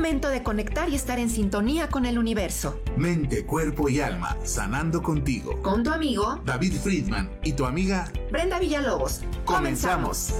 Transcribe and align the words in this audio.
momento 0.00 0.30
de 0.30 0.42
conectar 0.42 0.88
y 0.88 0.94
estar 0.94 1.18
en 1.18 1.28
sintonía 1.28 1.90
con 1.90 2.06
el 2.06 2.18
universo. 2.18 2.80
Mente, 2.96 3.44
cuerpo 3.44 3.90
y 3.90 4.00
alma, 4.00 4.34
sanando 4.44 5.02
contigo. 5.02 5.60
Con 5.60 5.82
tu 5.82 5.90
amigo 5.90 6.40
David 6.46 6.72
Friedman 6.72 7.30
y 7.44 7.52
tu 7.52 7.66
amiga 7.66 8.10
Brenda 8.32 8.58
Villalobos. 8.58 9.20
Comenzamos. 9.44 10.32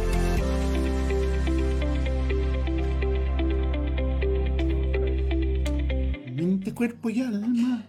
Mente, 6.33 6.73
cuerpo 6.73 7.11
y 7.11 7.21
alma. 7.21 7.87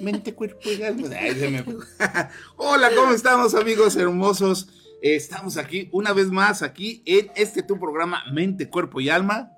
Mente, 0.00 0.34
cuerpo 0.34 0.70
y 0.70 0.82
alma. 0.82 1.06
Hola, 2.56 2.88
¿cómo 2.96 3.12
estamos 3.12 3.54
amigos 3.54 3.94
hermosos? 3.96 4.70
Estamos 5.02 5.58
aquí 5.58 5.90
una 5.92 6.14
vez 6.14 6.30
más, 6.30 6.62
aquí 6.62 7.02
en 7.04 7.30
este 7.36 7.62
tu 7.62 7.78
programa 7.78 8.24
Mente, 8.32 8.70
Cuerpo 8.70 9.02
y 9.02 9.10
Alma. 9.10 9.52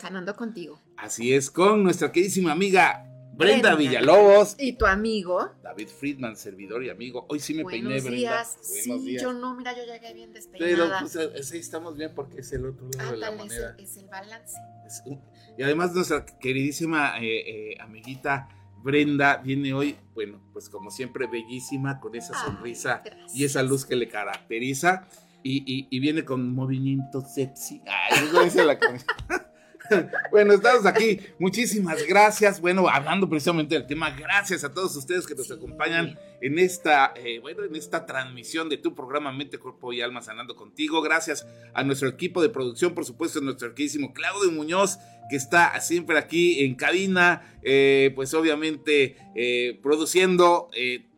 Sanando 0.00 0.34
contigo. 0.36 0.80
Así 0.96 1.32
es, 1.34 1.50
con 1.50 1.82
nuestra 1.82 2.12
queridísima 2.12 2.52
amiga 2.52 3.04
Brenda, 3.34 3.74
Villalobos. 3.76 4.56
Y 4.58 4.72
tu 4.72 4.84
amigo. 4.86 5.50
David 5.62 5.88
Friedman, 5.88 6.36
servidor 6.36 6.82
y 6.84 6.90
amigo. 6.90 7.24
Hoy 7.28 7.38
sí 7.38 7.54
me 7.54 7.62
Buenos 7.62 8.02
peiné, 8.02 8.16
días. 8.16 8.56
Brenda. 8.60 8.84
Buenos 8.86 9.02
sí, 9.04 9.08
días. 9.10 9.22
yo 9.22 9.32
no, 9.32 9.54
mira, 9.54 9.76
yo 9.76 9.84
llegué 9.84 10.12
bien 10.12 10.32
despeinada. 10.32 11.00
Pero 11.12 11.30
pues, 11.32 11.48
sí 11.48 11.58
estamos 11.58 11.96
bien 11.96 12.12
porque 12.16 12.40
es 12.40 12.52
el 12.52 12.66
otro 12.66 12.88
lado 12.96 13.12
de 13.12 13.16
la 13.18 13.30
moneda. 13.30 13.74
es, 13.76 13.78
el- 13.78 13.84
es 13.84 13.96
el 13.96 14.08
balance. 14.08 14.56
Es 14.86 15.02
un- 15.06 15.20
Y 15.56 15.62
además 15.62 15.94
nuestra 15.94 16.24
queridísima 16.26 17.18
eh, 17.20 17.72
eh, 17.72 17.76
amiguita 17.80 18.48
Brenda 18.82 19.36
viene 19.38 19.72
hoy, 19.72 19.96
bueno, 20.14 20.40
pues 20.52 20.68
como 20.68 20.90
siempre, 20.90 21.26
bellísima, 21.26 22.00
con 22.00 22.14
esa 22.16 22.34
Ay, 22.36 22.46
sonrisa 22.46 23.02
gracias. 23.04 23.34
y 23.36 23.44
esa 23.44 23.62
luz 23.62 23.84
que 23.84 23.94
le 23.96 24.08
caracteriza. 24.08 25.06
Y, 25.44 25.58
y- 25.72 25.86
y 25.90 26.00
viene 26.00 26.24
con 26.24 26.52
movimiento 26.52 27.20
sexy. 27.20 27.80
Ay, 27.86 28.24
eso 28.24 28.42
dice 28.42 28.64
la 28.64 28.76
canción. 28.78 29.08
Bueno, 30.30 30.52
estamos 30.54 30.86
aquí. 30.86 31.20
Muchísimas 31.38 32.06
gracias. 32.06 32.60
Bueno, 32.60 32.88
hablando 32.88 33.28
precisamente 33.28 33.74
del 33.74 33.86
tema, 33.86 34.10
gracias 34.10 34.64
a 34.64 34.72
todos 34.72 34.94
ustedes 34.96 35.26
que 35.26 35.34
nos 35.34 35.46
Sí. 35.46 35.52
acompañan 35.54 36.18
en 36.40 36.58
esta, 36.58 37.12
eh, 37.16 37.38
bueno, 37.40 37.64
en 37.64 37.74
esta 37.74 38.04
transmisión 38.06 38.68
de 38.68 38.76
tu 38.76 38.94
programa 38.94 39.32
Mente, 39.32 39.58
Cuerpo 39.58 39.92
y 39.92 40.00
Alma 40.02 40.20
Sanando 40.22 40.54
Contigo. 40.56 41.00
Gracias 41.02 41.46
a 41.74 41.82
nuestro 41.84 42.08
equipo 42.08 42.42
de 42.42 42.48
producción, 42.50 42.94
por 42.94 43.04
supuesto, 43.04 43.38
a 43.38 43.42
nuestro 43.42 43.74
queridísimo 43.74 44.12
Claudio 44.12 44.50
Muñoz, 44.52 44.98
que 45.30 45.36
está 45.36 45.78
siempre 45.80 46.18
aquí 46.18 46.64
en 46.64 46.74
cabina, 46.74 47.42
eh, 47.62 48.12
pues 48.14 48.34
obviamente 48.34 49.16
eh, 49.34 49.78
produciendo, 49.82 50.70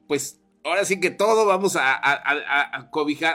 pues 0.06 0.40
ahora 0.64 0.84
sí 0.84 1.00
que 1.00 1.10
todo 1.10 1.46
vamos 1.46 1.76
a, 1.76 1.92
a- 1.94 2.12
a- 2.14 2.76
a 2.78 2.90
cobijar, 2.90 3.34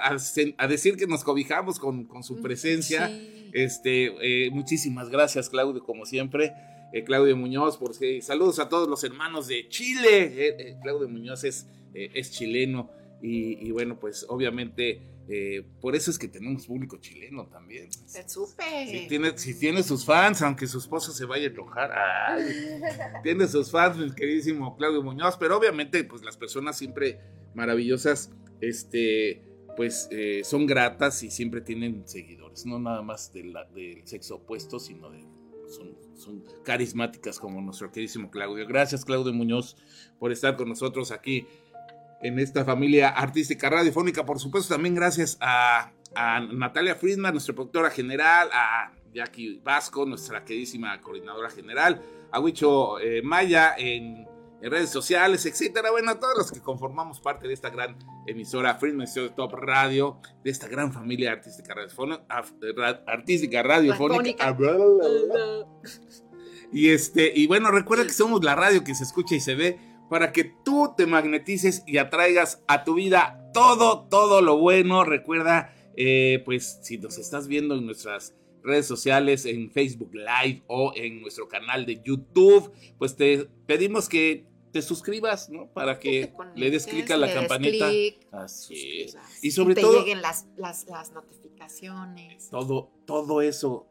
a 0.58 0.68
decir 0.68 0.96
que 0.98 1.08
nos 1.08 1.24
cobijamos 1.24 1.80
con, 1.80 2.06
con 2.06 2.24
su 2.24 2.42
presencia. 2.42 3.08
Sí. 3.08 3.32
Este, 3.56 4.12
eh, 4.22 4.52
muchísimas 4.52 5.10
gracias, 5.10 5.50
Claudio, 5.50 5.84
como 5.84 6.06
siempre. 6.06 6.54
Eh, 6.94 7.04
Claudio 7.04 7.36
Muñoz, 7.36 7.78
por 7.78 7.94
sí, 7.94 8.22
saludos 8.22 8.60
a 8.60 8.70
todos 8.70 8.88
los 8.88 9.04
hermanos 9.04 9.48
de 9.48 9.68
Chile. 9.70 10.24
Eh, 10.26 10.56
eh, 10.60 10.76
Claudio 10.84 11.10
Muñoz 11.10 11.44
es, 11.44 11.68
eh, 11.94 12.12
es 12.14 12.32
chileno 12.32 12.92
y, 13.22 13.66
y 13.68 13.72
bueno, 13.72 14.00
pues 14.00 14.26
obviamente 14.30 15.02
eh, 15.28 15.66
por 15.82 15.96
eso 15.96 16.12
es 16.12 16.20
que 16.20 16.28
tenemos 16.28 16.68
público 16.68 16.98
chileno 16.98 17.48
también. 17.48 17.92
Se 17.92 18.28
supe. 18.30 18.64
Si 18.88 19.08
tiene, 19.08 19.38
si 19.38 19.58
tiene 19.58 19.82
sus 19.82 20.06
fans, 20.06 20.42
aunque 20.42 20.68
su 20.68 20.78
esposa 20.78 21.12
se 21.12 21.26
vaya 21.26 21.48
a 21.48 21.52
enojar, 21.52 21.92
ay, 21.92 22.44
tiene 23.24 23.48
sus 23.48 23.72
fans, 23.72 23.98
mi 23.98 24.14
queridísimo 24.14 24.76
Claudio 24.78 25.02
Muñoz, 25.02 25.38
pero 25.38 25.58
obviamente, 25.58 26.04
pues 26.04 26.24
las 26.24 26.38
personas 26.38 26.78
siempre 26.78 27.20
maravillosas, 27.56 28.32
este, 28.62 29.42
pues 29.76 30.08
eh, 30.12 30.42
son 30.44 30.66
gratas 30.66 31.22
y 31.24 31.32
siempre 31.32 31.62
tienen 31.62 32.08
seguidores, 32.08 32.66
no 32.66 32.80
nada 32.80 33.02
más 33.02 33.34
de 33.34 33.54
del 33.74 34.08
sexo 34.08 34.36
opuesto, 34.36 34.80
sino 34.80 35.10
de, 35.10 35.26
son, 35.68 36.44
carismáticas 36.64 37.40
como 37.40 37.62
nuestro 37.62 37.92
queridísimo 37.92 38.32
Claudio. 38.32 38.66
Gracias, 38.68 39.04
Claudio 39.04 39.34
Muñoz, 39.34 39.76
por 40.20 40.32
estar 40.32 40.56
con 40.56 40.70
nosotros 40.70 41.12
aquí 41.12 41.46
en 42.22 42.40
esta 42.40 42.64
familia 42.64 43.10
artística 43.10 43.70
radiofónica. 43.70 44.26
Por 44.26 44.40
supuesto, 44.40 44.74
también 44.74 44.96
gracias 44.96 45.38
a, 45.42 45.92
a 46.16 46.40
Natalia 46.40 46.96
Friedman, 46.96 47.34
nuestra 47.34 47.54
productora 47.54 47.92
general, 47.92 48.50
a 48.54 48.94
Jackie 49.14 49.62
Vasco, 49.64 50.06
nuestra 50.06 50.44
queridísima 50.44 51.00
coordinadora 51.02 51.50
general, 51.50 52.02
a 52.32 52.40
Huicho 52.40 53.00
eh, 53.00 53.22
Maya 53.22 53.76
en, 53.78 54.28
en 54.66 54.72
redes 54.72 54.90
sociales, 54.90 55.46
etcétera. 55.46 55.92
Bueno, 55.92 56.10
a 56.10 56.20
todos 56.20 56.36
los 56.36 56.52
que 56.52 56.60
conformamos 56.60 57.20
parte 57.20 57.48
de 57.48 57.54
esta 57.54 57.70
gran 57.70 58.00
emisora 58.26 58.80
Studio 58.80 59.32
Top 59.34 59.54
Radio, 59.54 60.20
de 60.44 60.50
esta 60.50 60.68
gran 60.68 60.92
familia 60.92 61.34
artística 61.34 61.76
radiofónica, 61.76 62.26
artística 63.06 63.62
radiofónica. 63.62 64.58
Y 66.74 66.90
este, 66.90 67.32
y 67.36 67.46
bueno, 67.46 67.70
recuerda 67.70 68.06
que 68.06 68.14
somos 68.14 68.44
la 68.44 68.56
radio 68.56 68.84
que 68.84 68.96
se 68.96 69.04
escucha 69.04 69.36
y 69.36 69.40
se 69.40 69.54
ve 69.54 69.80
para 70.10 70.32
que 70.32 70.52
tú 70.66 70.96
te 70.98 71.06
magnetices 71.06 71.84
y 71.86 72.00
atraigas 72.00 72.64
a 72.68 72.84
tu 72.84 72.96
vida 72.96 73.52
todo, 73.54 74.08
todo 74.10 74.42
lo 74.42 74.58
bueno. 74.58 75.04
Recuerda, 75.04 75.76
eh, 75.96 76.42
pues, 76.44 76.80
si 76.82 76.98
nos 76.98 77.20
estás 77.20 77.48
viendo 77.48 77.76
en 77.76 77.86
nuestras 77.86 78.34
redes 78.64 78.88
sociales, 78.88 79.46
en 79.46 79.70
Facebook 79.70 80.16
Live 80.16 80.64
o 80.66 80.92
en 80.96 81.22
nuestro 81.22 81.48
canal 81.48 81.86
de 81.86 82.02
YouTube, 82.04 82.74
pues 82.98 83.16
te 83.16 83.48
pedimos 83.68 84.10
que 84.10 84.55
te 84.76 84.82
suscribas, 84.82 85.50
¿no? 85.50 85.68
Para 85.68 85.98
que 86.02 86.34
le 86.54 86.70
des 86.70 86.86
clic 86.86 87.10
a 87.10 87.16
la 87.16 87.34
campanita. 87.34 87.90
Así 88.34 89.04
es. 89.04 89.18
Y 89.42 89.52
sobre 89.52 89.74
te 89.74 89.80
todo, 89.80 90.00
lleguen 90.00 90.22
las, 90.22 90.48
las, 90.58 90.86
las 90.88 91.14
notificaciones. 91.14 92.50
todo, 92.50 92.92
todo 93.06 93.42
eso. 93.42 93.88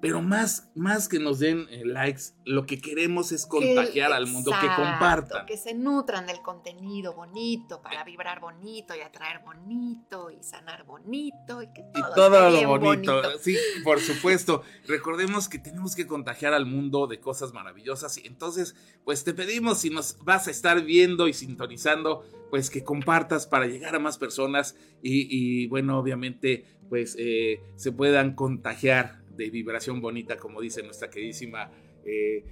Pero 0.00 0.22
más, 0.22 0.70
más 0.76 1.08
que 1.08 1.18
nos 1.18 1.40
den 1.40 1.66
eh, 1.70 1.82
likes, 1.84 2.32
lo 2.44 2.66
que 2.66 2.80
queremos 2.80 3.32
es 3.32 3.46
contagiar 3.46 4.10
Que- 4.10 4.14
al 4.16 4.26
mundo, 4.26 4.52
que 4.60 4.66
compartan. 4.68 5.44
Que 5.46 5.56
se 5.56 5.74
nutran 5.74 6.26
del 6.26 6.40
contenido 6.40 7.14
bonito 7.14 7.82
para 7.82 8.04
vibrar 8.04 8.40
bonito 8.40 8.94
y 8.96 9.00
atraer 9.00 9.40
bonito 9.44 10.30
y 10.30 10.42
sanar 10.42 10.84
bonito 10.84 11.62
y 11.62 11.66
que 11.72 11.80
Y 11.80 12.00
todo, 12.00 12.14
todo 12.14 12.48
esté 12.48 12.62
lo 12.62 12.78
bonito. 12.78 13.22
Sí, 13.40 13.56
por 13.82 14.00
supuesto. 14.00 14.62
Recordemos 14.86 15.48
que 15.48 15.58
tenemos 15.58 15.96
que 15.96 16.06
contagiar 16.06 16.54
al 16.54 16.64
mundo 16.66 17.06
de 17.08 17.18
cosas 17.20 17.52
maravillosas. 17.52 18.18
Y 18.18 18.26
entonces, 18.26 18.76
pues 19.04 19.24
te 19.24 19.34
pedimos, 19.34 19.78
si 19.78 19.90
nos 19.90 20.16
vas 20.24 20.46
a 20.46 20.50
estar 20.52 20.82
viendo 20.84 21.26
y 21.28 21.32
sintonizando, 21.32 22.24
pues 22.50 22.70
que 22.70 22.84
compartas 22.84 23.46
para 23.46 23.66
llegar 23.66 23.94
a 23.94 23.98
más 23.98 24.16
personas 24.16 24.76
y, 25.02 25.26
y, 25.28 25.66
bueno, 25.66 25.98
obviamente, 25.98 26.64
pues 26.88 27.16
eh, 27.18 27.60
se 27.76 27.92
puedan 27.92 28.34
contagiar 28.34 29.17
de 29.38 29.48
vibración 29.48 30.02
bonita, 30.02 30.36
como 30.36 30.60
dice 30.60 30.82
nuestra 30.82 31.08
queridísima. 31.08 31.70
eh, 32.04 32.44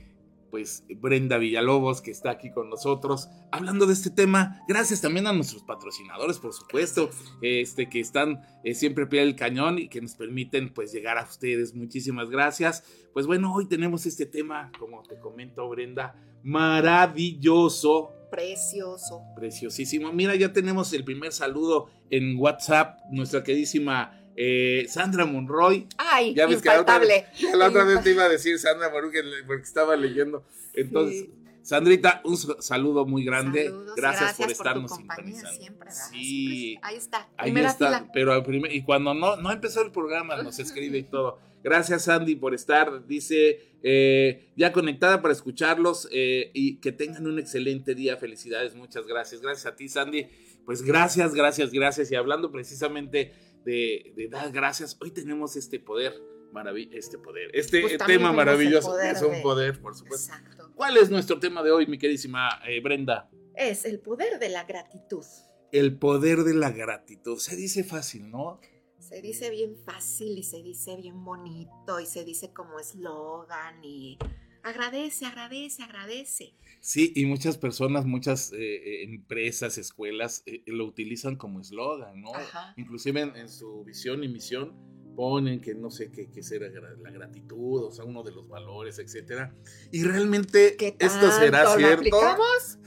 pues 0.48 0.84
Brenda 1.00 1.38
Villalobos, 1.38 2.00
que 2.00 2.12
está 2.12 2.30
aquí 2.30 2.52
con 2.52 2.70
nosotros, 2.70 3.28
hablando 3.50 3.84
de 3.84 3.92
este 3.92 4.10
tema. 4.10 4.62
Gracias 4.68 5.00
también 5.02 5.26
a 5.26 5.32
nuestros 5.32 5.64
patrocinadores, 5.64 6.38
por 6.38 6.52
supuesto, 6.52 7.10
este, 7.42 7.88
que 7.88 7.98
están 7.98 8.40
eh, 8.62 8.72
siempre 8.74 9.04
a 9.04 9.08
pie 9.08 9.20
del 9.20 9.34
cañón 9.34 9.78
y 9.80 9.88
que 9.88 10.00
nos 10.00 10.14
permiten 10.14 10.72
pues 10.72 10.92
llegar 10.92 11.18
a 11.18 11.24
ustedes. 11.24 11.74
Muchísimas 11.74 12.30
gracias. 12.30 12.84
Pues 13.12 13.26
bueno, 13.26 13.52
hoy 13.52 13.66
tenemos 13.66 14.06
este 14.06 14.24
tema, 14.24 14.70
como 14.78 15.02
te 15.02 15.18
comento, 15.18 15.68
Brenda, 15.68 16.14
maravilloso, 16.44 18.12
Precioso. 18.30 19.22
preciosísimo. 19.34 20.12
Mira, 20.12 20.36
ya 20.36 20.52
tenemos 20.52 20.92
el 20.92 21.04
primer 21.04 21.32
saludo 21.32 21.88
en 22.08 22.38
WhatsApp, 22.38 23.00
nuestra 23.10 23.42
queridísima 23.42 24.20
eh, 24.36 24.86
Sandra 24.88 25.24
Monroy. 25.24 25.86
Ay, 25.98 26.34
Ya 26.34 26.46
ves 26.46 26.60
que 26.62 26.68
la 26.68 26.80
otra, 26.80 26.94
infaltable. 26.96 27.26
la 27.56 27.68
otra 27.68 27.84
vez 27.84 28.02
te 28.02 28.10
iba 28.10 28.24
a 28.24 28.28
decir 28.28 28.58
Sandra 28.58 28.90
Monroy 28.90 29.12
porque 29.46 29.62
estaba 29.62 29.96
leyendo. 29.96 30.44
Entonces, 30.74 31.20
Sí. 31.22 31.32
Sandrita, 31.62 32.20
un 32.24 32.36
saludo 32.62 33.06
muy 33.06 33.24
grande. 33.24 33.64
Saludos, 33.64 33.96
gracias, 33.96 34.34
por 34.36 34.46
tu 34.46 34.52
estarnos 34.52 34.90
compañía 34.92 35.32
sintonizando. 35.34 35.60
siempre, 35.60 35.88
¿verdad? 35.88 36.04
Sí. 36.12 36.46
Siempre- 36.46 36.88
Ahí 36.88 36.96
está. 36.96 37.28
Ahí 37.36 37.44
primera 37.50 37.68
está, 37.70 37.86
fila. 37.88 38.10
pero 38.14 38.32
al 38.32 38.44
primer- 38.44 38.72
y 38.72 38.82
cuando 38.84 39.14
no, 39.14 39.34
no 39.36 39.50
empezó 39.50 39.82
el 39.82 39.90
programa, 39.90 40.40
nos 40.44 40.60
escribe 40.60 40.98
y 40.98 41.02
todo. 41.02 41.40
Gracias, 41.64 42.04
Sandy, 42.04 42.36
por 42.36 42.54
estar. 42.54 43.04
Dice, 43.08 43.72
eh, 43.82 44.52
ya 44.54 44.70
conectada 44.70 45.20
para 45.22 45.32
escucharlos 45.34 46.08
eh, 46.12 46.52
y 46.54 46.76
que 46.76 46.92
tengan 46.92 47.26
un 47.26 47.40
excelente 47.40 47.96
día. 47.96 48.16
Felicidades, 48.16 48.76
muchas 48.76 49.04
gracias. 49.08 49.40
Gracias 49.40 49.66
a 49.66 49.74
ti, 49.74 49.88
Sandy. 49.88 50.28
Pues 50.64 50.82
gracias, 50.82 51.34
gracias, 51.34 51.72
gracias. 51.72 52.12
Y 52.12 52.14
hablando 52.14 52.52
precisamente 52.52 53.32
de, 53.66 54.12
de 54.16 54.28
dar 54.28 54.50
gracias, 54.52 54.96
hoy 55.00 55.10
tenemos 55.10 55.56
este 55.56 55.78
poder, 55.78 56.14
marav- 56.52 56.88
este 56.92 57.18
poder, 57.18 57.50
este 57.52 57.80
Pues 57.82 57.98
tema 58.06 58.32
maravilloso. 58.32 58.88
poder 58.88 59.16
Es 59.16 59.22
un 59.22 59.32
de- 59.32 59.40
poder, 59.42 59.80
por 59.82 59.94
supuesto. 59.94 60.32
Exacto. 60.32 60.72
¿Cuál 60.74 60.96
es 60.96 61.10
nuestro 61.10 61.38
tema 61.38 61.62
de 61.62 61.70
hoy, 61.72 61.86
mi 61.86 61.98
queridísima 61.98 62.48
eh, 62.66 62.80
Brenda? 62.80 63.28
Es 63.54 63.84
el 63.84 63.98
poder 64.00 64.38
de 64.38 64.48
la 64.50 64.64
gratitud. 64.64 65.24
El 65.72 65.98
poder 65.98 66.44
de 66.44 66.54
la 66.54 66.70
gratitud. 66.70 67.38
Se 67.38 67.56
dice 67.56 67.82
fácil, 67.84 68.30
¿no? 68.30 68.60
Se 68.98 69.20
dice 69.20 69.50
bien 69.50 69.76
fácil 69.84 70.38
y 70.38 70.42
se 70.42 70.62
dice 70.62 70.96
bien 70.96 71.22
bonito 71.24 72.00
y 72.00 72.06
se 72.06 72.24
dice 72.24 72.52
como 72.52 72.78
eslogan 72.78 73.84
y 73.84 74.18
agradece, 74.66 75.26
agradece, 75.26 75.82
agradece. 75.82 76.54
Sí, 76.80 77.12
y 77.14 77.24
muchas 77.26 77.56
personas, 77.56 78.04
muchas 78.04 78.52
eh, 78.52 79.04
empresas, 79.04 79.78
escuelas 79.78 80.42
eh, 80.46 80.62
lo 80.66 80.84
utilizan 80.84 81.36
como 81.36 81.60
eslogan, 81.60 82.20
¿no? 82.20 82.34
Ajá. 82.34 82.74
Inclusive 82.76 83.20
en, 83.20 83.36
en 83.36 83.48
su 83.48 83.84
visión 83.84 84.22
y 84.24 84.28
misión 84.28 84.74
ponen 85.16 85.60
que 85.60 85.74
no 85.74 85.90
sé 85.90 86.12
qué, 86.12 86.30
qué 86.30 86.42
será 86.42 86.68
la 86.68 87.10
gratitud, 87.10 87.84
o 87.84 87.90
sea, 87.90 88.04
uno 88.04 88.22
de 88.22 88.32
los 88.32 88.46
valores, 88.48 88.98
etcétera. 88.98 89.54
Y 89.90 90.04
realmente 90.04 90.76
¿Qué 90.76 90.94
esto 90.98 91.30
será 91.32 91.74
cierto. 91.76 91.96
aplicamos? 91.96 92.78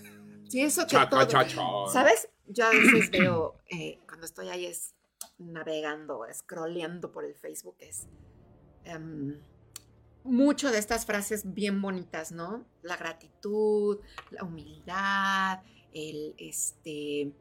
Sí, 0.48 0.62
eso 0.62 0.84
que 0.84 0.92
Cha, 0.92 1.10
todo. 1.10 1.90
¿Sabes? 1.90 2.30
Yo 2.48 2.66
a 2.66 2.70
veces 2.70 3.10
veo, 3.12 3.58
eh, 3.70 4.00
cuando 4.08 4.26
estoy 4.26 4.50
ahí 4.50 4.66
es 4.66 4.96
navegando, 5.38 6.22
scrolleando 6.34 7.12
por 7.12 7.26
el 7.26 7.36
Facebook, 7.36 7.76
es 7.80 8.08
em, 8.86 9.40
mucho 10.24 10.72
de 10.72 10.78
estas 10.78 11.06
frases 11.06 11.54
bien 11.54 11.82
bonitas, 11.82 12.32
¿no? 12.32 12.66
La 12.82 12.98
gratitud, 12.98 14.00
la 14.32 14.44
humildad, 14.44 15.60
el 15.94 16.36
este 16.38 17.32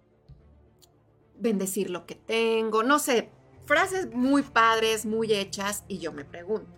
bendecir 1.39 1.91
lo 1.91 2.07
que 2.07 2.15
tengo, 2.15 2.83
no 2.83 2.99
sé, 2.99 3.31
frases 3.65 4.13
muy 4.13 4.43
padres, 4.43 5.07
muy 5.07 5.33
hechas, 5.33 5.85
y 5.87 5.99
yo 5.99 6.13
me 6.13 6.25
pregunto, 6.25 6.69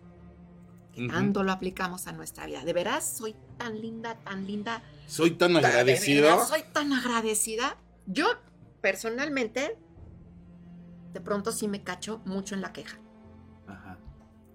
¿qué 0.93 1.09
tanto 1.09 1.43
lo 1.43 1.53
aplicamos 1.53 2.07
a 2.07 2.13
nuestra 2.13 2.47
vida? 2.47 2.63
¿De 2.65 2.73
veras 2.73 3.17
soy 3.17 3.35
tan 3.57 3.81
linda, 3.81 4.17
tan 4.17 4.47
linda? 4.47 4.83
Soy 5.07 5.31
tan 5.31 5.55
¿De 5.55 5.59
agradecido. 5.61 6.23
veras 6.23 6.49
soy 6.49 6.63
tan 6.73 6.93
agradecida. 6.93 7.79
Yo, 8.07 8.27
personalmente, 8.81 9.79
de 11.13 11.21
pronto 11.21 11.53
sí 11.53 11.69
me 11.69 11.83
cacho 11.83 12.21
mucho 12.25 12.55
en 12.55 12.61
la 12.61 12.73
queja. 12.73 13.00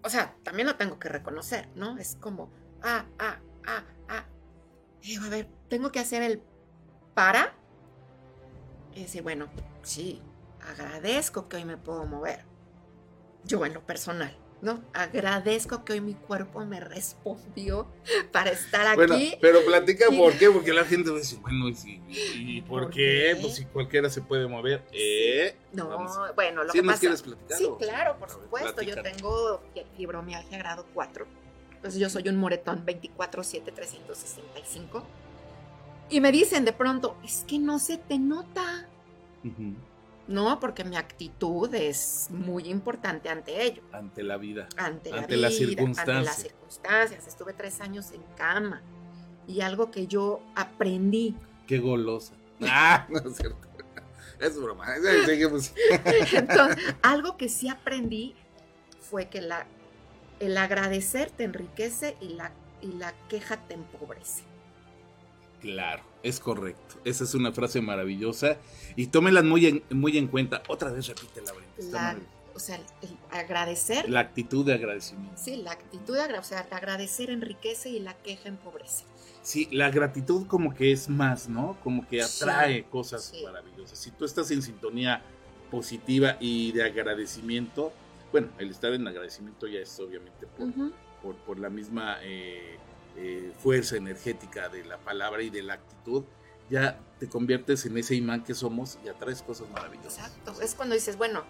O 0.05 0.09
sea, 0.09 0.35
también 0.43 0.67
lo 0.67 0.75
tengo 0.75 0.99
que 0.99 1.09
reconocer, 1.09 1.67
¿no? 1.73 1.97
Es 1.97 2.15
como, 2.21 2.51
ah, 2.83 3.05
ah, 3.17 3.39
ah, 3.65 3.83
ah. 4.07 4.25
Digo, 5.01 5.25
a 5.25 5.29
ver, 5.29 5.49
tengo 5.67 5.91
que 5.91 5.99
hacer 5.99 6.21
el 6.21 6.43
para 7.15 7.55
y 8.93 9.01
decir, 9.01 9.23
bueno, 9.23 9.47
sí, 9.81 10.21
agradezco 10.61 11.49
que 11.49 11.57
hoy 11.57 11.65
me 11.65 11.77
puedo 11.77 12.05
mover. 12.05 12.45
Yo 13.45 13.65
en 13.65 13.73
lo 13.73 13.83
personal, 13.83 14.37
¿no? 14.65 14.81
Agradezco 14.93 15.85
que 15.85 15.93
hoy 15.93 16.01
mi 16.01 16.15
cuerpo 16.15 16.65
me 16.65 16.81
respondió 16.81 17.87
para 18.33 18.49
estar 18.49 18.85
aquí. 18.87 18.95
Bueno, 18.97 19.15
pero 19.39 19.63
platica 19.63 20.07
por 20.09 20.33
qué, 20.33 20.49
porque 20.49 20.73
la 20.73 20.83
gente 20.83 21.09
va 21.11 21.15
a 21.15 21.19
decir, 21.19 21.39
bueno, 21.39 21.69
¿y, 21.69 21.75
si- 21.75 22.01
y 22.35 22.61
por, 22.63 22.83
¿Por 22.83 22.89
qué? 22.91 23.31
qué? 23.35 23.41
Pues 23.41 23.55
si 23.55 23.65
cualquiera 23.65 24.09
se 24.09 24.21
puede 24.21 24.47
mover. 24.47 24.83
¿Eh? 24.91 25.55
No, 25.71 25.87
Vamos. 25.89 26.11
bueno, 26.35 26.63
lo 26.63 26.71
¿Sí 26.73 26.79
que 26.79 26.83
nos 26.83 26.93
pasa. 26.93 26.99
quieres 26.99 27.21
platicar? 27.21 27.57
Sí, 27.57 27.69
claro, 27.79 28.17
por 28.17 28.29
supuesto. 28.29 28.81
Yo 28.81 29.01
tengo 29.01 29.61
fi- 29.73 29.85
fibromialgia 29.95 30.57
grado 30.57 30.85
4. 30.93 31.25
Entonces 31.75 31.99
yo 32.01 32.09
soy 32.09 32.27
un 32.27 32.35
moretón 32.37 32.83
24-7-365. 32.85 35.03
Y 36.09 36.21
me 36.21 36.31
dicen 36.31 36.65
de 36.65 36.73
pronto, 36.73 37.17
es 37.23 37.43
que 37.47 37.59
no 37.59 37.79
se 37.79 37.97
te 37.97 38.19
nota. 38.19 38.87
Ujú. 39.43 39.73
No, 40.27 40.59
porque 40.59 40.83
mi 40.83 40.97
actitud 40.97 41.73
es 41.73 42.27
muy 42.31 42.67
importante 42.67 43.29
ante 43.29 43.63
ello. 43.63 43.83
Ante 43.91 44.23
la 44.23 44.37
vida. 44.37 44.67
Ante, 44.77 45.11
la 45.11 45.19
Ante 45.19 45.37
las 45.37 45.51
vida, 45.51 45.61
Ante 45.61 45.75
circunstancias. 45.75 46.25
las 46.25 46.35
circunstancias. 46.37 47.27
Estuve 47.27 47.53
tres 47.53 47.79
años 47.81 48.11
en 48.11 48.23
cama. 48.35 48.81
Y 49.47 49.61
algo 49.61 49.91
que 49.91 50.07
yo 50.07 50.41
aprendí 50.55 51.35
Qué 51.67 51.79
golosa. 51.79 52.33
Ah, 52.61 53.05
no 53.09 53.19
es 53.19 53.35
cierto. 53.35 53.59
Es 54.39 54.59
broma. 54.59 54.87
Seguimos. 55.25 55.73
Entonces, 56.33 56.95
algo 57.01 57.37
que 57.37 57.49
sí 57.49 57.69
aprendí 57.69 58.35
fue 59.01 59.27
que 59.29 59.41
la, 59.41 59.67
el 60.39 60.57
agradecer 60.57 61.31
te 61.31 61.43
enriquece 61.43 62.17
y 62.21 62.29
la, 62.29 62.51
y 62.81 62.93
la 62.93 63.13
queja 63.29 63.57
te 63.67 63.73
empobrece. 63.73 64.43
Claro, 65.65 66.03
es 66.21 66.39
correcto. 66.39 66.95
Esa 67.05 67.23
es 67.23 67.33
una 67.33 67.51
frase 67.51 67.81
maravillosa 67.81 68.57
y 68.95 69.07
tómela 69.07 69.41
muy 69.41 69.65
en, 69.65 69.83
muy 69.89 70.15
en 70.17 70.27
cuenta. 70.27 70.61
Otra 70.67 70.91
vez 70.91 71.07
repítela, 71.07 71.51
Brenda. 71.53 72.17
o 72.53 72.59
sea, 72.59 72.75
el 73.01 73.17
agradecer, 73.31 74.07
La 74.07 74.19
actitud 74.19 74.63
de 74.63 74.73
agradecimiento. 74.75 75.35
sí, 75.41 75.57
la 75.57 75.71
actitud 75.71 76.13
de 76.13 76.21
agra- 76.21 76.39
o 76.39 76.43
sea, 76.43 76.61
el 76.61 76.71
agradecer 76.71 77.31
enriquece 77.31 77.89
y 77.89 77.99
la 77.99 78.13
queja 78.15 78.47
empobrece. 78.47 79.05
Sí, 79.41 79.67
la 79.71 79.89
gratitud 79.89 80.45
como 80.47 80.73
que 80.75 80.91
es 80.91 81.09
más, 81.09 81.49
¿no? 81.49 81.77
Como 81.83 82.07
que 82.07 82.21
Sí, 82.23 82.43
atrae 82.43 82.83
cosas 82.85 83.25
sí. 83.25 83.43
maravillosas. 83.43 83.97
Si 83.97 84.11
tú 84.11 84.23
estás 84.25 84.49
en 84.51 84.61
sintonía 84.61 85.23
positiva 85.71 86.37
y 86.39 86.71
de 86.73 86.83
agradecimiento, 86.83 87.91
bueno, 88.31 88.49
el 88.59 88.69
estar 88.69 88.93
en 88.93 89.07
agradecimiento 89.07 89.65
ya 89.67 89.79
es 89.79 89.99
obviamente 89.99 90.45
por, 91.21 91.35
por 91.37 91.59
la 91.59 91.69
misma 91.69 92.17
eh, 92.21 92.77
eh, 93.17 93.53
fuerza 93.57 93.97
energética 93.97 94.69
de 94.69 94.83
la 94.85 94.97
palabra 94.97 95.41
y 95.41 95.49
de 95.49 95.63
la 95.63 95.75
actitud, 95.75 96.23
ya 96.69 96.99
te 97.19 97.27
conviertes 97.27 97.85
en 97.85 97.97
ese 97.97 98.15
imán 98.15 98.43
que 98.43 98.53
somos 98.53 98.97
y 99.03 99.09
atraes 99.09 99.41
cosas 99.41 99.69
maravillosas. 99.69 100.17
Exacto. 100.17 100.61
Es 100.61 100.75
cuando 100.75 100.95
dices, 100.95 101.17
bueno, 101.17 101.43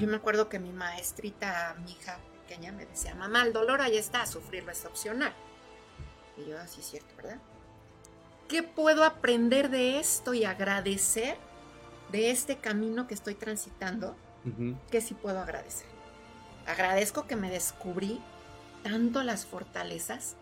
yo 0.00 0.06
me 0.06 0.16
acuerdo 0.16 0.48
que 0.48 0.58
mi 0.58 0.72
maestrita, 0.72 1.76
mi 1.84 1.92
hija 1.92 2.18
pequeña, 2.42 2.72
me 2.72 2.86
decía, 2.86 3.14
mamá, 3.14 3.42
el 3.44 3.52
dolor 3.52 3.80
ahí 3.80 3.96
está, 3.96 4.26
sufrirlo 4.26 4.72
es 4.72 4.84
opcional. 4.84 5.32
Y 6.36 6.48
yo, 6.48 6.58
así 6.58 6.80
es 6.80 6.86
cierto, 6.86 7.14
¿verdad? 7.16 7.38
¿Qué 8.48 8.62
puedo 8.62 9.04
aprender 9.04 9.68
de 9.70 9.98
esto 9.98 10.34
y 10.34 10.44
agradecer 10.44 11.36
de 12.10 12.30
este 12.30 12.56
camino 12.56 13.06
que 13.06 13.14
estoy 13.14 13.34
transitando? 13.34 14.16
Ujú. 14.44 14.76
que 14.90 15.00
sí 15.00 15.14
puedo 15.14 15.40
agradecer. 15.40 15.86
Agradezco 16.66 17.26
que 17.26 17.36
me 17.36 17.50
descubrí 17.50 18.20
tanto 18.82 19.22
las 19.22 19.46
fortalezas. 19.46 20.36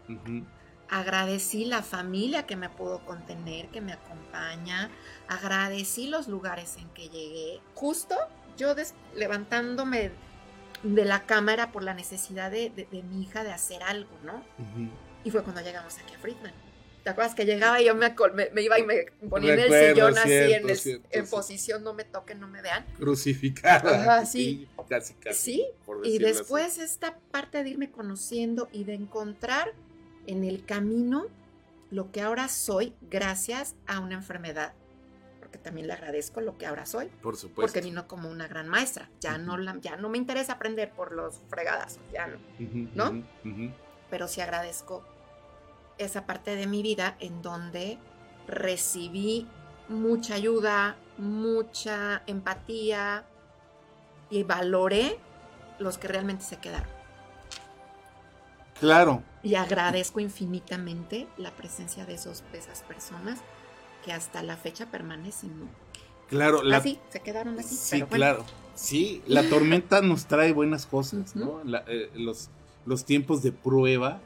Agradecí 0.89 1.65
la 1.65 1.83
familia 1.83 2.47
que 2.47 2.55
me 2.57 2.69
pudo 2.69 3.05
contener, 3.05 3.69
que 3.69 3.81
me 3.81 3.93
acompaña. 3.93 4.89
Agradecí 5.29 6.07
los 6.09 6.29
lugares 6.29 6.77
en 6.77 6.89
que 6.91 7.09
llegué. 7.09 7.61
Justo 7.75 8.15
yo 8.57 8.75
levantándome 9.15 10.13
de 10.85 11.05
la 11.05 11.25
cámara 11.27 11.73
por 11.73 11.83
la 11.83 11.95
necesidad 11.95 12.51
de, 12.51 12.71
de- 12.71 12.87
de 12.87 13.03
mi 13.03 13.23
hija 13.23 13.43
de 13.43 13.53
hacer 13.53 13.83
algo, 13.83 14.17
¿no? 14.23 14.45
Y 15.25 15.31
fue 15.33 15.43
cuando 15.43 15.61
llegamos 15.61 15.99
aquí 15.99 16.15
a 16.15 16.19
Friedman. 16.19 16.53
¿Te 17.07 17.11
acuerdas 17.11 17.37
que 17.37 17.45
llegaba 17.45 17.81
y 17.81 17.85
yo 17.85 17.95
me, 17.95 18.13
me- 18.35 18.51
me 18.51 18.63
iba 18.63 18.81
y 18.81 18.83
me 18.83 19.05
ponía 19.31 19.55
en 19.55 19.61
el 19.61 19.65
Recuerdo, 19.71 19.95
sillón 19.95 20.19
así, 20.19 20.29
cierto, 20.29 20.57
en, 20.67 20.71
el- 20.71 20.77
cierto, 20.77 21.09
en 21.13 21.25
sí. 21.27 21.31
posición 21.31 21.85
no 21.85 21.95
me 21.95 22.03
toquen, 22.03 22.41
no 22.41 22.49
me 22.49 22.63
vean? 22.63 22.85
Crucificada. 22.99 23.95
Ajá, 24.03 24.27
sí. 24.27 24.69
Casi, 24.89 25.15
casi. 25.15 25.39
Sí, 25.41 25.67
Y 26.03 26.19
decirlo 26.19 26.29
así. 26.31 26.39
después 26.39 26.79
esta 26.79 27.17
parte 27.31 27.63
de 27.63 27.71
irme 27.71 27.93
conociendo 27.93 28.69
y 28.73 28.83
de 28.83 28.95
encontrar 28.95 29.73
en 30.27 30.43
el 30.43 30.65
camino 30.65 31.27
lo 31.93 32.11
que 32.11 32.23
ahora 32.23 32.49
soy 32.49 32.93
gracias 33.03 33.77
a 33.87 34.01
una 34.01 34.17
enfermedad. 34.17 34.73
Porque 35.39 35.59
también 35.59 35.87
le 35.87 35.93
agradezco 35.93 36.41
lo 36.41 36.59
que 36.59 36.67
ahora 36.67 36.87
soy. 36.87 37.07
Por 37.23 37.37
supuesto. 37.37 37.61
Porque 37.73 37.83
vino 37.83 38.09
como 38.09 38.29
una 38.29 38.49
gran 38.49 38.67
maestra. 38.67 39.09
Ya, 39.21 39.39
no, 39.39 39.57
la- 39.59 39.79
ya 39.81 39.95
no 39.95 40.09
me 40.09 40.19
interesa 40.19 40.55
aprender 40.55 40.91
por 40.91 41.13
los 41.13 41.41
fregadazos, 41.51 42.01
ya 42.13 42.27
no. 42.27 42.39
Ujú, 42.59 42.89
¿no? 42.97 43.11
ujú, 43.11 43.25
ujú. 43.49 43.73
Pero 44.11 44.27
sí 44.27 44.41
agradezco 44.41 45.07
esa 45.99 46.27
parte 46.27 46.57
de 46.57 46.67
mi 46.67 46.83
vida 46.83 47.17
en 47.21 47.43
donde 47.43 47.99
recibí 48.47 49.47
mucha 49.89 50.35
ayuda, 50.35 50.97
mucha 51.19 52.23
empatía 52.27 53.25
y 54.31 54.43
valoré 54.43 55.19
los 55.79 55.99
que 55.99 56.09
realmente 56.09 56.45
se 56.45 56.57
quedaron. 56.59 56.89
Claro. 58.81 59.23
Y 59.43 59.55
agradezco 59.55 60.21
infinitamente 60.21 61.27
la 61.39 61.51
presencia 61.53 62.05
de, 62.05 62.15
esos, 62.15 62.43
de 62.53 62.59
esas 62.59 62.83
personas 62.83 63.39
que 64.05 64.13
hasta 64.13 64.43
la 64.43 64.57
fecha 64.57 64.87
permanecen, 64.91 65.61
¿no? 65.61 65.67
Claro, 66.29 66.63
la, 66.63 66.79
así, 66.79 66.99
se 67.09 67.21
quedaron 67.21 67.59
así. 67.59 67.75
sí, 67.77 67.91
pero 67.93 68.07
bueno. 68.09 68.17
claro. 68.25 68.45
Sí, 68.75 69.23
la 69.27 69.49
tormenta 69.49 70.03
nos 70.03 70.27
trae 70.27 70.53
buenas 70.53 70.85
cosas. 70.85 71.35
¿no? 71.37 71.63
La- 71.65 71.85
eh, 71.87 72.11
los, 72.15 72.51
los 72.85 73.05
tiempos 73.05 73.43
de 73.43 73.53
prueba, 73.53 74.21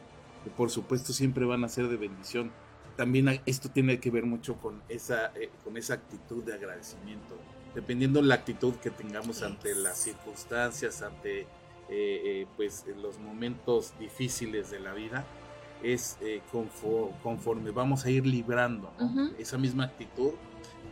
que 0.45 0.51
por 0.51 0.71
supuesto 0.71 1.13
siempre 1.13 1.45
van 1.45 1.65
a 1.65 1.69
ser 1.69 1.89
de 1.89 1.97
bendición. 1.97 2.51
También 2.97 3.41
esto 3.47 3.71
tiene 3.71 3.99
que 4.01 4.11
ver 4.11 4.25
mucho 4.27 4.57
con 4.57 4.83
esa, 4.89 5.33
eh, 5.35 5.51
con 5.65 5.77
esa 5.77 5.95
actitud 5.95 6.43
de 6.45 6.55
agradecimiento. 6.55 7.37
Dependiendo 7.75 8.21
la 8.21 8.35
actitud 8.35 8.75
que 8.75 8.91
tengamos 8.91 9.43
ante 9.43 9.75
las 9.75 9.99
circunstancias, 9.99 11.03
ante 11.03 11.41
eh, 11.43 11.47
eh, 11.89 12.47
pues 12.57 12.85
los 13.01 13.19
momentos 13.19 13.95
difíciles 13.99 14.71
de 14.71 14.81
la 14.81 14.93
vida, 14.93 15.25
es 15.83 16.19
eh, 16.21 16.43
confo- 16.53 17.11
conforme 17.23 17.71
vamos 17.71 18.05
a 18.05 18.11
ir 18.11 18.27
librando 18.27 18.93
¿no? 18.99 19.07
Ujú. 19.07 19.35
esa 19.39 19.57
misma 19.57 19.85
actitud, 19.85 20.33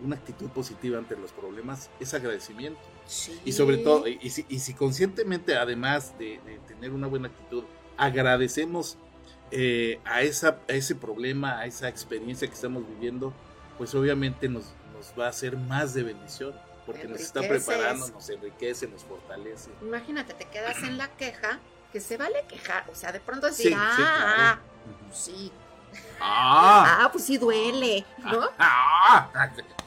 una 0.03 0.17
actitud 0.17 0.49
positiva 0.49 0.99
ante 0.99 1.17
los 1.17 1.33
problemas, 1.33 1.91
es 2.01 2.15
agradecimiento. 2.15 2.81
Sí. 3.07 3.39
Y 3.45 3.53
sobre 3.53 3.79
todo, 3.79 4.07
y, 4.09 4.19
y 4.23 4.31
si, 4.31 4.47
y 4.49 4.61
si 4.61 4.73
conscientemente, 4.73 5.57
además 5.57 6.17
de, 6.19 6.41
de 6.47 6.59
tener 6.69 6.93
una 6.93 7.07
buena 7.07 7.29
actitud, 7.29 7.65
agradecemos 7.97 8.97
eh, 9.51 10.01
a, 10.05 10.23
esa, 10.23 10.59
a 10.69 10.73
ese 10.73 10.95
problema, 10.95 11.59
a 11.59 11.67
esa 11.67 11.89
experiencia 11.89 12.49
que 12.49 12.55
estamos 12.55 12.87
viviendo, 12.87 13.33
pues 13.77 13.95
obviamente 13.95 14.49
nos, 14.49 14.73
nos 14.95 15.13
va 15.19 15.29
a 15.29 15.33
ser 15.33 15.57
más 15.57 15.95
de 15.95 16.03
bendición, 16.03 16.55
porque 16.87 17.07
nos 17.07 17.21
está 17.21 17.41
preparando, 17.41 18.09
nos 18.09 18.29
enriquece, 18.31 18.87
nos 18.89 19.05
fortalece. 19.05 19.71
Imagínate, 19.83 20.35
te 20.35 20.45
quedas 20.47 20.83
en 20.83 20.99
la 20.99 21.09
queja, 21.09 21.59
que 21.93 22.01
se 22.01 22.17
vale 22.17 22.45
quejar, 22.49 22.85
o 22.91 22.95
sea, 22.95 23.13
de 23.13 23.21
pronto 23.21 23.47
Sí, 23.53 23.65
decir, 23.65 23.73
sí, 23.73 23.79
ah, 23.79 23.95
claro. 23.97 24.37
ah, 24.37 24.61
sí, 25.13 25.53
¡Ah! 26.21 26.99
ah, 27.05 27.13
pues 27.13 27.25
sí 27.25 27.39
duele, 27.39 28.05
¿no? 28.19 28.49
¡Ah! 28.59 29.31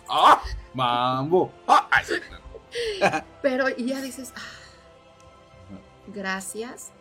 ¡Ah! 0.09 0.41
¡Mambo! 0.73 1.53
¡Ah! 1.67 1.87
Sí. 2.03 2.15
Pero 3.41 3.69
y 3.69 3.85
ya 3.87 4.01
dices, 4.01 4.33
ah, 4.35 4.41
Gracias 6.07 6.91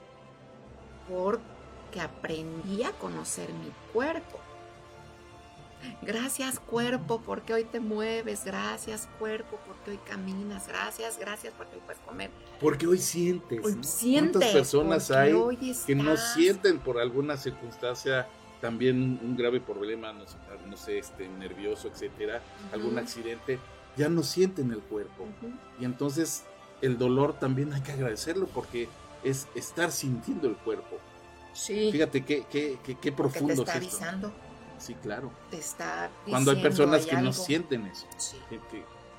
porque 1.90 2.00
aprendí 2.00 2.84
a 2.84 2.92
conocer 2.92 3.48
mi 3.52 3.72
cuerpo. 3.92 4.38
Gracias 6.02 6.60
cuerpo 6.60 7.20
porque 7.24 7.54
hoy 7.54 7.64
te 7.64 7.80
mueves, 7.80 8.44
gracias 8.44 9.08
cuerpo 9.18 9.58
porque 9.66 9.92
hoy 9.92 9.98
caminas, 10.06 10.68
gracias, 10.68 11.18
gracias 11.18 11.52
porque 11.56 11.76
hoy 11.76 11.82
puedes 11.84 12.00
comer. 12.02 12.30
Porque 12.60 12.86
hoy 12.86 12.98
sientes. 12.98 13.60
Hoy 13.64 13.74
¿no? 13.74 13.82
sientes, 13.82 14.32
¿Cuántas 14.32 14.52
personas 14.52 15.10
hay 15.10 15.32
que 15.86 15.94
no 15.96 16.16
sienten 16.16 16.78
por 16.78 17.00
alguna 17.00 17.36
circunstancia 17.36 18.28
también 18.60 19.18
un, 19.22 19.36
grave 19.36 19.58
problema, 19.58 20.12
no 20.12 20.28
sé, 20.28 20.36
no 20.68 20.76
sé, 20.76 20.98
este, 20.98 21.28
nervioso, 21.28 21.88
etcétera, 21.88 22.42
algún 22.72 22.98
accidente, 22.98 23.58
ya 23.96 24.08
no 24.10 24.22
sienten 24.22 24.70
el 24.70 24.80
cuerpo. 24.80 25.26
Y 25.80 25.86
entonces 25.86 26.44
el 26.82 26.98
dolor 26.98 27.32
también 27.32 27.72
hay 27.72 27.80
que 27.80 27.92
agradecerlo 27.92 28.46
porque 28.46 28.88
es 29.24 29.48
estar 29.54 29.90
sintiendo 29.90 30.46
el 30.46 30.56
cuerpo. 30.56 30.98
Sí, 31.52 31.90
Fíjate 31.92 32.24
qué, 32.24 32.44
qué, 32.50 32.78
qué, 32.84 32.94
qué 32.96 33.10
te 33.10 33.12
profundo 33.16 33.52
está 33.52 33.76
es 33.76 33.84
esto. 33.84 33.96
avisando, 33.96 34.32
Sí, 34.78 34.94
claro. 34.94 35.30
te 35.50 35.58
está 35.58 36.10
Cuando 36.28 36.52
hay 36.52 36.62
personas 36.62 37.02
hay 37.04 37.10
que 37.10 37.16
no 37.16 37.32
sienten 37.32 37.86
eso. 37.86 38.06
Sí. 38.16 38.36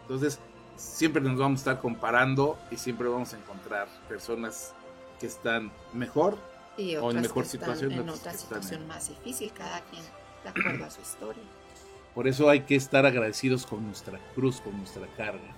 entonces, 0.02 0.40
siempre 0.76 1.22
nos 1.22 1.38
vamos 1.38 1.60
a 1.60 1.62
estar 1.62 1.82
comparando 1.82 2.58
y 2.72 2.78
siempre 2.78 3.08
vamos 3.08 3.34
a 3.34 3.38
encontrar 3.38 3.88
personas 4.08 4.74
que 5.20 5.28
están 5.28 5.72
mejor 5.94 6.38
Y 6.78 6.96
O 6.96 7.12
en 7.12 7.22
mejor 7.22 7.46
situación, 7.46 7.92
en 7.92 8.10
otra 8.10 8.34
situación 8.34 8.82
en- 8.84 8.88
más 8.88 9.10
difícil, 9.10 9.52
cada 9.54 9.82
quien 9.82 10.02
de 10.44 10.50
acuerdo 10.50 10.86
a 10.86 10.90
su 10.90 11.02
historia. 11.02 11.44
Por 12.16 12.28
eso 12.28 12.50
hay 12.50 12.62
que 12.62 12.76
estar 12.76 13.06
agradecidos 13.06 13.66
con 13.66 13.86
nuestra 13.86 14.20
cruz, 14.34 14.62
con 14.62 14.76
nuestra 14.78 15.06
carga. 15.16 15.56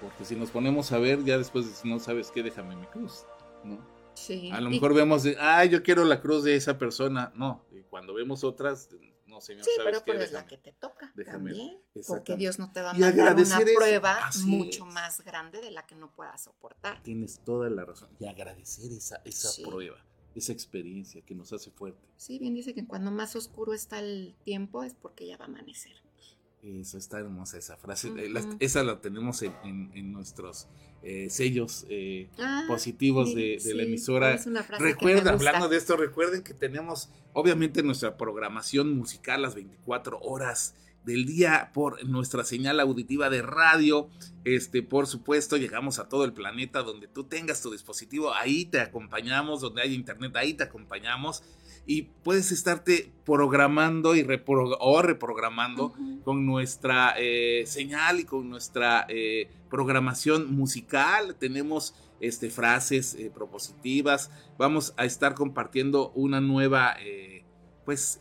Porque 0.00 0.24
si 0.24 0.34
nos 0.36 0.50
ponemos 0.50 0.92
a 0.92 0.98
ver, 0.98 1.24
ya 1.24 1.38
después 1.38 1.82
de, 1.82 1.88
no 1.88 1.98
sabes 2.00 2.30
qué, 2.32 2.42
déjame 2.42 2.76
mi 2.76 2.86
cruz. 2.86 3.24
¿no? 3.64 3.78
Sí. 4.14 4.50
A 4.52 4.60
lo 4.60 4.68
y- 4.70 4.74
mejor 4.74 4.94
vemos, 4.94 5.24
ay, 5.38 5.68
yo 5.68 5.82
quiero 5.82 6.04
la 6.04 6.20
cruz 6.20 6.44
de 6.44 6.54
esa 6.56 6.78
persona. 6.78 7.32
No, 7.34 7.64
y 7.72 7.82
cuando 7.82 8.14
vemos 8.14 8.44
otras, 8.44 8.88
no, 9.26 9.40
señor, 9.40 9.64
Sí, 9.64 9.70
¿sabes 9.76 9.92
pero, 10.02 10.04
pero 10.04 10.20
es 10.24 10.32
la 10.32 10.46
que 10.46 10.58
te 10.58 10.72
toca 10.72 11.12
déjame- 11.16 11.50
también. 11.52 11.80
Porque. 12.06 12.36
Dios 12.36 12.58
no 12.58 12.70
te 12.72 12.80
va 12.82 12.90
a 12.90 12.94
mandar 12.94 13.34
una 13.34 13.42
eso, 13.42 13.58
prueba 13.74 14.30
mucho 14.46 14.86
es. 14.86 14.94
más 14.94 15.20
grande 15.22 15.60
de 15.60 15.70
la 15.70 15.86
que 15.86 15.94
no 15.94 16.10
puedas 16.14 16.42
soportar. 16.44 17.02
Tienes 17.02 17.40
toda 17.44 17.70
la 17.70 17.84
razón. 17.84 18.10
Y 18.20 18.26
agradecer 18.26 18.92
esa, 18.92 19.22
esa 19.24 19.48
Sí. 19.48 19.62
prueba, 19.64 20.04
esa 20.34 20.52
experiencia 20.52 21.22
que 21.22 21.34
nos 21.34 21.52
hace 21.52 21.70
fuerte. 21.70 22.06
Sí, 22.16 22.38
bien 22.38 22.54
dice 22.54 22.74
que 22.74 22.86
cuando 22.86 23.10
más 23.10 23.34
oscuro 23.36 23.72
está 23.72 23.98
el 23.98 24.34
tiempo 24.44 24.82
es 24.84 24.94
porque 24.94 25.26
ya 25.26 25.36
va 25.38 25.46
a 25.46 25.48
amanecer. 25.48 25.96
Eso 26.62 26.96
está 26.96 27.18
hermosa 27.18 27.58
esa 27.58 27.76
frase. 27.76 28.08
Eh, 28.16 28.28
la- 28.28 28.46
esa 28.60 28.84
la 28.84 29.00
tenemos 29.00 29.42
en, 29.42 29.52
en- 29.64 29.90
en 29.94 30.12
nuestros 30.12 30.68
eh, 31.02 31.28
sellos 31.28 31.84
eh, 31.88 32.28
Ah, 32.38 32.62
positivos 32.68 33.30
sí, 33.30 33.34
de, 33.34 33.42
de 33.54 33.60
sí, 33.60 33.74
la 33.74 33.82
emisora. 33.82 34.34
es 34.34 34.46
una 34.46 34.62
frase 34.62 34.78
que 34.80 34.84
me 34.84 34.92
Recuerda, 34.92 35.32
gusta. 35.32 35.48
hablando 35.48 35.68
de 35.68 35.76
esto, 35.76 35.96
recuerden 35.96 36.44
que 36.44 36.54
tenemos 36.54 37.08
obviamente 37.32 37.82
nuestra 37.82 38.16
programación 38.16 38.96
musical 38.96 39.42
las 39.42 39.56
24 39.56 40.20
horas 40.20 40.76
del 41.04 41.26
día 41.26 41.72
por 41.74 42.04
nuestra 42.06 42.44
señal 42.44 42.78
auditiva 42.78 43.28
de 43.28 43.42
radio. 43.42 44.08
Este, 44.44 44.84
por 44.84 45.08
supuesto, 45.08 45.56
llegamos 45.56 45.98
a 45.98 46.08
todo 46.08 46.24
el 46.24 46.32
planeta 46.32 46.84
donde 46.84 47.08
tú 47.08 47.24
tengas 47.24 47.60
tu 47.60 47.72
dispositivo, 47.72 48.32
ahí 48.34 48.66
te 48.66 48.78
acompañamos, 48.78 49.60
donde 49.60 49.82
hay 49.82 49.94
internet, 49.94 50.36
ahí 50.36 50.54
te 50.54 50.62
acompañamos 50.62 51.42
y 51.86 52.02
puedes 52.22 52.52
estarte 52.52 53.10
programando 53.24 54.14
y 54.14 54.22
repro- 54.22 54.76
o 54.78 55.02
reprogramando 55.02 55.92
con 56.24 56.46
nuestra 56.46 57.14
eh, 57.18 57.64
señal 57.66 58.20
y 58.20 58.24
con 58.24 58.48
nuestra 58.48 59.04
eh, 59.08 59.48
programación 59.68 60.54
musical. 60.54 61.34
Tenemos 61.36 61.94
este, 62.20 62.50
frases 62.50 63.14
eh, 63.14 63.30
propositivas. 63.34 64.30
Vamos 64.58 64.94
a 64.96 65.04
estar 65.04 65.34
compartiendo 65.34 66.10
una 66.14 66.40
nueva, 66.40 66.96
pues, 67.84 68.18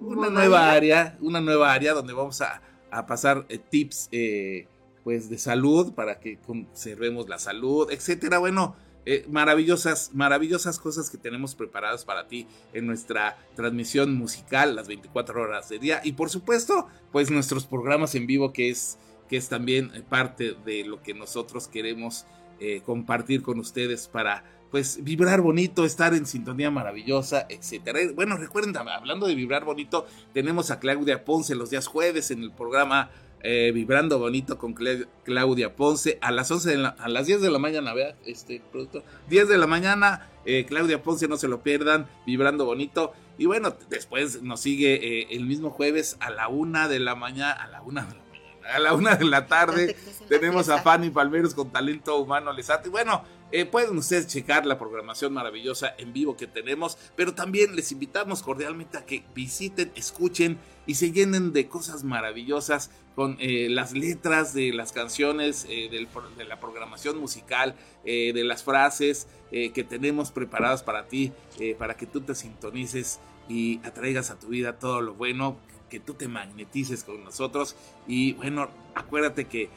una 0.00 0.30
nueva 0.30 0.72
área, 0.72 1.18
una 1.20 1.40
nueva 1.40 1.72
área 1.72 1.92
donde 1.92 2.14
vamos 2.14 2.40
a, 2.40 2.62
a 2.90 3.06
pasar 3.06 3.46
tips, 3.70 4.08
eh, 4.12 4.68
pues, 5.04 5.28
de 5.28 5.38
salud 5.38 5.92
para 5.92 6.18
que 6.18 6.38
conservemos 6.38 7.28
la 7.28 7.38
salud, 7.38 7.90
etcétera. 7.90 8.38
Bueno. 8.38 8.76
Eh, 9.06 9.24
maravillosas, 9.30 10.10
maravillosas 10.14 10.78
cosas 10.80 11.10
que 11.10 11.16
tenemos 11.16 11.54
preparadas 11.54 12.04
para 12.04 12.26
ti 12.26 12.46
en 12.72 12.86
nuestra 12.86 13.38
transmisión 13.54 14.14
musical 14.14 14.74
las 14.74 14.88
24 14.88 15.40
horas 15.40 15.68
del 15.68 15.80
día 15.80 16.00
y 16.02 16.12
por 16.12 16.28
supuesto 16.28 16.88
pues 17.12 17.30
nuestros 17.30 17.66
programas 17.66 18.16
en 18.16 18.26
vivo 18.26 18.52
que 18.52 18.68
es 18.68 18.98
que 19.28 19.36
es 19.36 19.48
también 19.48 19.92
eh, 19.94 20.02
parte 20.08 20.56
de 20.64 20.84
lo 20.84 21.02
que 21.02 21.14
nosotros 21.14 21.68
queremos 21.68 22.26
eh, 22.58 22.82
compartir 22.84 23.42
con 23.42 23.58
ustedes 23.60 24.08
para 24.08 24.44
pues 24.70 25.02
vibrar 25.04 25.40
bonito, 25.40 25.84
estar 25.84 26.12
en 26.12 26.26
sintonía 26.26 26.70
maravillosa, 26.70 27.46
etcétera. 27.48 28.00
Bueno, 28.14 28.36
recuerden, 28.36 28.76
hablando 28.76 29.26
de 29.26 29.34
vibrar 29.34 29.64
bonito, 29.64 30.06
tenemos 30.32 30.70
a 30.70 30.80
Claudia 30.80 31.24
Ponce 31.24 31.54
los 31.54 31.70
días 31.70 31.86
jueves 31.86 32.30
en 32.30 32.42
el 32.42 32.50
programa 32.50 33.10
eh, 33.48 33.70
Vibrando 33.72 34.18
Bonito 34.18 34.58
con 34.58 34.74
Cla- 34.74 35.06
Claudia 35.24 35.76
Ponce 35.76 36.18
a 36.20 36.32
las 36.32 36.50
11 36.50 36.70
de 36.70 36.76
la- 36.78 36.88
a 36.98 37.08
las 37.08 37.26
10 37.26 37.40
de 37.40 37.50
la 37.50 37.60
mañana, 37.60 37.94
vea, 37.94 38.16
este 38.26 38.60
producto, 38.72 39.04
10 39.28 39.48
de 39.48 39.56
la 39.56 39.68
mañana, 39.68 40.28
eh, 40.44 40.64
Claudia 40.68 41.00
Ponce, 41.02 41.28
no 41.28 41.36
se 41.36 41.46
lo 41.46 41.62
pierdan, 41.62 42.08
Vibrando 42.26 42.64
Bonito. 42.64 43.12
Y 43.38 43.46
bueno, 43.46 43.76
después 43.88 44.42
nos 44.42 44.60
sigue 44.60 44.94
eh, 45.22 45.26
el 45.30 45.44
mismo 45.44 45.70
jueves 45.70 46.16
a 46.18 46.30
la 46.30 46.48
una 46.48 46.88
de 46.88 46.98
la 46.98 47.14
mañana, 47.14 47.52
a 47.52 47.68
la 47.68 47.82
una 47.82 48.02
de 48.02 48.14
la 48.14 48.22
mañana, 48.24 48.74
a 48.74 48.78
la 48.80 48.94
una 48.94 49.14
de 49.14 49.24
la 49.26 49.46
tarde. 49.46 49.94
Tenemos 50.28 50.68
a. 50.68 50.82
Fanny 50.82 51.10
Palmeros 51.10 51.54
con 51.54 51.70
talento 51.70 52.16
humano 52.18 52.52
Lesate. 52.52 52.88
Bueno, 52.88 53.22
eh, 53.52 53.64
pueden 53.64 53.96
ustedes 53.96 54.26
checar 54.26 54.66
la 54.66 54.76
programación 54.78 55.32
maravillosa 55.32 55.94
en 55.98 56.12
vivo 56.12 56.36
que 56.36 56.48
tenemos, 56.48 56.98
pero 57.14 57.32
también 57.34 57.76
les 57.76 57.92
invitamos 57.92 58.42
cordialmente 58.42 58.98
a 58.98 59.06
que 59.06 59.22
visiten, 59.36 59.92
escuchen 59.94 60.58
y 60.86 60.94
se 60.96 61.12
llenen 61.12 61.52
de 61.52 61.68
cosas 61.68 62.02
maravillosas 62.02 62.90
con 63.16 63.38
eh, 63.40 63.68
las 63.70 63.94
letras 63.94 64.52
de 64.52 64.74
las 64.74 64.92
canciones, 64.92 65.66
eh, 65.70 65.88
de 65.90 66.44
la 66.44 66.60
programación 66.60 67.18
musical, 67.18 67.74
eh, 68.04 68.32
de 68.34 68.44
las 68.44 68.62
frases 68.62 69.26
que 69.50 69.84
tenemos 69.88 70.32
preparadas 70.32 70.82
para 70.82 71.06
ti, 71.06 71.32
para 71.78 71.96
que 71.96 72.04
tú 72.04 72.20
te 72.20 72.34
sintonices 72.34 73.20
y 73.48 73.80
atraigas 73.84 74.30
a 74.30 74.38
tu 74.38 74.48
vida 74.48 74.78
todo 74.78 75.00
lo 75.00 75.14
bueno, 75.14 75.56
que 75.88 76.00
tú 76.00 76.14
te 76.14 76.28
magnetices 76.28 77.04
con 77.04 77.24
nosotros. 77.24 77.76
Y 78.08 78.32
bueno, 78.34 78.68
acuérdate 78.94 79.46
que 79.46 79.70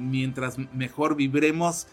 mientras 0.00 0.56
mejor 0.72 1.14
vibremos, 1.16 1.86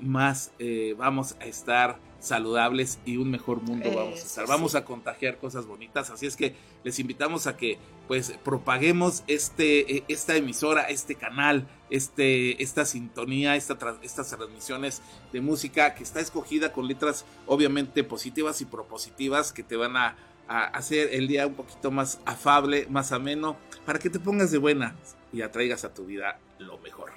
más 0.00 0.50
vamos 0.98 1.36
a 1.40 1.46
estar 1.46 1.98
saludables 2.22 3.00
y 3.04 3.16
un 3.16 3.30
mejor 3.30 3.60
mundo 3.62 3.90
vamos 3.94 4.20
a 4.20 4.22
estar. 4.22 4.44
sí. 4.46 4.50
Vamos 4.50 4.74
a 4.76 4.84
contagiar 4.84 5.38
cosas 5.38 5.66
bonitas, 5.66 6.08
así 6.10 6.26
es 6.26 6.36
que 6.36 6.54
les 6.84 6.98
invitamos 6.98 7.46
a 7.46 7.56
que 7.56 7.78
pues 8.08 8.32
propaguemos 8.44 9.24
este, 9.26 9.96
eh, 9.96 10.04
esta 10.08 10.36
emisora, 10.36 10.82
este 10.82 11.16
canal, 11.16 11.66
este, 11.90 12.62
esta 12.62 12.84
sintonía, 12.84 13.56
esta 13.56 13.78
tra- 13.78 13.98
estas 14.02 14.28
transmisiones 14.30 15.02
de 15.32 15.40
música 15.40 15.94
que 15.94 16.04
está 16.04 16.20
escogida 16.20 16.72
con 16.72 16.86
letras 16.86 17.24
obviamente 17.46 18.04
positivas 18.04 18.60
y 18.60 18.66
propositivas 18.66 19.52
que 19.52 19.62
te 19.64 19.76
van 19.76 19.96
a, 19.96 20.16
a 20.48 20.64
hacer 20.66 21.08
el 21.12 21.26
día 21.26 21.46
un 21.46 21.54
poquito 21.54 21.90
más 21.90 22.20
afable, 22.24 22.86
más 22.88 23.10
ameno, 23.12 23.56
para 23.84 23.98
que 23.98 24.10
te 24.10 24.20
pongas 24.20 24.50
de 24.52 24.58
buena 24.58 24.94
y 25.32 25.42
atraigas 25.42 25.84
a 25.84 25.92
tu 25.92 26.04
vida 26.06 26.38
lo 26.58 26.78
mejor. 26.78 27.10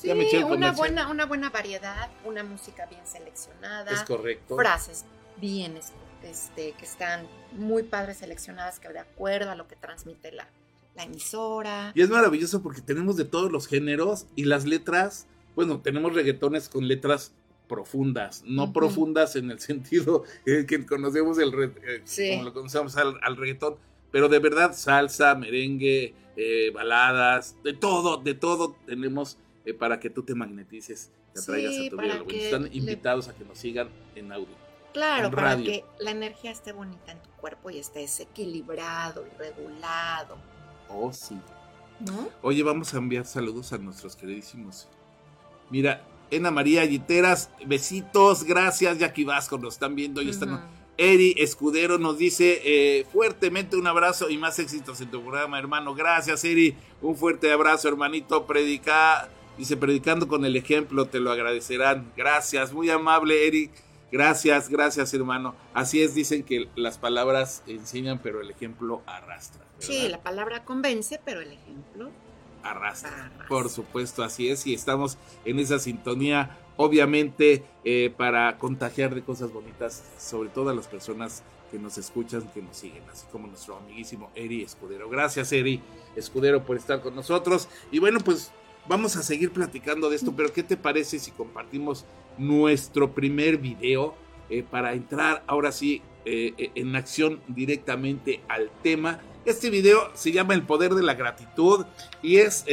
Sí, 0.00 0.10
una 0.44 0.72
buena, 0.72 1.08
una 1.10 1.26
buena 1.26 1.50
variedad, 1.50 2.08
una 2.24 2.44
música 2.44 2.86
bien 2.86 3.00
seleccionada, 3.06 3.90
Es 3.90 4.02
correcto. 4.02 4.56
frases 4.56 5.04
bien 5.40 5.76
es- 5.76 5.92
este, 6.22 6.72
que 6.72 6.84
están 6.84 7.26
muy 7.52 7.84
padres 7.84 8.18
seleccionadas, 8.18 8.80
que 8.80 8.88
de 8.88 8.98
acuerdo 8.98 9.50
a 9.50 9.54
lo 9.54 9.68
que 9.68 9.76
transmite 9.76 10.32
la, 10.32 10.48
la 10.96 11.04
emisora. 11.04 11.92
Y 11.94 12.02
es 12.02 12.08
maravilloso 12.10 12.60
porque 12.62 12.80
tenemos 12.80 13.16
de 13.16 13.24
todos 13.24 13.50
los 13.52 13.66
géneros 13.68 14.26
y 14.34 14.44
las 14.44 14.64
letras, 14.64 15.26
bueno, 15.54 15.80
tenemos 15.80 16.12
reggaetones 16.14 16.68
con 16.68 16.88
letras 16.88 17.32
profundas, 17.68 18.42
no 18.46 18.72
profundas 18.72 19.36
en 19.36 19.50
el 19.50 19.60
sentido 19.60 20.24
eh, 20.46 20.64
que 20.66 20.84
conocemos 20.86 21.38
el 21.38 21.52
eh, 21.86 22.00
Sí. 22.04 22.30
como 22.30 22.44
lo 22.44 22.52
conocemos 22.52 22.96
al, 22.96 23.14
al 23.22 23.36
reggaetón, 23.36 23.76
pero 24.10 24.28
de 24.28 24.38
verdad 24.40 24.72
salsa, 24.74 25.34
merengue, 25.34 26.14
eh, 26.36 26.70
baladas, 26.74 27.56
de 27.62 27.74
todo, 27.74 28.16
de 28.16 28.34
todo 28.34 28.74
tenemos 28.86 29.36
eh, 29.68 29.74
para 29.74 30.00
que 30.00 30.10
tú 30.10 30.22
te 30.22 30.34
magnetices, 30.34 31.10
te 31.34 31.40
atraigas 31.40 31.74
Sí, 31.74 31.86
a 31.86 31.90
tu 31.90 31.96
vida. 31.98 32.22
Están 32.30 32.62
le- 32.64 32.70
invitados 32.76 33.28
a 33.28 33.34
que 33.34 33.44
nos 33.44 33.58
sigan 33.58 33.88
en 34.14 34.32
audio. 34.32 34.54
Claro, 34.92 35.26
en 35.26 35.34
para 35.34 35.48
radio. 35.54 35.64
que 35.66 35.84
la 36.00 36.10
energía 36.12 36.50
esté 36.50 36.72
bonita 36.72 37.12
en 37.12 37.20
tu 37.22 37.28
cuerpo 37.32 37.70
y 37.70 37.78
estés 37.78 38.18
equilibrado 38.20 39.24
y 39.26 39.38
regulado, 39.38 40.36
Oh, 40.88 41.12
sí. 41.12 41.36
¿no? 42.00 42.28
Oye, 42.42 42.62
vamos 42.62 42.94
a 42.94 42.98
enviar 42.98 43.26
saludos 43.26 43.72
a 43.74 43.78
nuestros 43.78 44.16
queridísimos. 44.16 44.88
Mira, 45.70 46.02
Ena 46.30 46.50
María 46.50 46.84
Yiteras, 46.84 47.50
besitos, 47.66 48.44
gracias, 48.44 48.98
Jackie 48.98 49.24
Vasco, 49.24 49.58
nos 49.58 49.74
están 49.74 49.94
viendo 49.94 50.22
y 50.22 50.30
están. 50.30 50.62
Eri 51.00 51.34
Escudero 51.38 51.96
nos 51.98 52.18
dice 52.18 52.60
eh, 52.64 53.06
fuertemente 53.12 53.76
un 53.76 53.86
abrazo 53.86 54.28
y 54.30 54.36
más 54.36 54.58
éxitos 54.58 55.00
en 55.00 55.10
tu 55.10 55.22
programa, 55.22 55.58
hermano. 55.58 55.94
Gracias, 55.94 56.42
Eri. 56.44 56.74
Un 57.02 57.14
fuerte 57.16 57.52
abrazo, 57.52 57.86
hermanito. 57.88 58.46
Predica, 58.46 59.28
dice, 59.58 59.76
predicando 59.76 60.28
con 60.28 60.44
el 60.44 60.56
ejemplo, 60.56 61.06
te 61.06 61.20
lo 61.20 61.30
agradecerán. 61.30 62.12
Gracias, 62.16 62.72
muy 62.72 62.88
amable, 62.88 63.46
Eri. 63.46 63.70
Gracias, 64.10 64.70
gracias 64.70 65.12
hermano. 65.12 65.54
Así 65.74 66.00
es, 66.00 66.14
dicen 66.14 66.42
que 66.42 66.68
las 66.76 66.96
palabras 66.96 67.62
enseñan, 67.66 68.20
pero 68.22 68.40
el 68.40 68.50
ejemplo 68.50 69.02
arrastra. 69.06 69.62
Sí, 69.78 70.08
la 70.08 70.22
palabra 70.22 70.64
convence, 70.64 71.20
pero 71.24 71.40
el 71.40 71.52
ejemplo 71.52 72.10
arrastra. 72.62 73.30
Por 73.48 73.68
supuesto, 73.68 74.22
así 74.22 74.48
es, 74.48 74.66
y 74.66 74.74
estamos 74.74 75.18
en 75.44 75.58
esa 75.58 75.78
sintonía, 75.78 76.56
obviamente, 76.76 77.64
eh, 77.84 78.12
para 78.16 78.56
contagiar 78.58 79.14
de 79.14 79.22
cosas 79.22 79.52
bonitas, 79.52 80.04
sobre 80.18 80.48
todo 80.48 80.70
a 80.70 80.74
las 80.74 80.86
personas 80.86 81.42
que 81.70 81.78
nos 81.78 81.98
escuchan, 81.98 82.48
que 82.54 82.62
nos 82.62 82.78
siguen, 82.78 83.02
así 83.12 83.26
como 83.30 83.46
nuestro 83.46 83.76
amiguísimo 83.76 84.30
Eri 84.34 84.62
Escudero. 84.62 85.10
Gracias, 85.10 85.52
Eri 85.52 85.82
Escudero, 86.16 86.64
por 86.64 86.76
estar 86.76 87.02
con 87.02 87.14
nosotros. 87.14 87.68
Y 87.90 87.98
bueno, 87.98 88.20
pues 88.20 88.50
vamos 88.88 89.16
a 89.16 89.22
seguir 89.22 89.52
platicando 89.52 90.08
de 90.08 90.16
esto, 90.16 90.34
pero 90.34 90.52
¿qué 90.52 90.62
te 90.62 90.76
parece 90.76 91.18
si 91.18 91.30
compartimos 91.30 92.06
nuestro 92.38 93.12
primer 93.12 93.58
video 93.58 94.14
eh, 94.48 94.64
para 94.68 94.94
entrar 94.94 95.44
ahora 95.46 95.70
sí 95.70 96.02
eh, 96.24 96.54
eh, 96.56 96.70
en 96.74 96.96
acción 96.96 97.40
directamente 97.46 98.40
al 98.48 98.70
tema? 98.82 99.20
Este 99.44 99.70
video 99.70 100.10
se 100.14 100.32
llama 100.32 100.54
El 100.54 100.62
Poder 100.62 100.94
de 100.94 101.02
la 101.02 101.14
Gratitud 101.14 101.86
y 102.22 102.36
es 102.36 102.64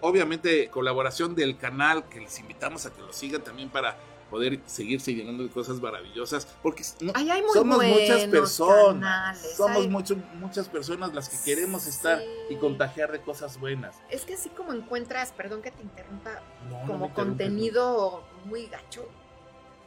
obviamente 0.00 0.68
colaboración 0.68 1.34
del 1.34 1.56
canal 1.56 2.08
que 2.08 2.20
les 2.20 2.38
invitamos 2.38 2.86
a 2.86 2.92
que 2.92 3.00
lo 3.00 3.12
sigan 3.12 3.42
también 3.42 3.68
para 3.68 3.98
poder 4.30 4.60
seguirse 4.66 5.12
llenando 5.12 5.42
de 5.42 5.50
cosas 5.50 5.80
maravillosas, 5.80 6.46
porque 6.62 6.84
somos 6.84 7.84
muchas 7.84 8.28
personas, 8.28 9.54
somos 9.56 9.88
muchas 10.34 10.68
personas 10.68 11.12
las 11.12 11.28
que 11.28 11.36
queremos 11.44 11.86
estar 11.86 12.22
y 12.48 12.56
contagiar 12.56 13.10
de 13.12 13.20
cosas 13.20 13.58
buenas. 13.58 13.96
Es 14.08 14.24
que 14.24 14.34
así 14.34 14.48
como 14.50 14.72
encuentras, 14.72 15.32
perdón 15.32 15.62
que 15.62 15.70
te 15.70 15.82
interrumpa, 15.82 16.42
como 16.86 17.12
contenido 17.12 18.24
muy 18.44 18.66
gacho, 18.66 19.08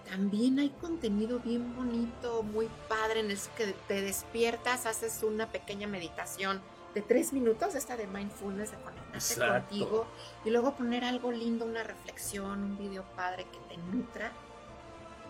también 0.05 0.59
hay 0.59 0.69
contenido 0.69 1.39
bien 1.39 1.75
bonito, 1.75 2.43
muy 2.43 2.69
padre, 2.89 3.21
en 3.21 3.31
el 3.31 3.39
que 3.55 3.73
te 3.87 4.01
despiertas, 4.01 4.85
haces 4.85 5.23
una 5.23 5.49
pequeña 5.51 5.87
meditación 5.87 6.61
de 6.93 7.01
tres 7.01 7.33
minutos, 7.33 7.75
esta 7.75 7.97
de 7.97 8.07
mindfulness, 8.07 8.71
de 8.71 8.77
conectarte 8.77 9.47
contigo, 9.47 10.05
y 10.45 10.49
luego 10.49 10.75
poner 10.75 11.03
algo 11.03 11.31
lindo, 11.31 11.65
una 11.65 11.83
reflexión, 11.83 12.63
un 12.63 12.77
video 12.77 13.03
padre 13.15 13.45
que 13.45 13.75
te 13.75 13.81
nutra, 13.95 14.31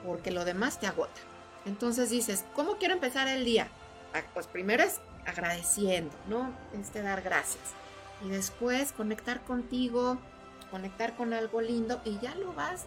porque 0.05 0.31
lo 0.31 0.45
demás 0.45 0.79
te 0.79 0.87
agota. 0.87 1.21
Entonces 1.65 2.09
dices, 2.09 2.43
¿cómo 2.55 2.77
quiero 2.77 2.93
empezar 2.93 3.27
el 3.27 3.45
día? 3.45 3.69
Ah, 4.13 4.21
pues 4.33 4.47
primero 4.47 4.83
es 4.83 4.99
agradeciendo, 5.25 6.13
¿no? 6.27 6.53
Este 6.73 7.01
dar 7.01 7.21
gracias. 7.21 7.63
Y 8.23 8.29
después 8.29 8.91
conectar 8.91 9.41
contigo, 9.41 10.17
conectar 10.69 11.15
con 11.15 11.33
algo 11.33 11.61
lindo 11.61 12.01
y 12.03 12.19
ya 12.19 12.35
lo 12.35 12.53
vas, 12.53 12.85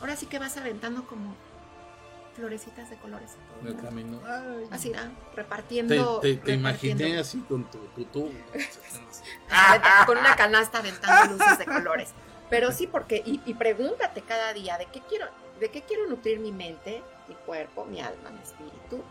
ahora 0.00 0.16
sí 0.16 0.26
que 0.26 0.38
vas 0.38 0.56
aventando 0.56 1.06
como 1.06 1.34
florecitas 2.34 2.88
de 2.90 2.96
colores. 2.96 3.32
El 3.64 3.76
camino. 3.76 4.20
así, 4.70 4.92
ah, 4.94 5.10
repartiendo. 5.34 6.20
Te, 6.20 6.52
imaginé 6.52 7.18
así 7.20 7.40
con 7.40 7.64
tu, 7.70 7.78
tu, 8.04 8.30
con 10.06 10.18
una 10.18 10.36
canasta 10.36 10.78
aventando 10.78 11.34
luces 11.34 11.58
de 11.58 11.64
colores. 11.66 12.10
Pero 12.50 12.70
sí, 12.72 12.86
porque, 12.86 13.22
y, 13.24 13.40
y, 13.46 13.54
pregúntate 13.54 14.20
cada 14.22 14.52
día, 14.52 14.76
¿de 14.76 14.86
qué 14.86 15.00
quiero, 15.08 15.26
de 15.58 15.70
qué 15.70 15.82
quiero 15.82 16.06
nutrir 16.06 16.38
mi 16.38 16.52
mente, 16.52 17.02
mi 17.28 17.34
cuerpo, 17.34 17.86
mi 17.86 18.00
alma, 18.00 18.30
mi 18.30 18.42
espíritu? 18.42 19.02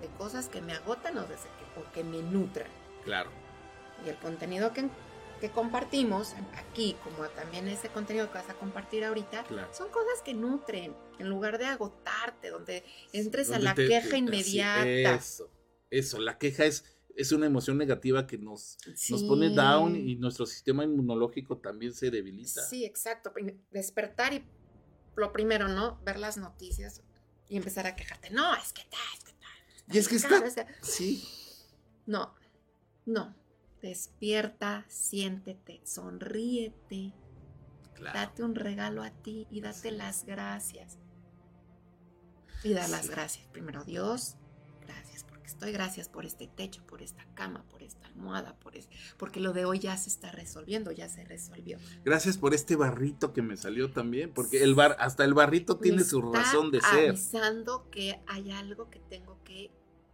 De 0.00 0.08
cosas 0.18 0.48
que 0.48 0.60
me 0.60 0.72
agotan 0.72 1.16
o, 1.18 1.22
de 1.22 1.34
que, 1.34 1.82
que 1.94 2.04
me 2.04 2.22
nutran. 2.22 2.68
Claro. 3.04 3.30
Y 4.04 4.08
el 4.08 4.16
contenido 4.16 4.72
que 4.72 4.88
que 5.38 5.50
compartimos 5.50 6.34
aquí, 6.54 6.96
como 7.04 7.28
también 7.30 7.68
ese 7.68 7.88
contenido 7.88 8.28
que 8.28 8.34
vas 8.34 8.50
a 8.50 8.54
compartir 8.54 9.04
ahorita, 9.04 9.44
son 9.72 9.88
cosas 9.90 10.22
que 10.24 10.34
nutren, 10.34 10.94
en 11.18 11.28
lugar 11.28 11.58
de 11.58 11.66
agotarte, 11.66 12.50
donde 12.50 12.84
entres 13.12 13.50
a 13.50 13.58
la 13.58 13.74
queja 13.74 14.16
inmediata. 14.16 15.14
Eso, 15.14 15.50
eso, 15.90 16.20
la 16.20 16.38
queja 16.38 16.64
es, 16.64 16.84
es 17.16 17.32
una 17.32 17.46
emoción 17.46 17.78
negativa 17.78 18.26
que 18.26 18.38
nos, 18.38 18.78
nos 19.10 19.22
pone 19.24 19.50
down 19.50 19.96
y 19.96 20.16
nuestro 20.16 20.46
sistema 20.46 20.84
inmunológico 20.84 21.58
también 21.58 21.94
se 21.94 22.10
debilita. 22.10 22.62
Sí, 22.62 22.84
exacto. 22.84 23.32
Despertar 23.70 24.34
y 24.34 24.44
lo 25.16 25.32
primero, 25.32 25.68
¿no? 25.68 26.00
Ver 26.04 26.18
las 26.18 26.36
noticias 26.36 27.02
y 27.48 27.56
empezar 27.56 27.86
a 27.86 27.96
quejarte. 27.96 28.30
No, 28.30 28.54
es 28.56 28.72
que 28.72 28.82
tal, 28.90 29.00
es 29.16 29.24
que 29.24 29.32
tal. 29.32 29.94
Y 29.94 29.98
es 29.98 30.08
que 30.08 30.16
está. 30.16 30.66
Sí. 30.82 31.24
No, 32.06 32.34
no 33.04 33.37
Despierta, 33.82 34.84
siéntete, 34.88 35.80
sonríete. 35.84 37.12
Date 38.00 38.42
un 38.42 38.54
regalo 38.54 39.02
a 39.02 39.10
ti 39.10 39.46
y 39.50 39.60
date 39.60 39.90
las 39.90 40.24
gracias. 40.24 40.98
Y 42.62 42.72
da 42.72 42.88
las 42.88 43.08
gracias. 43.08 43.46
Primero, 43.48 43.84
Dios, 43.84 44.36
gracias, 44.80 45.24
porque 45.24 45.46
estoy 45.46 45.72
gracias 45.72 46.08
por 46.08 46.24
este 46.24 46.48
techo, 46.48 46.84
por 46.86 47.02
esta 47.02 47.24
cama, 47.34 47.64
por 47.68 47.82
esta 47.82 48.06
almohada, 48.06 48.56
por 48.58 48.68
porque 49.16 49.40
lo 49.40 49.52
de 49.52 49.64
hoy 49.64 49.78
ya 49.78 49.96
se 49.96 50.08
está 50.08 50.30
resolviendo, 50.30 50.92
ya 50.92 51.08
se 51.08 51.24
resolvió. 51.24 51.78
Gracias 52.04 52.38
por 52.38 52.54
este 52.54 52.76
barrito 52.76 53.32
que 53.32 53.42
me 53.42 53.56
salió 53.56 53.90
también, 53.90 54.32
porque 54.32 54.62
el 54.62 54.74
bar, 54.74 54.96
hasta 54.98 55.24
el 55.24 55.34
barrito 55.34 55.78
tiene 55.78 56.04
su 56.04 56.20
razón 56.20 56.70
de 56.70 56.80
ser. 56.80 57.10
Avisando 57.10 57.88
que 57.90 58.20
hay 58.26 58.50
algo 58.50 58.90
que 58.90 59.00
tengo 59.00 59.42
que 59.44 59.70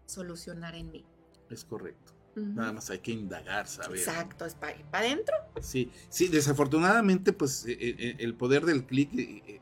solucionar 0.06 0.74
en 0.74 0.90
mí. 0.90 1.04
Es 1.50 1.64
correcto. 1.64 2.13
Nada 2.36 2.72
más 2.72 2.90
hay 2.90 2.98
que 2.98 3.12
indagar, 3.12 3.66
saber. 3.66 3.98
Exacto, 3.98 4.44
es 4.44 4.54
para 4.54 4.74
para 4.90 5.06
adentro. 5.06 5.34
Sí, 5.60 5.90
sí, 6.08 6.28
desafortunadamente, 6.28 7.32
pues 7.32 7.64
eh, 7.66 7.72
eh, 7.72 7.96
eh, 7.98 8.16
el 8.18 8.34
poder 8.34 8.64
del 8.64 8.84
clic 8.84 9.10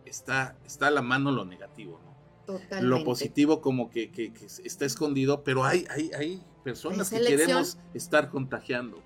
está, 0.05 0.57
está 0.65 0.87
a 0.87 0.91
la 0.91 1.03
mano 1.03 1.33
lo 1.33 1.45
negativo, 1.45 2.01
¿no? 2.05 2.13
Totalmente. 2.47 2.83
Lo 2.83 3.05
positivo 3.05 3.61
como 3.61 3.91
que, 3.91 4.11
que, 4.11 4.33
está 4.65 4.85
escondido, 4.85 5.45
pero 5.45 5.65
hay, 5.65 5.87
hay, 5.91 6.11
hay 6.13 6.43
personas 6.65 7.11
que 7.11 7.21
queremos 7.21 7.79
estar 7.95 8.31
contagiando. 8.31 9.03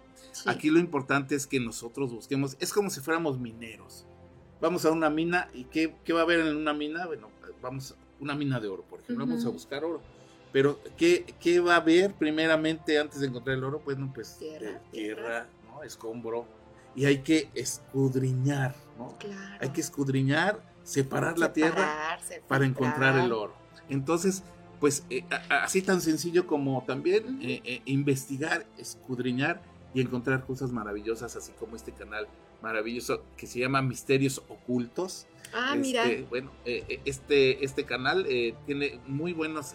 Aquí 0.46 0.70
lo 0.70 0.78
importante 0.78 1.34
es 1.34 1.46
que 1.46 1.60
nosotros 1.60 2.12
busquemos, 2.12 2.56
es 2.60 2.72
como 2.72 2.90
si 2.90 3.00
fuéramos 3.00 3.38
mineros. 3.38 4.06
Vamos 4.60 4.84
a 4.84 4.90
una 4.90 5.10
mina 5.10 5.48
y 5.52 5.64
¿qué, 5.64 5.94
qué 6.04 6.12
va 6.12 6.20
a 6.20 6.22
haber 6.22 6.40
en 6.40 6.56
una 6.56 6.72
mina? 6.72 7.06
Bueno, 7.06 7.30
vamos 7.60 7.92
a 7.92 7.96
una 8.20 8.34
mina 8.34 8.60
de 8.60 8.68
oro, 8.68 8.82
por 8.84 9.00
ejemplo, 9.00 9.26
vamos 9.26 9.44
a 9.44 9.50
buscar 9.50 9.84
oro 9.84 10.00
pero, 10.52 10.80
¿qué, 10.96 11.34
¿qué, 11.40 11.60
va 11.60 11.74
a 11.74 11.78
haber 11.78 12.14
primeramente 12.14 12.98
antes 12.98 13.20
de 13.20 13.26
encontrar 13.26 13.56
el 13.56 13.64
oro? 13.64 13.80
Pues, 13.80 13.98
no, 13.98 14.12
pues 14.12 14.36
tierra, 14.38 14.80
tierra, 14.90 15.46
¿no? 15.66 15.82
Escombro. 15.82 16.46
Y 16.94 17.04
hay 17.04 17.18
que 17.18 17.50
escudriñar, 17.54 18.74
¿no? 18.98 19.16
Claro. 19.18 19.56
Hay 19.60 19.68
que 19.68 19.82
escudriñar, 19.82 20.60
separar 20.82 21.38
la 21.38 21.52
tierra 21.52 22.18
para 22.48 22.64
encontrar 22.64 23.18
el 23.18 23.32
oro. 23.32 23.54
Entonces, 23.88 24.42
pues 24.80 25.04
eh, 25.10 25.24
así 25.48 25.82
tan 25.82 26.00
sencillo 26.00 26.46
como 26.46 26.82
también 26.86 27.38
eh, 27.42 27.60
eh, 27.64 27.82
investigar, 27.86 28.66
escudriñar 28.78 29.62
y 29.94 30.00
encontrar 30.00 30.44
cosas 30.44 30.72
maravillosas, 30.72 31.36
así 31.36 31.52
como 31.58 31.76
este 31.76 31.92
canal 31.92 32.26
maravilloso 32.62 33.22
que 33.36 33.46
se 33.46 33.60
llama 33.60 33.82
Misterios 33.82 34.42
Ocultos. 34.48 35.26
Ah, 35.52 35.74
mira. 35.76 36.04
Este, 36.04 36.22
bueno, 36.24 36.50
eh, 36.64 36.84
eh, 36.88 37.00
este, 37.04 37.64
este 37.64 37.84
canal 37.84 38.26
eh, 38.28 38.54
tiene 38.66 39.00
muy 39.06 39.32
buenos 39.32 39.74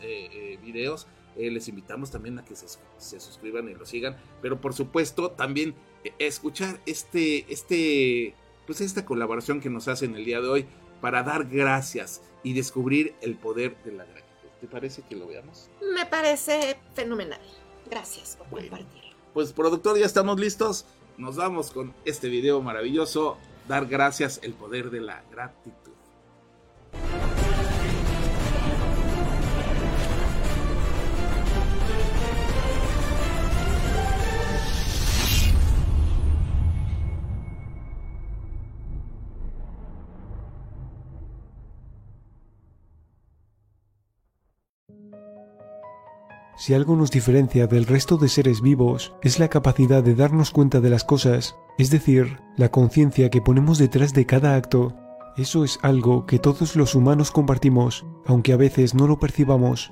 videos. 0.62 1.07
les 1.36 1.67
invitamos 1.67 2.12
también 2.12 2.38
a 2.39 2.45
que 2.45 2.55
se, 2.55 3.19
suscriban 3.19 3.69
y 3.69 3.73
lo 3.73 3.86
sigan. 3.86 4.17
Pero 4.41 4.60
por 4.60 4.73
supuesto, 4.73 5.31
también 5.31 5.75
escuchar 6.19 6.79
este, 6.86 7.51
este, 7.51 8.36
pues 8.65 8.81
esta 8.81 9.05
colaboración 9.05 9.62
que 9.62 9.69
nos 9.69 9.88
hacen 9.88 10.15
el 10.15 10.25
día 10.25 10.41
de 10.41 10.47
hoy 10.47 10.65
para 10.99 11.23
dar 11.23 11.45
gracias 11.45 12.21
y 12.43 12.53
descubrir 12.53 13.15
el 13.21 13.36
poder 13.36 13.75
de 13.84 13.91
la 13.93 14.05
gratitud. 14.05 14.49
¿Te 14.60 14.67
parece 14.67 15.01
que 15.01 15.15
lo 15.15 15.27
veamos? 15.27 15.69
Me 15.95 16.05
parece 16.05 16.77
fenomenal. 16.93 17.41
Gracias 17.89 18.38
por 18.38 18.60
compartirlo. 18.60 19.12
Pues 19.34 19.53
productor, 19.53 19.97
ya 19.97 20.05
estamos 20.05 20.39
listos. 20.39 20.86
Nos 21.17 21.36
vamos 21.36 21.71
con 21.71 21.93
este 22.05 22.29
video 22.29 22.62
maravilloso 22.62 23.38
dar 23.67 23.86
gracias, 23.86 24.39
el 24.43 24.54
poder 24.54 24.89
de 24.89 25.02
la 25.02 25.21
gratitud. 25.32 25.90
Si 46.62 46.76
algo 46.76 46.95
nos 46.95 47.10
diferencia 47.10 47.65
del 47.65 47.88
resto 47.88 48.17
de 48.17 48.30
seres 48.30 48.62
vivos 48.62 49.15
es 49.24 49.39
la 49.39 49.47
capacidad 49.47 50.04
de 50.04 50.13
darnos 50.13 50.52
cuenta 50.52 50.80
de 50.80 50.91
las 50.91 51.04
cosas, 51.04 51.56
es 51.80 51.89
decir, 51.89 52.38
la 52.56 52.69
conciencia 52.69 53.32
que 53.32 53.41
ponemos 53.41 53.80
detrás 53.80 54.13
de 54.13 54.28
cada 54.28 54.56
acto. 54.56 54.93
Eso 55.38 55.63
es 55.63 55.80
algo 55.82 56.28
que 56.28 56.38
todos 56.38 56.76
los 56.76 56.93
humanos 56.93 57.32
compartimos, 57.32 58.06
aunque 58.28 58.54
a 58.54 58.58
veces 58.58 58.93
no 58.93 59.08
lo 59.08 59.17
percibamos. 59.17 59.89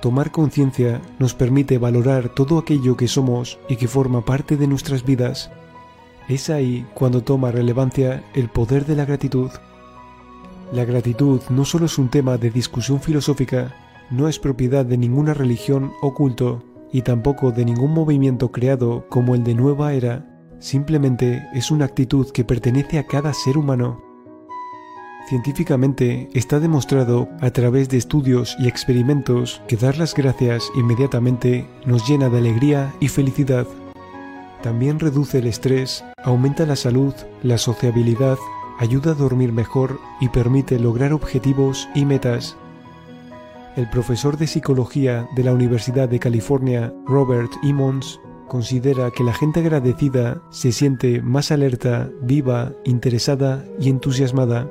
Tomar 0.00 0.30
conciencia 0.30 1.02
nos 1.18 1.34
permite 1.34 1.76
valorar 1.78 2.28
todo 2.28 2.58
aquello 2.58 2.96
que 2.96 3.08
somos 3.08 3.58
y 3.68 3.74
que 3.74 3.88
forma 3.88 4.24
parte 4.24 4.56
de 4.56 4.68
nuestras 4.68 5.04
vidas. 5.04 5.50
Es 6.28 6.50
ahí 6.50 6.86
cuando 6.94 7.24
toma 7.24 7.50
relevancia 7.50 8.22
el 8.34 8.48
poder 8.48 8.86
de 8.86 8.94
la 8.94 9.06
gratitud. 9.06 9.50
La 10.72 10.84
gratitud 10.84 11.40
no 11.48 11.64
solo 11.64 11.86
es 11.86 11.98
un 11.98 12.10
tema 12.10 12.38
de 12.38 12.52
discusión 12.52 13.00
filosófica, 13.00 13.89
no 14.10 14.28
es 14.28 14.38
propiedad 14.38 14.84
de 14.84 14.98
ninguna 14.98 15.34
religión 15.34 15.92
o 16.02 16.14
culto, 16.14 16.62
y 16.92 17.02
tampoco 17.02 17.52
de 17.52 17.64
ningún 17.64 17.92
movimiento 17.92 18.50
creado 18.50 19.06
como 19.08 19.34
el 19.34 19.44
de 19.44 19.54
Nueva 19.54 19.92
Era, 19.92 20.26
simplemente 20.58 21.46
es 21.54 21.70
una 21.70 21.84
actitud 21.84 22.30
que 22.30 22.44
pertenece 22.44 22.98
a 22.98 23.06
cada 23.06 23.32
ser 23.32 23.56
humano. 23.56 24.02
Científicamente 25.28 26.28
está 26.34 26.58
demostrado 26.58 27.28
a 27.40 27.50
través 27.50 27.88
de 27.88 27.98
estudios 27.98 28.56
y 28.58 28.66
experimentos 28.66 29.62
que 29.68 29.76
dar 29.76 29.96
las 29.96 30.14
gracias 30.14 30.64
inmediatamente 30.74 31.68
nos 31.86 32.08
llena 32.08 32.28
de 32.28 32.38
alegría 32.38 32.92
y 32.98 33.08
felicidad. 33.08 33.66
También 34.62 34.98
reduce 34.98 35.38
el 35.38 35.46
estrés, 35.46 36.04
aumenta 36.22 36.66
la 36.66 36.76
salud, 36.76 37.14
la 37.42 37.58
sociabilidad, 37.58 38.38
ayuda 38.78 39.12
a 39.12 39.14
dormir 39.14 39.52
mejor 39.52 40.00
y 40.20 40.28
permite 40.30 40.78
lograr 40.80 41.12
objetivos 41.12 41.88
y 41.94 42.04
metas. 42.04 42.56
El 43.76 43.88
profesor 43.88 44.36
de 44.36 44.48
psicología 44.48 45.28
de 45.36 45.44
la 45.44 45.52
Universidad 45.52 46.08
de 46.08 46.18
California, 46.18 46.92
Robert 47.06 47.52
Emmons, 47.62 48.20
considera 48.48 49.12
que 49.12 49.22
la 49.22 49.32
gente 49.32 49.60
agradecida 49.60 50.42
se 50.50 50.72
siente 50.72 51.22
más 51.22 51.52
alerta, 51.52 52.10
viva, 52.20 52.72
interesada 52.84 53.64
y 53.78 53.88
entusiasmada. 53.88 54.68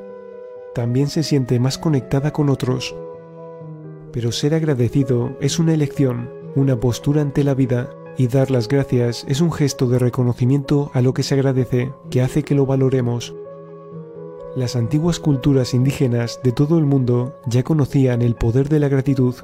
También 0.75 1.07
se 1.07 1.23
siente 1.23 1.61
más 1.61 1.77
conectada 1.77 2.33
con 2.33 2.49
otros. 2.49 2.93
Pero 4.11 4.33
ser 4.33 4.53
agradecido 4.53 5.37
es 5.39 5.59
una 5.59 5.73
elección, 5.73 6.29
una 6.57 6.77
postura 6.77 7.21
ante 7.21 7.45
la 7.45 7.53
vida, 7.53 7.89
y 8.17 8.27
dar 8.27 8.51
las 8.51 8.67
gracias 8.67 9.23
es 9.29 9.39
un 9.39 9.53
gesto 9.53 9.87
de 9.87 9.97
reconocimiento 9.97 10.91
a 10.93 11.01
lo 11.01 11.13
que 11.13 11.23
se 11.23 11.35
agradece, 11.35 11.93
que 12.09 12.21
hace 12.21 12.43
que 12.43 12.53
lo 12.53 12.65
valoremos. 12.65 13.33
Las 14.55 14.75
antiguas 14.75 15.19
culturas 15.19 15.75
indígenas 15.75 16.39
de 16.43 16.51
todo 16.51 16.79
el 16.79 16.85
mundo 16.85 17.39
ya 17.45 17.61
conocían 17.63 18.23
el 18.23 18.35
poder 18.35 18.67
de 18.67 18.79
la 18.79 18.87
gratitud. 18.87 19.35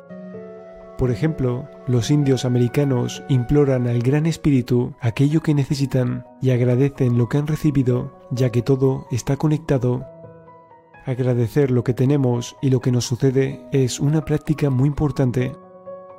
Por 0.97 1.11
ejemplo, 1.11 1.67
los 1.87 2.09
indios 2.09 2.43
americanos 2.43 3.21
imploran 3.29 3.87
al 3.87 3.99
Gran 4.01 4.25
Espíritu 4.25 4.95
aquello 4.99 5.41
que 5.41 5.53
necesitan 5.53 6.25
y 6.41 6.49
agradecen 6.49 7.19
lo 7.19 7.29
que 7.29 7.37
han 7.37 7.45
recibido, 7.45 8.17
ya 8.31 8.49
que 8.49 8.63
todo 8.63 9.05
está 9.11 9.37
conectado. 9.37 10.05
Agradecer 11.05 11.69
lo 11.69 11.83
que 11.83 11.93
tenemos 11.93 12.55
y 12.61 12.71
lo 12.71 12.79
que 12.79 12.91
nos 12.91 13.05
sucede 13.05 13.63
es 13.71 13.99
una 13.99 14.25
práctica 14.25 14.71
muy 14.71 14.87
importante. 14.87 15.51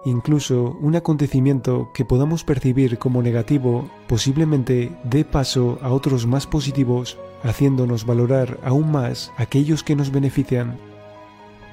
Incluso 0.06 0.78
un 0.80 0.94
acontecimiento 0.94 1.90
que 1.92 2.04
podamos 2.04 2.44
percibir 2.44 2.96
como 2.96 3.22
negativo 3.22 3.90
posiblemente 4.06 4.92
dé 5.02 5.24
paso 5.24 5.80
a 5.82 5.90
otros 5.90 6.28
más 6.28 6.46
positivos, 6.46 7.18
haciéndonos 7.42 8.06
valorar 8.06 8.60
aún 8.62 8.92
más 8.92 9.32
aquellos 9.36 9.82
que 9.82 9.96
nos 9.96 10.12
benefician. 10.12 10.78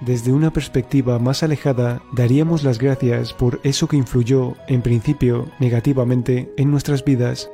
Desde 0.02 0.34
una 0.34 0.52
perspectiva 0.52 1.20
más 1.20 1.44
alejada, 1.44 2.02
daríamos 2.12 2.64
las 2.64 2.80
gracias 2.80 3.34
por 3.34 3.60
eso 3.64 3.88
que 3.88 3.98
influyó, 3.98 4.56
en 4.68 4.82
principio, 4.82 5.48
negativamente 5.60 6.52
en 6.58 6.72
nuestras 6.72 7.06
vidas, 7.06 7.52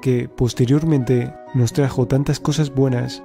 que 0.00 0.28
posteriormente 0.28 1.34
nos 1.54 1.72
trajo 1.72 2.06
tantas 2.06 2.38
cosas 2.38 2.72
buenas. 2.72 3.24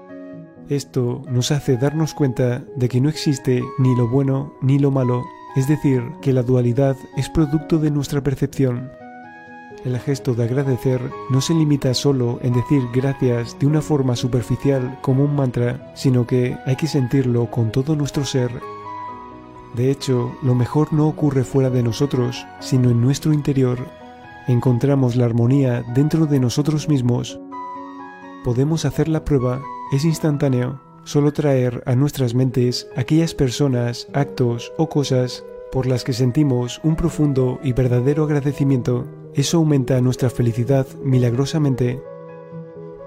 Esto 0.69 1.21
nos 1.29 1.51
hace 1.51 1.77
darnos 1.77 2.15
cuenta 2.15 2.65
de 2.75 2.89
que 2.89 2.99
no 2.99 3.09
existe 3.09 3.63
ni 3.77 3.95
lo 3.95 4.09
bueno 4.09 4.55
ni 4.63 4.79
lo 4.79 4.89
malo, 4.89 5.23
es 5.55 5.67
decir, 5.67 6.03
que 6.21 6.33
la 6.33 6.43
dualidad 6.43 6.97
es 7.15 7.29
producto 7.29 7.77
de 7.79 7.91
nuestra 7.91 8.21
percepción. 8.21 8.91
El 9.85 9.99
gesto 9.99 10.33
de 10.33 10.43
agradecer 10.43 10.99
no 11.29 11.41
se 11.41 11.53
limita 11.53 11.93
solo 11.93 12.39
en 12.41 12.53
decir 12.53 12.81
gracias 12.93 13.57
de 13.59 13.67
una 13.67 13.81
forma 13.81 14.15
superficial 14.15 14.97
como 15.01 15.23
un 15.23 15.35
mantra, 15.35 15.91
sino 15.95 16.25
que 16.25 16.57
hay 16.65 16.75
que 16.75 16.87
sentirlo 16.87 17.49
con 17.51 17.71
todo 17.71 17.95
nuestro 17.95 18.25
ser. 18.25 18.51
De 19.75 19.91
hecho, 19.91 20.35
lo 20.41 20.55
mejor 20.55 20.91
no 20.91 21.07
ocurre 21.07 21.43
fuera 21.43 21.69
de 21.69 21.83
nosotros, 21.83 22.45
sino 22.59 22.89
en 22.89 22.99
nuestro 22.99 23.31
interior. 23.31 23.77
Encontramos 24.47 25.15
la 25.15 25.25
armonía 25.25 25.83
dentro 25.93 26.25
de 26.25 26.39
nosotros 26.39 26.89
mismos. 26.89 27.39
Podemos 28.43 28.85
hacer 28.85 29.07
la 29.07 29.23
prueba, 29.23 29.61
es 29.91 30.03
instantáneo, 30.03 30.81
solo 31.05 31.31
traer 31.31 31.81
a 31.85 31.95
nuestras 31.95 32.35
mentes 32.35 32.89
aquellas 32.97 33.33
personas, 33.33 34.07
actos 34.13 34.73
o 34.77 34.89
cosas 34.89 35.45
por 35.71 35.85
las 35.85 36.03
que 36.03 36.13
sentimos 36.13 36.81
un 36.83 36.95
profundo 36.95 37.59
y 37.63 37.73
verdadero 37.73 38.23
agradecimiento. 38.23 39.05
Eso 39.33 39.57
aumenta 39.57 40.01
nuestra 40.01 40.29
felicidad 40.29 40.87
milagrosamente. 41.03 42.01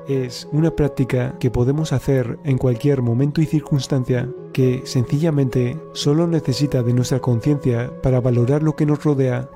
Es 0.07 0.49
una 0.53 0.71
práctica 0.71 1.37
que 1.39 1.51
podemos 1.51 1.93
hacer 1.93 2.39
en 2.45 2.57
cualquier 2.57 3.03
momento 3.03 3.43
y 3.43 3.47
circunstancia, 3.47 4.29
que 4.53 4.83
sencillamente 4.85 5.79
solo 5.93 6.27
necesita 6.27 6.83
de 6.83 6.95
nuestra 6.95 7.21
conciencia 7.21 7.93
para 8.03 8.21
valorar 8.21 8.63
lo 8.63 8.75
que 8.77 8.87
nos 8.87 9.05
rodea. 9.05 9.51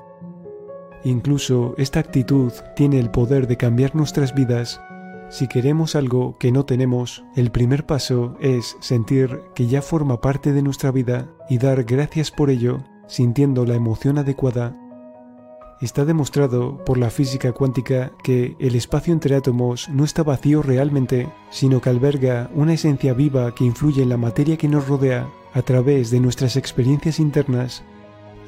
Incluso 1.03 1.73
esta 1.77 1.99
actitud 1.99 2.51
tiene 2.75 2.99
el 2.99 3.11
poder 3.11 3.47
de 3.47 3.57
cambiar 3.57 3.95
nuestras 3.95 4.33
vidas 4.33 4.79
si 5.33 5.47
queremos 5.47 5.95
algo 5.95 6.37
que 6.37 6.51
no 6.51 6.63
tenemos, 6.63 7.23
el 7.35 7.49
primer 7.49 7.87
paso 7.87 8.37
es 8.39 8.77
sentir 8.81 9.39
que 9.55 9.65
ya 9.65 9.81
forma 9.81 10.21
parte 10.21 10.53
de 10.53 10.61
nuestra 10.61 10.91
vida 10.91 11.27
y 11.49 11.57
dar 11.57 11.85
gracias 11.85 12.29
por 12.29 12.51
ello, 12.51 12.83
sintiendo 13.07 13.65
la 13.65 13.73
emoción 13.73 14.19
adecuada. 14.19 14.77
Está 15.81 16.05
demostrado 16.05 16.77
por 16.85 16.99
la 16.99 17.09
física 17.09 17.51
cuántica 17.51 18.11
que 18.23 18.55
el 18.59 18.75
espacio 18.75 19.11
entre 19.11 19.35
átomos 19.35 19.89
no 19.89 20.03
está 20.03 20.21
vacío 20.21 20.61
realmente, 20.61 21.27
sino 21.49 21.81
que 21.81 21.89
alberga 21.89 22.51
una 22.53 22.73
esencia 22.73 23.15
viva 23.15 23.55
que 23.55 23.63
influye 23.63 24.03
en 24.03 24.09
la 24.09 24.17
materia 24.17 24.55
que 24.55 24.67
nos 24.67 24.87
rodea 24.87 25.31
a 25.55 25.63
través 25.63 26.11
de 26.11 26.19
nuestras 26.19 26.57
experiencias 26.57 27.19
internas 27.19 27.83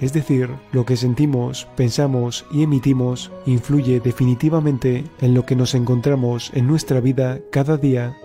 es 0.02 0.12
decir, 0.12 0.50
lo 0.74 0.86
que 0.86 0.98
sentimos, 0.98 1.68
pensamos 1.78 2.46
y 2.52 2.64
emitimos 2.64 3.32
influye 3.46 4.00
definitivamente 4.00 5.06
en 5.22 5.34
lo 5.34 5.46
que 5.46 5.56
nos 5.56 5.74
encontramos 5.74 6.52
en 6.54 6.68
nuestra 6.68 7.00
vida 7.00 7.40
cada 7.52 7.78
día. 7.78 8.18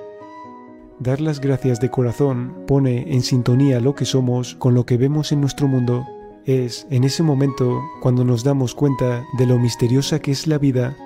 Dar 0.98 1.20
las 1.20 1.40
gracias 1.40 1.80
de 1.80 1.90
corazón 1.90 2.64
pone 2.66 3.14
en 3.14 3.22
sintonía 3.22 3.80
lo 3.80 3.94
que 3.94 4.04
somos 4.04 4.56
con 4.56 4.74
lo 4.74 4.84
que 4.84 4.96
vemos 4.96 5.32
en 5.32 5.40
nuestro 5.40 5.68
mundo. 5.68 6.04
Es 6.44 6.86
en 6.90 7.04
ese 7.04 7.22
momento 7.22 7.80
cuando 8.02 8.24
nos 8.24 8.42
damos 8.42 8.74
cuenta 8.74 9.24
de 9.38 9.46
lo 9.46 9.58
misteriosa 9.58 10.18
que 10.18 10.32
es 10.32 10.46
la 10.46 10.58
vida. 10.58 10.96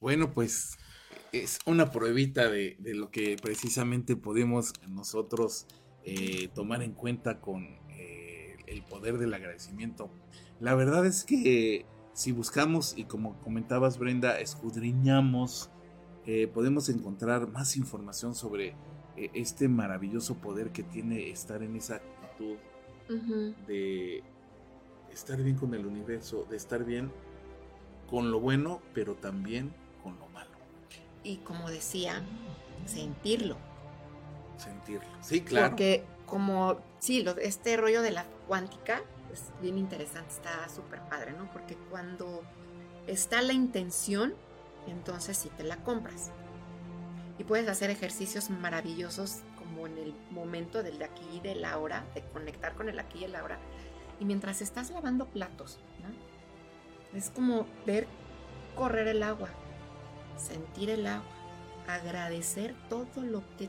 Bueno, 0.00 0.32
pues 0.32 0.78
es 1.32 1.58
una 1.64 1.90
pruebita 1.90 2.50
de, 2.50 2.76
lo 2.80 3.10
que 3.10 3.36
precisamente 3.40 4.16
podemos 4.16 4.72
nosotros 4.88 5.66
eh, 6.04 6.48
tomar 6.54 6.82
en 6.82 6.92
cuenta 6.92 7.40
con 7.40 7.64
eh, 7.90 8.56
el 8.66 8.82
poder 8.82 9.18
del 9.18 9.32
agradecimiento. 9.34 10.10
La 10.58 10.74
verdad 10.74 11.06
es 11.06 11.24
que 11.24 11.86
si 12.12 12.32
buscamos 12.32 12.94
y 12.96 13.04
como 13.04 13.38
comentabas 13.40 13.98
Brenda, 13.98 14.40
escudriñamos, 14.40 15.70
eh, 16.26 16.48
podemos 16.48 16.88
encontrar 16.88 17.48
más 17.48 17.76
información 17.76 18.34
sobre 18.34 18.74
este 19.16 19.68
maravilloso 19.68 20.36
poder 20.36 20.70
que 20.70 20.82
tiene 20.82 21.30
estar 21.30 21.62
en 21.62 21.76
esa 21.76 21.96
actitud 21.96 22.56
de 23.66 24.22
estar 25.12 25.42
bien 25.42 25.56
con 25.56 25.74
el 25.74 25.84
universo, 25.84 26.46
de 26.48 26.56
estar 26.56 26.82
bien 26.84 27.12
con 28.08 28.30
lo 28.30 28.40
bueno, 28.40 28.80
pero 28.94 29.14
también 29.14 29.72
con 30.02 30.18
lo 30.18 30.26
malo. 30.28 30.50
Y 31.22 31.36
como 31.38 31.68
decía, 31.68 32.22
sentirlo 32.86 33.56
sentirlo. 34.56 35.08
Sí, 35.20 35.42
claro. 35.42 35.70
Porque 35.70 36.04
como, 36.26 36.78
sí, 36.98 37.24
este 37.40 37.76
rollo 37.76 38.02
de 38.02 38.10
la 38.10 38.24
cuántica 38.48 39.00
es 39.32 39.44
bien 39.60 39.78
interesante, 39.78 40.30
está 40.30 40.68
súper 40.68 41.00
padre, 41.02 41.32
¿no? 41.32 41.50
Porque 41.52 41.76
cuando 41.90 42.42
está 43.06 43.42
la 43.42 43.52
intención, 43.52 44.34
entonces 44.86 45.36
sí 45.36 45.50
te 45.56 45.64
la 45.64 45.76
compras. 45.76 46.30
Y 47.38 47.44
puedes 47.44 47.68
hacer 47.68 47.90
ejercicios 47.90 48.50
maravillosos 48.50 49.40
como 49.56 49.86
en 49.86 49.98
el 49.98 50.14
momento 50.30 50.82
del 50.82 50.98
de 50.98 51.06
aquí 51.06 51.24
y 51.32 51.40
de 51.40 51.54
la 51.54 51.78
hora, 51.78 52.04
de 52.14 52.22
conectar 52.22 52.74
con 52.74 52.88
el 52.88 52.98
aquí 52.98 53.20
y 53.20 53.24
el 53.24 53.34
ahora. 53.34 53.58
Y 54.20 54.24
mientras 54.24 54.60
estás 54.60 54.90
lavando 54.90 55.26
platos, 55.26 55.78
¿no? 56.02 57.18
Es 57.18 57.30
como 57.30 57.66
ver 57.86 58.06
correr 58.76 59.08
el 59.08 59.22
agua, 59.22 59.48
sentir 60.36 60.90
el 60.90 61.06
agua, 61.06 61.26
agradecer 61.88 62.74
todo 62.88 63.22
lo 63.22 63.42
que 63.58 63.68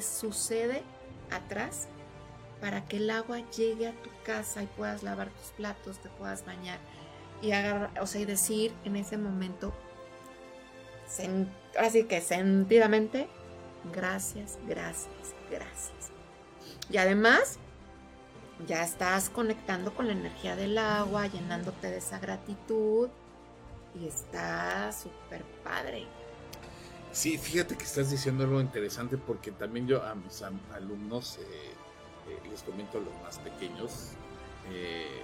sucede 0.00 0.82
atrás 1.30 1.88
para 2.60 2.84
que 2.84 2.98
el 2.98 3.10
agua 3.10 3.38
llegue 3.50 3.88
a 3.88 4.02
tu 4.02 4.10
casa 4.24 4.62
y 4.62 4.66
puedas 4.66 5.02
lavar 5.02 5.30
tus 5.30 5.50
platos, 5.52 5.98
te 5.98 6.08
puedas 6.10 6.44
bañar 6.44 6.78
y 7.42 7.52
agarrar, 7.52 7.90
o 8.00 8.06
sea, 8.06 8.20
y 8.20 8.24
decir 8.24 8.72
en 8.84 8.96
ese 8.96 9.16
momento, 9.16 9.72
así 11.78 12.04
que 12.04 12.20
sentidamente, 12.20 13.28
gracias, 13.92 14.58
gracias, 14.66 15.34
gracias. 15.50 16.10
Y 16.90 16.98
además, 16.98 17.58
ya 18.66 18.82
estás 18.82 19.30
conectando 19.30 19.94
con 19.94 20.06
la 20.06 20.12
energía 20.12 20.56
del 20.56 20.76
agua, 20.76 21.26
llenándote 21.26 21.90
de 21.90 21.98
esa 21.98 22.18
gratitud 22.18 23.08
y 23.98 24.06
está 24.06 24.92
súper 24.92 25.44
padre. 25.64 26.06
Sí, 27.12 27.38
fíjate 27.38 27.76
que 27.76 27.84
estás 27.84 28.10
diciendo 28.10 28.44
algo 28.44 28.60
interesante 28.60 29.16
porque 29.16 29.50
también 29.50 29.88
yo 29.88 30.04
a 30.04 30.14
mis 30.14 30.42
alumnos 30.72 31.38
eh, 31.38 31.42
eh, 32.28 32.48
les 32.48 32.62
comento 32.62 32.98
a 32.98 33.00
los 33.00 33.12
más 33.22 33.38
pequeños 33.38 34.12
eh, 34.70 35.22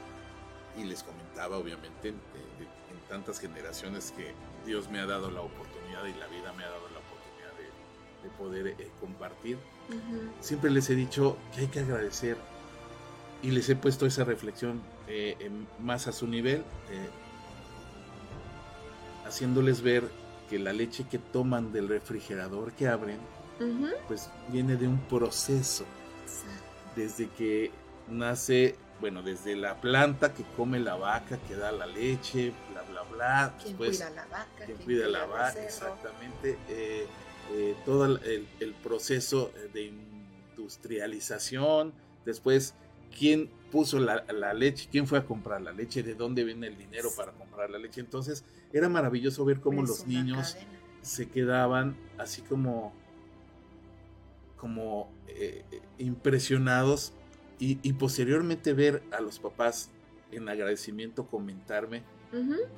y 0.76 0.82
les 0.84 1.04
comentaba 1.04 1.58
obviamente 1.58 2.08
en, 2.08 2.16
tantas 3.08 3.38
generaciones 3.38 4.12
que 4.16 4.34
Dios 4.66 4.90
me 4.90 4.98
ha 4.98 5.06
dado 5.06 5.30
la 5.30 5.40
oportunidad 5.40 6.04
y 6.06 6.18
la 6.18 6.26
vida 6.26 6.52
me 6.54 6.64
ha 6.64 6.68
dado 6.68 6.88
la 6.88 6.98
oportunidad 6.98 7.52
de, 8.24 8.30
poder 8.36 8.90
compartir. 8.98 9.58
Siempre 10.40 10.70
les 10.70 10.90
he 10.90 10.96
dicho 10.96 11.36
que 11.54 11.60
hay 11.60 11.66
que 11.68 11.78
agradecer 11.78 12.36
y 13.42 13.52
les 13.52 13.68
he 13.68 13.76
puesto 13.76 14.06
esa 14.06 14.24
reflexión 14.24 14.82
más 15.78 16.08
a 16.08 16.12
su 16.12 16.26
nivel, 16.26 16.64
haciéndoles 19.24 19.82
ver 19.82 20.10
que 20.48 20.58
la 20.58 20.72
leche 20.72 21.06
que 21.08 21.18
toman 21.18 21.72
del 21.72 21.88
refrigerador 21.88 22.72
que 22.72 22.88
abren, 22.88 23.18
pues 24.06 24.30
viene 24.48 24.76
de 24.76 24.86
un 24.86 24.98
proceso. 25.00 25.84
Desde 26.94 27.28
que 27.30 27.70
nace, 28.08 28.76
bueno, 29.00 29.22
desde 29.22 29.56
la 29.56 29.80
planta 29.80 30.32
que 30.32 30.44
come 30.56 30.80
la 30.80 30.94
vaca, 30.94 31.38
que 31.46 31.56
da 31.56 31.72
la 31.72 31.86
leche, 31.86 32.52
bla, 32.70 32.82
bla, 32.82 33.02
bla. 33.02 33.54
¿Quién 33.62 33.76
cuida 33.76 34.10
la 34.10 34.24
vaca? 34.26 34.64
¿Quién 34.64 34.78
cuida 34.78 35.08
la 35.08 35.26
vaca? 35.26 35.64
Exactamente. 35.64 36.58
Eh, 36.68 37.06
eh, 37.52 37.76
todo 37.84 38.06
el, 38.06 38.48
el, 38.58 38.74
proceso 38.74 39.52
de 39.72 39.92
industrialización, 40.56 41.92
después 42.24 42.74
quién 43.16 43.50
puso 43.76 43.98
la, 43.98 44.54
leche, 44.54 44.88
quién 44.90 45.06
fue 45.06 45.18
a 45.18 45.26
comprar 45.26 45.60
la 45.60 45.70
leche, 45.70 46.02
de 46.02 46.14
dónde 46.14 46.44
viene 46.44 46.66
el 46.68 46.78
dinero 46.78 47.10
para 47.14 47.32
comprar 47.32 47.68
la 47.68 47.76
leche. 47.76 48.00
Entonces 48.00 48.42
era 48.72 48.88
maravilloso 48.88 49.44
ver 49.44 49.60
cómo 49.60 49.82
los 49.82 50.06
niños 50.06 50.56
se 51.02 51.28
quedaban 51.28 51.94
así 52.16 52.40
como, 52.40 52.94
como 54.56 55.10
eh, 55.28 55.62
impresionados 55.98 57.12
y, 57.58 57.92
posteriormente 57.92 58.72
ver 58.72 59.02
a 59.12 59.20
los 59.20 59.38
papás 59.38 59.90
en 60.32 60.48
agradecimiento 60.48 61.26
comentarme 61.26 62.02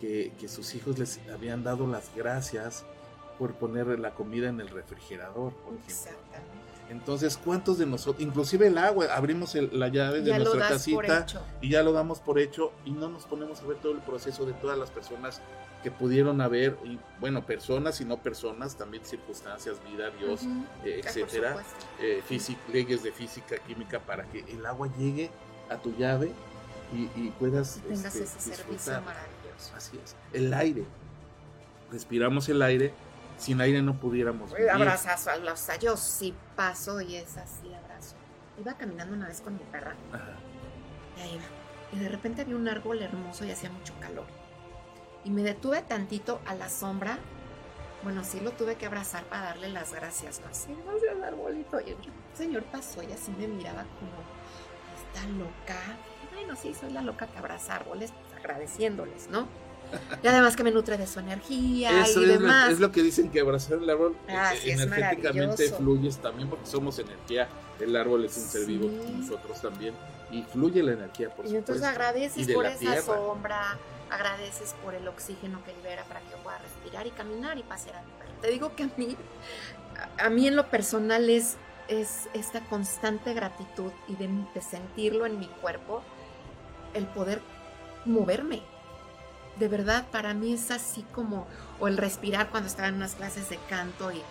que, 0.00 0.32
que 0.40 0.48
sus 0.48 0.74
hijos 0.74 0.98
les 0.98 1.20
habían 1.32 1.62
dado 1.62 1.86
las 1.86 2.10
gracias 2.16 2.84
por 3.38 3.54
poner 3.54 3.86
la 4.00 4.16
comida 4.16 4.48
en 4.48 4.60
el 4.60 4.68
refrigerador. 4.68 5.52
Exactamente. 5.86 6.57
Entonces, 6.90 7.38
¿cuántos 7.42 7.78
de 7.78 7.86
nosotros, 7.86 8.22
inclusive 8.22 8.68
el 8.68 8.78
agua, 8.78 9.06
abrimos 9.14 9.54
la 9.54 9.88
llave 9.88 10.22
de 10.22 10.38
nuestra 10.38 10.68
casita 10.68 11.26
y 11.60 11.70
ya 11.70 11.82
lo 11.82 11.92
damos 11.92 12.20
por 12.20 12.38
hecho 12.38 12.72
y 12.84 12.92
no 12.92 13.08
nos 13.08 13.24
ponemos 13.24 13.60
a 13.60 13.66
ver 13.66 13.76
todo 13.78 13.92
el 13.92 13.98
proceso 13.98 14.46
de 14.46 14.54
todas 14.54 14.78
las 14.78 14.90
personas 14.90 15.42
que 15.82 15.90
pudieron 15.90 16.40
haber, 16.40 16.76
y 16.84 16.98
bueno, 17.20 17.46
personas 17.46 18.00
y 18.00 18.04
no 18.04 18.16
personas, 18.16 18.76
también 18.76 19.04
circunstancias, 19.04 19.76
vida, 19.88 20.10
Dios, 20.10 20.42
eh, 20.84 21.02
etcétera, 21.04 21.56
eh, 22.00 22.22
leyes 22.72 23.02
de 23.02 23.12
física, 23.12 23.56
química, 23.58 24.00
para 24.00 24.24
que 24.24 24.40
el 24.48 24.66
agua 24.66 24.88
llegue 24.98 25.30
a 25.70 25.76
tu 25.76 25.94
llave 25.96 26.32
y, 26.92 27.28
puedas 27.38 27.80
Tengas 27.86 28.16
este, 28.16 28.24
ese 28.24 28.56
servicio 28.56 28.92
maravilloso. 28.92 29.76
Así 29.76 29.98
es. 30.02 30.16
El 30.32 30.52
aire. 30.54 30.84
Respiramos 31.92 32.48
el 32.48 32.60
aire 32.62 32.92
sin 33.38 33.60
aire 33.60 33.80
no 33.82 33.98
pudiéramos 33.98 34.52
vivir. 34.52 34.70
Abrazazo, 34.70 35.30
o 35.50 35.56
sea, 35.56 35.76
yo 35.76 35.96
sí 35.96 36.34
paso 36.56 37.00
y 37.00 37.16
es 37.16 37.36
así, 37.36 37.72
abrazo. 37.72 38.16
Iba 38.58 38.74
caminando 38.74 39.14
una 39.14 39.28
vez 39.28 39.40
con 39.40 39.54
mi 39.54 39.62
perra. 39.64 39.94
Ajá. 40.12 40.34
Y 41.16 41.20
ahí 41.20 41.40
Y 41.92 41.98
de 42.00 42.08
repente 42.08 42.42
había 42.42 42.56
un 42.56 42.68
árbol 42.68 43.00
hermoso 43.00 43.44
y 43.44 43.50
hacía 43.50 43.70
mucho 43.70 43.94
calor. 44.00 44.26
Y 45.24 45.30
me 45.30 45.42
detuve 45.42 45.82
tantito 45.82 46.40
a 46.46 46.54
la 46.54 46.68
sombra. 46.68 47.18
Bueno, 48.02 48.22
sí 48.24 48.40
lo 48.40 48.52
tuve 48.52 48.76
que 48.76 48.86
abrazar 48.86 49.24
para 49.24 49.42
darle 49.42 49.68
las 49.68 49.92
gracias. 49.92 50.40
¿no? 50.40 50.52
Sí, 50.52 50.74
gracias, 50.84 51.22
arbolito. 51.22 51.80
Y 51.80 51.90
el 51.90 51.96
señor 52.34 52.64
pasó 52.64 53.02
y 53.02 53.12
así 53.12 53.32
me 53.32 53.46
miraba 53.48 53.84
como, 53.98 54.12
está 55.06 55.26
loca. 55.28 55.96
Bueno, 56.32 56.54
sí, 56.56 56.74
soy 56.74 56.92
la 56.92 57.02
loca 57.02 57.26
que 57.26 57.38
abraza 57.38 57.76
árboles, 57.76 58.12
pues, 58.12 58.34
agradeciéndoles, 58.36 59.28
¿no? 59.28 59.48
Y 60.22 60.26
además 60.26 60.56
que 60.56 60.64
me 60.64 60.70
nutre 60.70 60.96
de 60.96 61.06
su 61.06 61.20
energía 61.20 62.06
y 62.08 62.26
demás. 62.26 62.70
es 62.70 62.80
lo 62.80 62.92
que 62.92 63.02
dicen 63.02 63.30
que 63.30 63.40
abrazar 63.40 63.78
el 63.78 63.88
árbol 63.88 64.16
ah, 64.28 64.52
energéticamente 64.64 65.70
fluyes 65.72 66.18
también 66.18 66.48
porque 66.48 66.66
somos 66.66 66.98
energía. 66.98 67.48
El 67.80 67.94
árbol 67.96 68.24
es 68.24 68.36
un 68.36 68.44
ser 68.44 68.66
vivo, 68.66 68.90
nosotros 69.16 69.60
también. 69.60 69.94
Y 70.30 70.42
fluye 70.42 70.82
la 70.82 70.92
energía, 70.92 71.30
por 71.30 71.46
Y 71.46 71.56
entonces 71.56 71.84
agradeces 71.84 72.52
por 72.52 72.66
esa 72.66 73.02
sombra, 73.02 73.78
agradeces 74.10 74.74
por 74.84 74.94
el 74.94 75.06
oxígeno 75.08 75.62
que 75.64 75.72
libera 75.74 76.04
para 76.04 76.20
que 76.20 76.30
yo 76.30 76.36
pueda 76.38 76.58
respirar 76.58 77.06
y 77.06 77.10
caminar 77.10 77.56
y 77.58 77.62
pasear 77.62 77.96
a 77.96 78.02
mi 78.02 78.10
perro. 78.18 78.32
Te 78.42 78.50
digo 78.50 78.74
que 78.74 78.84
a 78.84 78.90
mí, 78.96 79.16
a 80.18 80.28
mí 80.28 80.46
en 80.46 80.56
lo 80.56 80.68
personal 80.68 81.30
es, 81.30 81.56
es 81.86 82.28
esta 82.34 82.60
constante 82.60 83.32
gratitud 83.32 83.92
y 84.08 84.16
de 84.16 84.60
sentirlo 84.60 85.24
en 85.24 85.38
mi 85.38 85.46
cuerpo, 85.46 86.02
el 86.94 87.06
poder 87.06 87.40
moverme 88.04 88.62
de 89.58 89.68
verdad 89.68 90.06
para 90.10 90.34
mí 90.34 90.52
es 90.52 90.70
así 90.70 91.04
como, 91.14 91.46
o 91.80 91.88
el 91.88 91.96
respirar 91.96 92.50
cuando 92.50 92.68
estaba 92.68 92.88
en 92.88 92.94
unas 92.94 93.14
clases 93.14 93.48
de 93.48 93.58
canto 93.68 94.12
y 94.12 94.22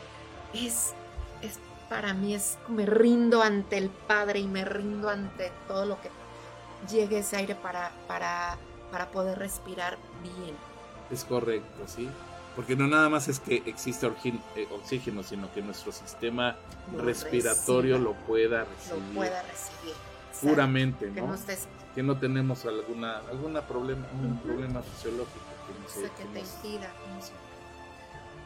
es, 0.53 0.93
es 1.41 1.59
para 1.89 2.13
mí 2.13 2.33
es 2.33 2.57
me 2.67 2.85
rindo 2.85 3.41
ante 3.41 3.77
el 3.77 3.89
Padre 3.89 4.39
y 4.39 4.47
me 4.47 4.65
rindo 4.65 5.09
ante 5.09 5.51
todo 5.67 5.85
lo 5.85 6.01
que 6.01 6.09
llegue 6.89 7.19
ese 7.19 7.37
aire 7.37 7.55
para, 7.55 7.91
para, 8.07 8.57
para 8.91 9.09
poder 9.11 9.39
respirar 9.39 9.97
bien. 10.23 10.55
Es 11.11 11.23
correcto, 11.23 11.83
sí. 11.87 12.09
Porque 12.55 12.75
no 12.75 12.87
nada 12.87 13.07
más 13.07 13.27
es 13.27 13.39
que 13.39 13.61
existe 13.67 14.07
eh, 14.07 14.67
oxígeno, 14.71 15.21
sino 15.21 15.51
que 15.53 15.61
nuestro 15.61 15.91
sistema 15.91 16.55
respiratorio 16.97 17.99
lo 17.99 18.13
pueda 18.13 18.65
recibir. 18.65 19.03
Lo 19.09 19.13
pueda 19.13 19.43
recibir. 19.43 19.93
Puramente, 20.41 21.07
¿no? 21.07 21.13
que 21.13 21.21
no 21.21 21.37
tenemos 22.19 22.65
alguna 22.65 23.17
alguna 23.29 23.62
problema 23.62 24.07
un 24.21 24.39
problema 24.39 24.81
fisiológico 24.81 25.45
que, 25.65 26.03
no 26.03 26.15
que, 26.15 26.25
te 26.25 26.39
impida 26.39 26.91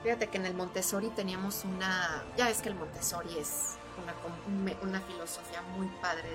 fíjate 0.03 0.27
que 0.27 0.37
en 0.37 0.45
el 0.45 0.53
Montessori 0.53 1.09
teníamos 1.09 1.65
una 1.65 2.23
ya 2.37 2.49
es 2.49 2.61
que 2.61 2.69
el 2.69 2.75
Montessori 2.75 3.37
es 3.37 3.77
una, 4.01 4.77
una 4.81 5.01
filosofía 5.01 5.61
muy 5.75 5.87
padre 6.01 6.29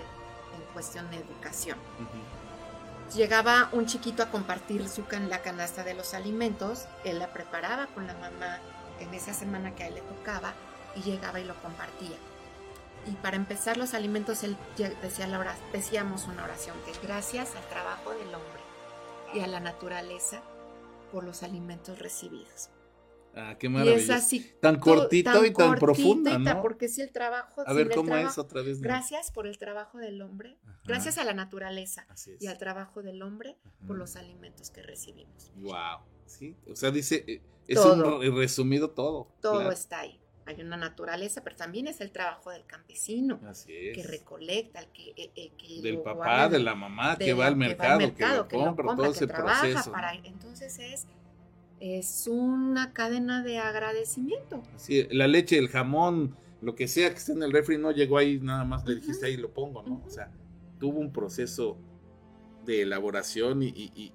en 0.55 0.63
cuestión 0.73 1.11
de 1.11 1.17
educación. 1.17 1.79
Llegaba 3.15 3.71
un 3.73 3.87
chiquito 3.87 4.23
a 4.23 4.31
compartir 4.31 4.89
su 4.89 5.07
can, 5.07 5.31
la 5.31 5.41
canasta 5.41 5.85
de 5.85 5.95
los 5.95 6.13
alimentos 6.13 6.87
él 7.05 7.19
la 7.19 7.33
preparaba 7.33 7.87
con 7.89 8.07
la 8.07 8.15
mamá 8.15 8.59
en 9.01 9.15
esa 9.15 9.33
semana 9.33 9.75
que 9.75 9.85
a 9.85 9.89
él 9.89 9.95
le 9.95 10.01
tocaba 10.03 10.53
y 10.97 11.03
llegaba 11.03 11.41
y 11.41 11.45
lo 11.45 11.55
compartía 11.63 12.17
y 13.07 13.13
para 13.17 13.37
empezar 13.37 13.77
los 13.77 13.95
alimentos, 13.95 14.43
él 14.43 14.57
decía 15.03 15.27
la 15.27 15.57
decíamos 15.73 16.27
una 16.27 16.45
oración 16.45 16.77
que 16.85 17.07
gracias 17.07 17.55
al 17.55 17.65
trabajo 17.69 18.11
del 18.11 18.35
hombre 18.35 18.61
y 19.35 19.41
a 19.41 19.47
la 19.47 19.61
naturaleza 19.61 20.43
por 21.13 21.25
los 21.25 21.43
alimentos 21.43 21.99
recibidos. 21.99 22.71
Ah, 23.35 23.57
qué 23.59 23.69
maravilla. 23.69 23.99
Y 23.99 24.01
es 24.01 24.11
así. 24.11 24.53
Tan 24.63 24.81
cortito 24.81 25.45
y 25.45 25.53
tan 25.53 25.79
profunda, 25.79 26.39
¿no? 26.39 26.63
Porque 26.63 26.89
si 26.89 27.03
el 27.03 27.13
trabajo... 27.13 27.63
A 27.67 27.73
ver, 27.75 27.91
¿cómo 27.95 28.17
es 28.17 28.39
otra 28.39 28.63
vez? 28.63 28.81
Gracias 28.81 29.31
por 29.31 29.47
el 29.47 29.59
trabajo 29.59 29.99
del 29.99 30.23
hombre, 30.23 30.57
gracias 30.85 31.19
a 31.19 31.25
la 31.25 31.35
naturaleza 31.35 32.07
y 32.41 32.47
al 32.47 32.59
trabajo 32.59 33.03
del 33.03 33.23
hombre 33.23 33.57
por 33.87 33.99
los 33.99 34.17
alimentos 34.17 34.71
que 34.71 34.83
recibimos. 34.83 35.53
Wow, 35.57 36.01
sí, 36.25 36.57
o 36.71 36.75
sea, 36.75 36.91
dice, 36.91 37.25
eh, 37.29 37.43
es 37.69 37.79
un 37.79 38.23
resumido 38.37 38.91
todo. 38.91 39.29
Todo 39.41 39.71
está 39.71 40.01
ahí 40.01 40.19
hay 40.47 40.61
una 40.61 40.77
naturaleza, 40.77 41.43
pero 41.43 41.57
también 41.57 41.89
es 41.89 42.01
el 42.01 42.13
trabajo 42.13 42.51
del 42.51 42.65
campesino 42.65 43.41
que 43.67 44.05
recolecta, 44.07 44.81
el 44.81 44.87
que, 44.89 45.11
eh, 45.17 45.31
eh, 45.35 45.83
del 45.83 46.01
papá, 46.01 46.49
de 46.49 46.61
la 46.61 46.75
mamá 46.75 47.17
que, 47.17 47.35
va 47.35 47.47
al 47.47 47.57
mercado, 47.57 47.99
que, 48.15 48.27
lo 48.27 48.49
compra, 48.49 48.95
todo 48.95 49.11
ese 49.11 49.27
proceso. 49.27 49.93
entonces 50.25 50.79
es 50.79 51.07
es 51.79 52.27
una 52.27 52.95
cadena 52.95 53.43
de 53.43 53.59
agradecimiento. 53.59 54.63
Sí, 54.77 55.07
la 55.11 55.27
leche, 55.27 55.59
el 55.59 55.69
jamón, 55.69 56.35
lo 56.63 56.75
que 56.75 56.89
sea 56.89 57.11
que 57.11 57.17
esté 57.17 57.33
en 57.33 57.43
el 57.43 57.53
refri 57.53 57.77
no 57.77 57.91
llegó 57.91 58.17
ahí 58.17 58.41
nada 58.41 58.65
más 58.65 58.87
le 58.87 58.95
dijiste 58.95 59.27
ahí 59.27 59.37
lo 59.37 59.53
pongo, 59.53 59.83
¿no? 59.83 60.03
O 60.07 60.09
sea, 60.09 60.31
tuvo 60.79 60.99
un 61.01 61.13
proceso 61.13 61.77
de 62.65 62.83
elaboración 62.83 63.63
y, 63.63 64.15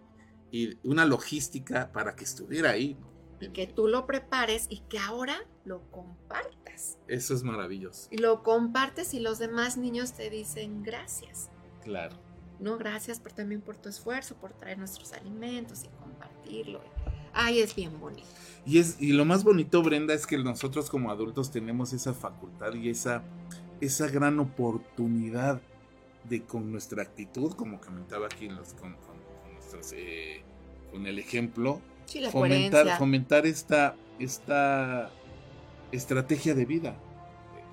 y 0.51 0.77
una 0.83 1.05
logística 1.05 1.91
para 1.91 2.15
que 2.15 2.23
estuviera 2.23 2.71
ahí. 2.71 2.97
¿no? 2.99 3.10
Y 3.41 3.49
que 3.49 3.67
tú 3.67 3.87
lo 3.87 4.05
prepares 4.05 4.67
y 4.69 4.79
que 4.89 4.99
ahora 4.99 5.35
lo 5.65 5.81
compartas. 5.91 6.97
Eso 7.07 7.33
es 7.33 7.43
maravilloso. 7.43 8.07
Y 8.11 8.17
lo 8.17 8.43
compartes 8.43 9.13
y 9.13 9.19
los 9.19 9.39
demás 9.39 9.77
niños 9.77 10.13
te 10.13 10.29
dicen 10.29 10.83
gracias. 10.83 11.49
Claro. 11.83 12.15
No, 12.59 12.77
gracias 12.77 13.19
por, 13.19 13.31
también 13.31 13.61
por 13.61 13.75
tu 13.75 13.89
esfuerzo, 13.89 14.35
por 14.35 14.53
traer 14.53 14.77
nuestros 14.77 15.13
alimentos 15.13 15.83
y 15.83 15.87
compartirlo. 15.99 16.81
Ay, 17.33 17.59
es 17.59 17.75
bien 17.75 17.99
bonito. 17.99 18.27
Y, 18.65 18.77
es, 18.77 19.01
y 19.01 19.13
lo 19.13 19.25
más 19.25 19.43
bonito, 19.43 19.81
Brenda, 19.81 20.13
es 20.13 20.27
que 20.27 20.37
nosotros 20.37 20.89
como 20.89 21.09
adultos 21.09 21.51
tenemos 21.51 21.93
esa 21.93 22.13
facultad 22.13 22.73
y 22.75 22.89
esa, 22.89 23.23
esa 23.79 24.07
gran 24.07 24.39
oportunidad 24.39 25.59
de 26.29 26.43
con 26.43 26.71
nuestra 26.71 27.01
actitud, 27.01 27.53
como 27.53 27.79
comentaba 27.79 28.27
aquí 28.27 28.47
los, 28.47 28.73
con, 28.73 28.95
eh, 29.93 30.43
con 30.91 31.07
el 31.07 31.17
ejemplo, 31.17 31.81
fomentar, 32.31 32.97
fomentar 32.97 33.45
esta, 33.45 33.95
esta 34.19 35.09
estrategia 35.91 36.53
de 36.55 36.65
vida. 36.65 36.95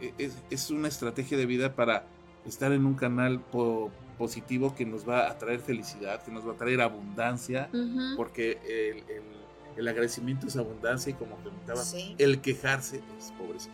E- 0.01 0.15
Es, 0.19 0.37
es 0.51 0.71
una 0.71 0.89
estrategia 0.89 1.37
de 1.39 1.47
vida 1.47 1.75
para 1.75 2.05
estar 2.47 2.73
en 2.73 2.87
un 2.87 2.95
canal 2.95 3.41
po- 3.41 3.91
positivo 4.17 4.75
que 4.75 4.85
nos 4.85 5.09
va 5.09 5.29
a 5.31 5.39
traer 5.39 5.61
felicidad, 5.61 6.23
que 6.23 6.31
nos 6.33 6.47
va 6.47 6.53
a 6.53 6.57
traer 6.57 6.81
abundancia, 6.81 7.69
porque 8.17 8.59
el, 8.65 8.99
el- 9.15 9.39
el 9.77 9.87
agradecimiento 9.87 10.49
es 10.49 10.57
abundancia 10.57 11.11
y 11.11 11.15
como 11.15 11.37
comentaba, 11.37 11.81
Sí. 11.85 12.17
el 12.19 12.41
quejarse 12.41 13.01
es 13.17 13.31
pobreza. 13.39 13.71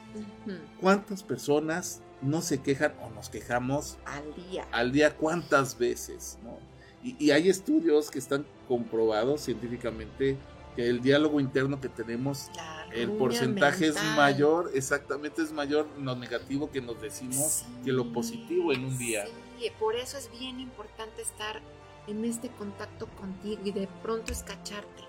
¿Cuántas 0.79 1.23
personas 1.23 2.03
no 2.21 2.43
se 2.43 2.61
quejan 2.61 2.93
o 3.03 3.09
nos 3.11 3.31
quejamos 3.31 3.97
Al 4.05 4.35
día. 4.51 4.67
al 4.71 4.93
día 4.93 5.17
cuántas 5.17 5.79
veces, 5.79 6.39
¿no? 6.45 6.59
Y, 7.03 7.17
y 7.23 7.31
hay 7.31 7.49
estudios 7.49 8.11
que 8.11 8.19
están 8.19 8.45
comprobados 8.69 9.41
científicamente 9.43 10.37
que 10.77 10.89
el 10.89 11.01
diálogo 11.01 11.41
interno 11.41 11.81
que 11.81 11.89
tenemos, 11.89 12.51
el 12.93 13.11
porcentaje 13.13 13.89
es 13.89 13.97
mayor, 14.17 14.71
exactamente 14.75 15.43
es 15.43 15.53
mayor 15.53 15.87
lo 16.01 16.17
negativo 16.17 16.71
que 16.71 16.81
nos 16.81 17.01
decimos 17.01 17.65
que 17.85 17.93
lo 17.93 18.13
positivo 18.13 18.73
en 18.73 18.85
un 18.85 18.99
día. 18.99 19.25
Sí, 19.59 19.71
por 19.79 19.95
eso 19.97 20.19
es 20.19 20.31
bien 20.39 20.61
importante 20.61 21.23
estar 21.23 21.61
en 22.07 22.25
este 22.25 22.49
contacto 22.51 23.07
contigo 23.17 23.61
y 23.65 23.73
de 23.73 23.89
pronto 24.03 24.33
es 24.33 24.43
cacharte. 24.43 25.05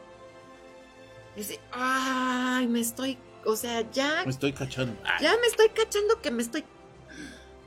Es 1.36 1.49
de, 1.49 1.60
ay, 1.71 2.67
me 2.67 2.80
estoy, 2.80 3.17
o 3.45 3.56
sea, 3.56 3.89
ya, 3.91 4.23
Me 4.23 4.32
estoy 4.32 4.54
cachando. 4.54 4.95
Ay, 5.04 5.23
ya 5.23 5.36
me 5.41 5.47
estoy 5.47 5.69
cachando 5.69 6.21
que 6.21 6.32
me 6.32 6.41
estoy 6.41 6.63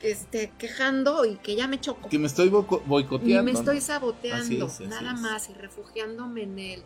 este, 0.01 0.53
quejando 0.59 1.25
y 1.25 1.37
que 1.37 1.57
ya 1.57 1.67
me 1.67 1.81
choco. 1.81 2.09
que 2.09 2.19
me 2.19 2.29
estoy 2.29 2.49
boico- 2.49 2.81
Y 2.85 2.89
boicoteando. 2.89 3.43
me 3.43 3.51
estoy 3.59 3.81
saboteando, 3.81 4.67
es, 4.67 4.81
nada 4.81 5.13
es. 5.13 5.21
más, 5.21 5.51
y 5.51 5.55
refugiándome 5.55 6.43
en 6.45 6.59
él. 6.59 6.83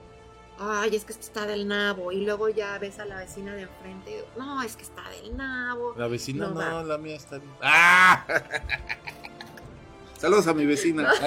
Ay, 0.65 0.95
es 0.95 1.05
que 1.05 1.13
esto 1.13 1.25
está 1.25 1.45
del 1.47 1.67
nabo. 1.67 2.13
Y 2.13 2.25
luego 2.25 2.49
ya 2.49 2.79
ves 2.79 2.99
a 2.99 3.05
la 3.05 3.17
vecina 3.17 3.55
de 3.55 3.63
enfrente. 3.63 4.25
No, 4.37 4.63
es 4.63 4.77
que 4.77 4.83
está 4.85 5.03
del 5.11 5.37
nabo. 5.37 5.95
La 5.97 6.07
vecina 6.07 6.47
No 6.47 6.55
no, 6.55 6.85
la 6.85 6.99
mía 6.99 7.17
está 7.17 7.39
bien. 7.39 7.53
¡Ah! 7.61 8.25
Saludos 10.19 10.47
a 10.47 10.55
mi 10.55 10.67
vecina. 10.67 11.13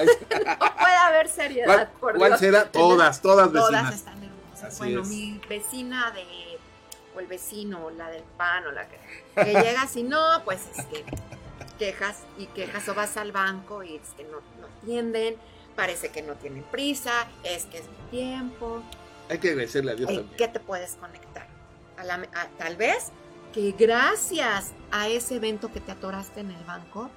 No 0.58 0.76
puede 0.76 0.96
haber 0.96 1.28
seriedad, 1.28 1.66
¿Cuál, 1.66 1.88
por 2.00 2.16
cuál 2.18 2.30
Dios. 2.32 2.40
será? 2.40 2.64
Todas, 2.70 3.20
todas 3.20 3.52
Todas 3.52 3.70
vecinas. 3.72 3.94
están 3.94 4.22
hermosas. 4.22 4.64
Así 4.64 4.78
bueno, 4.78 5.02
es. 5.02 5.08
mi 5.08 5.40
vecina 5.48 6.10
de. 6.12 6.24
O 7.14 7.20
el 7.20 7.26
vecino, 7.26 7.86
o 7.86 7.90
la 7.90 8.08
del 8.10 8.22
pan, 8.36 8.66
o 8.66 8.72
la 8.72 8.86
que. 8.88 8.98
Que 9.34 9.52
llega 9.52 9.82
así, 9.82 10.02
no, 10.02 10.42
pues 10.44 10.60
es 10.76 10.84
que 10.86 11.04
quejas 11.78 12.22
y 12.38 12.46
quejas 12.46 12.88
o 12.88 12.94
vas 12.94 13.16
al 13.18 13.32
banco 13.32 13.82
y 13.82 13.96
es 13.96 14.08
que 14.16 14.24
no, 14.24 14.40
no 14.60 14.66
atienden. 14.82 15.36
Parece 15.74 16.08
que 16.10 16.22
no 16.22 16.32
tienen 16.34 16.62
prisa, 16.64 17.26
es 17.44 17.66
que 17.66 17.78
es 17.78 17.84
mi 17.84 18.10
tiempo. 18.10 18.82
Hay 19.28 19.38
que 19.38 19.50
agradecerle 19.50 19.92
a 19.92 19.94
Dios 19.94 20.10
¿En 20.10 20.16
también. 20.16 20.36
qué 20.36 20.48
te 20.48 20.60
puedes 20.60 20.94
conectar? 20.94 21.46
A 21.96 22.04
la- 22.04 22.14
a- 22.34 22.48
tal 22.58 22.76
vez 22.76 23.08
que 23.52 23.72
gracias 23.72 24.72
a 24.90 25.08
ese 25.08 25.36
evento 25.36 25.72
que 25.72 25.80
te 25.80 25.92
atoraste 25.92 26.40
en 26.40 26.50
el 26.50 26.64
banco, 26.64 27.10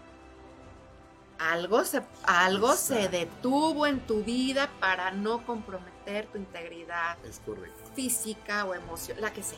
algo 1.37 1.85
se, 1.85 2.01
algo 2.23 2.73
se 2.75 3.07
detuvo 3.09 3.87
en 3.87 3.99
tu 4.01 4.23
vida 4.23 4.69
para 4.79 5.11
no 5.11 5.45
comprometer 5.45 6.25
tu 6.27 6.37
integridad 6.37 7.17
Es 7.25 7.39
correcto. 7.45 7.77
física 7.95 8.65
o 8.65 8.73
emocional, 8.73 9.21
la 9.21 9.31
que 9.33 9.41
sea. 9.43 9.57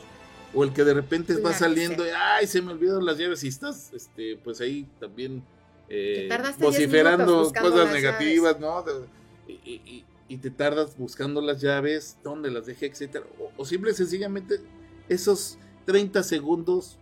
O 0.54 0.62
el 0.64 0.72
que 0.72 0.84
de 0.84 0.94
repente 0.94 1.34
La 1.34 1.40
va 1.48 1.52
saliendo 1.54 2.06
y, 2.06 2.10
ay, 2.10 2.46
se 2.46 2.60
me 2.62 2.72
olvidaron 2.72 3.04
las 3.06 3.16
llaves 3.18 3.42
y 3.42 3.48
estás, 3.48 3.90
este, 3.94 4.36
pues 4.44 4.60
ahí 4.60 4.86
también 5.00 5.42
eh, 5.88 6.22
Que 6.22 6.28
tardaste 6.28 6.60
10 6.60 6.78
minutos 6.78 6.88
vociferando 6.88 7.52
cosas 7.52 7.92
negativas, 7.92 8.60
¿no? 8.60 8.84
Y, 9.48 9.52
y- 9.52 10.04
y- 10.28 10.38
te 10.38 10.50
tardas 10.50 10.96
buscando 10.96 11.40
las 11.40 11.60
llaves, 11.60 12.16
dónde 12.22 12.50
las 12.50 12.66
dejé, 12.66 12.86
etcétera. 12.86 13.26
O, 13.38 13.50
o 13.56 13.64
simple 13.64 13.90
y 13.90 13.94
sencillamente 13.94 14.60
esos 15.08 15.58
30 15.84 16.22
segundos, 16.22 16.98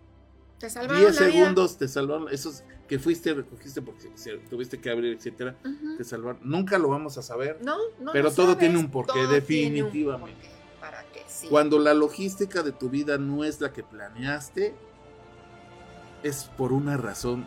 Te 0.58 0.68
salvaron 0.70 0.98
10 1.00 1.20
la 1.20 1.26
vida. 1.26 1.32
segundos 1.32 1.76
te 1.78 1.88
salvaron, 1.88 2.28
esos 2.30 2.62
que 2.88 2.98
fuiste, 2.98 3.32
recogiste 3.34 3.80
porque 3.82 4.08
tuviste 4.50 4.80
que 4.80 4.90
abrir, 4.90 5.14
etcétera, 5.16 5.56
Ujú. 5.64 5.96
te 5.96 6.04
salvaron. 6.04 6.40
Nunca 6.42 6.76
lo 6.78 6.88
vamos 6.88 7.16
a 7.18 7.22
saber. 7.22 7.58
No, 7.62 7.76
no 8.00 8.10
Pero 8.12 8.30
todo 8.32 8.46
sabes, 8.46 8.58
tiene 8.58 8.78
un 8.78 8.90
porqué, 8.90 9.12
todo 9.12 9.42
tiene 9.42 9.68
un 9.82 9.84
definitivamente. 9.86 10.42
porqué, 10.48 10.60
¿Para 10.80 11.04
qué? 11.12 11.22
Sí. 11.28 11.46
Cuando 11.48 11.78
la 11.78 11.94
logística 11.94 12.62
de 12.62 12.72
tu 12.72 12.88
vida 12.90 13.16
no 13.18 13.44
es 13.44 13.60
la 13.60 13.72
que 13.72 13.82
planeaste, 13.84 14.74
es 16.22 16.50
por 16.56 16.72
una 16.72 16.96
razón 16.96 17.46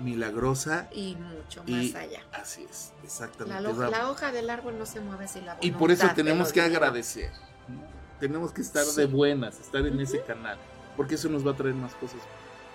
milagrosa. 0.00 0.88
Y 0.92 1.16
mucho 1.16 1.62
Y- 1.66 1.72
más 1.92 1.94
allá. 1.94 2.22
Así 2.32 2.66
es, 2.68 2.92
exactamente. 3.04 3.62
la 3.90 4.10
hoja 4.10 4.32
del 4.32 4.50
árbol 4.50 4.78
no 4.78 4.86
se 4.86 5.00
mueve 5.00 5.28
sin 5.28 5.46
la 5.46 5.56
y 5.60 5.70
por 5.72 5.90
eso 5.90 6.02
voluntad 6.02 6.16
tenemos 6.16 6.52
que 6.52 6.60
agradecer. 6.60 7.30
¿no? 7.68 7.80
Tenemos 8.18 8.52
que 8.52 8.60
estar 8.60 8.84
Sí. 8.84 9.00
de 9.00 9.06
buenas, 9.06 9.58
estar 9.60 9.86
en 9.86 9.98
ese 10.00 10.22
canal, 10.22 10.58
porque 10.96 11.14
eso 11.14 11.28
nos 11.28 11.46
va 11.46 11.52
a 11.52 11.56
traer 11.56 11.74
más 11.74 11.94
cosas 11.94 12.20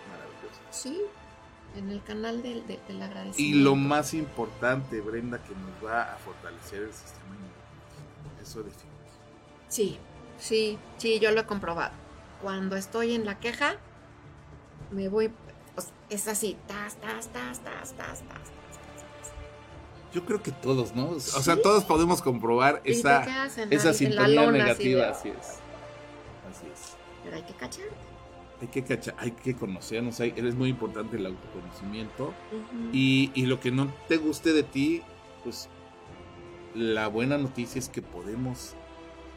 maravillosas. 0.10 0.62
Sí, 0.72 1.02
en 1.76 1.90
el 1.92 2.02
canal 2.04 2.42
del, 2.42 2.66
de- 2.66 2.80
del 2.88 2.98
Y 2.98 3.02
agradecimiento. 3.02 3.70
lo 3.70 3.76
más 3.76 4.14
importante, 4.14 5.02
Brenda, 5.02 5.38
que 5.44 5.54
nos 5.54 5.86
va 5.86 6.14
a 6.14 6.18
fortalecer 6.18 6.84
el 6.84 6.94
sistema 6.94 7.26
inmunológico. 7.36 8.42
Eso 8.42 8.64
define. 8.64 8.92
Sí, 9.68 10.00
sí, 10.40 10.80
sí, 10.98 11.20
yo 11.20 11.32
lo 11.32 11.42
he 11.42 11.46
comprobado. 11.46 11.94
Cuando 12.42 12.76
estoy 12.76 13.14
en 13.14 13.26
la 13.26 13.40
queja, 13.40 13.76
me 14.92 15.10
voy, 15.10 15.32
es 16.10 16.28
así, 16.28 16.58
tas, 16.68 16.96
tas, 16.96 17.28
tas, 17.28 17.60
tas, 17.60 17.94
tas, 17.94 18.22
tas. 18.22 18.52
Yo 20.14 20.26
creo 20.26 20.42
que 20.42 20.52
todos, 20.52 20.96
¿no? 20.96 21.10
O 21.10 21.20
sea, 21.20 21.62
todos 21.62 21.84
podemos 21.84 22.22
comprobar 22.22 22.82
esa, 22.86 23.48
esa 23.70 23.94
sintonía 23.94 24.50
negativa, 24.50 25.10
así, 25.10 25.30
es. 25.30 25.38
Así 26.50 26.66
es. 26.74 26.96
Pero 27.24 27.36
hay 27.36 27.44
que 27.44 27.54
cachar. 27.54 27.86
Hay 28.62 28.68
que 28.70 28.84
cachar, 28.84 29.16
hay 29.18 29.32
que 29.32 29.56
conocernos, 29.56 30.22
hay, 30.22 30.34
es 30.38 30.56
muy 30.56 30.70
importante 30.70 31.18
el 31.18 31.26
autoconocimiento. 31.26 32.34
y, 32.94 33.32
y 33.34 33.46
lo 33.48 33.60
que 33.60 33.72
no 33.72 33.94
te 34.08 34.16
guste 34.16 34.54
de 34.54 34.64
ti, 34.64 35.02
pues 35.44 35.68
la 36.74 37.08
buena 37.08 37.38
noticia 37.38 37.80
es 37.80 37.90
que 37.90 38.02
podemos 38.02 38.76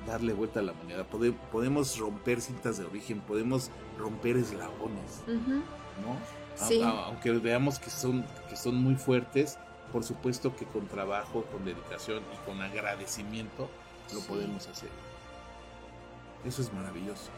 darle 0.06 0.32
vuelta 0.32 0.60
a 0.60 0.62
la 0.62 0.72
moneda, 0.72 1.04
podemos 1.04 1.98
romper 1.98 2.40
cintas 2.40 2.78
de 2.78 2.84
origen, 2.84 3.20
podemos 3.20 3.70
romper 3.98 4.36
eslabones. 4.36 5.22
Uh. 5.26 5.60
¿No? 6.02 6.16
Sí. 6.66 6.82
aunque 6.82 7.30
veamos 7.32 7.78
que 7.78 7.88
son, 7.88 8.24
que 8.50 8.56
son 8.56 8.74
muy 8.74 8.96
fuertes, 8.96 9.58
por 9.92 10.02
supuesto 10.02 10.56
que 10.56 10.64
con 10.66 10.86
trabajo, 10.88 11.44
con 11.52 11.64
dedicación 11.64 12.22
y 12.34 12.46
con 12.46 12.60
agradecimiento 12.60 13.68
lo 14.12 14.20
Sí. 14.20 14.26
podemos 14.28 14.66
hacer. 14.66 14.88
Eso 16.44 16.62
es 16.62 16.72
maravilloso. 16.72 17.30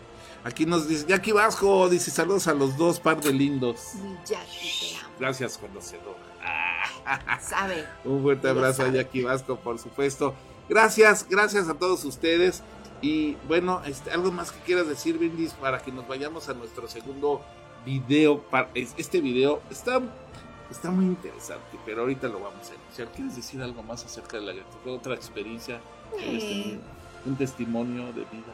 Aquí 0.44 0.64
nos 0.66 0.88
dice 0.88 1.06
Jackie 1.06 1.32
Vasco, 1.32 1.88
dice 1.90 2.10
saludos 2.10 2.46
a 2.48 2.54
los 2.54 2.76
dos 2.78 2.98
par 3.00 3.20
de 3.20 3.32
lindos. 3.32 3.92
Jackie, 4.24 4.90
te 4.92 4.96
amo. 5.04 5.14
Gracias, 5.18 5.58
conocedor. 5.58 6.16
Sabe. 7.40 7.86
un 8.04 8.22
fuerte 8.22 8.48
abrazo 8.48 8.84
a. 8.84 8.88
Jackie 8.88 9.22
Vasco, 9.22 9.56
por 9.56 9.78
supuesto. 9.78 10.34
Gracias, 10.68 11.26
gracias 11.28 11.68
a 11.68 11.74
todos 11.74 12.04
ustedes. 12.04 12.62
Y 13.02 13.34
bueno, 13.48 13.82
este, 13.86 14.10
algo 14.12 14.30
más 14.30 14.52
que 14.52 14.60
quieras 14.60 14.86
decir, 14.86 15.18
Brindis, 15.18 15.52
para 15.54 15.80
que 15.82 15.90
nos 15.92 16.06
vayamos 16.06 16.48
a 16.48 16.54
nuestro 16.54 16.86
segundo 16.88 17.40
video. 17.84 18.44
Este 18.74 19.20
video 19.20 19.60
está, 19.70 20.00
está 20.70 20.90
muy 20.90 21.06
interesante, 21.06 21.78
pero 21.84 22.02
ahorita 22.02 22.28
lo 22.28 22.40
vamos 22.40 22.70
a 22.70 22.74
iniciar. 22.86 23.08
¿Quieres 23.08 23.36
decir 23.36 23.62
algo 23.62 23.82
más 23.82 24.04
acerca 24.04 24.36
de 24.38 24.42
la 24.46 24.52
gratitud? 24.52 24.92
Otra 24.94 25.14
experiencia, 25.14 25.80
que 26.16 26.24
hayas 26.28 26.42
Eh. 26.42 26.48
tenido? 26.62 26.80
un 27.26 27.36
testimonio 27.36 28.06
de 28.14 28.20
vida 28.24 28.52